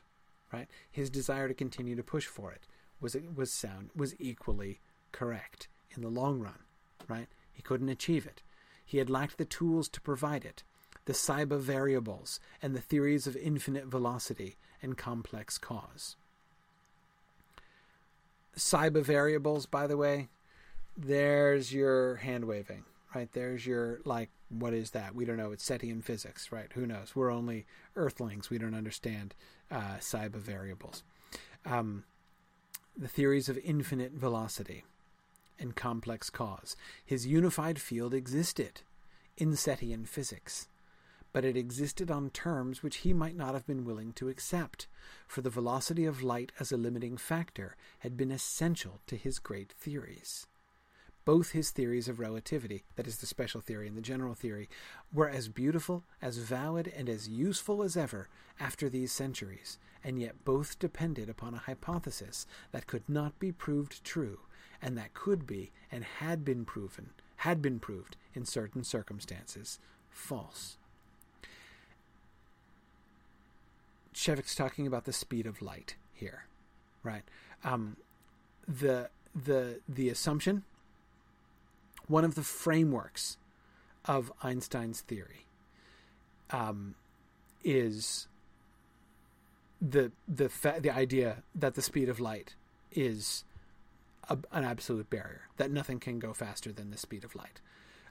right? 0.52 0.68
His 0.90 1.10
desire 1.10 1.48
to 1.48 1.54
continue 1.54 1.94
to 1.96 2.02
push 2.02 2.26
for 2.26 2.52
it 2.52 2.66
was 3.00 3.16
was 3.34 3.52
sound, 3.52 3.90
was 3.94 4.14
equally 4.18 4.80
correct 5.12 5.68
in 5.94 6.02
the 6.02 6.08
long 6.08 6.40
run, 6.40 6.60
right? 7.08 7.28
He 7.52 7.62
couldn't 7.62 7.88
achieve 7.88 8.26
it. 8.26 8.42
He 8.84 8.98
had 8.98 9.10
lacked 9.10 9.38
the 9.38 9.44
tools 9.44 9.88
to 9.90 10.00
provide 10.00 10.44
it, 10.44 10.62
the 11.04 11.12
Saeba 11.12 11.58
variables 11.58 12.40
and 12.60 12.74
the 12.74 12.80
theories 12.80 13.26
of 13.26 13.36
infinite 13.36 13.86
velocity 13.86 14.56
and 14.82 14.98
complex 14.98 15.58
cause. 15.58 16.16
Saeba 18.56 19.02
variables, 19.02 19.66
by 19.66 19.86
the 19.86 19.96
way, 19.96 20.28
there's 20.96 21.72
your 21.72 22.16
hand 22.16 22.44
waving, 22.44 22.84
right? 23.14 23.30
There's 23.32 23.66
your, 23.66 24.00
like, 24.04 24.30
what 24.48 24.74
is 24.74 24.90
that? 24.90 25.14
We 25.14 25.24
don't 25.24 25.36
know. 25.36 25.52
It's 25.52 25.68
Cetian 25.68 26.02
physics, 26.02 26.50
right? 26.52 26.70
Who 26.74 26.86
knows? 26.86 27.14
We're 27.14 27.32
only 27.32 27.66
earthlings. 27.96 28.50
We 28.50 28.58
don't 28.58 28.74
understand 28.74 29.34
uh, 29.70 29.98
Saeba 30.00 30.36
variables. 30.36 31.02
Um, 31.64 32.04
the 32.96 33.08
theories 33.08 33.48
of 33.48 33.58
infinite 33.58 34.12
velocity 34.12 34.84
and 35.58 35.74
complex 35.74 36.30
cause. 36.30 36.76
His 37.04 37.26
unified 37.26 37.80
field 37.80 38.14
existed 38.14 38.82
in 39.36 39.52
Cetian 39.52 40.06
physics, 40.06 40.68
but 41.32 41.44
it 41.44 41.56
existed 41.56 42.10
on 42.10 42.30
terms 42.30 42.82
which 42.82 42.98
he 42.98 43.12
might 43.12 43.36
not 43.36 43.54
have 43.54 43.66
been 43.66 43.84
willing 43.84 44.12
to 44.12 44.28
accept, 44.28 44.86
for 45.26 45.40
the 45.40 45.50
velocity 45.50 46.04
of 46.04 46.22
light 46.22 46.52
as 46.60 46.70
a 46.70 46.76
limiting 46.76 47.16
factor 47.16 47.76
had 48.00 48.16
been 48.16 48.30
essential 48.30 49.00
to 49.06 49.16
his 49.16 49.38
great 49.38 49.72
theories. 49.72 50.46
Both 51.24 51.52
his 51.52 51.70
theories 51.70 52.08
of 52.08 52.20
relativity, 52.20 52.84
that 52.96 53.06
is, 53.06 53.18
the 53.18 53.26
special 53.26 53.60
theory 53.60 53.88
and 53.88 53.96
the 53.96 54.02
general 54.02 54.34
theory, 54.34 54.68
were 55.12 55.28
as 55.28 55.48
beautiful, 55.48 56.04
as 56.20 56.38
valid, 56.38 56.92
and 56.94 57.08
as 57.08 57.28
useful 57.28 57.82
as 57.82 57.96
ever 57.96 58.28
after 58.60 58.88
these 58.88 59.12
centuries, 59.12 59.78
and 60.02 60.20
yet 60.20 60.44
both 60.44 60.78
depended 60.78 61.28
upon 61.30 61.54
a 61.54 61.58
hypothesis 61.58 62.46
that 62.72 62.86
could 62.86 63.08
not 63.08 63.38
be 63.38 63.52
proved 63.52 64.04
true, 64.04 64.40
and 64.82 64.98
that 64.98 65.14
could 65.14 65.46
be, 65.46 65.72
and 65.90 66.04
had 66.04 66.44
been 66.44 66.64
proven, 66.64 67.10
had 67.36 67.62
been 67.62 67.80
proved 67.80 68.16
in 68.34 68.44
certain 68.44 68.84
circumstances, 68.84 69.78
false. 70.10 70.76
Shevek's 74.14 74.54
talking 74.54 74.86
about 74.86 75.04
the 75.04 75.12
speed 75.12 75.46
of 75.46 75.62
light 75.62 75.96
here, 76.12 76.44
right? 77.02 77.24
Um, 77.64 77.96
the 78.68 79.08
the 79.34 79.80
the 79.88 80.08
assumption, 80.08 80.62
one 82.08 82.24
of 82.24 82.34
the 82.34 82.42
frameworks 82.42 83.36
of 84.04 84.32
Einstein's 84.42 85.00
theory, 85.00 85.46
um, 86.50 86.94
is 87.62 88.28
the 89.80 90.12
the 90.28 90.48
fa- 90.48 90.78
the 90.80 90.90
idea 90.90 91.42
that 91.54 91.74
the 91.74 91.82
speed 91.82 92.08
of 92.08 92.20
light 92.20 92.54
is 92.92 93.44
a, 94.28 94.38
an 94.52 94.64
absolute 94.64 95.10
barrier 95.10 95.42
that 95.56 95.70
nothing 95.70 95.98
can 95.98 96.18
go 96.18 96.32
faster 96.32 96.72
than 96.72 96.90
the 96.90 96.98
speed 96.98 97.24
of 97.24 97.34
light. 97.34 97.60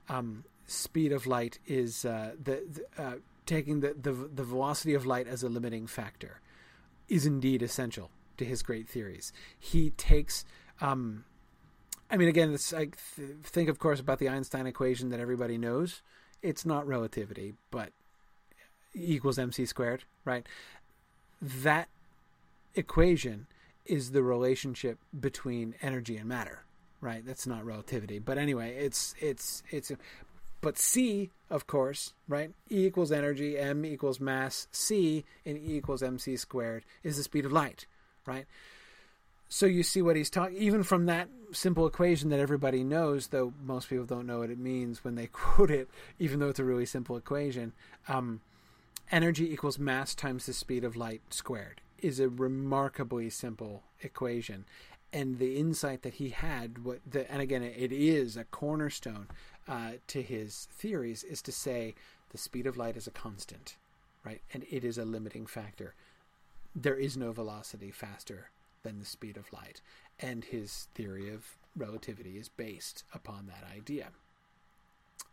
Um, 0.09 0.43
speed 0.67 1.11
of 1.11 1.25
light 1.25 1.59
is 1.65 2.05
uh, 2.05 2.31
the, 2.41 2.63
the 2.69 3.03
uh, 3.03 3.15
taking 3.45 3.79
the, 3.79 3.95
the 3.99 4.11
the 4.11 4.43
velocity 4.43 4.93
of 4.93 5.05
light 5.05 5.27
as 5.27 5.43
a 5.43 5.49
limiting 5.49 5.87
factor 5.87 6.41
is 7.07 7.25
indeed 7.25 7.61
essential 7.61 8.09
to 8.37 8.45
his 8.45 8.63
great 8.63 8.87
theories. 8.87 9.31
He 9.59 9.91
takes, 9.91 10.45
um, 10.81 11.25
I 12.13 12.15
mean, 12.17 12.27
again, 12.27 12.55
th- 12.55 12.93
think, 13.41 13.69
of 13.69 13.79
course, 13.79 13.99
about 13.99 14.19
the 14.19 14.29
Einstein 14.29 14.67
equation 14.67 15.09
that 15.09 15.19
everybody 15.19 15.57
knows. 15.57 16.03
It's 16.43 16.63
not 16.63 16.85
relativity, 16.85 17.55
but 17.71 17.89
equals 18.93 19.39
mc 19.39 19.65
squared, 19.65 20.03
right? 20.23 20.45
That 21.41 21.89
equation 22.75 23.47
is 23.87 24.11
the 24.11 24.21
relationship 24.21 24.99
between 25.19 25.73
energy 25.81 26.15
and 26.15 26.29
matter, 26.29 26.65
right? 27.01 27.25
That's 27.25 27.47
not 27.47 27.65
relativity, 27.65 28.19
but 28.19 28.37
anyway, 28.37 28.75
it's 28.75 29.15
it's 29.19 29.63
it's. 29.71 29.91
But 30.61 30.77
C, 30.77 31.31
of 31.49 31.65
course, 31.65 32.13
right? 32.27 32.51
E 32.69 32.85
equals 32.85 33.11
energy, 33.11 33.57
m 33.57 33.85
equals 33.85 34.19
mass, 34.19 34.67
c 34.71 35.25
in 35.45 35.57
E 35.57 35.77
equals 35.77 36.03
mc 36.03 36.37
squared 36.37 36.85
is 37.01 37.17
the 37.17 37.23
speed 37.23 37.45
of 37.45 37.51
light, 37.51 37.87
right? 38.27 38.45
So 39.53 39.67
you 39.67 39.83
see 39.83 40.01
what 40.01 40.15
he's 40.15 40.31
talking. 40.31 40.57
Even 40.57 40.81
from 40.81 41.05
that 41.05 41.29
simple 41.51 41.85
equation 41.85 42.31
that 42.31 42.39
everybody 42.39 42.83
knows, 42.83 43.27
though 43.27 43.53
most 43.63 43.87
people 43.87 44.03
don't 44.03 44.25
know 44.25 44.39
what 44.39 44.49
it 44.49 44.57
means 44.57 45.03
when 45.03 45.13
they 45.13 45.27
quote 45.31 45.69
it, 45.69 45.87
even 46.17 46.39
though 46.39 46.49
it's 46.49 46.57
a 46.57 46.63
really 46.63 46.87
simple 46.87 47.17
equation. 47.17 47.71
Um, 48.07 48.41
energy 49.11 49.53
equals 49.53 49.77
mass 49.77 50.15
times 50.15 50.47
the 50.47 50.53
speed 50.53 50.83
of 50.83 50.95
light 50.95 51.21
squared 51.29 51.81
is 51.99 52.19
a 52.19 52.29
remarkably 52.29 53.29
simple 53.29 53.83
equation 54.01 54.65
and 55.13 55.37
the 55.37 55.55
insight 55.55 56.01
that 56.01 56.15
he 56.15 56.29
had 56.29 56.83
what 56.83 56.99
the, 57.07 57.31
and 57.31 57.39
again 57.39 57.61
it 57.61 57.91
is 57.91 58.35
a 58.35 58.45
cornerstone 58.45 59.27
uh, 59.67 59.91
to 60.07 60.21
his 60.23 60.67
theories 60.71 61.23
is 61.23 61.43
to 61.43 61.51
say 61.51 61.93
the 62.31 62.37
speed 62.39 62.65
of 62.65 62.75
light 62.75 62.97
is 62.97 63.07
a 63.07 63.11
constant 63.11 63.77
right 64.25 64.41
and 64.53 64.65
it 64.71 64.83
is 64.83 64.97
a 64.97 65.05
limiting 65.05 65.45
factor 65.45 65.93
there 66.75 66.97
is 66.97 67.15
no 67.15 67.31
velocity 67.31 67.91
faster 67.91 68.49
than 68.83 68.99
the 68.99 69.05
speed 69.05 69.37
of 69.37 69.51
light 69.51 69.81
and 70.19 70.45
his 70.45 70.87
theory 70.93 71.33
of 71.33 71.57
relativity 71.75 72.37
is 72.37 72.49
based 72.49 73.03
upon 73.13 73.47
that 73.47 73.63
idea 73.75 74.09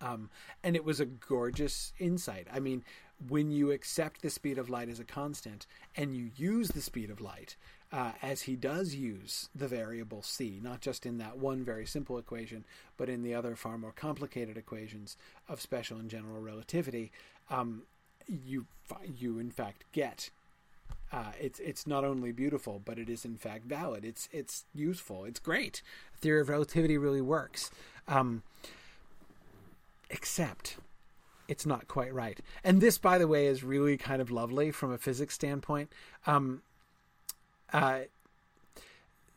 um, 0.01 0.31
and 0.62 0.77
it 0.77 0.85
was 0.85 1.01
a 1.01 1.06
gorgeous 1.06 1.93
insight. 1.98 2.47
I 2.52 2.60
mean, 2.60 2.85
when 3.28 3.51
you 3.51 3.70
accept 3.70 4.22
the 4.22 4.31
speed 4.31 4.59
of 4.59 4.70
light 4.70 4.89
as 4.89 4.98
a 4.98 5.05
constant 5.05 5.66
and 5.94 6.14
you 6.14 6.31
use 6.36 6.68
the 6.68 6.81
speed 6.81 7.10
of 7.10 7.20
light, 7.20 7.56
uh, 7.93 8.12
as 8.22 8.43
he 8.43 8.56
does 8.56 8.94
use 8.94 9.48
the 9.55 9.68
variable 9.68 10.22
c, 10.22 10.60
not 10.62 10.81
just 10.81 11.05
in 11.05 11.18
that 11.18 11.39
one 11.39 11.64
very 11.64 11.85
simple 11.85 12.18
equation, 12.18 12.64
but 12.97 13.09
in 13.09 13.22
the 13.22 13.35
other 13.35 13.56
far 13.56 13.77
more 13.77 13.93
complicated 13.93 14.56
equations 14.56 15.16
of 15.48 15.60
special 15.60 15.98
and 15.98 16.09
general 16.09 16.40
relativity, 16.40 17.10
um, 17.51 17.82
you 18.27 18.66
you 19.16 19.39
in 19.39 19.51
fact 19.51 19.85
get. 19.93 20.31
Uh, 21.12 21.32
it's 21.40 21.58
it's 21.60 21.86
not 21.86 22.04
only 22.04 22.30
beautiful, 22.32 22.80
but 22.84 22.98
it 22.98 23.08
is 23.08 23.24
in 23.24 23.36
fact 23.36 23.64
valid. 23.64 24.04
It's 24.04 24.28
it's 24.32 24.64
useful. 24.72 25.24
It's 25.24 25.40
great. 25.40 25.82
The 26.12 26.18
theory 26.18 26.40
of 26.40 26.48
relativity 26.48 26.98
really 26.98 27.20
works. 27.20 27.70
Um, 28.06 28.42
except 30.08 30.76
it's 31.48 31.66
not 31.66 31.88
quite 31.88 32.14
right. 32.14 32.38
And 32.62 32.80
this, 32.80 32.96
by 32.98 33.18
the 33.18 33.26
way, 33.26 33.46
is 33.46 33.64
really 33.64 33.96
kind 33.96 34.22
of 34.22 34.30
lovely 34.30 34.70
from 34.70 34.92
a 34.92 34.98
physics 34.98 35.34
standpoint. 35.34 35.92
Um, 36.26 36.62
uh, 37.72 38.02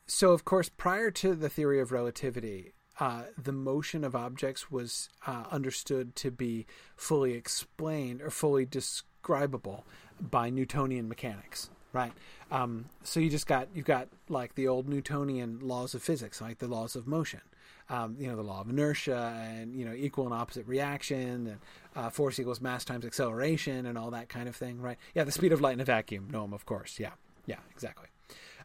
so, 0.05 0.31
of 0.31 0.45
course, 0.45 0.69
prior 0.69 1.09
to 1.11 1.33
the 1.33 1.49
theory 1.49 1.79
of 1.79 1.91
relativity, 1.91 2.73
uh, 2.99 3.23
the 3.41 3.51
motion 3.51 4.03
of 4.03 4.15
objects 4.15 4.69
was 4.69 5.09
uh, 5.25 5.45
understood 5.51 6.15
to 6.17 6.29
be 6.29 6.67
fully 6.95 7.33
explained 7.33 8.21
or 8.21 8.29
fully 8.29 8.65
describable 8.65 9.85
by 10.29 10.49
Newtonian 10.49 11.07
mechanics, 11.07 11.69
right? 11.91 12.13
Um, 12.51 12.85
so 13.03 13.19
you 13.19 13.29
just 13.29 13.47
got 13.47 13.67
you've 13.73 13.85
got 13.85 14.07
like 14.29 14.55
the 14.55 14.67
old 14.67 14.87
Newtonian 14.87 15.59
laws 15.61 15.93
of 15.93 16.01
physics, 16.01 16.41
like 16.41 16.59
the 16.59 16.67
laws 16.67 16.95
of 16.95 17.07
motion, 17.07 17.41
um, 17.89 18.15
you 18.19 18.27
know, 18.27 18.35
the 18.35 18.43
law 18.43 18.61
of 18.61 18.69
inertia 18.69 19.35
and, 19.47 19.75
you 19.75 19.85
know, 19.85 19.93
equal 19.93 20.25
and 20.25 20.33
opposite 20.33 20.65
reaction 20.67 21.47
and 21.47 21.57
uh, 21.95 22.09
force 22.09 22.39
equals 22.39 22.61
mass 22.61 22.85
times 22.85 23.05
acceleration 23.05 23.85
and 23.85 23.97
all 23.97 24.11
that 24.11 24.29
kind 24.29 24.47
of 24.47 24.55
thing, 24.55 24.81
right? 24.81 24.97
Yeah, 25.13 25.23
the 25.23 25.31
speed 25.31 25.51
of 25.51 25.61
light 25.61 25.73
in 25.73 25.79
a 25.79 25.85
vacuum. 25.85 26.27
No, 26.31 26.49
of 26.51 26.65
course. 26.65 26.99
Yeah, 26.99 27.11
yeah, 27.45 27.59
exactly. 27.71 28.07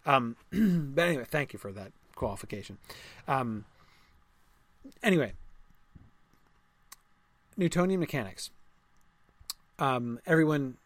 Um, 0.07 0.37
but 0.95 1.09
anyway, 1.09 1.25
thank 1.29 1.53
you 1.53 1.59
for 1.59 1.73
that 1.73 1.93
qualification. 2.15 2.79
Um, 3.27 3.65
anyway, 5.03 5.33
Newtonian 7.57 8.01
mechanics. 8.01 8.51
Um, 9.81 10.21
everyone, 10.27 10.77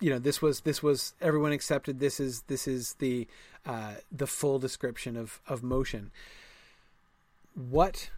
you 0.00 0.10
know, 0.10 0.18
this 0.18 0.40
was 0.40 0.60
this 0.60 0.82
was 0.82 1.14
everyone 1.20 1.52
accepted. 1.52 2.00
This 2.00 2.20
is 2.20 2.42
this 2.42 2.68
is 2.68 2.94
the 2.94 3.26
uh, 3.66 3.94
the 4.12 4.26
full 4.26 4.58
description 4.58 5.16
of 5.16 5.40
of 5.48 5.62
motion 5.62 6.10
what 7.58 8.10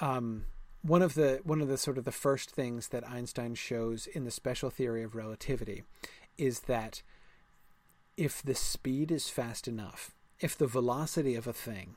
um, 0.00 0.44
one 0.82 1.02
of 1.02 1.14
the 1.14 1.40
one 1.44 1.60
of 1.60 1.68
the 1.68 1.78
sort 1.78 1.98
of 1.98 2.04
the 2.04 2.12
first 2.12 2.50
things 2.50 2.88
that 2.88 3.08
Einstein 3.08 3.54
shows 3.54 4.06
in 4.06 4.24
the 4.24 4.30
special 4.30 4.70
theory 4.70 5.02
of 5.02 5.14
relativity 5.14 5.84
is 6.36 6.60
that 6.60 7.02
if 8.16 8.42
the 8.42 8.54
speed 8.54 9.10
is 9.10 9.28
fast 9.28 9.68
enough, 9.68 10.12
if 10.40 10.56
the 10.56 10.66
velocity 10.66 11.34
of 11.34 11.46
a 11.46 11.52
thing 11.52 11.94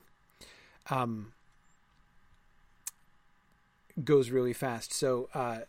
um, 0.89 1.33
goes 4.03 4.29
really 4.29 4.53
fast, 4.53 4.93
so 4.93 5.29
uh, 5.33 5.59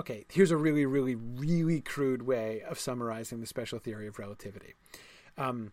okay, 0.00 0.24
here's 0.30 0.50
a 0.50 0.56
really, 0.56 0.86
really, 0.86 1.14
really 1.14 1.80
crude 1.80 2.22
way 2.22 2.62
of 2.62 2.78
summarizing 2.78 3.40
the 3.40 3.46
special 3.46 3.78
theory 3.78 4.06
of 4.06 4.18
relativity. 4.18 4.74
Um, 5.38 5.72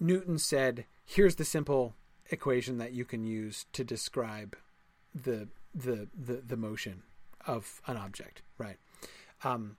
Newton 0.00 0.38
said, 0.38 0.84
"Here's 1.04 1.36
the 1.36 1.44
simple 1.44 1.94
equation 2.30 2.78
that 2.78 2.92
you 2.92 3.04
can 3.04 3.24
use 3.24 3.66
to 3.72 3.84
describe 3.84 4.56
the 5.14 5.48
the 5.74 6.08
the, 6.14 6.42
the 6.46 6.56
motion 6.56 7.02
of 7.46 7.80
an 7.86 7.96
object, 7.96 8.42
right? 8.58 8.76
Um, 9.42 9.76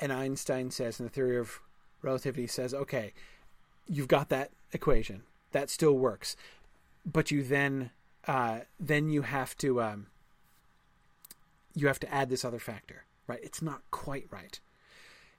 and 0.00 0.12
Einstein 0.12 0.70
says, 0.70 0.98
in 0.98 1.06
the 1.06 1.10
theory 1.10 1.38
of 1.38 1.60
relativity, 2.02 2.46
says, 2.46 2.74
okay, 2.74 3.12
you've 3.88 4.08
got 4.08 4.28
that 4.30 4.50
equation 4.72 5.22
that 5.52 5.70
still 5.70 5.96
works, 5.96 6.36
but 7.06 7.30
you 7.30 7.44
then 7.44 7.90
uh, 8.26 8.60
then 8.80 9.10
you 9.10 9.22
have 9.22 9.56
to 9.58 9.82
um, 9.82 10.06
you 11.74 11.86
have 11.86 12.00
to 12.00 12.12
add 12.12 12.30
this 12.30 12.44
other 12.44 12.58
factor, 12.58 13.04
right? 13.26 13.40
It's 13.42 13.62
not 13.62 13.82
quite 13.90 14.26
right. 14.30 14.58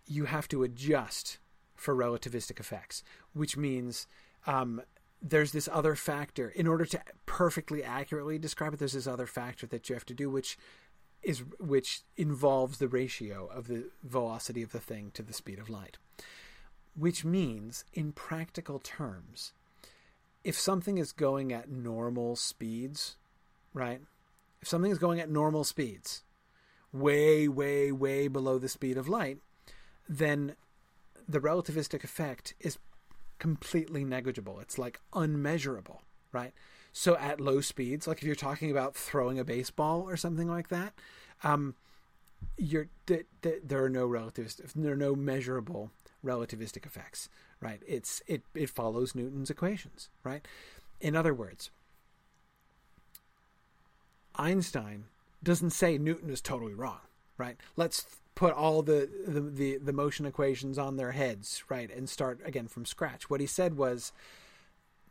You 0.07 0.25
have 0.25 0.47
to 0.49 0.63
adjust 0.63 1.39
for 1.75 1.95
relativistic 1.95 2.59
effects, 2.59 3.03
which 3.33 3.57
means 3.57 4.07
um, 4.47 4.81
there's 5.21 5.51
this 5.51 5.69
other 5.71 5.95
factor 5.95 6.49
in 6.49 6.67
order 6.67 6.85
to 6.85 7.01
perfectly 7.25 7.83
accurately 7.83 8.37
describe 8.37 8.73
it 8.73 8.79
there's 8.79 8.93
this 8.93 9.07
other 9.07 9.25
factor 9.25 9.65
that 9.67 9.89
you 9.89 9.95
have 9.95 10.05
to 10.05 10.13
do 10.13 10.29
which 10.29 10.57
is 11.23 11.39
which 11.59 12.01
involves 12.15 12.77
the 12.77 12.87
ratio 12.87 13.47
of 13.47 13.67
the 13.67 13.85
velocity 14.03 14.61
of 14.61 14.71
the 14.71 14.79
thing 14.79 15.11
to 15.13 15.23
the 15.23 15.33
speed 15.33 15.57
of 15.57 15.69
light 15.69 15.97
which 16.95 17.25
means 17.25 17.83
in 17.93 18.11
practical 18.11 18.79
terms 18.79 19.51
if 20.43 20.57
something 20.57 20.99
is 20.99 21.11
going 21.11 21.51
at 21.51 21.69
normal 21.69 22.35
speeds 22.35 23.15
right 23.73 24.01
if 24.61 24.67
something 24.67 24.91
is 24.91 24.99
going 24.99 25.19
at 25.19 25.29
normal 25.29 25.63
speeds 25.63 26.21
way 26.95 27.47
way 27.47 27.91
way 27.91 28.27
below 28.27 28.57
the 28.57 28.69
speed 28.69 28.97
of 28.97 29.07
light 29.07 29.39
then 30.07 30.55
the 31.27 31.39
relativistic 31.39 32.03
effect 32.03 32.53
is 32.59 32.77
completely 33.39 34.03
negligible. 34.03 34.59
It's 34.59 34.77
like 34.77 34.99
unmeasurable, 35.13 36.01
right? 36.31 36.53
So 36.91 37.17
at 37.17 37.41
low 37.41 37.61
speeds, 37.61 38.07
like 38.07 38.19
if 38.19 38.23
you're 38.23 38.35
talking 38.35 38.71
about 38.71 38.95
throwing 38.95 39.39
a 39.39 39.43
baseball 39.43 40.01
or 40.01 40.15
something 40.15 40.47
like 40.47 40.69
that, 40.69 40.93
um, 41.43 41.75
you're 42.57 42.87
th- 43.07 43.25
th- 43.41 43.61
there 43.63 43.83
are 43.83 43.89
no 43.89 44.07
relativistic, 44.07 44.71
there 44.73 44.93
are 44.93 44.97
no 44.97 45.15
measurable 45.15 45.91
relativistic 46.23 46.85
effects, 46.85 47.29
right? 47.59 47.81
It's 47.85 48.21
it 48.27 48.43
it 48.53 48.69
follows 48.69 49.15
Newton's 49.15 49.49
equations, 49.49 50.09
right? 50.23 50.45
In 51.01 51.15
other 51.15 51.33
words, 51.33 51.71
Einstein 54.35 55.05
doesn't 55.43 55.71
say 55.71 55.97
Newton 55.97 56.29
is 56.29 56.41
totally 56.41 56.73
wrong, 56.73 56.99
right? 57.37 57.57
Let's 57.75 58.05
put 58.35 58.53
all 58.53 58.81
the, 58.81 59.09
the, 59.27 59.41
the, 59.41 59.77
the 59.77 59.93
motion 59.93 60.25
equations 60.25 60.77
on 60.77 60.97
their 60.97 61.13
heads, 61.13 61.63
right, 61.69 61.89
and 61.89 62.09
start 62.09 62.41
again 62.45 62.67
from 62.67 62.85
scratch. 62.85 63.29
What 63.29 63.41
he 63.41 63.47
said 63.47 63.77
was 63.77 64.11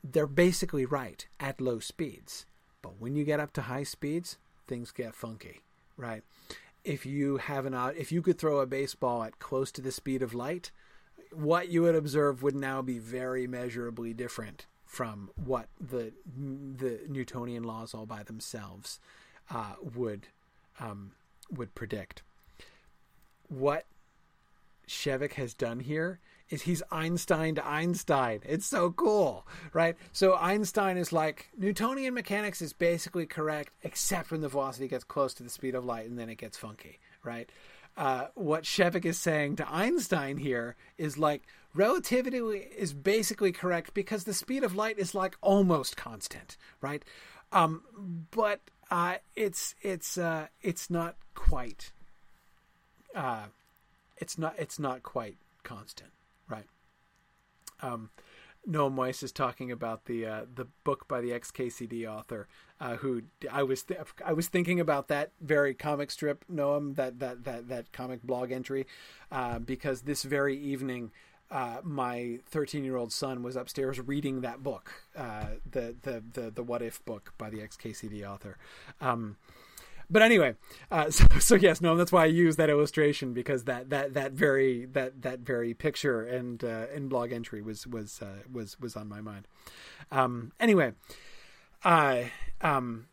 they're 0.02 0.26
basically 0.26 0.84
right 0.84 1.26
at 1.40 1.60
low 1.60 1.78
speeds. 1.78 2.44
But 2.82 3.00
when 3.00 3.16
you 3.16 3.24
get 3.24 3.40
up 3.40 3.54
to 3.54 3.62
high 3.62 3.84
speeds, 3.84 4.36
things 4.66 4.92
get 4.92 5.14
funky, 5.14 5.62
right? 5.96 6.22
If 6.84 7.06
you 7.06 7.38
have 7.38 7.64
an 7.64 7.74
if 7.96 8.12
you 8.12 8.20
could 8.20 8.38
throw 8.38 8.58
a 8.58 8.66
baseball 8.66 9.22
at 9.22 9.38
close 9.38 9.72
to 9.72 9.80
the 9.80 9.90
speed 9.90 10.22
of 10.22 10.34
light, 10.34 10.70
what 11.32 11.70
you 11.70 11.82
would 11.82 11.94
observe 11.94 12.42
would 12.42 12.54
now 12.54 12.82
be 12.82 12.98
very 12.98 13.46
measurably 13.46 14.12
different 14.12 14.66
from 14.84 15.30
what 15.42 15.68
the 15.80 16.12
the 16.36 17.00
Newtonian 17.08 17.64
laws 17.64 17.94
all 17.94 18.04
by 18.04 18.22
themselves 18.22 19.00
uh, 19.50 19.74
would 19.94 20.28
um, 20.80 21.12
would 21.50 21.74
predict. 21.74 22.22
What 23.48 23.84
Shevek 24.88 25.34
has 25.34 25.54
done 25.54 25.80
here 25.80 26.18
is 26.50 26.62
he's 26.62 26.82
Einstein 26.90 27.54
to 27.54 27.66
Einstein. 27.66 28.40
It's 28.44 28.66
so 28.66 28.90
cool, 28.90 29.46
right? 29.72 29.96
So 30.12 30.34
Einstein 30.34 30.96
is 30.96 31.12
like 31.12 31.48
Newtonian 31.56 32.14
mechanics 32.14 32.60
is 32.60 32.72
basically 32.72 33.26
correct, 33.26 33.72
except 33.82 34.30
when 34.30 34.40
the 34.40 34.48
velocity 34.48 34.88
gets 34.88 35.04
close 35.04 35.34
to 35.34 35.42
the 35.42 35.50
speed 35.50 35.74
of 35.74 35.84
light, 35.84 36.06
and 36.06 36.18
then 36.18 36.28
it 36.28 36.36
gets 36.36 36.58
funky, 36.58 37.00
right? 37.22 37.50
Uh, 37.96 38.26
what 38.34 38.64
Shevek 38.64 39.04
is 39.04 39.18
saying 39.18 39.56
to 39.56 39.72
Einstein 39.72 40.36
here 40.36 40.76
is 40.98 41.16
like 41.16 41.42
relativity 41.74 42.38
is 42.38 42.92
basically 42.92 43.52
correct 43.52 43.94
because 43.94 44.24
the 44.24 44.34
speed 44.34 44.64
of 44.64 44.74
light 44.74 44.98
is 44.98 45.14
like 45.14 45.36
almost 45.40 45.96
constant, 45.96 46.56
right? 46.80 47.04
Um, 47.52 47.82
but 48.32 48.60
uh, 48.90 49.16
it's 49.36 49.74
it's 49.82 50.18
uh, 50.18 50.46
it's 50.62 50.90
not 50.90 51.16
quite. 51.34 51.92
Uh, 53.14 53.46
it's 54.16 54.38
not 54.38 54.54
it's 54.58 54.78
not 54.78 55.02
quite 55.02 55.36
constant, 55.62 56.10
right? 56.48 56.66
Um, 57.80 58.10
Noam 58.68 58.94
Weiss 58.94 59.22
is 59.22 59.32
talking 59.32 59.70
about 59.70 60.06
the 60.06 60.26
uh, 60.26 60.44
the 60.52 60.66
book 60.84 61.06
by 61.06 61.20
the 61.20 61.30
XKCD 61.30 62.06
author, 62.06 62.48
uh, 62.80 62.96
who 62.96 63.22
I 63.50 63.62
was 63.62 63.82
th- 63.82 64.00
I 64.24 64.32
was 64.32 64.48
thinking 64.48 64.80
about 64.80 65.08
that 65.08 65.32
very 65.40 65.74
comic 65.74 66.10
strip, 66.10 66.44
Noam, 66.50 66.94
that 66.96 67.18
that 67.18 67.44
that 67.44 67.68
that 67.68 67.92
comic 67.92 68.22
blog 68.22 68.52
entry, 68.52 68.86
uh, 69.30 69.58
because 69.58 70.02
this 70.02 70.22
very 70.22 70.58
evening. 70.58 71.10
Uh, 71.50 71.76
my 71.84 72.40
13 72.46 72.84
year 72.84 72.96
old 72.96 73.12
son 73.12 73.42
was 73.42 73.54
upstairs 73.54 74.00
reading 74.00 74.40
that 74.40 74.62
book, 74.62 74.92
uh, 75.16 75.46
the, 75.70 75.94
the 76.02 76.22
the 76.32 76.50
the 76.50 76.62
What 76.62 76.82
If 76.82 77.04
book 77.04 77.32
by 77.38 77.50
the 77.50 77.58
XKCD 77.58 78.28
author. 78.28 78.56
Um, 79.00 79.36
but 80.10 80.22
anyway, 80.22 80.54
uh, 80.90 81.10
so, 81.10 81.26
so 81.38 81.54
yes, 81.54 81.80
no, 81.80 81.96
that's 81.96 82.12
why 82.12 82.24
I 82.24 82.26
use 82.26 82.56
that 82.56 82.70
illustration 82.70 83.32
because 83.32 83.64
that 83.64 83.90
that 83.90 84.14
that 84.14 84.32
very 84.32 84.86
that 84.86 85.22
that 85.22 85.40
very 85.40 85.74
picture 85.74 86.22
and 86.22 86.62
uh, 86.62 86.86
and 86.94 87.08
blog 87.08 87.32
entry 87.32 87.62
was 87.62 87.86
was 87.86 88.20
uh, 88.22 88.42
was 88.50 88.78
was 88.80 88.96
on 88.96 89.08
my 89.08 89.20
mind. 89.20 89.46
Um, 90.10 90.52
anyway, 90.60 90.92
I 91.84 92.32
um, 92.60 93.06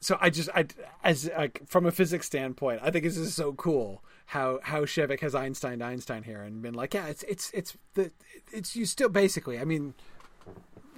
so 0.00 0.16
I 0.20 0.30
just 0.30 0.48
I 0.54 0.66
as 1.02 1.30
like 1.36 1.62
from 1.66 1.86
a 1.86 1.92
physics 1.92 2.26
standpoint, 2.26 2.80
I 2.82 2.90
think 2.90 3.04
this 3.04 3.16
is 3.16 3.34
so 3.34 3.52
cool 3.52 4.02
how 4.28 4.60
how 4.62 4.82
Shevek 4.82 5.20
has 5.20 5.34
Einstein 5.34 5.80
Einstein 5.80 6.22
here 6.22 6.42
and 6.42 6.60
been 6.60 6.74
like, 6.74 6.92
yeah, 6.92 7.06
it's 7.06 7.22
it's 7.22 7.50
it's 7.52 7.76
the 7.94 8.10
it's 8.52 8.76
you 8.76 8.84
still 8.84 9.08
basically. 9.08 9.58
I 9.58 9.64
mean, 9.64 9.94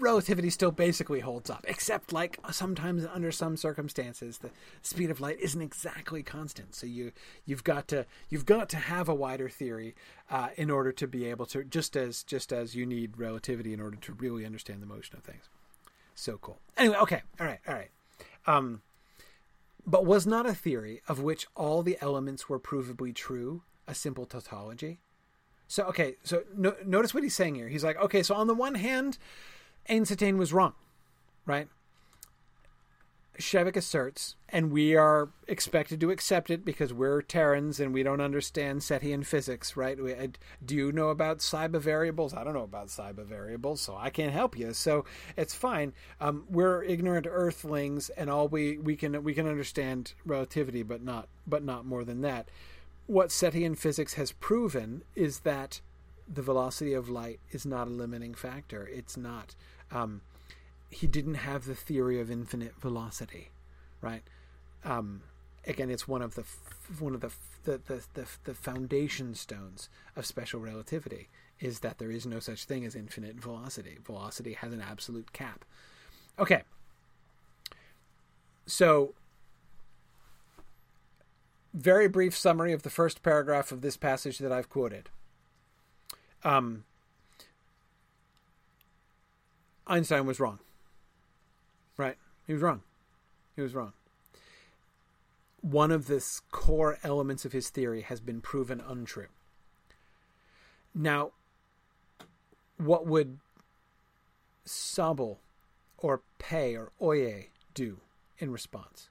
relativity 0.00 0.50
still 0.50 0.72
basically 0.72 1.20
holds 1.20 1.48
up, 1.48 1.64
except 1.68 2.12
like 2.12 2.40
sometimes 2.50 3.06
under 3.06 3.30
some 3.30 3.56
circumstances 3.56 4.38
the 4.38 4.50
speed 4.82 5.12
of 5.12 5.20
light 5.20 5.38
isn't 5.38 5.62
exactly 5.62 6.24
constant. 6.24 6.74
So 6.74 6.88
you 6.88 7.12
you've 7.46 7.62
got 7.62 7.86
to 7.88 8.04
you've 8.30 8.46
got 8.46 8.68
to 8.70 8.78
have 8.78 9.08
a 9.08 9.14
wider 9.14 9.48
theory 9.48 9.94
uh, 10.28 10.48
in 10.56 10.68
order 10.68 10.90
to 10.90 11.06
be 11.06 11.26
able 11.26 11.46
to 11.46 11.62
just 11.62 11.96
as 11.96 12.24
just 12.24 12.52
as 12.52 12.74
you 12.74 12.84
need 12.84 13.16
relativity 13.16 13.72
in 13.72 13.80
order 13.80 13.96
to 13.98 14.12
really 14.14 14.44
understand 14.44 14.82
the 14.82 14.86
motion 14.86 15.16
of 15.16 15.22
things. 15.22 15.48
So 16.16 16.36
cool. 16.42 16.58
Anyway, 16.76 16.96
okay, 16.96 17.22
all 17.38 17.46
right, 17.46 17.60
all 17.68 17.74
right. 17.74 17.90
Um, 18.48 18.82
but 19.86 20.06
was 20.06 20.26
not 20.26 20.46
a 20.46 20.54
theory 20.54 21.02
of 21.08 21.20
which 21.20 21.46
all 21.54 21.82
the 21.82 21.98
elements 22.00 22.48
were 22.48 22.60
provably 22.60 23.14
true 23.14 23.62
a 23.86 23.94
simple 23.94 24.26
tautology? 24.26 25.00
So 25.68 25.84
okay, 25.84 26.16
so 26.24 26.42
no, 26.56 26.74
notice 26.84 27.14
what 27.14 27.22
he's 27.22 27.34
saying 27.34 27.54
here. 27.54 27.68
He's 27.68 27.84
like, 27.84 27.96
okay, 27.96 28.22
so 28.22 28.34
on 28.34 28.46
the 28.46 28.54
one 28.54 28.74
hand, 28.74 29.18
Einstein 29.88 30.36
was 30.36 30.52
wrong, 30.52 30.74
right? 31.46 31.68
Shevek 33.38 33.76
asserts, 33.76 34.36
and 34.48 34.70
we 34.70 34.94
are 34.96 35.30
expected 35.46 36.00
to 36.00 36.10
accept 36.10 36.50
it 36.50 36.64
because 36.64 36.92
we're 36.92 37.22
Terrans 37.22 37.80
and 37.80 37.94
we 37.94 38.02
don't 38.02 38.20
understand 38.20 38.80
Cetian 38.80 39.24
physics, 39.24 39.76
right? 39.76 40.02
We, 40.02 40.14
uh, 40.14 40.28
do 40.64 40.74
you 40.74 40.92
know 40.92 41.08
about 41.08 41.38
Saeba 41.38 41.80
variables? 41.80 42.34
I 42.34 42.44
don't 42.44 42.54
know 42.54 42.64
about 42.64 42.88
Saeba 42.88 43.24
variables, 43.24 43.80
so 43.80 43.96
I 43.96 44.10
can't 44.10 44.32
help 44.32 44.58
you. 44.58 44.74
So 44.74 45.04
it's 45.36 45.54
fine. 45.54 45.92
Um, 46.20 46.44
we're 46.50 46.82
ignorant 46.82 47.26
Earthlings, 47.28 48.10
and 48.10 48.28
all 48.28 48.48
we, 48.48 48.78
we 48.78 48.96
can 48.96 49.22
we 49.24 49.32
can 49.32 49.46
understand 49.46 50.12
relativity, 50.26 50.82
but 50.82 51.02
not 51.02 51.28
but 51.46 51.64
not 51.64 51.86
more 51.86 52.04
than 52.04 52.20
that. 52.22 52.50
What 53.06 53.28
Cetian 53.28 53.76
physics 53.76 54.14
has 54.14 54.32
proven 54.32 55.02
is 55.14 55.40
that 55.40 55.80
the 56.32 56.42
velocity 56.42 56.92
of 56.94 57.08
light 57.08 57.40
is 57.50 57.66
not 57.66 57.88
a 57.88 57.90
limiting 57.90 58.34
factor. 58.34 58.88
It's 58.92 59.16
not 59.16 59.56
um, 59.90 60.20
he 60.90 61.06
didn't 61.06 61.34
have 61.34 61.64
the 61.64 61.74
theory 61.74 62.20
of 62.20 62.30
infinite 62.30 62.74
velocity, 62.80 63.50
right? 64.00 64.22
Um, 64.84 65.22
again, 65.66 65.90
it's 65.90 66.08
one 66.08 66.22
of 66.22 66.34
the 66.34 66.44
one 66.98 67.14
of 67.14 67.20
the 67.20 67.30
the, 67.64 67.80
the 67.86 68.02
the 68.14 68.26
the 68.44 68.54
foundation 68.54 69.34
stones 69.34 69.88
of 70.16 70.26
special 70.26 70.60
relativity 70.60 71.28
is 71.60 71.80
that 71.80 71.98
there 71.98 72.10
is 72.10 72.26
no 72.26 72.40
such 72.40 72.64
thing 72.64 72.84
as 72.84 72.94
infinite 72.96 73.36
velocity. 73.36 73.98
Velocity 74.04 74.54
has 74.54 74.72
an 74.72 74.80
absolute 74.80 75.32
cap. 75.32 75.64
Okay. 76.38 76.62
So, 78.66 79.14
very 81.74 82.08
brief 82.08 82.36
summary 82.36 82.72
of 82.72 82.82
the 82.82 82.90
first 82.90 83.22
paragraph 83.22 83.72
of 83.72 83.82
this 83.82 83.96
passage 83.96 84.38
that 84.38 84.52
I've 84.52 84.70
quoted. 84.70 85.10
Um, 86.44 86.84
Einstein 89.86 90.24
was 90.24 90.40
wrong. 90.40 90.60
He 92.46 92.52
was 92.52 92.62
wrong. 92.62 92.82
He 93.56 93.62
was 93.62 93.74
wrong. 93.74 93.92
One 95.60 95.90
of 95.90 96.06
the 96.06 96.24
core 96.50 96.98
elements 97.02 97.44
of 97.44 97.52
his 97.52 97.68
theory 97.68 98.02
has 98.02 98.20
been 98.20 98.40
proven 98.40 98.80
untrue. 98.80 99.26
Now, 100.94 101.32
what 102.78 103.06
would 103.06 103.38
Sabul 104.66 105.36
or 105.98 106.22
Pae 106.38 106.76
or 106.76 106.92
Oiie 107.00 107.46
do 107.74 107.98
in 108.38 108.50
response? 108.50 109.10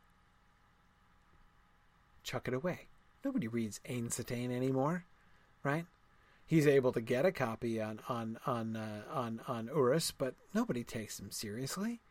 Chuck 2.23 2.47
it 2.47 2.53
away. 2.53 2.87
Nobody 3.23 3.47
reads 3.47 3.79
Einstein 3.87 4.51
anymore, 4.51 5.05
right? 5.63 5.85
he's 6.49 6.65
able 6.65 6.91
to 6.91 6.99
get 6.99 7.25
a 7.25 7.31
copy 7.31 7.79
on 7.79 7.99
on 8.09 8.39
on 8.45 8.75
uh, 8.75 9.03
on 9.13 9.39
on 9.47 9.67
Urras, 9.67 10.11
but 10.17 10.33
nobody 10.53 10.83
takes 10.83 11.19
him 11.19 11.29
seriously, 11.31 12.01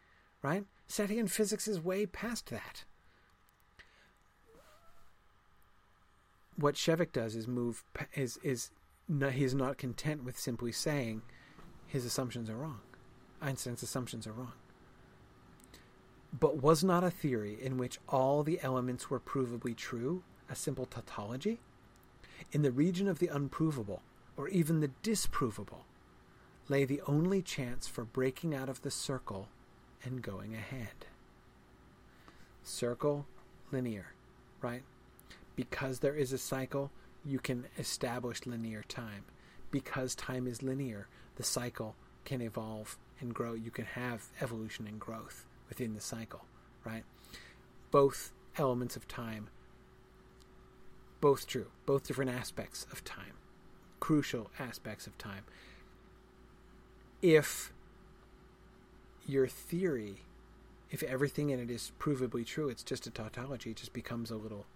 right? 0.42 0.64
Cetian 0.88 1.28
physics 1.28 1.68
is 1.68 1.80
way 1.80 2.06
past 2.06 2.50
that. 2.50 2.84
What 6.56 6.74
Shevek 6.74 7.12
does 7.12 7.36
is 7.36 7.46
move 7.46 7.84
is 8.14 8.38
is 8.42 8.70
no, 9.08 9.30
he's 9.30 9.54
not 9.54 9.78
content 9.78 10.24
with 10.24 10.38
simply 10.38 10.72
saying 10.72 11.22
his 11.86 12.04
assumptions 12.04 12.50
are 12.50 12.56
wrong. 12.56 12.80
Einstein's 13.40 13.82
assumptions 13.82 14.26
are 14.26 14.32
wrong. 14.32 14.52
But 16.38 16.60
was 16.62 16.84
not 16.84 17.04
a 17.04 17.10
theory 17.10 17.56
in 17.60 17.78
which 17.78 17.98
all 18.08 18.42
the 18.42 18.60
elements 18.62 19.08
were 19.08 19.20
provably 19.20 19.74
true 19.74 20.22
a 20.50 20.54
simple 20.54 20.86
tautology? 20.86 21.60
In 22.52 22.62
the 22.62 22.72
region 22.72 23.08
of 23.08 23.18
the 23.18 23.28
unprovable, 23.28 24.02
or 24.36 24.48
even 24.48 24.80
the 24.80 24.90
disprovable, 25.02 25.84
lay 26.68 26.84
the 26.84 27.02
only 27.06 27.42
chance 27.42 27.86
for 27.86 28.04
breaking 28.04 28.54
out 28.54 28.68
of 28.68 28.82
the 28.82 28.90
circle 28.90 29.48
and 30.04 30.22
going 30.22 30.54
ahead. 30.54 31.06
Circle, 32.62 33.26
linear, 33.72 34.14
right? 34.60 34.82
Because 35.56 36.00
there 36.00 36.14
is 36.14 36.32
a 36.32 36.38
cycle, 36.38 36.90
you 37.24 37.38
can 37.38 37.66
establish 37.78 38.46
linear 38.46 38.84
time. 38.88 39.24
Because 39.70 40.14
time 40.14 40.46
is 40.46 40.62
linear, 40.62 41.08
the 41.36 41.42
cycle 41.42 41.94
can 42.24 42.40
evolve 42.40 42.96
and 43.20 43.34
grow. 43.34 43.54
You 43.54 43.70
can 43.70 43.84
have 43.84 44.26
evolution 44.40 44.86
and 44.86 45.00
growth 45.00 45.44
within 45.68 45.94
the 45.94 46.00
cycle, 46.00 46.44
right? 46.84 47.04
Both 47.90 48.32
elements 48.56 48.96
of 48.96 49.08
time, 49.08 49.48
both 51.20 51.46
true, 51.46 51.68
both 51.86 52.06
different 52.06 52.30
aspects 52.30 52.86
of 52.92 53.04
time 53.04 53.34
crucial 54.00 54.50
aspects 54.58 55.06
of 55.06 55.16
time. 55.18 55.44
If 57.22 57.72
your 59.28 59.46
theory, 59.46 60.22
if 60.90 61.02
everything 61.02 61.50
in 61.50 61.60
it 61.60 61.70
is 61.70 61.92
provably 61.98 62.46
true, 62.46 62.68
it's 62.68 62.82
just 62.82 63.06
a 63.06 63.10
tautology, 63.10 63.70
it 63.70 63.76
just 63.76 63.92
becomes 63.92 64.30
a 64.30 64.36
little 64.36 64.66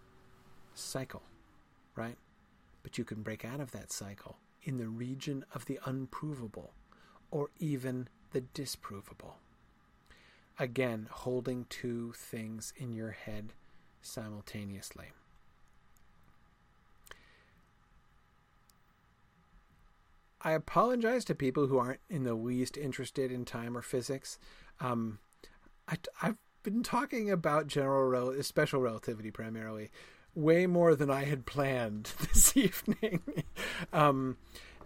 cycle. 0.74 1.22
right? 1.96 2.16
But 2.82 2.98
you 2.98 3.04
can 3.04 3.22
break 3.22 3.44
out 3.44 3.60
of 3.60 3.72
that 3.72 3.92
cycle 3.92 4.38
in 4.62 4.78
the 4.78 4.88
region 4.88 5.44
of 5.54 5.66
the 5.66 5.78
unprovable 5.84 6.72
or 7.30 7.50
even 7.58 8.08
the 8.32 8.40
disprovable. 8.40 9.34
Again, 10.58 11.08
holding 11.10 11.66
two 11.68 12.12
things 12.16 12.72
in 12.76 12.92
your 12.92 13.10
head 13.12 13.52
simultaneously. 14.00 15.06
I 20.44 20.52
apologize 20.52 21.24
to 21.26 21.34
people 21.34 21.66
who 21.66 21.78
aren't 21.78 22.00
in 22.10 22.24
the 22.24 22.34
least 22.34 22.76
interested 22.76 23.30
in 23.30 23.44
time 23.44 23.76
or 23.76 23.82
physics. 23.82 24.38
Um, 24.80 25.18
I, 25.88 25.96
have 26.18 26.36
been 26.62 26.82
talking 26.82 27.30
about 27.30 27.66
general 27.66 28.04
rel- 28.04 28.42
special 28.42 28.80
relativity 28.80 29.30
primarily, 29.30 29.90
way 30.34 30.66
more 30.66 30.94
than 30.94 31.10
I 31.10 31.24
had 31.24 31.46
planned 31.46 32.12
this 32.20 32.56
evening. 32.56 33.20
um, 33.92 34.36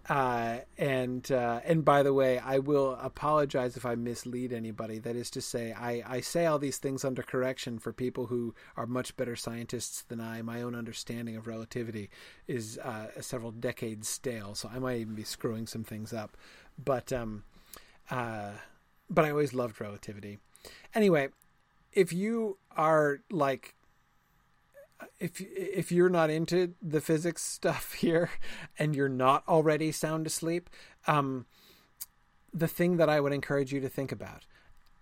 uh, 0.09 0.59
and 0.77 1.29
uh, 1.31 1.59
and 1.65 1.83
by 1.83 2.01
the 2.01 2.13
way, 2.13 2.39
I 2.39 2.59
will 2.59 2.97
apologize 3.01 3.75
if 3.75 3.85
I 3.85 3.95
mislead 3.95 4.53
anybody. 4.53 4.99
That 4.99 5.17
is 5.17 5.29
to 5.31 5.41
say, 5.41 5.73
I, 5.73 6.01
I 6.07 6.21
say 6.21 6.45
all 6.45 6.59
these 6.59 6.77
things 6.77 7.03
under 7.03 7.21
correction 7.21 7.77
for 7.77 7.91
people 7.91 8.27
who 8.27 8.55
are 8.77 8.85
much 8.85 9.17
better 9.17 9.35
scientists 9.35 10.03
than 10.03 10.21
I. 10.21 10.41
My 10.41 10.61
own 10.61 10.75
understanding 10.75 11.35
of 11.35 11.45
relativity 11.45 12.09
is 12.47 12.77
uh, 12.77 13.07
several 13.19 13.51
decades 13.51 14.07
stale, 14.07 14.55
so 14.55 14.69
I 14.73 14.79
might 14.79 15.01
even 15.01 15.15
be 15.15 15.23
screwing 15.23 15.67
some 15.67 15.83
things 15.83 16.13
up. 16.13 16.37
But 16.83 17.11
um, 17.11 17.43
uh, 18.09 18.51
but 19.09 19.25
I 19.25 19.31
always 19.31 19.53
loved 19.53 19.81
relativity. 19.81 20.39
Anyway, 20.95 21.29
if 21.91 22.13
you 22.13 22.57
are 22.77 23.19
like 23.29 23.75
if 25.19 25.41
if 25.41 25.91
you're 25.91 26.09
not 26.09 26.29
into 26.29 26.73
the 26.81 27.01
physics 27.01 27.43
stuff 27.43 27.93
here 27.99 28.29
and 28.77 28.95
you're 28.95 29.09
not 29.09 29.43
already 29.47 29.91
sound 29.91 30.27
asleep, 30.27 30.69
um, 31.07 31.45
the 32.53 32.67
thing 32.67 32.97
that 32.97 33.09
I 33.09 33.19
would 33.19 33.33
encourage 33.33 33.73
you 33.73 33.79
to 33.81 33.89
think 33.89 34.11
about, 34.11 34.45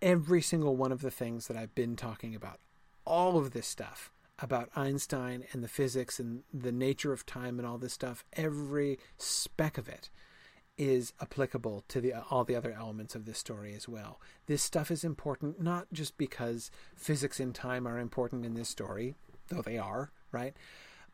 every 0.01 0.41
single 0.41 0.75
one 0.75 0.91
of 0.91 1.01
the 1.01 1.11
things 1.11 1.47
that 1.47 1.57
I've 1.57 1.75
been 1.75 1.95
talking 1.95 2.35
about, 2.35 2.59
all 3.05 3.37
of 3.37 3.51
this 3.51 3.67
stuff 3.67 4.11
about 4.39 4.69
Einstein 4.75 5.45
and 5.53 5.63
the 5.63 5.67
physics 5.67 6.19
and 6.19 6.43
the 6.53 6.71
nature 6.71 7.13
of 7.13 7.25
time 7.25 7.57
and 7.57 7.67
all 7.67 7.77
this 7.77 7.93
stuff, 7.93 8.25
every 8.33 8.99
speck 9.17 9.77
of 9.77 9.87
it 9.87 10.09
is 10.77 11.13
applicable 11.21 11.85
to 11.87 12.01
the 12.01 12.13
all 12.29 12.43
the 12.43 12.55
other 12.55 12.73
elements 12.73 13.15
of 13.15 13.25
this 13.25 13.39
story 13.39 13.73
as 13.73 13.87
well. 13.87 14.19
This 14.47 14.61
stuff 14.61 14.91
is 14.91 15.03
important 15.03 15.61
not 15.61 15.87
just 15.93 16.17
because 16.17 16.69
physics 16.95 17.39
and 17.39 17.55
time 17.55 17.87
are 17.87 17.97
important 17.97 18.45
in 18.45 18.55
this 18.55 18.67
story, 18.69 19.15
though 19.49 19.61
they 19.61 19.77
are, 19.77 20.11
right? 20.31 20.55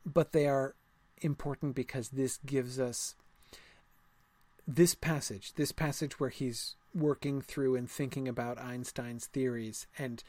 But 0.05 0.31
they 0.31 0.47
are 0.47 0.75
important 1.21 1.75
because 1.75 2.09
this 2.09 2.37
gives 2.45 2.79
us 2.79 3.15
this 4.67 4.95
passage, 4.95 5.53
this 5.53 5.71
passage 5.71 6.19
where 6.19 6.29
he's 6.29 6.75
working 6.93 7.41
through 7.41 7.75
and 7.75 7.89
thinking 7.89 8.27
about 8.27 8.59
Einstein's 8.59 9.25
theories 9.27 9.87
and 9.97 10.23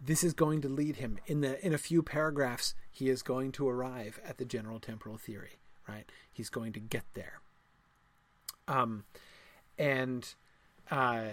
this 0.00 0.22
is 0.22 0.34
going 0.34 0.60
to 0.60 0.68
lead 0.68 0.96
him 0.96 1.18
in 1.26 1.40
the 1.40 1.64
in 1.64 1.72
a 1.72 1.78
few 1.78 2.02
paragraphs 2.02 2.74
he 2.90 3.08
is 3.08 3.22
going 3.22 3.52
to 3.52 3.68
arrive 3.68 4.20
at 4.24 4.38
the 4.38 4.44
general 4.44 4.78
temporal 4.78 5.16
theory, 5.16 5.58
right? 5.88 6.10
He's 6.32 6.50
going 6.50 6.72
to 6.74 6.80
get 6.80 7.04
there. 7.14 7.40
Um 8.68 9.04
and 9.78 10.34
uh 10.90 11.24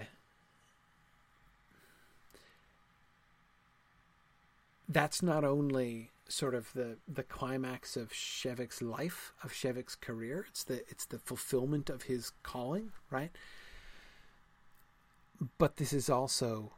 that's 4.87 5.21
not 5.21 5.43
only 5.43 6.11
sort 6.27 6.55
of 6.55 6.71
the 6.73 6.97
the 7.07 7.23
climax 7.23 7.97
of 7.97 8.11
Shevek's 8.11 8.81
life, 8.81 9.33
of 9.43 9.51
Shevek's 9.51 9.95
career. 9.95 10.45
It's 10.49 10.63
the 10.63 10.83
it's 10.89 11.05
the 11.05 11.19
fulfillment 11.19 11.89
of 11.89 12.03
his 12.03 12.31
calling, 12.43 12.91
right? 13.09 13.31
But 15.57 15.77
this 15.77 15.93
is 15.93 16.09
also 16.09 16.71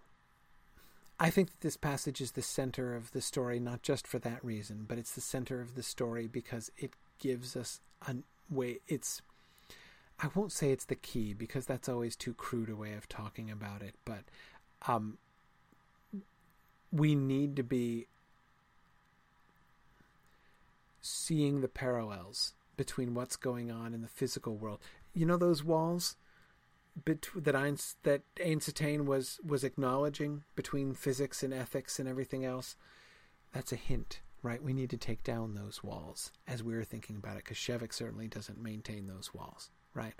I 1.20 1.30
think 1.30 1.52
that 1.52 1.62
this 1.62 1.78
passage 1.78 2.20
is 2.20 2.34
the 2.34 2.42
center 2.42 2.94
of 2.94 3.12
the 3.12 3.22
story, 3.22 3.60
not 3.60 3.82
just 3.82 4.06
for 4.06 4.20
that 4.20 4.44
reason, 4.44 4.86
but 4.88 4.98
it's 4.98 5.14
the 5.14 5.22
center 5.22 5.62
of 5.62 5.76
the 5.76 5.84
story 5.84 6.28
because 6.28 6.72
it 6.78 6.92
gives 7.20 7.56
us 7.56 7.80
a 8.06 8.16
way. 8.50 8.80
It's, 8.88 9.22
I 10.20 10.28
won't 10.36 10.52
say 10.52 10.72
it's 10.72 10.86
the 10.86 10.96
key 10.96 11.34
because 11.34 11.66
that's 11.66 11.88
always 11.88 12.18
too 12.18 12.34
crude 12.34 12.70
a 12.70 12.76
way 12.76 12.94
of 12.94 13.08
talking 13.08 13.50
about 13.50 13.82
it, 13.82 13.96
but 14.04 14.24
um, 14.88 15.18
we 16.92 17.16
need 17.16 17.56
to 17.56 17.64
be 17.64 18.08
seeing 21.06 21.62
the 21.62 21.68
parallels 21.68 22.54
between 22.78 23.14
what's 23.14 23.36
going 23.36 23.72
on 23.72 23.94
in 23.94 24.02
the 24.02 24.08
physical 24.08 24.58
world. 24.58 24.80
You 25.14 25.26
know 25.26 25.38
those 25.38 25.64
walls 25.64 26.16
that 27.06 27.56
Einstein, 27.56 28.00
that 28.04 28.22
Einstein 28.46 29.06
was 29.06 29.40
was 29.46 29.64
acknowledging 29.64 30.44
between 30.56 30.94
physics 30.94 31.44
and 31.44 31.54
ethics 31.54 32.00
and 32.00 32.08
everything 32.08 32.46
else. 32.46 32.76
That's 33.54 33.72
a 33.72 33.78
hint, 33.78 34.22
right? 34.42 34.62
We 34.62 34.74
need 34.74 34.90
to 34.90 34.98
take 34.98 35.24
down 35.24 35.56
those 35.56 35.84
walls 35.84 36.32
as 36.48 36.64
we 36.64 36.76
are 36.76 36.84
thinking 36.84 37.16
about 37.16 37.38
it, 37.38 37.44
because 37.44 37.58
Shevek 37.58 37.94
certainly 37.94 38.28
doesn't 38.28 38.62
maintain 38.62 39.08
those 39.08 39.34
walls, 39.34 39.70
right? 39.94 40.14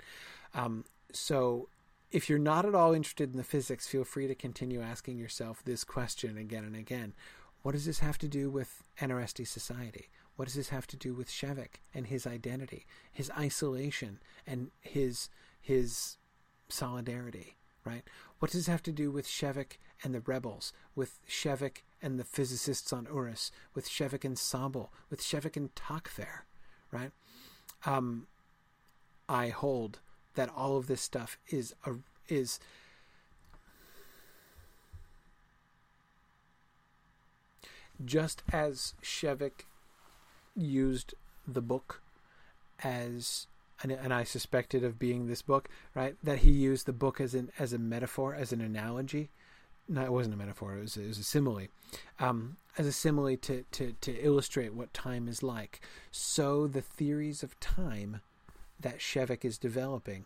Um, 0.54 0.84
so 1.12 1.68
if 2.10 2.30
you're 2.30 2.38
not 2.38 2.64
at 2.64 2.74
all 2.74 2.94
interested 2.94 3.32
in 3.32 3.36
the 3.36 3.44
physics, 3.44 3.88
feel 3.88 4.04
free 4.04 4.26
to 4.26 4.34
continue 4.34 4.80
asking 4.80 5.18
yourself 5.18 5.62
this 5.64 5.84
question 5.84 6.38
again 6.38 6.64
and 6.64 6.76
again. 6.76 7.14
What 7.62 7.72
does 7.72 7.84
this 7.84 7.98
have 7.98 8.16
to 8.18 8.28
do 8.28 8.48
with 8.48 8.84
Anarresti 9.00 9.46
society? 9.46 10.08
What 10.36 10.46
does 10.46 10.54
this 10.54 10.68
have 10.68 10.86
to 10.88 10.96
do 10.96 11.14
with 11.14 11.28
Shevek 11.28 11.80
and 11.94 12.06
his 12.06 12.26
identity, 12.26 12.86
his 13.10 13.30
isolation, 13.36 14.20
and 14.46 14.70
his 14.80 15.28
his 15.60 16.16
solidarity? 16.68 17.56
Right? 17.84 18.02
What 18.38 18.50
does 18.50 18.60
this 18.60 18.72
have 18.72 18.82
to 18.84 18.92
do 18.92 19.10
with 19.10 19.26
Shevek 19.26 19.78
and 20.02 20.14
the 20.14 20.20
rebels, 20.20 20.72
with 20.94 21.20
Shevek 21.28 21.78
and 22.02 22.18
the 22.18 22.24
physicists 22.24 22.92
on 22.92 23.06
Urras, 23.06 23.50
with 23.74 23.88
Shevek 23.88 24.24
and 24.24 24.36
Sabul, 24.36 24.88
with 25.08 25.22
Shevek 25.22 25.56
and 25.56 25.74
Takver? 25.74 26.42
Right? 26.90 27.12
Um, 27.86 28.26
I 29.28 29.48
hold 29.48 30.00
that 30.34 30.50
all 30.54 30.76
of 30.76 30.86
this 30.86 31.00
stuff 31.00 31.38
is 31.48 31.74
a, 31.86 31.94
is 32.28 32.60
just 38.04 38.42
as 38.52 38.94
Shevek 39.02 39.64
used 40.56 41.14
the 41.46 41.60
book 41.60 42.00
as 42.82 43.46
and, 43.82 43.92
and 43.92 44.12
I 44.12 44.24
suspected 44.24 44.84
of 44.84 44.98
being 44.98 45.26
this 45.26 45.42
book, 45.42 45.68
right? 45.94 46.16
That 46.22 46.38
he 46.38 46.50
used 46.50 46.86
the 46.86 46.92
book 46.92 47.20
as 47.20 47.34
an 47.34 47.50
as 47.58 47.72
a 47.72 47.78
metaphor, 47.78 48.34
as 48.34 48.52
an 48.52 48.60
analogy. 48.60 49.30
No, 49.88 50.02
it 50.02 50.12
wasn't 50.12 50.34
a 50.34 50.38
metaphor. 50.38 50.76
It 50.76 50.80
was, 50.80 50.96
it 50.96 51.06
was 51.06 51.18
a 51.18 51.22
simile, 51.22 51.68
um, 52.18 52.56
as 52.76 52.86
a 52.86 52.92
simile 52.92 53.36
to, 53.36 53.64
to 53.72 53.94
to 54.00 54.12
illustrate 54.24 54.74
what 54.74 54.92
time 54.94 55.28
is 55.28 55.42
like. 55.42 55.80
So 56.10 56.66
the 56.66 56.82
theories 56.82 57.42
of 57.42 57.58
time 57.60 58.20
that 58.80 58.98
Shevek 58.98 59.44
is 59.44 59.58
developing, 59.58 60.24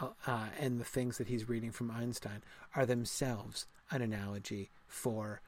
uh, 0.00 0.08
uh, 0.26 0.46
and 0.58 0.80
the 0.80 0.84
things 0.84 1.18
that 1.18 1.28
he's 1.28 1.48
reading 1.48 1.72
from 1.72 1.90
Einstein 1.90 2.42
are 2.74 2.86
themselves 2.86 3.66
an 3.90 4.02
analogy 4.02 4.70
for 4.86 5.40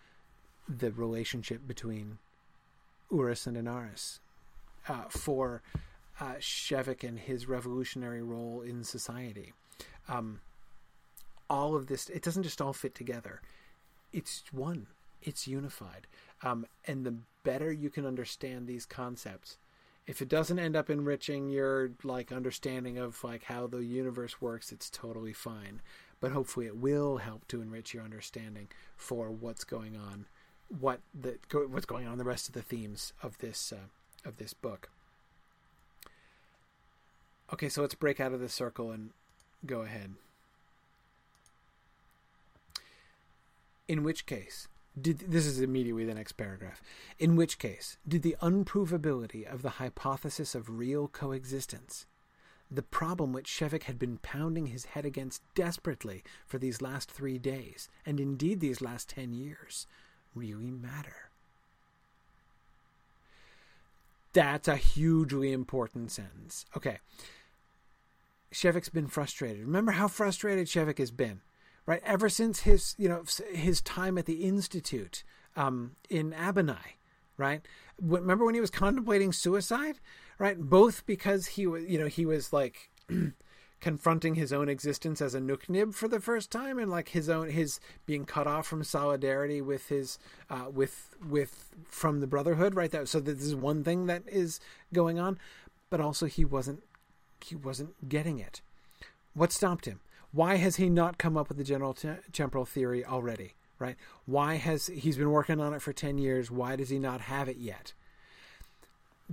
the 0.68 0.90
relationship 0.90 1.66
between 1.66 2.18
Urras 3.12 3.46
and 3.46 3.56
Anarres, 3.56 4.18
uh, 4.88 5.04
for 5.08 5.62
uh, 6.20 6.34
Shevek 6.40 7.06
and 7.06 7.18
his 7.18 7.46
revolutionary 7.46 8.22
role 8.22 8.62
in 8.62 8.84
society. 8.84 9.52
Um, 10.08 10.40
all 11.50 11.74
of 11.74 11.86
this, 11.86 12.08
it 12.08 12.22
doesn't 12.22 12.42
just 12.42 12.60
all 12.60 12.72
fit 12.72 12.94
together. 12.94 13.42
It's 14.12 14.42
one. 14.52 14.86
It's 15.22 15.46
unified. 15.46 16.06
Um, 16.42 16.66
and 16.86 17.04
the 17.04 17.16
better 17.44 17.70
you 17.70 17.90
can 17.90 18.06
understand 18.06 18.66
these 18.66 18.86
concepts, 18.86 19.58
if 20.06 20.20
it 20.20 20.28
doesn't 20.28 20.58
end 20.58 20.74
up 20.74 20.90
enriching 20.90 21.48
your 21.48 21.92
like 22.02 22.32
understanding 22.32 22.98
of 22.98 23.22
like 23.22 23.44
how 23.44 23.66
the 23.66 23.84
universe 23.84 24.40
works, 24.40 24.72
it's 24.72 24.90
totally 24.90 25.32
fine. 25.32 25.80
But 26.20 26.32
hopefully, 26.32 26.66
it 26.66 26.76
will 26.76 27.18
help 27.18 27.46
to 27.48 27.62
enrich 27.62 27.94
your 27.94 28.02
understanding 28.04 28.68
for 28.96 29.30
what's 29.30 29.64
going 29.64 29.96
on 29.96 30.26
what 30.80 31.00
the 31.14 31.38
what's 31.68 31.86
going 31.86 32.06
on 32.06 32.18
the 32.18 32.24
rest 32.24 32.48
of 32.48 32.54
the 32.54 32.62
themes 32.62 33.12
of 33.22 33.38
this 33.38 33.72
uh, 33.72 34.28
of 34.28 34.36
this 34.36 34.54
book. 34.54 34.88
Okay, 37.52 37.68
so 37.68 37.82
let's 37.82 37.94
break 37.94 38.18
out 38.18 38.32
of 38.32 38.40
the 38.40 38.48
circle 38.48 38.90
and 38.90 39.10
go 39.66 39.82
ahead. 39.82 40.12
In 43.88 44.02
which 44.02 44.24
case, 44.24 44.68
did 45.00 45.18
this 45.18 45.44
is 45.44 45.60
immediately 45.60 46.04
the 46.04 46.14
next 46.14 46.32
paragraph. 46.32 46.80
In 47.18 47.36
which 47.36 47.58
case, 47.58 47.98
did 48.08 48.22
the 48.22 48.36
unprovability 48.40 49.44
of 49.44 49.60
the 49.60 49.70
hypothesis 49.70 50.54
of 50.54 50.78
real 50.78 51.08
coexistence, 51.08 52.06
the 52.70 52.82
problem 52.82 53.34
which 53.34 53.50
Shevek 53.50 53.82
had 53.82 53.98
been 53.98 54.18
pounding 54.18 54.66
his 54.66 54.86
head 54.86 55.04
against 55.04 55.42
desperately 55.54 56.22
for 56.46 56.56
these 56.58 56.80
last 56.80 57.10
three 57.10 57.38
days, 57.38 57.90
and 58.06 58.18
indeed 58.18 58.60
these 58.60 58.80
last 58.80 59.10
ten 59.10 59.34
years, 59.34 59.86
really 60.34 60.70
matter? 60.70 61.30
That's 64.32 64.68
a 64.68 64.76
hugely 64.76 65.52
important 65.52 66.10
sentence. 66.10 66.64
Okay. 66.76 66.98
Shevek's 68.52 68.88
been 68.88 69.06
frustrated. 69.06 69.64
Remember 69.64 69.92
how 69.92 70.08
frustrated 70.08 70.66
Shevek 70.66 70.98
has 70.98 71.10
been, 71.10 71.40
right? 71.86 72.02
Ever 72.04 72.28
since 72.28 72.60
his, 72.60 72.94
you 72.98 73.08
know, 73.08 73.24
his 73.52 73.80
time 73.80 74.18
at 74.18 74.26
the 74.26 74.44
institute 74.44 75.24
um, 75.56 75.96
in 76.08 76.32
Abbenay, 76.32 76.96
right? 77.36 77.62
Remember 78.00 78.44
when 78.44 78.54
he 78.54 78.60
was 78.60 78.70
contemplating 78.70 79.32
suicide, 79.32 80.00
right? 80.38 80.58
Both 80.58 81.06
because 81.06 81.46
he 81.46 81.66
was, 81.66 81.84
you 81.84 81.98
know, 81.98 82.06
he 82.06 82.26
was 82.26 82.52
like 82.52 82.90
confronting 83.82 84.36
his 84.36 84.52
own 84.52 84.68
existence 84.68 85.20
as 85.20 85.34
a 85.34 85.40
nuchnib 85.40 85.92
for 85.92 86.06
the 86.06 86.20
first 86.20 86.50
time, 86.50 86.78
and 86.78 86.90
like 86.90 87.08
his 87.10 87.28
own 87.28 87.50
his 87.50 87.80
being 88.06 88.24
cut 88.24 88.46
off 88.46 88.66
from 88.66 88.84
solidarity 88.84 89.60
with 89.60 89.88
his 89.88 90.18
uh, 90.48 90.70
with 90.72 91.14
with 91.28 91.74
from 91.84 92.20
the 92.20 92.26
Brotherhood, 92.28 92.74
right? 92.74 92.90
That 92.92 93.08
so 93.08 93.20
this 93.20 93.42
is 93.42 93.54
one 93.54 93.82
thing 93.84 94.06
that 94.06 94.22
is 94.26 94.60
going 94.94 95.18
on, 95.18 95.36
but 95.90 96.00
also 96.00 96.26
he 96.26 96.44
wasn't 96.44 96.82
he 97.44 97.56
wasn't 97.56 98.08
getting 98.08 98.38
it. 98.38 98.62
What 99.34 99.52
stopped 99.52 99.84
him? 99.84 100.00
Why 100.30 100.56
has 100.56 100.76
he 100.76 100.88
not 100.88 101.18
come 101.18 101.36
up 101.36 101.48
with 101.48 101.58
the 101.58 101.64
general 101.64 101.92
t- 101.92 102.08
temporal 102.32 102.64
theory 102.64 103.04
already? 103.04 103.54
Right? 103.80 103.96
Why 104.26 104.54
has 104.54 104.86
he's 104.86 105.16
been 105.16 105.32
working 105.32 105.60
on 105.60 105.74
it 105.74 105.82
for 105.82 105.92
ten 105.92 106.18
years? 106.18 106.52
Why 106.52 106.76
does 106.76 106.90
he 106.90 107.00
not 107.00 107.22
have 107.22 107.48
it 107.48 107.56
yet? 107.56 107.94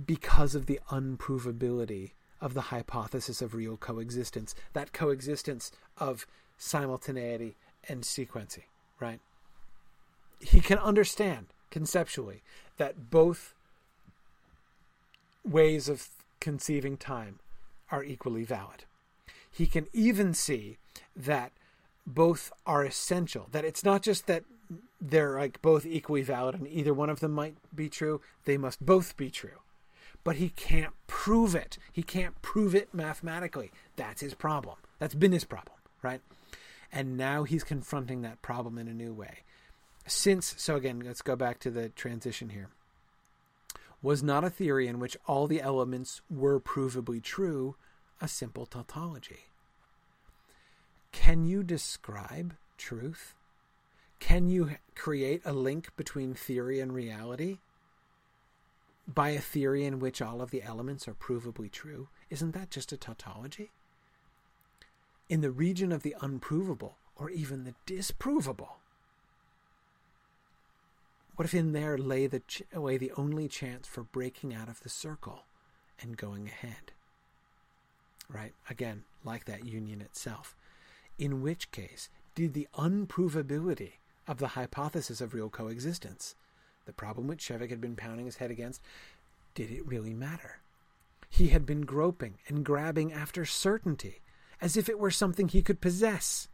Because 0.04 0.56
of 0.56 0.66
the 0.66 0.80
unprovability 0.90 2.12
of 2.40 2.54
the 2.54 2.62
hypothesis 2.62 3.42
of 3.42 3.54
real 3.54 3.76
coexistence, 3.76 4.54
that 4.72 4.92
coexistence 4.92 5.70
of 5.98 6.26
simultaneity 6.56 7.56
and 7.88 8.02
sequency, 8.02 8.64
right? 8.98 9.20
He 10.40 10.60
can 10.60 10.78
understand 10.78 11.46
conceptually 11.70 12.42
that 12.78 13.10
both 13.10 13.54
ways 15.44 15.88
of 15.88 16.08
conceiving 16.40 16.96
time 16.96 17.38
are 17.90 18.04
equally 18.04 18.44
valid. 18.44 18.84
He 19.50 19.66
can 19.66 19.86
even 19.92 20.32
see 20.32 20.78
that 21.14 21.52
both 22.06 22.52
are 22.66 22.84
essential, 22.84 23.48
that 23.52 23.64
it's 23.64 23.84
not 23.84 24.02
just 24.02 24.26
that 24.26 24.44
they're 25.00 25.36
like 25.36 25.60
both 25.60 25.84
equally 25.84 26.22
valid 26.22 26.54
and 26.54 26.68
either 26.68 26.94
one 26.94 27.10
of 27.10 27.20
them 27.20 27.32
might 27.32 27.56
be 27.74 27.88
true, 27.88 28.20
they 28.44 28.56
must 28.56 28.84
both 28.84 29.16
be 29.16 29.30
true 29.30 29.60
but 30.24 30.36
he 30.36 30.50
can't 30.50 30.92
prove 31.06 31.54
it. 31.54 31.78
He 31.92 32.02
can't 32.02 32.40
prove 32.42 32.74
it 32.74 32.92
mathematically. 32.92 33.70
That's 33.96 34.20
his 34.20 34.34
problem. 34.34 34.76
That's 34.98 35.14
been 35.14 35.32
his 35.32 35.44
problem, 35.44 35.76
right? 36.02 36.20
And 36.92 37.16
now 37.16 37.44
he's 37.44 37.64
confronting 37.64 38.22
that 38.22 38.42
problem 38.42 38.78
in 38.78 38.88
a 38.88 38.94
new 38.94 39.12
way. 39.12 39.38
Since, 40.06 40.54
so 40.58 40.76
again, 40.76 41.00
let's 41.00 41.22
go 41.22 41.36
back 41.36 41.58
to 41.60 41.70
the 41.70 41.88
transition 41.90 42.50
here. 42.50 42.68
Was 44.02 44.22
not 44.22 44.44
a 44.44 44.50
theory 44.50 44.88
in 44.88 44.98
which 44.98 45.16
all 45.26 45.46
the 45.46 45.60
elements 45.60 46.20
were 46.30 46.58
provably 46.58 47.22
true 47.22 47.76
a 48.20 48.28
simple 48.28 48.66
tautology? 48.66 49.46
Can 51.12 51.44
you 51.44 51.62
describe 51.62 52.54
truth? 52.78 53.34
Can 54.20 54.48
you 54.48 54.72
create 54.94 55.42
a 55.44 55.52
link 55.52 55.94
between 55.96 56.34
theory 56.34 56.80
and 56.80 56.92
reality? 56.92 57.58
By 59.14 59.30
a 59.30 59.40
theory 59.40 59.84
in 59.84 59.98
which 59.98 60.22
all 60.22 60.40
of 60.40 60.50
the 60.50 60.62
elements 60.62 61.08
are 61.08 61.14
provably 61.14 61.70
true, 61.70 62.08
isn't 62.28 62.52
that 62.52 62.70
just 62.70 62.92
a 62.92 62.96
tautology? 62.96 63.70
In 65.28 65.40
the 65.40 65.50
region 65.50 65.92
of 65.92 66.02
the 66.02 66.16
unprovable, 66.20 66.96
or 67.16 67.30
even 67.30 67.64
the 67.64 67.74
disprovable, 67.86 68.76
what 71.36 71.44
if 71.44 71.54
in 71.54 71.72
there 71.72 71.96
lay 71.96 72.26
the, 72.26 72.40
ch- 72.40 72.62
lay 72.74 72.98
the 72.98 73.12
only 73.16 73.48
chance 73.48 73.86
for 73.86 74.02
breaking 74.02 74.54
out 74.54 74.68
of 74.68 74.80
the 74.80 74.88
circle 74.88 75.44
and 76.00 76.16
going 76.16 76.46
ahead? 76.46 76.92
Right? 78.28 78.54
Again, 78.68 79.04
like 79.24 79.46
that 79.46 79.64
union 79.64 80.00
itself. 80.00 80.54
In 81.18 81.42
which 81.42 81.70
case, 81.70 82.10
did 82.34 82.54
the 82.54 82.68
unprovability 82.74 83.94
of 84.28 84.38
the 84.38 84.48
hypothesis 84.48 85.20
of 85.20 85.34
real 85.34 85.50
coexistence 85.50 86.34
the 86.86 86.92
problem 86.92 87.26
which 87.26 87.46
Shevek 87.46 87.70
had 87.70 87.80
been 87.80 87.96
pounding 87.96 88.26
his 88.26 88.36
head 88.36 88.50
against, 88.50 88.80
did 89.54 89.70
it 89.70 89.86
really 89.86 90.14
matter? 90.14 90.60
He 91.28 91.48
had 91.48 91.64
been 91.64 91.82
groping 91.82 92.38
and 92.48 92.64
grabbing 92.64 93.12
after 93.12 93.44
certainty, 93.44 94.20
as 94.60 94.76
if 94.76 94.88
it 94.88 94.98
were 94.98 95.10
something 95.10 95.48
he 95.48 95.62
could 95.62 95.80
possess. 95.80 96.48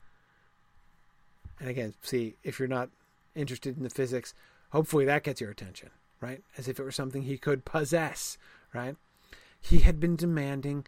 And 1.59 1.69
again, 1.69 1.95
see, 2.03 2.37
if 2.45 2.59
you're 2.59 2.69
not 2.69 2.91
interested 3.35 3.77
in 3.77 3.83
the 3.83 3.91
physics, 3.91 4.35
hopefully 4.71 5.05
that 5.07 5.23
gets 5.23 5.41
your 5.41 5.51
attention, 5.51 5.91
right? 6.21 6.43
As 6.59 6.69
if 6.69 6.79
it 6.79 6.83
were 6.83 6.93
something 6.93 7.23
he 7.23 7.39
could 7.39 7.65
possess, 7.65 8.37
right? 8.75 8.97
He 9.61 9.79
had 9.79 9.99
been 9.99 10.17
demanding 10.17 10.87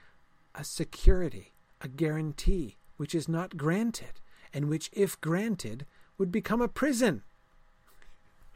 a 0.54 0.64
security, 0.64 1.52
a 1.80 1.88
guarantee, 1.88 2.76
which 2.96 3.14
is 3.14 3.28
not 3.28 3.56
granted, 3.56 4.20
and 4.52 4.68
which, 4.68 4.90
if 4.92 5.20
granted, 5.20 5.86
would 6.18 6.30
become 6.30 6.60
a 6.60 6.68
prison. 6.68 7.22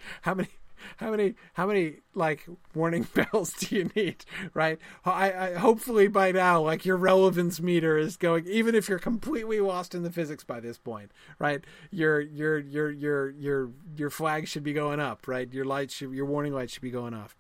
How 0.23 0.35
many 0.35 0.51
how 0.99 1.11
many 1.11 1.35
how 1.55 1.67
many 1.67 1.97
like 2.15 2.47
warning 2.75 3.07
bells 3.15 3.53
do 3.53 3.77
you 3.77 3.91
need 3.97 4.25
right 4.55 4.79
I, 5.05 5.33
I, 5.33 5.55
hopefully 5.55 6.09
by 6.09 6.33
now 6.33 6.61
like 6.61 6.85
your 6.85 6.97
relevance 6.97 7.61
meter 7.61 7.97
is 7.99 8.17
going 8.17 8.47
even 8.47 8.75
if 8.75 8.89
you're 8.89 8.99
completely 8.99 9.61
lost 9.61 9.95
in 9.95 10.03
the 10.03 10.11
physics 10.11 10.45
by 10.45 10.61
this 10.61 10.79
point 10.79 11.11
right 11.39 11.63
your 11.91 12.21
your 12.21 12.59
your 12.59 12.91
your 12.91 13.31
your 13.31 13.71
your 13.97 14.11
flag 14.11 14.49
should 14.49 14.65
be 14.65 14.73
going 14.73 15.01
up 15.01 15.27
right 15.27 15.53
your 15.53 15.65
light 15.65 15.91
should 15.91 16.13
your 16.13 16.27
warning 16.27 16.53
light 16.53 16.71
should 16.71 16.83
be 16.83 16.91
going 16.91 17.15
off 17.15 17.37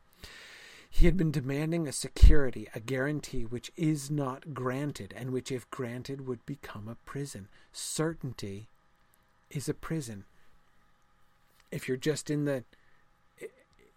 he 0.94 1.06
had 1.06 1.16
been 1.16 1.30
demanding 1.30 1.88
a 1.88 1.92
security, 1.92 2.68
a 2.74 2.78
guarantee 2.78 3.46
which 3.46 3.72
is 3.78 4.10
not 4.10 4.52
granted, 4.52 5.14
and 5.16 5.30
which, 5.30 5.50
if 5.50 5.68
granted, 5.70 6.26
would 6.26 6.44
become 6.44 6.86
a 6.86 6.96
prison. 7.06 7.48
Certainty 7.72 8.68
is 9.50 9.70
a 9.70 9.74
prison. 9.74 10.24
If 11.70 11.88
you're 11.88 11.96
just 11.96 12.28
in 12.28 12.44
the 12.44 12.64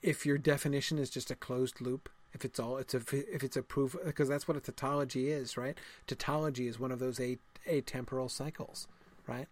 if 0.05 0.23
your 0.23 0.37
definition 0.37 0.99
is 0.99 1.09
just 1.09 1.31
a 1.31 1.35
closed 1.35 1.81
loop, 1.81 2.09
if 2.31 2.45
it's 2.45 2.59
all 2.59 2.77
it's 2.77 2.93
a 2.93 3.01
if 3.33 3.43
it's 3.43 3.57
a 3.57 3.63
proof 3.63 3.95
because 4.05 4.29
that's 4.29 4.47
what 4.47 4.55
a 4.55 4.61
tautology 4.61 5.29
is, 5.29 5.57
right? 5.57 5.77
Tautology 6.05 6.67
is 6.67 6.79
one 6.79 6.91
of 6.91 6.99
those 6.99 7.19
a 7.19 7.39
atemporal 7.67 8.29
cycles, 8.29 8.87
right? 9.27 9.47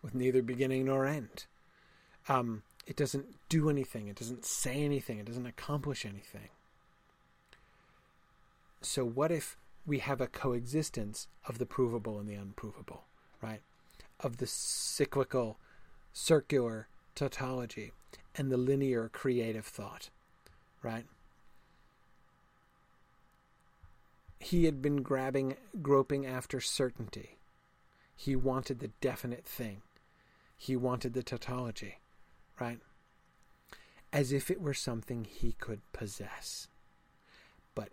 With 0.00 0.14
neither 0.14 0.40
beginning 0.40 0.84
nor 0.84 1.04
end. 1.04 1.46
Um, 2.28 2.62
it 2.86 2.96
doesn't 2.96 3.26
do 3.48 3.68
anything. 3.68 4.06
It 4.06 4.16
doesn't 4.16 4.44
say 4.44 4.82
anything. 4.82 5.18
It 5.18 5.26
doesn't 5.26 5.46
accomplish 5.46 6.06
anything. 6.06 6.48
So 8.82 9.04
what 9.04 9.32
if 9.32 9.56
we 9.84 9.98
have 9.98 10.20
a 10.20 10.28
coexistence 10.28 11.26
of 11.48 11.58
the 11.58 11.66
provable 11.66 12.20
and 12.20 12.28
the 12.28 12.34
unprovable, 12.34 13.02
right? 13.42 13.62
Of 14.20 14.36
the 14.36 14.46
cyclical, 14.46 15.56
circular 16.12 16.86
tautology 17.14 17.92
and 18.34 18.50
the 18.50 18.56
linear 18.56 19.08
creative 19.08 19.66
thought, 19.66 20.10
right? 20.82 21.04
He 24.38 24.64
had 24.64 24.82
been 24.82 25.02
grabbing, 25.02 25.56
groping 25.80 26.26
after 26.26 26.60
certainty. 26.60 27.38
He 28.16 28.34
wanted 28.34 28.80
the 28.80 28.90
definite 29.00 29.44
thing. 29.44 29.82
He 30.56 30.76
wanted 30.76 31.14
the 31.14 31.22
tautology, 31.22 31.98
right? 32.60 32.80
As 34.12 34.32
if 34.32 34.50
it 34.50 34.60
were 34.60 34.74
something 34.74 35.24
he 35.24 35.52
could 35.52 35.80
possess. 35.92 36.68
But 37.74 37.90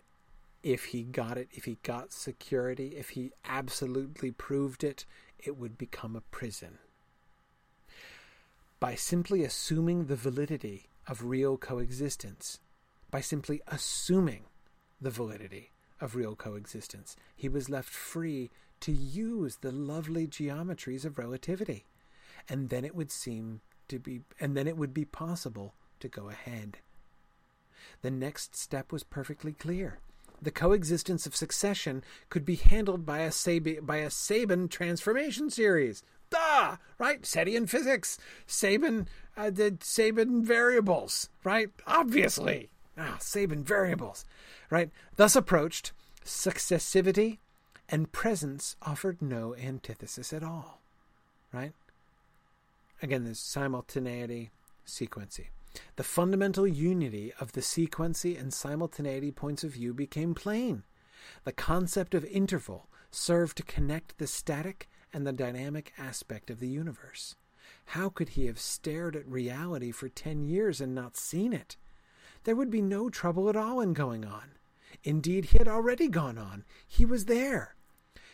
if 0.62 0.86
he 0.86 1.02
got 1.02 1.38
it, 1.38 1.48
if 1.52 1.64
he 1.64 1.78
got 1.82 2.12
security, 2.12 2.94
if 2.96 3.10
he 3.10 3.32
absolutely 3.44 4.30
proved 4.30 4.84
it, 4.84 5.04
it 5.38 5.56
would 5.56 5.78
become 5.78 6.16
a 6.16 6.20
prison 6.20 6.78
by 8.80 8.94
simply 8.94 9.44
assuming 9.44 10.06
the 10.06 10.16
validity 10.16 10.88
of 11.06 11.24
real 11.24 11.58
coexistence, 11.58 12.58
by 13.10 13.20
simply 13.20 13.60
assuming 13.68 14.44
the 15.00 15.10
validity 15.10 15.70
of 16.00 16.16
real 16.16 16.34
coexistence, 16.34 17.14
he 17.36 17.48
was 17.48 17.68
left 17.68 17.90
free 17.90 18.50
to 18.80 18.90
use 18.90 19.56
the 19.56 19.70
lovely 19.70 20.26
geometries 20.26 21.04
of 21.04 21.18
relativity. 21.18 21.84
And 22.48 22.70
then 22.70 22.84
it 22.84 22.94
would 22.94 23.12
seem 23.12 23.60
to 23.88 23.98
be, 23.98 24.22
and 24.40 24.56
then 24.56 24.66
it 24.66 24.78
would 24.78 24.94
be 24.94 25.04
possible 25.04 25.74
to 26.00 26.08
go 26.08 26.30
ahead. 26.30 26.78
The 28.00 28.10
next 28.10 28.56
step 28.56 28.92
was 28.92 29.04
perfectly 29.04 29.52
clear. 29.52 29.98
The 30.40 30.50
coexistence 30.50 31.26
of 31.26 31.36
succession 31.36 32.02
could 32.30 32.46
be 32.46 32.56
handled 32.56 33.04
by 33.04 33.18
a, 33.18 33.30
Sab- 33.30 33.86
by 33.86 33.98
a 33.98 34.08
Saeba 34.08 34.70
transformation 34.70 35.50
series. 35.50 36.02
Duh! 36.30 36.76
Right? 36.98 37.22
Cetian 37.22 37.68
physics. 37.68 38.18
Saeba 38.46 39.06
uh, 39.36 39.50
did 39.50 39.80
Saeba 39.80 40.42
variables. 40.42 41.28
Right? 41.44 41.70
Obviously. 41.86 42.70
Ah, 42.96 43.16
Saeba 43.18 43.56
variables. 43.56 44.24
Right? 44.70 44.90
Thus 45.16 45.36
approached, 45.36 45.92
successivity 46.24 47.38
and 47.88 48.12
presence 48.12 48.76
offered 48.82 49.20
no 49.20 49.54
antithesis 49.56 50.32
at 50.32 50.44
all. 50.44 50.80
Right? 51.52 51.72
Again, 53.02 53.24
there's 53.24 53.40
simultaneity, 53.40 54.50
sequency. 54.86 55.46
The 55.96 56.04
fundamental 56.04 56.66
unity 56.66 57.32
of 57.40 57.52
the 57.52 57.60
sequency 57.60 58.38
and 58.38 58.52
simultaneity 58.52 59.30
points 59.30 59.64
of 59.64 59.72
view 59.72 59.94
became 59.94 60.34
plain. 60.34 60.82
The 61.44 61.52
concept 61.52 62.14
of 62.14 62.24
interval 62.26 62.88
served 63.10 63.56
to 63.56 63.62
connect 63.62 64.18
the 64.18 64.26
static 64.26 64.88
and 65.12 65.26
the 65.26 65.32
dynamic 65.32 65.92
aspect 65.98 66.50
of 66.50 66.60
the 66.60 66.68
universe. 66.68 67.34
How 67.86 68.08
could 68.08 68.30
he 68.30 68.46
have 68.46 68.58
stared 68.58 69.16
at 69.16 69.26
reality 69.26 69.90
for 69.90 70.08
ten 70.08 70.44
years 70.44 70.80
and 70.80 70.94
not 70.94 71.16
seen 71.16 71.52
it? 71.52 71.76
There 72.44 72.56
would 72.56 72.70
be 72.70 72.82
no 72.82 73.10
trouble 73.10 73.48
at 73.48 73.56
all 73.56 73.80
in 73.80 73.92
going 73.92 74.24
on. 74.24 74.52
Indeed, 75.04 75.46
he 75.46 75.58
had 75.58 75.68
already 75.68 76.08
gone 76.08 76.38
on. 76.38 76.64
He 76.86 77.04
was 77.04 77.26
there. 77.26 77.74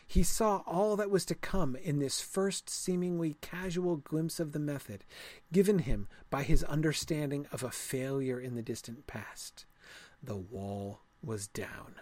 He 0.06 0.22
saw 0.22 0.62
all 0.66 0.94
that 0.96 1.10
was 1.10 1.24
to 1.26 1.34
come 1.34 1.74
in 1.74 1.98
this 1.98 2.20
first 2.20 2.70
seemingly 2.70 3.36
casual 3.40 3.96
glimpse 3.96 4.38
of 4.38 4.52
the 4.52 4.60
method, 4.60 5.04
given 5.52 5.80
him 5.80 6.06
by 6.30 6.44
his 6.44 6.62
understanding 6.64 7.46
of 7.50 7.64
a 7.64 7.70
failure 7.70 8.38
in 8.38 8.54
the 8.54 8.62
distant 8.62 9.06
past. 9.06 9.66
The 10.22 10.36
wall 10.36 11.00
was 11.22 11.48
down. 11.48 11.96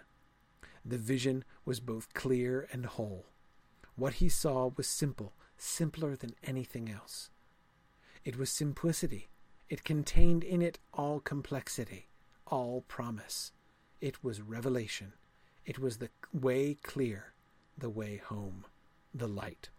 The 0.85 0.99
vision 0.99 1.43
was 1.65 1.79
both 1.79 2.13
clear 2.13 2.67
and 2.71 2.85
whole. 2.85 3.25
What 3.95 4.15
he 4.15 4.29
saw 4.29 4.71
was 4.75 4.87
simple, 4.87 5.33
simpler 5.57 6.15
than 6.15 6.35
anything 6.43 6.89
else. 6.89 7.29
It 8.23 8.37
was 8.37 8.49
simplicity. 8.49 9.29
It 9.69 9.83
contained 9.83 10.43
in 10.43 10.61
it 10.61 10.79
all 10.93 11.19
complexity, 11.19 12.07
all 12.45 12.83
promise. 12.87 13.51
It 14.01 14.23
was 14.23 14.41
revelation. 14.41 15.13
It 15.65 15.79
was 15.79 15.97
the 15.97 16.09
way 16.33 16.77
clear, 16.83 17.33
the 17.77 17.89
way 17.89 18.17
home, 18.17 18.65
the 19.13 19.27
light. 19.27 19.69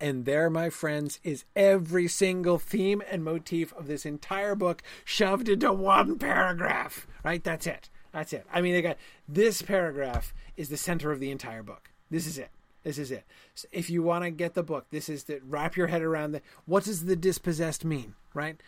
And 0.00 0.24
there, 0.24 0.50
my 0.50 0.70
friends, 0.70 1.20
is 1.22 1.44
every 1.54 2.08
single 2.08 2.58
theme 2.58 3.02
and 3.08 3.22
motif 3.22 3.72
of 3.74 3.86
this 3.86 4.04
entire 4.04 4.54
book 4.54 4.82
shoved 5.04 5.48
into 5.48 5.72
one 5.72 6.18
paragraph. 6.18 7.06
Right? 7.24 7.42
That's 7.42 7.66
it. 7.66 7.88
That's 8.12 8.32
it. 8.32 8.46
I 8.52 8.60
mean, 8.60 8.74
they 8.74 8.82
got 8.82 8.98
this 9.28 9.62
paragraph 9.62 10.34
is 10.56 10.68
the 10.68 10.76
center 10.76 11.12
of 11.12 11.20
the 11.20 11.30
entire 11.30 11.62
book. 11.62 11.90
This 12.10 12.26
is 12.26 12.38
it. 12.38 12.50
This 12.84 12.98
is 12.98 13.10
it. 13.10 13.24
So 13.54 13.68
if 13.72 13.88
you 13.88 14.02
want 14.02 14.24
to 14.24 14.30
get 14.30 14.54
the 14.54 14.62
book, 14.62 14.86
this 14.90 15.08
is 15.08 15.24
the 15.24 15.40
wrap 15.48 15.76
your 15.76 15.86
head 15.86 16.02
around 16.02 16.32
the 16.32 16.42
what 16.66 16.84
does 16.84 17.04
the 17.04 17.16
dispossessed 17.16 17.84
mean, 17.84 18.14
right? 18.34 18.60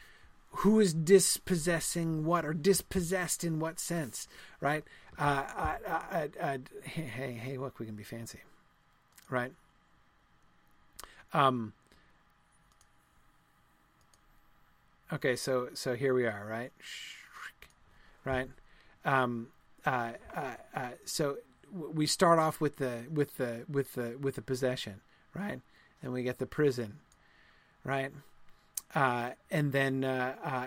Who 0.59 0.79
is 0.79 0.95
dispossessing 0.95 2.25
what 2.25 2.45
or 2.45 2.55
dispossessed 2.55 3.43
in 3.43 3.59
what 3.59 3.81
sense, 3.81 4.29
right? 4.61 4.85
Uh, 5.19 5.45
uh, 5.57 5.79
uh, 6.13 6.27
uh 6.41 6.59
hey, 6.85 7.33
hey, 7.33 7.59
look, 7.59 7.79
we 7.79 7.87
can 7.87 7.97
be 7.97 8.05
fancy, 8.05 8.41
right? 9.29 9.53
Um. 11.33 11.73
Okay, 15.13 15.37
so 15.37 15.69
so 15.75 15.95
here 15.95 16.15
we 16.15 16.25
are, 16.25 16.47
right? 16.49 16.73
Right. 18.25 18.49
Um. 19.05 19.49
Uh. 19.85 20.13
Uh. 20.35 20.55
uh 20.75 20.89
so 21.05 21.37
we 21.75 22.07
start 22.07 22.39
off 22.39 22.61
with 22.61 22.77
the 22.77 23.05
with 23.11 23.37
the 23.37 23.65
with 23.69 23.95
the 23.95 24.17
with 24.21 24.37
the 24.37 24.43
possession, 24.43 25.01
right? 25.35 25.61
And 26.03 26.13
we 26.13 26.23
get 26.23 26.39
the 26.39 26.47
prison, 26.47 26.99
right? 27.85 28.13
Uh, 28.95 29.31
and 29.51 29.73
then 29.73 30.05
uh, 30.05 30.35
uh, 30.45 30.67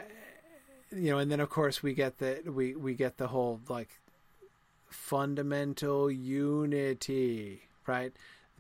you 0.92 1.12
know, 1.12 1.20
and 1.20 1.32
then 1.32 1.40
of 1.40 1.50
course 1.50 1.82
we 1.82 1.94
get 1.94 2.18
the 2.18 2.42
we 2.46 2.76
we 2.76 2.94
get 2.94 3.18
the 3.18 3.28
whole 3.28 3.62
like 3.70 3.90
fundamental 4.90 6.12
unity, 6.12 7.62
right? 7.86 8.14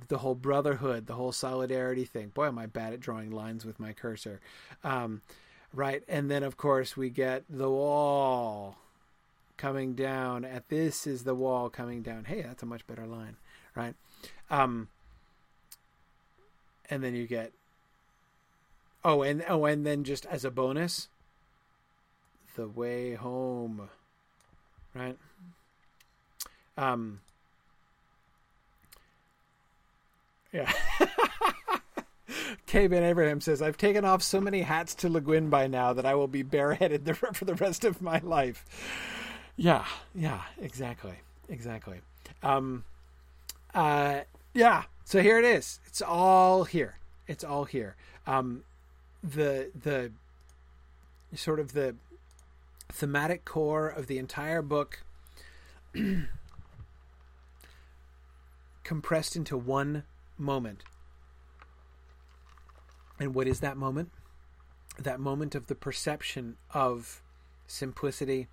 The 0.10 0.20
whole 0.20 0.36
brotherhood, 0.36 1.08
the 1.08 1.16
whole 1.16 1.32
solidarity 1.32 2.06
thing. 2.06 2.30
Boy, 2.30 2.48
am 2.48 2.60
I 2.60 2.68
bad 2.68 2.94
at 2.94 3.00
drawing 3.00 3.32
lines 3.32 3.66
with 3.66 3.80
my 3.80 3.94
cursor, 3.94 4.40
um, 4.84 5.22
right? 5.74 6.04
And 6.08 6.30
then 6.30 6.44
of 6.44 6.56
course 6.56 6.96
we 6.96 7.10
get 7.10 7.44
the 7.50 7.70
wall, 7.70 8.78
coming 9.58 9.94
down 9.94 10.46
at 10.46 10.70
this 10.70 11.08
is 11.08 11.24
the 11.24 11.36
wall 11.36 11.70
coming 11.70 12.02
down. 12.02 12.26
Hey, 12.26 12.42
that's 12.42 12.64
a 12.64 12.66
much 12.66 12.86
better 12.88 13.06
line, 13.06 13.38
right? 13.76 13.96
Um, 14.50 14.88
and 16.90 17.04
then 17.04 17.16
you 17.16 17.28
get 17.28 17.52
oh, 19.04 19.22
and 19.22 19.44
oh, 19.48 19.66
and 19.66 19.86
then 19.86 20.04
just 20.04 20.26
as 20.26 20.46
a 20.46 20.52
bonus, 20.52 21.10
the 22.56 22.68
way 22.68 23.16
home, 23.16 23.90
right? 24.94 25.18
Um, 26.78 27.22
yeah. 30.54 30.72
K. 32.68 32.84
Abraham 32.84 33.40
says, 33.40 33.62
I've 33.62 33.78
taken 33.78 34.04
off 34.04 34.22
so 34.22 34.42
many 34.42 34.62
hats 34.62 34.94
to 34.96 35.10
Le 35.10 35.22
Guin 35.22 35.50
by 35.50 35.68
now 35.68 35.94
that 35.94 36.06
I 36.06 36.16
will 36.16 36.28
be 36.28 36.44
bareheaded 36.44 37.18
for 37.34 37.46
the 37.46 37.56
rest 37.56 37.86
of 37.86 38.02
my 38.02 38.20
life. 38.20 38.66
Yeah, 39.58 39.86
yeah, 40.14 40.42
exactly, 40.62 41.16
exactly. 41.50 42.02
Um, 42.44 42.86
uh, 43.74 44.22
yeah. 44.54 44.84
So 45.04 45.22
here 45.22 45.40
it 45.40 45.46
is. 45.46 45.80
It's 45.88 46.02
all 46.02 46.64
here. 46.66 47.00
It's 47.28 47.44
all 47.44 47.66
here. 47.66 47.96
Um, 48.28 48.64
the 49.24 49.72
the 49.74 50.12
sort 51.34 51.60
of 51.60 51.74
the 51.74 51.96
thematic 52.90 53.46
core 53.46 53.88
of 53.88 54.08
the 54.08 54.20
entire 54.20 54.62
book 54.62 55.04
compressed 58.84 59.36
into 59.36 59.58
one 59.58 60.04
moment. 60.38 60.84
And 63.20 63.34
what 63.34 63.48
is 63.48 63.60
that 63.62 63.76
moment? 63.76 64.12
That 65.00 65.20
moment 65.20 65.56
of 65.56 65.66
the 65.66 65.76
perception 65.76 66.58
of 66.74 67.22
simplicity 67.66 68.48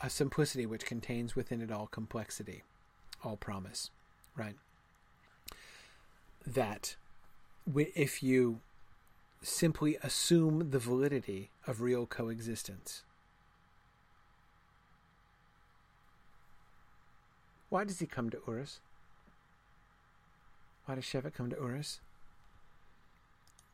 a 0.00 0.10
simplicity 0.10 0.66
which 0.66 0.84
contains 0.84 1.34
within 1.34 1.60
it 1.60 1.70
all 1.70 1.86
complexity, 1.86 2.62
all 3.24 3.36
promise, 3.36 3.90
right? 4.36 4.56
That 6.46 6.96
if 7.74 8.22
you 8.22 8.60
simply 9.42 9.96
assume 10.02 10.70
the 10.70 10.78
validity 10.78 11.50
of 11.66 11.80
real 11.80 12.06
coexistence, 12.06 13.02
why 17.68 17.84
does 17.84 17.98
he 17.98 18.06
come 18.06 18.30
to 18.30 18.36
Urras? 18.38 18.78
Why 20.84 20.94
does 20.94 21.04
Shevek 21.04 21.34
come 21.34 21.50
to 21.50 21.56
Urras? 21.56 21.98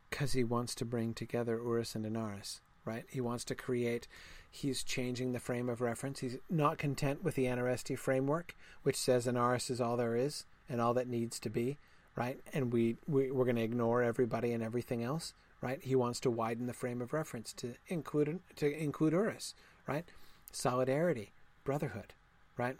Because 0.09 0.33
he 0.33 0.45
wants 0.45 0.74
to 0.77 0.85
bring 0.85 1.12
together 1.15 1.59
Urras 1.59 1.95
and 1.95 2.07
Anarres, 2.07 2.61
right? 2.85 3.05
He 3.11 3.20
wants 3.20 3.45
to 3.45 3.55
create 3.55 4.09
he's 4.53 4.85
changing 4.85 5.33
the 5.33 5.41
frame 5.41 5.69
of 5.69 5.81
reference. 5.81 6.20
He's 6.20 6.37
not 6.51 6.79
content 6.79 7.24
with 7.24 7.35
the 7.35 7.47
Anarresti 7.47 7.99
framework, 7.99 8.55
which 8.83 8.97
says 8.97 9.27
Anarres 9.27 9.70
is 9.70 9.81
all 9.81 9.97
there 9.97 10.15
is 10.15 10.45
and 10.69 10.81
all 10.81 10.95
that 10.95 11.09
needs 11.09 11.41
to 11.41 11.51
be, 11.51 11.79
right? 12.15 12.39
And 12.53 12.73
we, 12.73 12.99
we 13.09 13.31
we're 13.31 13.47
going 13.47 13.57
to 13.57 13.62
ignore 13.62 14.03
everybody 14.03 14.53
and 14.53 14.62
everything 14.62 15.03
else, 15.03 15.33
right? 15.62 15.83
He 15.83 15.97
wants 15.97 16.20
to 16.20 16.31
widen 16.31 16.66
the 16.66 16.74
frame 16.74 17.01
of 17.01 17.15
reference 17.15 17.55
to 17.55 17.74
include 17.89 18.41
to 18.57 18.79
include 18.79 19.15
Urras, 19.15 19.55
right? 19.89 20.05
Solidarity, 20.53 21.33
brotherhood, 21.65 22.12
right? 22.59 22.77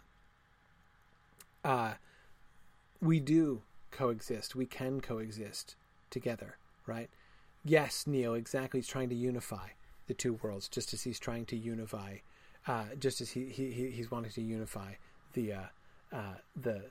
Uh, 1.65 1.93
we 3.01 3.19
do 3.19 3.63
coexist. 3.89 4.55
We 4.55 4.67
can 4.67 5.01
coexist 5.01 5.75
together, 6.11 6.57
right? 6.85 7.09
Yes, 7.65 8.05
Neil, 8.05 8.35
exactly. 8.35 8.79
He's 8.79 8.87
trying 8.87 9.09
to 9.09 9.15
unify 9.15 9.69
the 10.07 10.13
two 10.13 10.33
worlds, 10.41 10.67
just 10.67 10.93
as 10.93 11.03
he's 11.03 11.19
trying 11.19 11.45
to 11.47 11.55
unify, 11.55 12.17
uh, 12.67 12.85
just 12.99 13.21
as 13.21 13.31
he, 13.31 13.45
he 13.45 13.91
he's 13.91 14.11
wanting 14.11 14.31
to 14.31 14.41
unify 14.41 14.93
the 15.33 15.53
uh, 15.53 15.63
uh, 16.11 16.35
the 16.55 16.83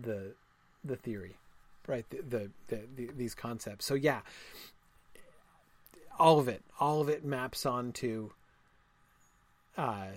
the 0.00 0.34
the 0.84 0.96
theory, 0.96 1.36
right? 1.86 2.08
The, 2.10 2.22
the, 2.22 2.50
the, 2.68 2.80
the, 2.96 3.10
these 3.16 3.34
concepts. 3.34 3.84
So 3.84 3.94
yeah, 3.94 4.20
all 6.18 6.38
of 6.38 6.48
it, 6.48 6.62
all 6.78 7.00
of 7.00 7.08
it 7.08 7.24
maps 7.24 7.66
onto. 7.66 8.30
Uh, 9.76 10.08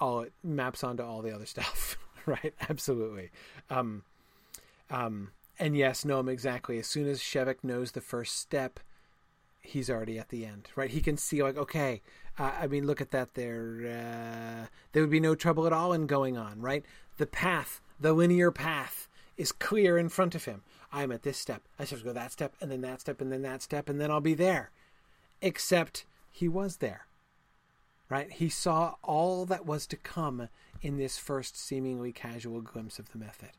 all 0.00 0.20
it 0.20 0.32
maps 0.42 0.82
onto 0.82 1.02
all 1.02 1.22
the 1.22 1.34
other 1.34 1.46
stuff, 1.46 1.96
right? 2.26 2.54
Absolutely. 2.68 3.30
Um, 3.70 4.02
um, 4.90 5.30
and 5.58 5.76
yes, 5.76 6.04
Noam, 6.04 6.28
exactly. 6.28 6.78
As 6.78 6.86
soon 6.86 7.08
as 7.08 7.20
Shevek 7.20 7.62
knows 7.62 7.92
the 7.92 8.00
first 8.00 8.38
step, 8.38 8.80
he's 9.64 9.90
already 9.90 10.18
at 10.18 10.28
the 10.28 10.46
end, 10.46 10.68
right? 10.76 10.90
He 10.90 11.00
can 11.00 11.16
see 11.16 11.42
like, 11.42 11.56
okay, 11.56 12.02
uh, 12.38 12.52
I 12.60 12.66
mean, 12.66 12.86
look 12.86 13.00
at 13.00 13.10
that. 13.10 13.34
There, 13.34 13.80
uh, 13.82 14.66
there 14.92 15.02
would 15.02 15.10
be 15.10 15.20
no 15.20 15.34
trouble 15.34 15.66
at 15.66 15.72
all 15.72 15.92
in 15.92 16.06
going 16.06 16.36
on, 16.36 16.60
right? 16.60 16.84
The 17.16 17.26
path, 17.26 17.80
the 17.98 18.12
linear 18.12 18.50
path, 18.50 19.08
is 19.36 19.50
clear 19.50 19.98
in 19.98 20.08
front 20.08 20.34
of 20.34 20.44
him. 20.44 20.62
I'm 20.92 21.10
at 21.10 21.22
this 21.22 21.38
step. 21.38 21.62
I 21.78 21.82
have 21.82 21.98
to 21.98 22.04
go 22.04 22.12
that 22.12 22.32
step, 22.32 22.54
and 22.60 22.70
then 22.70 22.82
that 22.82 23.00
step, 23.00 23.20
and 23.20 23.32
then 23.32 23.42
that 23.42 23.62
step, 23.62 23.88
and 23.88 24.00
then 24.00 24.10
I'll 24.10 24.20
be 24.20 24.34
there. 24.34 24.70
Except 25.42 26.04
he 26.30 26.46
was 26.46 26.76
there, 26.76 27.06
right? 28.08 28.30
He 28.30 28.48
saw 28.48 28.94
all 29.02 29.44
that 29.46 29.66
was 29.66 29.86
to 29.88 29.96
come 29.96 30.48
in 30.84 30.98
this 30.98 31.18
first 31.18 31.56
seemingly 31.56 32.12
casual 32.12 32.60
glimpse 32.60 32.98
of 32.98 33.10
the 33.10 33.18
method? 33.18 33.50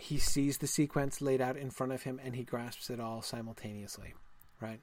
He 0.00 0.18
sees 0.18 0.58
the 0.58 0.66
sequence 0.66 1.20
laid 1.20 1.40
out 1.40 1.56
in 1.56 1.70
front 1.70 1.92
of 1.92 2.02
him 2.02 2.20
and 2.22 2.34
he 2.34 2.44
grasps 2.44 2.90
it 2.90 3.00
all 3.00 3.22
simultaneously 3.22 4.14
right? 4.60 4.80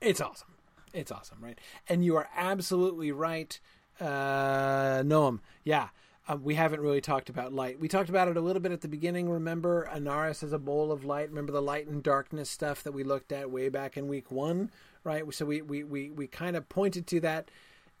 It's 0.00 0.20
awesome. 0.20 0.54
It's 0.92 1.12
awesome, 1.12 1.38
right? 1.40 1.58
And 1.88 2.04
you 2.04 2.16
are 2.16 2.28
absolutely 2.36 3.12
right, 3.12 3.58
uh, 4.00 5.02
Noam. 5.02 5.40
Yeah, 5.64 5.88
um, 6.28 6.42
we 6.42 6.54
haven't 6.54 6.80
really 6.80 7.00
talked 7.00 7.28
about 7.28 7.52
light. 7.52 7.80
We 7.80 7.88
talked 7.88 8.08
about 8.08 8.28
it 8.28 8.36
a 8.36 8.40
little 8.40 8.62
bit 8.62 8.72
at 8.72 8.80
the 8.80 8.88
beginning. 8.88 9.28
Remember, 9.28 9.88
Anarres 9.92 10.42
as 10.42 10.52
a 10.52 10.58
bowl 10.58 10.92
of 10.92 11.04
light. 11.04 11.28
Remember 11.28 11.52
the 11.52 11.62
light 11.62 11.88
and 11.88 12.02
darkness 12.02 12.48
stuff 12.48 12.82
that 12.84 12.92
we 12.92 13.04
looked 13.04 13.32
at 13.32 13.50
way 13.50 13.68
back 13.68 13.96
in 13.96 14.08
week 14.08 14.30
one, 14.30 14.70
right? 15.04 15.24
So 15.34 15.44
we 15.44 15.62
we 15.62 15.84
we, 15.84 16.10
we 16.10 16.26
kind 16.26 16.56
of 16.56 16.68
pointed 16.68 17.06
to 17.08 17.20
that 17.20 17.50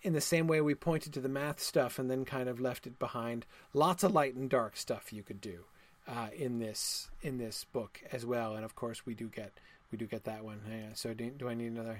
in 0.02 0.12
the 0.12 0.20
same 0.20 0.46
way 0.46 0.60
we 0.60 0.74
pointed 0.74 1.12
to 1.14 1.20
the 1.20 1.28
math 1.28 1.60
stuff 1.60 1.98
and 1.98 2.10
then 2.10 2.24
kind 2.24 2.48
of 2.48 2.60
left 2.60 2.86
it 2.86 2.98
behind. 2.98 3.46
Lots 3.74 4.02
of 4.02 4.12
light 4.12 4.34
and 4.34 4.48
dark 4.48 4.76
stuff 4.76 5.12
you 5.12 5.22
could 5.22 5.40
do 5.40 5.64
uh, 6.06 6.28
in 6.36 6.58
this 6.58 7.10
in 7.22 7.38
this 7.38 7.64
book 7.64 8.00
as 8.12 8.24
well. 8.24 8.54
And 8.54 8.64
of 8.64 8.74
course, 8.74 9.04
we 9.04 9.14
do 9.14 9.28
get 9.28 9.52
we 9.90 9.98
do 9.98 10.06
get 10.06 10.24
that 10.24 10.44
one. 10.44 10.60
Yeah. 10.70 10.94
So 10.94 11.14
do, 11.14 11.30
do 11.30 11.48
I 11.48 11.54
need 11.54 11.72
another? 11.72 11.98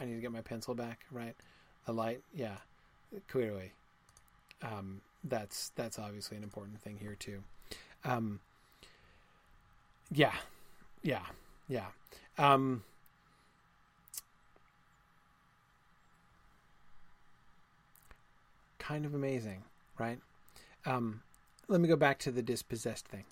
I 0.00 0.04
need 0.04 0.14
to 0.14 0.20
get 0.20 0.32
my 0.32 0.42
pencil 0.42 0.74
back, 0.74 1.06
right? 1.10 1.34
The 1.86 1.92
light, 1.92 2.22
yeah, 2.32 2.58
clearly. 3.28 3.72
Um, 4.62 5.00
that's 5.24 5.70
that's 5.70 5.98
obviously 5.98 6.36
an 6.36 6.42
important 6.42 6.80
thing 6.80 6.98
here 7.00 7.16
too. 7.18 7.42
Um, 8.04 8.40
yeah, 10.10 10.34
yeah, 11.02 11.26
yeah. 11.68 11.86
Um, 12.38 12.84
kind 18.88 19.04
of 19.04 19.14
amazing, 19.14 19.64
right? 19.98 20.18
Um, 20.86 21.20
let 21.68 21.80
me 21.80 21.88
go 21.88 21.96
back 21.96 22.18
to 22.20 22.30
the 22.30 22.40
dispossessed 22.40 23.06
thing. 23.06 23.24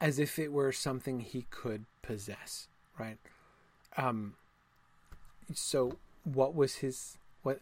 As 0.00 0.18
if 0.18 0.38
it 0.38 0.52
were 0.52 0.70
something 0.70 1.20
he 1.20 1.46
could 1.50 1.86
possess, 2.02 2.68
right? 2.98 3.16
Um, 3.96 4.34
so 5.54 5.96
what 6.24 6.54
was 6.54 6.76
his 6.76 7.16
what 7.42 7.60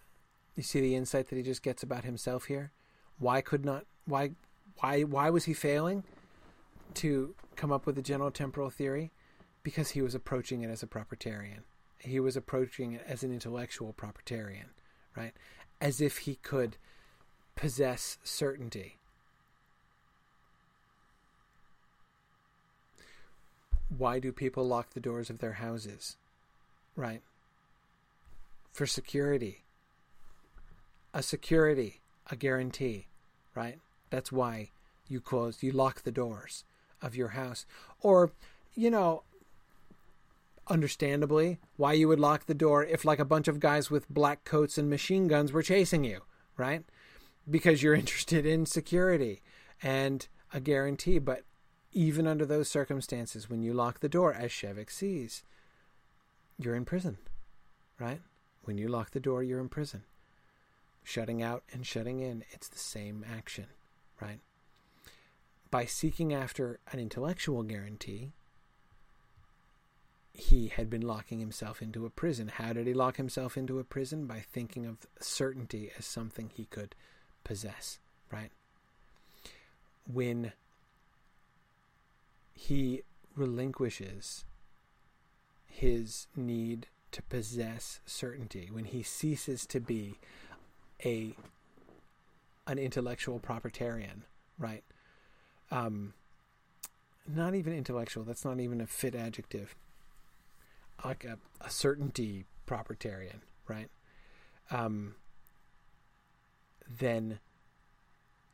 you 0.56 0.64
see 0.64 0.80
the 0.80 0.96
insight 0.96 1.28
that 1.28 1.36
he 1.36 1.42
just 1.42 1.62
gets 1.62 1.84
about 1.84 2.04
himself 2.04 2.46
here? 2.46 2.72
Why 3.20 3.40
could 3.40 3.64
not 3.64 3.84
why 4.04 4.32
why 4.80 5.02
why 5.02 5.30
was 5.30 5.44
he 5.44 5.54
failing 5.54 6.02
to 6.94 7.34
come 7.54 7.70
up 7.70 7.86
with 7.86 7.96
a 7.96 8.02
general 8.02 8.32
temporal 8.32 8.70
theory? 8.70 9.12
Because 9.62 9.90
he 9.90 10.02
was 10.02 10.16
approaching 10.16 10.62
it 10.62 10.70
as 10.70 10.82
a 10.82 10.88
propertarian. 10.88 11.62
He 11.98 12.18
was 12.18 12.36
approaching 12.36 12.94
it 12.94 13.04
as 13.06 13.22
an 13.22 13.32
intellectual 13.32 13.92
propertarian, 13.92 14.70
right? 15.16 15.32
As 15.82 16.00
if 16.00 16.18
he 16.18 16.36
could 16.36 16.78
possess 17.56 18.16
certainty. 18.24 18.96
Why 23.98 24.18
do 24.18 24.32
people 24.32 24.66
lock 24.66 24.94
the 24.94 25.00
doors 25.00 25.28
of 25.28 25.38
their 25.38 25.54
houses? 25.54 26.16
Right? 26.96 27.20
For 28.72 28.86
security 28.86 29.62
a 31.14 31.22
security, 31.22 32.00
a 32.30 32.36
guarantee, 32.36 33.06
right? 33.54 33.78
That's 34.10 34.32
why 34.32 34.70
you 35.08 35.20
close, 35.20 35.62
you 35.62 35.72
lock 35.72 36.02
the 36.02 36.10
doors 36.10 36.64
of 37.00 37.14
your 37.14 37.28
house. 37.28 37.66
Or, 38.00 38.32
you 38.74 38.90
know, 38.90 39.22
understandably, 40.68 41.58
why 41.76 41.92
you 41.92 42.08
would 42.08 42.20
lock 42.20 42.46
the 42.46 42.54
door 42.54 42.84
if, 42.84 43.04
like, 43.04 43.18
a 43.18 43.24
bunch 43.24 43.48
of 43.48 43.60
guys 43.60 43.90
with 43.90 44.08
black 44.08 44.44
coats 44.44 44.78
and 44.78 44.88
machine 44.88 45.28
guns 45.28 45.52
were 45.52 45.62
chasing 45.62 46.04
you, 46.04 46.22
right? 46.56 46.84
Because 47.48 47.82
you're 47.82 47.94
interested 48.02 48.46
in 48.46 48.66
security 48.66 49.42
and 49.82 50.28
a 50.52 50.60
guarantee. 50.60 51.18
But 51.18 51.44
even 51.92 52.26
under 52.26 52.46
those 52.46 52.68
circumstances, 52.68 53.50
when 53.50 53.62
you 53.62 53.72
lock 53.72 54.00
the 54.00 54.08
door, 54.08 54.32
as 54.32 54.50
Shevek 54.50 54.90
sees, 54.90 55.42
you're 56.58 56.76
in 56.76 56.84
prison, 56.84 57.18
right? 57.98 58.20
When 58.64 58.78
you 58.78 58.88
lock 58.88 59.10
the 59.10 59.20
door, 59.20 59.42
you're 59.42 59.60
in 59.60 59.68
prison 59.68 60.04
shutting 61.04 61.42
out 61.42 61.64
and 61.72 61.86
shutting 61.86 62.20
in, 62.20 62.44
it's 62.50 62.68
the 62.68 62.78
same 62.78 63.24
action, 63.30 63.66
right? 64.20 64.40
By 65.70 65.84
seeking 65.84 66.32
after 66.32 66.78
an 66.92 67.00
intellectual 67.00 67.62
guarantee, 67.62 68.32
he 70.34 70.68
had 70.68 70.88
been 70.88 71.02
locking 71.02 71.40
himself 71.40 71.82
into 71.82 72.06
a 72.06 72.10
prison. 72.10 72.48
How 72.48 72.72
did 72.72 72.86
he 72.86 72.94
lock 72.94 73.16
himself 73.16 73.56
into 73.56 73.78
a 73.78 73.84
prison? 73.84 74.26
By 74.26 74.40
thinking 74.40 74.86
of 74.86 75.06
certainty 75.20 75.90
as 75.98 76.06
something 76.06 76.50
he 76.52 76.64
could 76.66 76.94
possess, 77.44 77.98
right? 78.30 78.50
When 80.10 80.52
he 82.54 83.02
relinquishes 83.36 84.44
his 85.68 86.26
need 86.34 86.86
to 87.12 87.22
possess 87.22 88.00
certainty, 88.06 88.68
when 88.72 88.86
he 88.86 89.02
ceases 89.02 89.66
to 89.66 89.80
be 89.80 90.18
a 91.04 91.34
an 92.66 92.78
intellectual 92.78 93.40
propertarian, 93.40 94.22
right? 94.58 94.84
Um, 95.70 96.14
not 97.26 97.54
even 97.54 97.72
intellectual. 97.72 98.24
That's 98.24 98.44
not 98.44 98.60
even 98.60 98.80
a 98.80 98.86
fit 98.86 99.14
adjective. 99.14 99.74
Like 101.04 101.24
a, 101.24 101.38
a 101.60 101.70
certainty 101.70 102.44
propertarian, 102.66 103.40
right? 103.66 103.88
Um, 104.70 105.16
then 106.88 107.40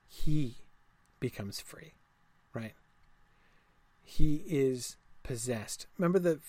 he 0.06 0.56
becomes 1.20 1.60
free, 1.60 1.92
right? 2.54 2.72
He 4.02 4.42
is 4.46 4.96
possessed. 5.22 5.86
Remember 5.98 6.18
the 6.18 6.40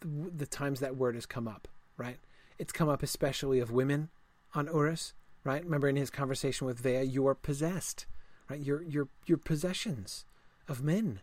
the 0.00 0.46
times 0.46 0.78
that 0.78 0.96
word 0.96 1.16
has 1.16 1.26
come 1.26 1.48
up, 1.48 1.66
right? 1.96 2.18
It's 2.58 2.72
come 2.72 2.88
up 2.88 3.02
especially 3.02 3.58
of 3.58 3.72
women 3.72 4.10
on 4.54 4.68
Urras, 4.68 5.12
right? 5.42 5.64
Remember 5.64 5.88
in 5.88 5.96
his 5.96 6.10
conversation 6.10 6.66
with 6.66 6.78
Vea, 6.78 7.02
you 7.02 7.26
are 7.26 7.34
possessed, 7.34 8.06
right? 8.48 8.60
Your 8.60 8.82
your 8.82 9.08
your 9.26 9.38
possessions 9.38 10.24
of 10.68 10.82
men. 10.82 11.20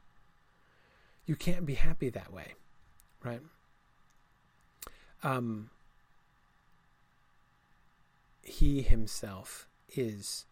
You 1.25 1.35
can't 1.35 1.65
be 1.65 1.75
happy 1.75 2.09
that 2.09 2.33
way, 2.33 2.53
right? 3.23 3.41
Um, 5.23 5.69
he 8.41 8.81
himself 8.81 9.67
is 9.95 10.45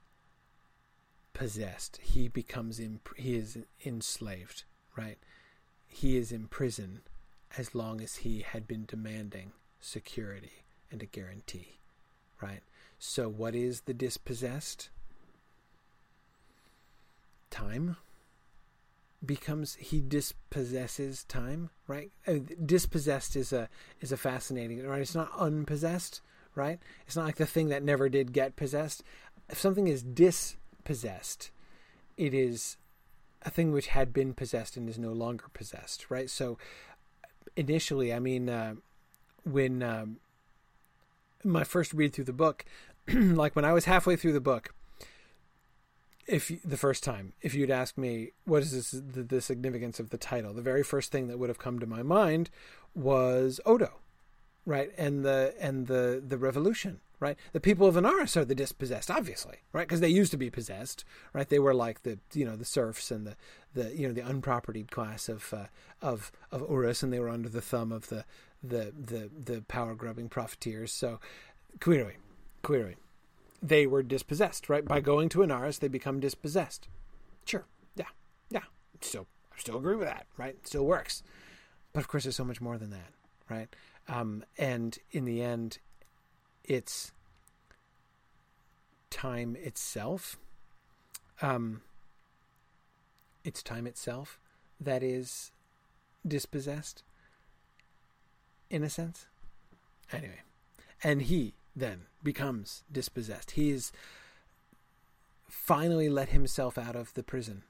possessed. 1.33 1.99
He 2.01 2.27
becomes 2.27 2.79
imp- 2.79 3.17
he 3.17 3.35
is 3.35 3.57
enslaved, 3.85 4.63
right? 4.95 5.17
He 5.87 6.17
is 6.17 6.31
in 6.31 6.47
prison 6.47 7.01
as 7.57 7.75
long 7.75 8.01
as 8.01 8.17
he 8.17 8.41
had 8.41 8.67
been 8.67 8.85
demanding 8.85 9.51
security 9.79 10.63
and 10.91 11.01
a 11.03 11.05
guarantee 11.05 11.77
right? 12.43 12.61
So, 12.99 13.29
what 13.29 13.55
is 13.55 13.81
the 13.81 13.93
dispossessed? 13.93 14.89
Time 17.49 17.97
becomes 19.25 19.75
he 19.75 20.01
dispossesses 20.01 21.23
time, 21.25 21.69
right? 21.87 22.11
Uh, 22.27 22.39
dispossessed 22.65 23.35
is 23.35 23.53
a 23.53 23.69
is 24.01 24.11
a 24.11 24.17
fascinating, 24.17 24.85
right? 24.85 25.01
It's 25.01 25.15
not 25.15 25.31
unpossessed, 25.37 26.21
right? 26.55 26.79
It's 27.05 27.15
not 27.15 27.25
like 27.25 27.37
the 27.37 27.45
thing 27.45 27.69
that 27.69 27.83
never 27.83 28.09
did 28.09 28.33
get 28.33 28.55
possessed. 28.55 29.03
If 29.49 29.59
something 29.59 29.87
is 29.87 30.03
dispossessed, 30.03 31.51
it 32.17 32.33
is 32.33 32.77
a 33.43 33.49
thing 33.49 33.71
which 33.71 33.87
had 33.87 34.13
been 34.13 34.33
possessed 34.33 34.77
and 34.77 34.89
is 34.89 34.97
no 34.97 35.11
longer 35.11 35.45
possessed, 35.53 36.09
right? 36.09 36.29
So 36.29 36.57
initially, 37.55 38.13
I 38.13 38.19
mean, 38.19 38.49
uh, 38.49 38.75
when 39.43 39.83
um, 39.83 40.17
my 41.43 41.63
first 41.63 41.93
read 41.93 42.13
through 42.13 42.25
the 42.25 42.33
book, 42.33 42.65
like 43.13 43.55
when 43.55 43.65
I 43.65 43.73
was 43.73 43.85
halfway 43.85 44.15
through 44.15 44.33
the 44.33 44.41
book, 44.41 44.73
if 46.27 46.51
the 46.63 46.77
first 46.77 47.03
time, 47.03 47.33
if 47.41 47.53
you'd 47.53 47.71
asked 47.71 47.97
me 47.97 48.31
what 48.45 48.61
is 48.61 48.71
this, 48.71 48.91
the, 48.91 49.23
the 49.23 49.41
significance 49.41 49.99
of 49.99 50.09
the 50.09 50.17
title, 50.17 50.53
the 50.53 50.61
very 50.61 50.83
first 50.83 51.11
thing 51.11 51.27
that 51.27 51.37
would 51.37 51.49
have 51.49 51.59
come 51.59 51.79
to 51.79 51.85
my 51.85 52.03
mind 52.03 52.49
was 52.95 53.59
Odo, 53.65 53.99
right, 54.65 54.91
and 54.97 55.25
the 55.25 55.53
and 55.59 55.87
the 55.87 56.23
the 56.25 56.37
revolution, 56.37 57.01
right. 57.19 57.37
The 57.51 57.59
people 57.59 57.87
of 57.87 57.95
Anarres 57.95 58.37
are 58.37 58.45
the 58.45 58.55
dispossessed, 58.55 59.11
obviously, 59.11 59.57
right, 59.73 59.87
because 59.87 59.99
they 59.99 60.09
used 60.09 60.31
to 60.31 60.37
be 60.37 60.49
possessed, 60.49 61.03
right. 61.33 61.47
They 61.47 61.59
were 61.59 61.73
like 61.73 62.03
the 62.03 62.19
you 62.33 62.45
know 62.45 62.55
the 62.55 62.65
serfs 62.65 63.11
and 63.11 63.27
the 63.27 63.35
the 63.73 63.95
you 63.95 64.07
know 64.07 64.13
the 64.13 64.21
unpropertied 64.21 64.91
class 64.91 65.27
of 65.27 65.53
uh, 65.53 65.65
of 66.01 66.31
of 66.51 66.61
Urras, 66.61 67.03
and 67.03 67.11
they 67.11 67.19
were 67.19 67.29
under 67.29 67.49
the 67.49 67.61
thumb 67.61 67.91
of 67.91 68.09
the 68.09 68.25
the 68.63 68.93
the 68.95 69.29
the 69.43 69.61
power 69.63 69.95
grubbing 69.95 70.29
profiteers. 70.29 70.91
So 70.91 71.19
clearly, 71.79 72.15
clearly, 72.61 72.95
they 73.63 73.87
were 73.87 74.03
dispossessed. 74.03 74.69
Right 74.69 74.85
by 74.85 74.99
going 74.99 75.29
to 75.29 75.39
Anarres, 75.39 75.79
they 75.79 75.87
become 75.87 76.19
dispossessed. 76.19 76.89
Sure, 77.45 77.65
yeah, 77.95 78.05
yeah. 78.49 78.63
Still, 79.01 79.25
I 79.55 79.59
still 79.59 79.77
agree 79.77 79.95
with 79.95 80.07
that. 80.07 80.27
Right, 80.37 80.55
still 80.67 80.85
works. 80.85 81.23
But 81.93 82.01
of 82.01 82.07
course, 82.07 82.23
there's 82.23 82.35
so 82.35 82.43
much 82.43 82.61
more 82.61 82.77
than 82.77 82.89
that. 82.91 83.13
Right, 83.49 83.73
um, 84.07 84.43
and 84.57 84.97
in 85.11 85.25
the 85.25 85.41
end, 85.41 85.79
it's 86.63 87.13
time 89.09 89.55
itself. 89.59 90.37
Um, 91.41 91.81
it's 93.43 93.63
time 93.63 93.87
itself 93.87 94.39
that 94.79 95.03
is 95.03 95.51
dispossessed 96.27 97.03
in 98.69 98.83
a 98.83 98.89
sense. 98.89 99.27
Anyway, 100.11 100.41
and 101.03 101.23
he 101.23 101.53
then 101.75 102.03
becomes 102.23 102.83
dispossessed. 102.91 103.51
He's 103.51 103.91
finally 105.47 106.09
let 106.09 106.29
himself 106.29 106.77
out 106.77 106.95
of 106.95 107.13
the 107.13 107.23
prison, 107.23 107.63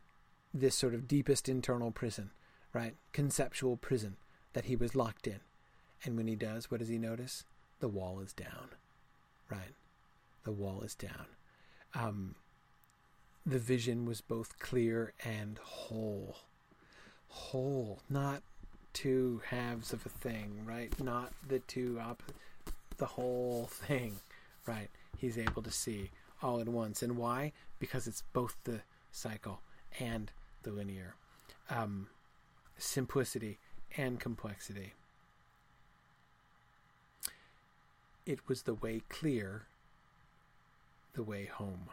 this 0.54 0.76
sort 0.76 0.94
of 0.94 1.08
deepest 1.08 1.50
internal 1.50 1.92
prison, 1.92 2.32
right? 2.74 2.96
Conceptual 3.12 3.78
prison 3.78 4.16
that 4.54 4.66
he 4.66 4.76
was 4.76 4.96
locked 4.96 5.28
in. 5.28 5.40
And 6.04 6.18
when 6.18 6.28
he 6.28 6.36
does, 6.36 6.70
what 6.70 6.80
does 6.80 6.90
he 6.90 6.98
notice? 6.98 7.44
The 7.80 7.88
wall 7.88 8.20
is 8.20 8.34
down, 8.34 8.70
right? 9.50 9.74
The 10.44 10.52
wall 10.52 10.82
is 10.82 10.96
down. 10.96 11.26
Um, 11.94 12.36
the 13.46 13.60
vision 13.60 14.06
was 14.06 14.22
both 14.22 14.60
clear 14.60 15.14
and 15.24 15.58
whole. 15.58 16.38
Whole, 17.30 18.00
not 18.10 18.42
two 18.94 19.42
halves 19.48 19.92
of 19.92 20.06
a 20.06 20.10
thing, 20.10 20.62
right? 20.66 20.98
Not 21.02 21.34
the 21.48 21.60
two 21.60 22.00
op- 22.00 22.32
the 22.98 23.06
whole 23.06 23.68
thing, 23.72 24.18
right? 24.66 24.90
He's 25.18 25.38
able 25.38 25.62
to 25.62 25.72
see 25.72 26.12
all 26.42 26.60
at 26.60 26.68
once. 26.68 27.02
And 27.02 27.18
why? 27.18 27.52
Because 27.80 28.08
it's 28.08 28.24
both 28.34 28.58
the 28.64 28.82
cycle 29.12 29.62
and 30.00 30.32
the 30.64 30.72
linear. 30.72 31.16
Um, 31.70 32.08
simplicity 32.78 33.60
and 33.98 34.20
complexity. 34.20 34.94
It 38.26 38.40
was 38.48 38.64
the 38.64 38.74
way 38.74 39.02
clear, 39.10 39.64
the 41.14 41.24
way 41.24 41.46
home. 41.46 41.90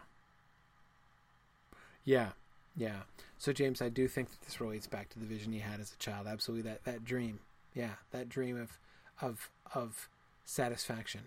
Yeah, 2.05 2.31
yeah. 2.77 3.01
So 3.39 3.53
James, 3.53 3.83
I 3.83 3.89
do 3.89 4.07
think 4.07 4.31
that 4.31 4.41
this 4.43 4.61
relates 4.61 4.87
back 4.87 5.09
to 5.11 5.19
the 5.19 5.27
vision 5.27 5.53
he 5.53 5.59
had 5.59 5.81
as 5.81 5.93
a 5.93 5.97
child. 5.99 6.27
Absolutely, 6.27 6.71
that 6.71 6.85
that 6.85 7.05
dream. 7.05 7.41
Yeah, 7.75 7.95
that 8.13 8.29
dream 8.29 8.61
of 8.61 8.79
of 9.21 9.51
of 9.75 10.09
satisfaction. 10.45 11.23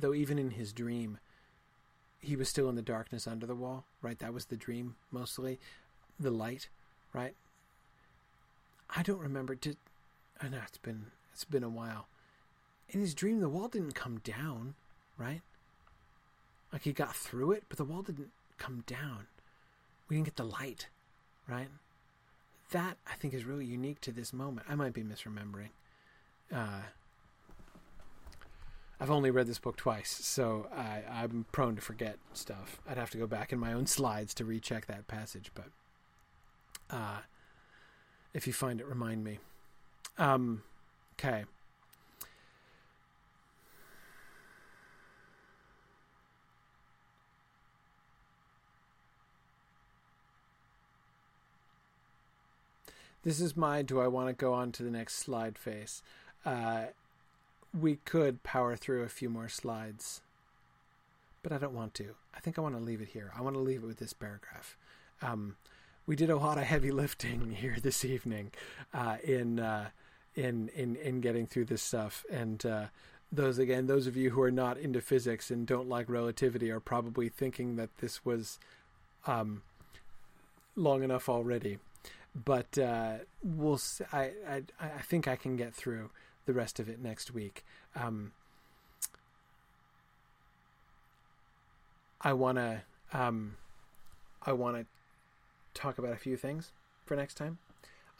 Though 0.00 0.14
even 0.14 0.38
in 0.38 0.52
his 0.52 0.72
dream, 0.72 1.18
he 2.20 2.36
was 2.36 2.48
still 2.48 2.68
in 2.68 2.74
the 2.74 2.82
darkness 2.82 3.26
under 3.26 3.46
the 3.46 3.54
wall. 3.54 3.84
Right, 4.00 4.18
that 4.18 4.32
was 4.32 4.46
the 4.46 4.56
dream 4.56 4.96
mostly. 5.12 5.58
The 6.18 6.30
light, 6.30 6.68
right? 7.12 7.34
I 8.94 9.02
don't 9.02 9.20
remember. 9.20 9.54
Did 9.54 9.76
I 10.40 10.48
know 10.48 10.58
it's 10.66 10.78
been 10.78 11.06
it's 11.32 11.44
been 11.44 11.64
a 11.64 11.68
while. 11.68 12.06
In 12.88 13.00
his 13.00 13.14
dream, 13.14 13.40
the 13.40 13.48
wall 13.48 13.68
didn't 13.68 13.94
come 13.94 14.20
down, 14.24 14.74
right? 15.16 15.42
Like 16.72 16.82
he 16.82 16.92
got 16.92 17.14
through 17.14 17.52
it, 17.52 17.64
but 17.68 17.78
the 17.78 17.84
wall 17.84 18.02
didn't 18.02 18.30
come 18.58 18.84
down. 18.86 19.26
We 20.08 20.16
didn't 20.16 20.26
get 20.26 20.36
the 20.36 20.44
light, 20.44 20.88
right? 21.48 21.68
That 22.70 22.96
I 23.08 23.14
think 23.14 23.34
is 23.34 23.44
really 23.44 23.64
unique 23.64 24.00
to 24.02 24.12
this 24.12 24.32
moment. 24.32 24.66
I 24.68 24.74
might 24.74 24.92
be 24.92 25.02
misremembering. 25.02 25.70
Uh, 26.52 26.82
I've 29.00 29.10
only 29.10 29.30
read 29.30 29.46
this 29.46 29.58
book 29.58 29.76
twice, 29.76 30.10
so 30.10 30.66
I, 30.76 31.02
I'm 31.10 31.46
prone 31.52 31.74
to 31.76 31.80
forget 31.80 32.18
stuff. 32.34 32.82
I'd 32.86 32.98
have 32.98 33.08
to 33.10 33.18
go 33.18 33.26
back 33.26 33.50
in 33.50 33.58
my 33.58 33.72
own 33.72 33.86
slides 33.86 34.34
to 34.34 34.44
recheck 34.44 34.86
that 34.86 35.08
passage, 35.08 35.50
but 35.54 35.68
uh, 36.90 37.20
if 38.34 38.46
you 38.46 38.52
find 38.52 38.78
it, 38.78 38.86
remind 38.86 39.24
me. 39.24 39.38
Um, 40.18 40.64
okay. 41.18 41.44
This 53.22 53.40
is 53.40 53.56
my 53.56 53.80
do 53.80 54.00
I 54.00 54.08
want 54.08 54.28
to 54.28 54.34
go 54.34 54.52
on 54.52 54.72
to 54.72 54.82
the 54.82 54.90
next 54.90 55.16
slide 55.16 55.56
face. 55.56 56.02
Uh, 56.44 56.86
we 57.78 57.96
could 57.96 58.42
power 58.42 58.76
through 58.76 59.02
a 59.02 59.08
few 59.08 59.28
more 59.28 59.48
slides, 59.48 60.22
but 61.42 61.52
I 61.52 61.58
don't 61.58 61.74
want 61.74 61.94
to. 61.94 62.14
I 62.34 62.40
think 62.40 62.58
I 62.58 62.62
want 62.62 62.76
to 62.76 62.82
leave 62.82 63.00
it 63.00 63.08
here. 63.08 63.32
I 63.36 63.42
want 63.42 63.54
to 63.54 63.60
leave 63.60 63.82
it 63.82 63.86
with 63.86 63.98
this 63.98 64.12
paragraph. 64.12 64.76
Um, 65.22 65.56
we 66.06 66.16
did 66.16 66.30
a 66.30 66.36
lot 66.36 66.58
of 66.58 66.64
heavy 66.64 66.90
lifting 66.90 67.50
here 67.56 67.76
this 67.80 68.04
evening 68.04 68.50
uh, 68.92 69.16
in, 69.22 69.60
uh, 69.60 69.88
in 70.34 70.68
in 70.74 70.96
in 70.96 71.20
getting 71.20 71.46
through 71.46 71.66
this 71.66 71.82
stuff, 71.82 72.24
and 72.30 72.64
uh, 72.64 72.86
those 73.32 73.58
again, 73.58 73.86
those 73.86 74.06
of 74.06 74.16
you 74.16 74.30
who 74.30 74.42
are 74.42 74.50
not 74.50 74.78
into 74.78 75.00
physics 75.00 75.50
and 75.50 75.66
don't 75.66 75.88
like 75.88 76.08
relativity 76.08 76.70
are 76.70 76.80
probably 76.80 77.28
thinking 77.28 77.76
that 77.76 77.90
this 77.98 78.24
was 78.24 78.58
um, 79.26 79.62
long 80.76 81.02
enough 81.02 81.28
already 81.28 81.78
but 82.44 82.78
uh, 82.78 83.14
we'll. 83.42 83.80
I, 84.12 84.30
I 84.48 84.62
I 84.80 85.02
think 85.02 85.26
I 85.26 85.36
can 85.36 85.56
get 85.56 85.74
through 85.74 86.10
the 86.50 86.58
rest 86.58 86.80
of 86.80 86.88
it 86.88 87.00
next 87.00 87.32
week. 87.32 87.64
Um, 87.94 88.32
I 92.20 92.32
wanna 92.32 92.82
um, 93.12 93.54
I 94.42 94.52
wanna 94.52 94.86
talk 95.74 95.96
about 95.96 96.12
a 96.12 96.16
few 96.16 96.36
things 96.36 96.72
for 97.06 97.14
next 97.14 97.34
time. 97.34 97.58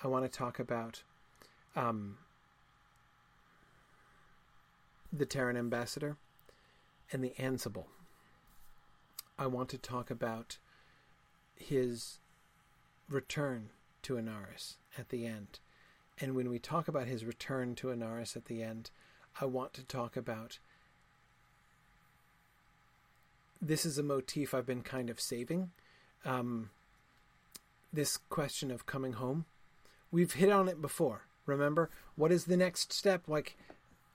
I 0.04 0.06
want 0.06 0.24
to 0.24 0.30
talk 0.30 0.60
about 0.60 1.02
um, 1.74 2.18
the 5.12 5.26
Terran 5.26 5.56
ambassador 5.56 6.16
and 7.10 7.24
the 7.24 7.34
Ansible. 7.36 7.86
I 9.38 9.48
want 9.48 9.68
to 9.70 9.78
talk 9.78 10.08
about 10.08 10.58
his 11.56 12.20
return 13.08 13.70
to 14.02 14.14
Anarres 14.14 14.76
at 14.96 15.08
the 15.08 15.26
end. 15.26 15.58
And 16.20 16.34
when 16.34 16.50
we 16.50 16.58
talk 16.58 16.88
about 16.88 17.06
his 17.06 17.24
return 17.24 17.74
to 17.76 17.88
Anarres 17.88 18.36
at 18.36 18.46
the 18.46 18.62
end, 18.62 18.90
I 19.40 19.46
want 19.46 19.72
to 19.74 19.84
talk 19.84 20.16
about 20.16 20.58
this 23.62 23.84
is 23.84 23.98
a 23.98 24.02
motif 24.02 24.54
I've 24.54 24.66
been 24.66 24.82
kind 24.82 25.10
of 25.10 25.20
saving. 25.20 25.70
Um, 26.24 26.70
this 27.92 28.16
question 28.16 28.70
of 28.70 28.86
coming 28.86 29.14
home. 29.14 29.46
We've 30.12 30.32
hit 30.32 30.50
on 30.50 30.68
it 30.68 30.80
before. 30.80 31.22
Remember? 31.46 31.90
What 32.16 32.32
is 32.32 32.44
the 32.44 32.56
next 32.56 32.92
step? 32.92 33.22
Like 33.26 33.56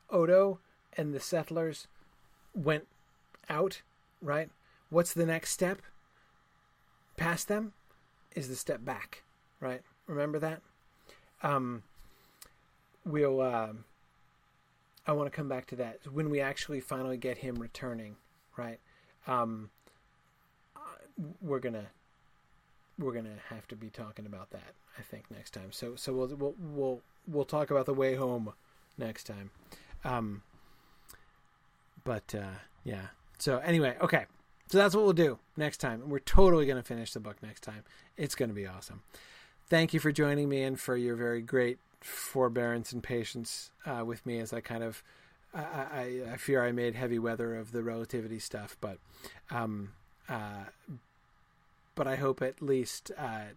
Odo 0.10 0.60
and 0.95 1.14
the 1.14 1.19
settlers 1.19 1.88
went 2.53 2.88
out, 3.49 3.82
right? 4.22 4.49
What's 4.90 5.14
the 5.14 5.26
next 5.26 5.52
step? 5.52 5.82
Past 7.18 7.48
them 7.48 7.73
is 8.36 8.48
the 8.48 8.56
step 8.56 8.86
back 8.86 9.23
right? 9.60 9.82
Remember 10.07 10.40
that? 10.40 10.61
Um, 11.44 11.84
we'll. 13.06 13.41
Uh, 13.41 13.73
I 15.07 15.11
want 15.11 15.32
to 15.32 15.36
come 15.36 15.48
back 15.48 15.68
to 15.68 15.76
that 15.77 15.99
when 16.11 16.30
we 16.30 16.41
actually 16.41 16.80
finally 16.80 17.18
get 17.18 17.38
him 17.38 17.56
returning, 17.56 18.15
right? 18.57 18.80
Um, 19.27 19.69
we're 21.41 21.60
gonna 21.60 21.88
we're 22.98 23.14
gonna 23.14 23.38
have 23.49 23.68
to 23.69 23.76
be 23.76 23.90
talking 23.90 24.26
about 24.26 24.49
that. 24.52 24.73
I 24.98 25.02
think 25.02 25.26
next 25.30 25.52
time. 25.52 25.72
So 25.72 25.95
so 25.95 26.14
we'll 26.14 26.27
we'll 26.27 26.56
we'll 26.60 27.02
we'll 27.27 27.45
talk 27.45 27.72
about 27.72 27.86
the 27.86 27.94
way 27.94 28.15
home 28.15 28.53
next 28.98 29.26
time. 29.26 29.52
Um, 30.03 30.41
but 32.03 32.34
uh, 32.36 32.60
yeah. 32.84 33.07
So 33.38 33.60
anyway, 33.60 33.95
okay. 34.02 34.26
So 34.68 34.80
that's 34.80 34.95
what 34.95 35.03
we'll 35.03 35.14
do 35.14 35.38
next 35.56 35.77
time. 35.77 36.10
We're 36.10 36.18
totally 36.18 36.65
going 36.65 36.77
to 36.77 36.84
finish 36.84 37.14
the 37.14 37.19
book 37.19 37.38
next 37.44 37.61
time. 37.61 37.84
It's 38.18 38.34
going 38.34 38.49
to 38.49 38.56
be 38.56 38.65
awesome 38.65 39.03
thank 39.68 39.94
you 39.94 39.99
for 39.99 40.11
joining 40.11 40.48
me 40.48 40.64
and 40.64 40.80
for 40.80 40.95
your 40.95 41.15
very 41.15 41.41
great 41.41 41.80
forbearance 42.06 42.91
and 42.91 43.02
patience 43.02 43.72
uh, 43.86 44.03
with 44.06 44.26
me 44.26 44.40
as 44.40 44.53
I 44.53 44.61
kind 44.61 44.84
of 44.84 45.02
I, 45.53 45.60
I, 45.60 46.22
I, 46.34 46.38
fear 46.38 46.64
I 46.64 46.72
made 46.72 46.95
heavy 46.95 47.18
weather 47.18 47.56
of 47.56 47.72
the 47.72 47.82
relativity 47.82 48.40
stuff, 48.40 48.77
but 48.80 48.99
um, 49.49 49.94
uh, 50.30 50.65
but 51.95 52.07
I 52.07 52.15
hope 52.18 52.41
at 52.41 52.61
least 52.61 53.11
uh, 53.18 53.53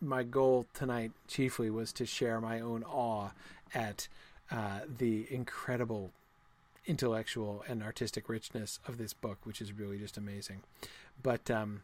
my 0.00 0.24
goal 0.24 0.66
tonight 0.74 1.12
chiefly 1.28 1.70
was 1.70 1.92
to 1.94 2.04
share 2.04 2.40
my 2.40 2.60
own 2.60 2.82
awe 2.82 3.30
at 3.74 4.08
uh, 4.50 4.80
the 4.98 5.26
incredible 5.30 6.10
intellectual 6.86 7.64
and 7.66 7.82
artistic 7.82 8.28
richness 8.28 8.78
of 8.86 8.98
this 8.98 9.12
book, 9.12 9.38
which 9.44 9.60
is 9.60 9.72
really 9.72 9.98
just 9.98 10.18
amazing. 10.18 10.62
But 11.22 11.50
um, 11.50 11.82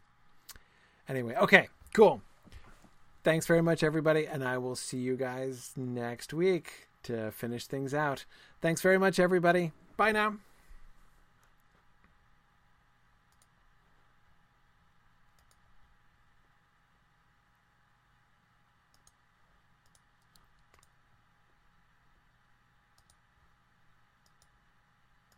anyway, 1.07 1.35
okay, 1.35 1.69
cool 1.93 2.21
thanks 3.23 3.45
very 3.45 3.61
much, 3.61 3.83
everybody, 3.83 4.25
and 4.27 4.43
I 4.43 4.57
will 4.57 4.75
see 4.75 4.97
you 4.97 5.15
guys 5.15 5.71
next 5.75 6.33
week 6.33 6.87
to 7.03 7.31
finish 7.31 7.65
things 7.65 7.93
out. 7.93 8.25
Thanks 8.61 8.81
very 8.81 8.97
much, 8.97 9.19
everybody. 9.19 9.71
Bye 9.97 10.11
now. 10.11 10.37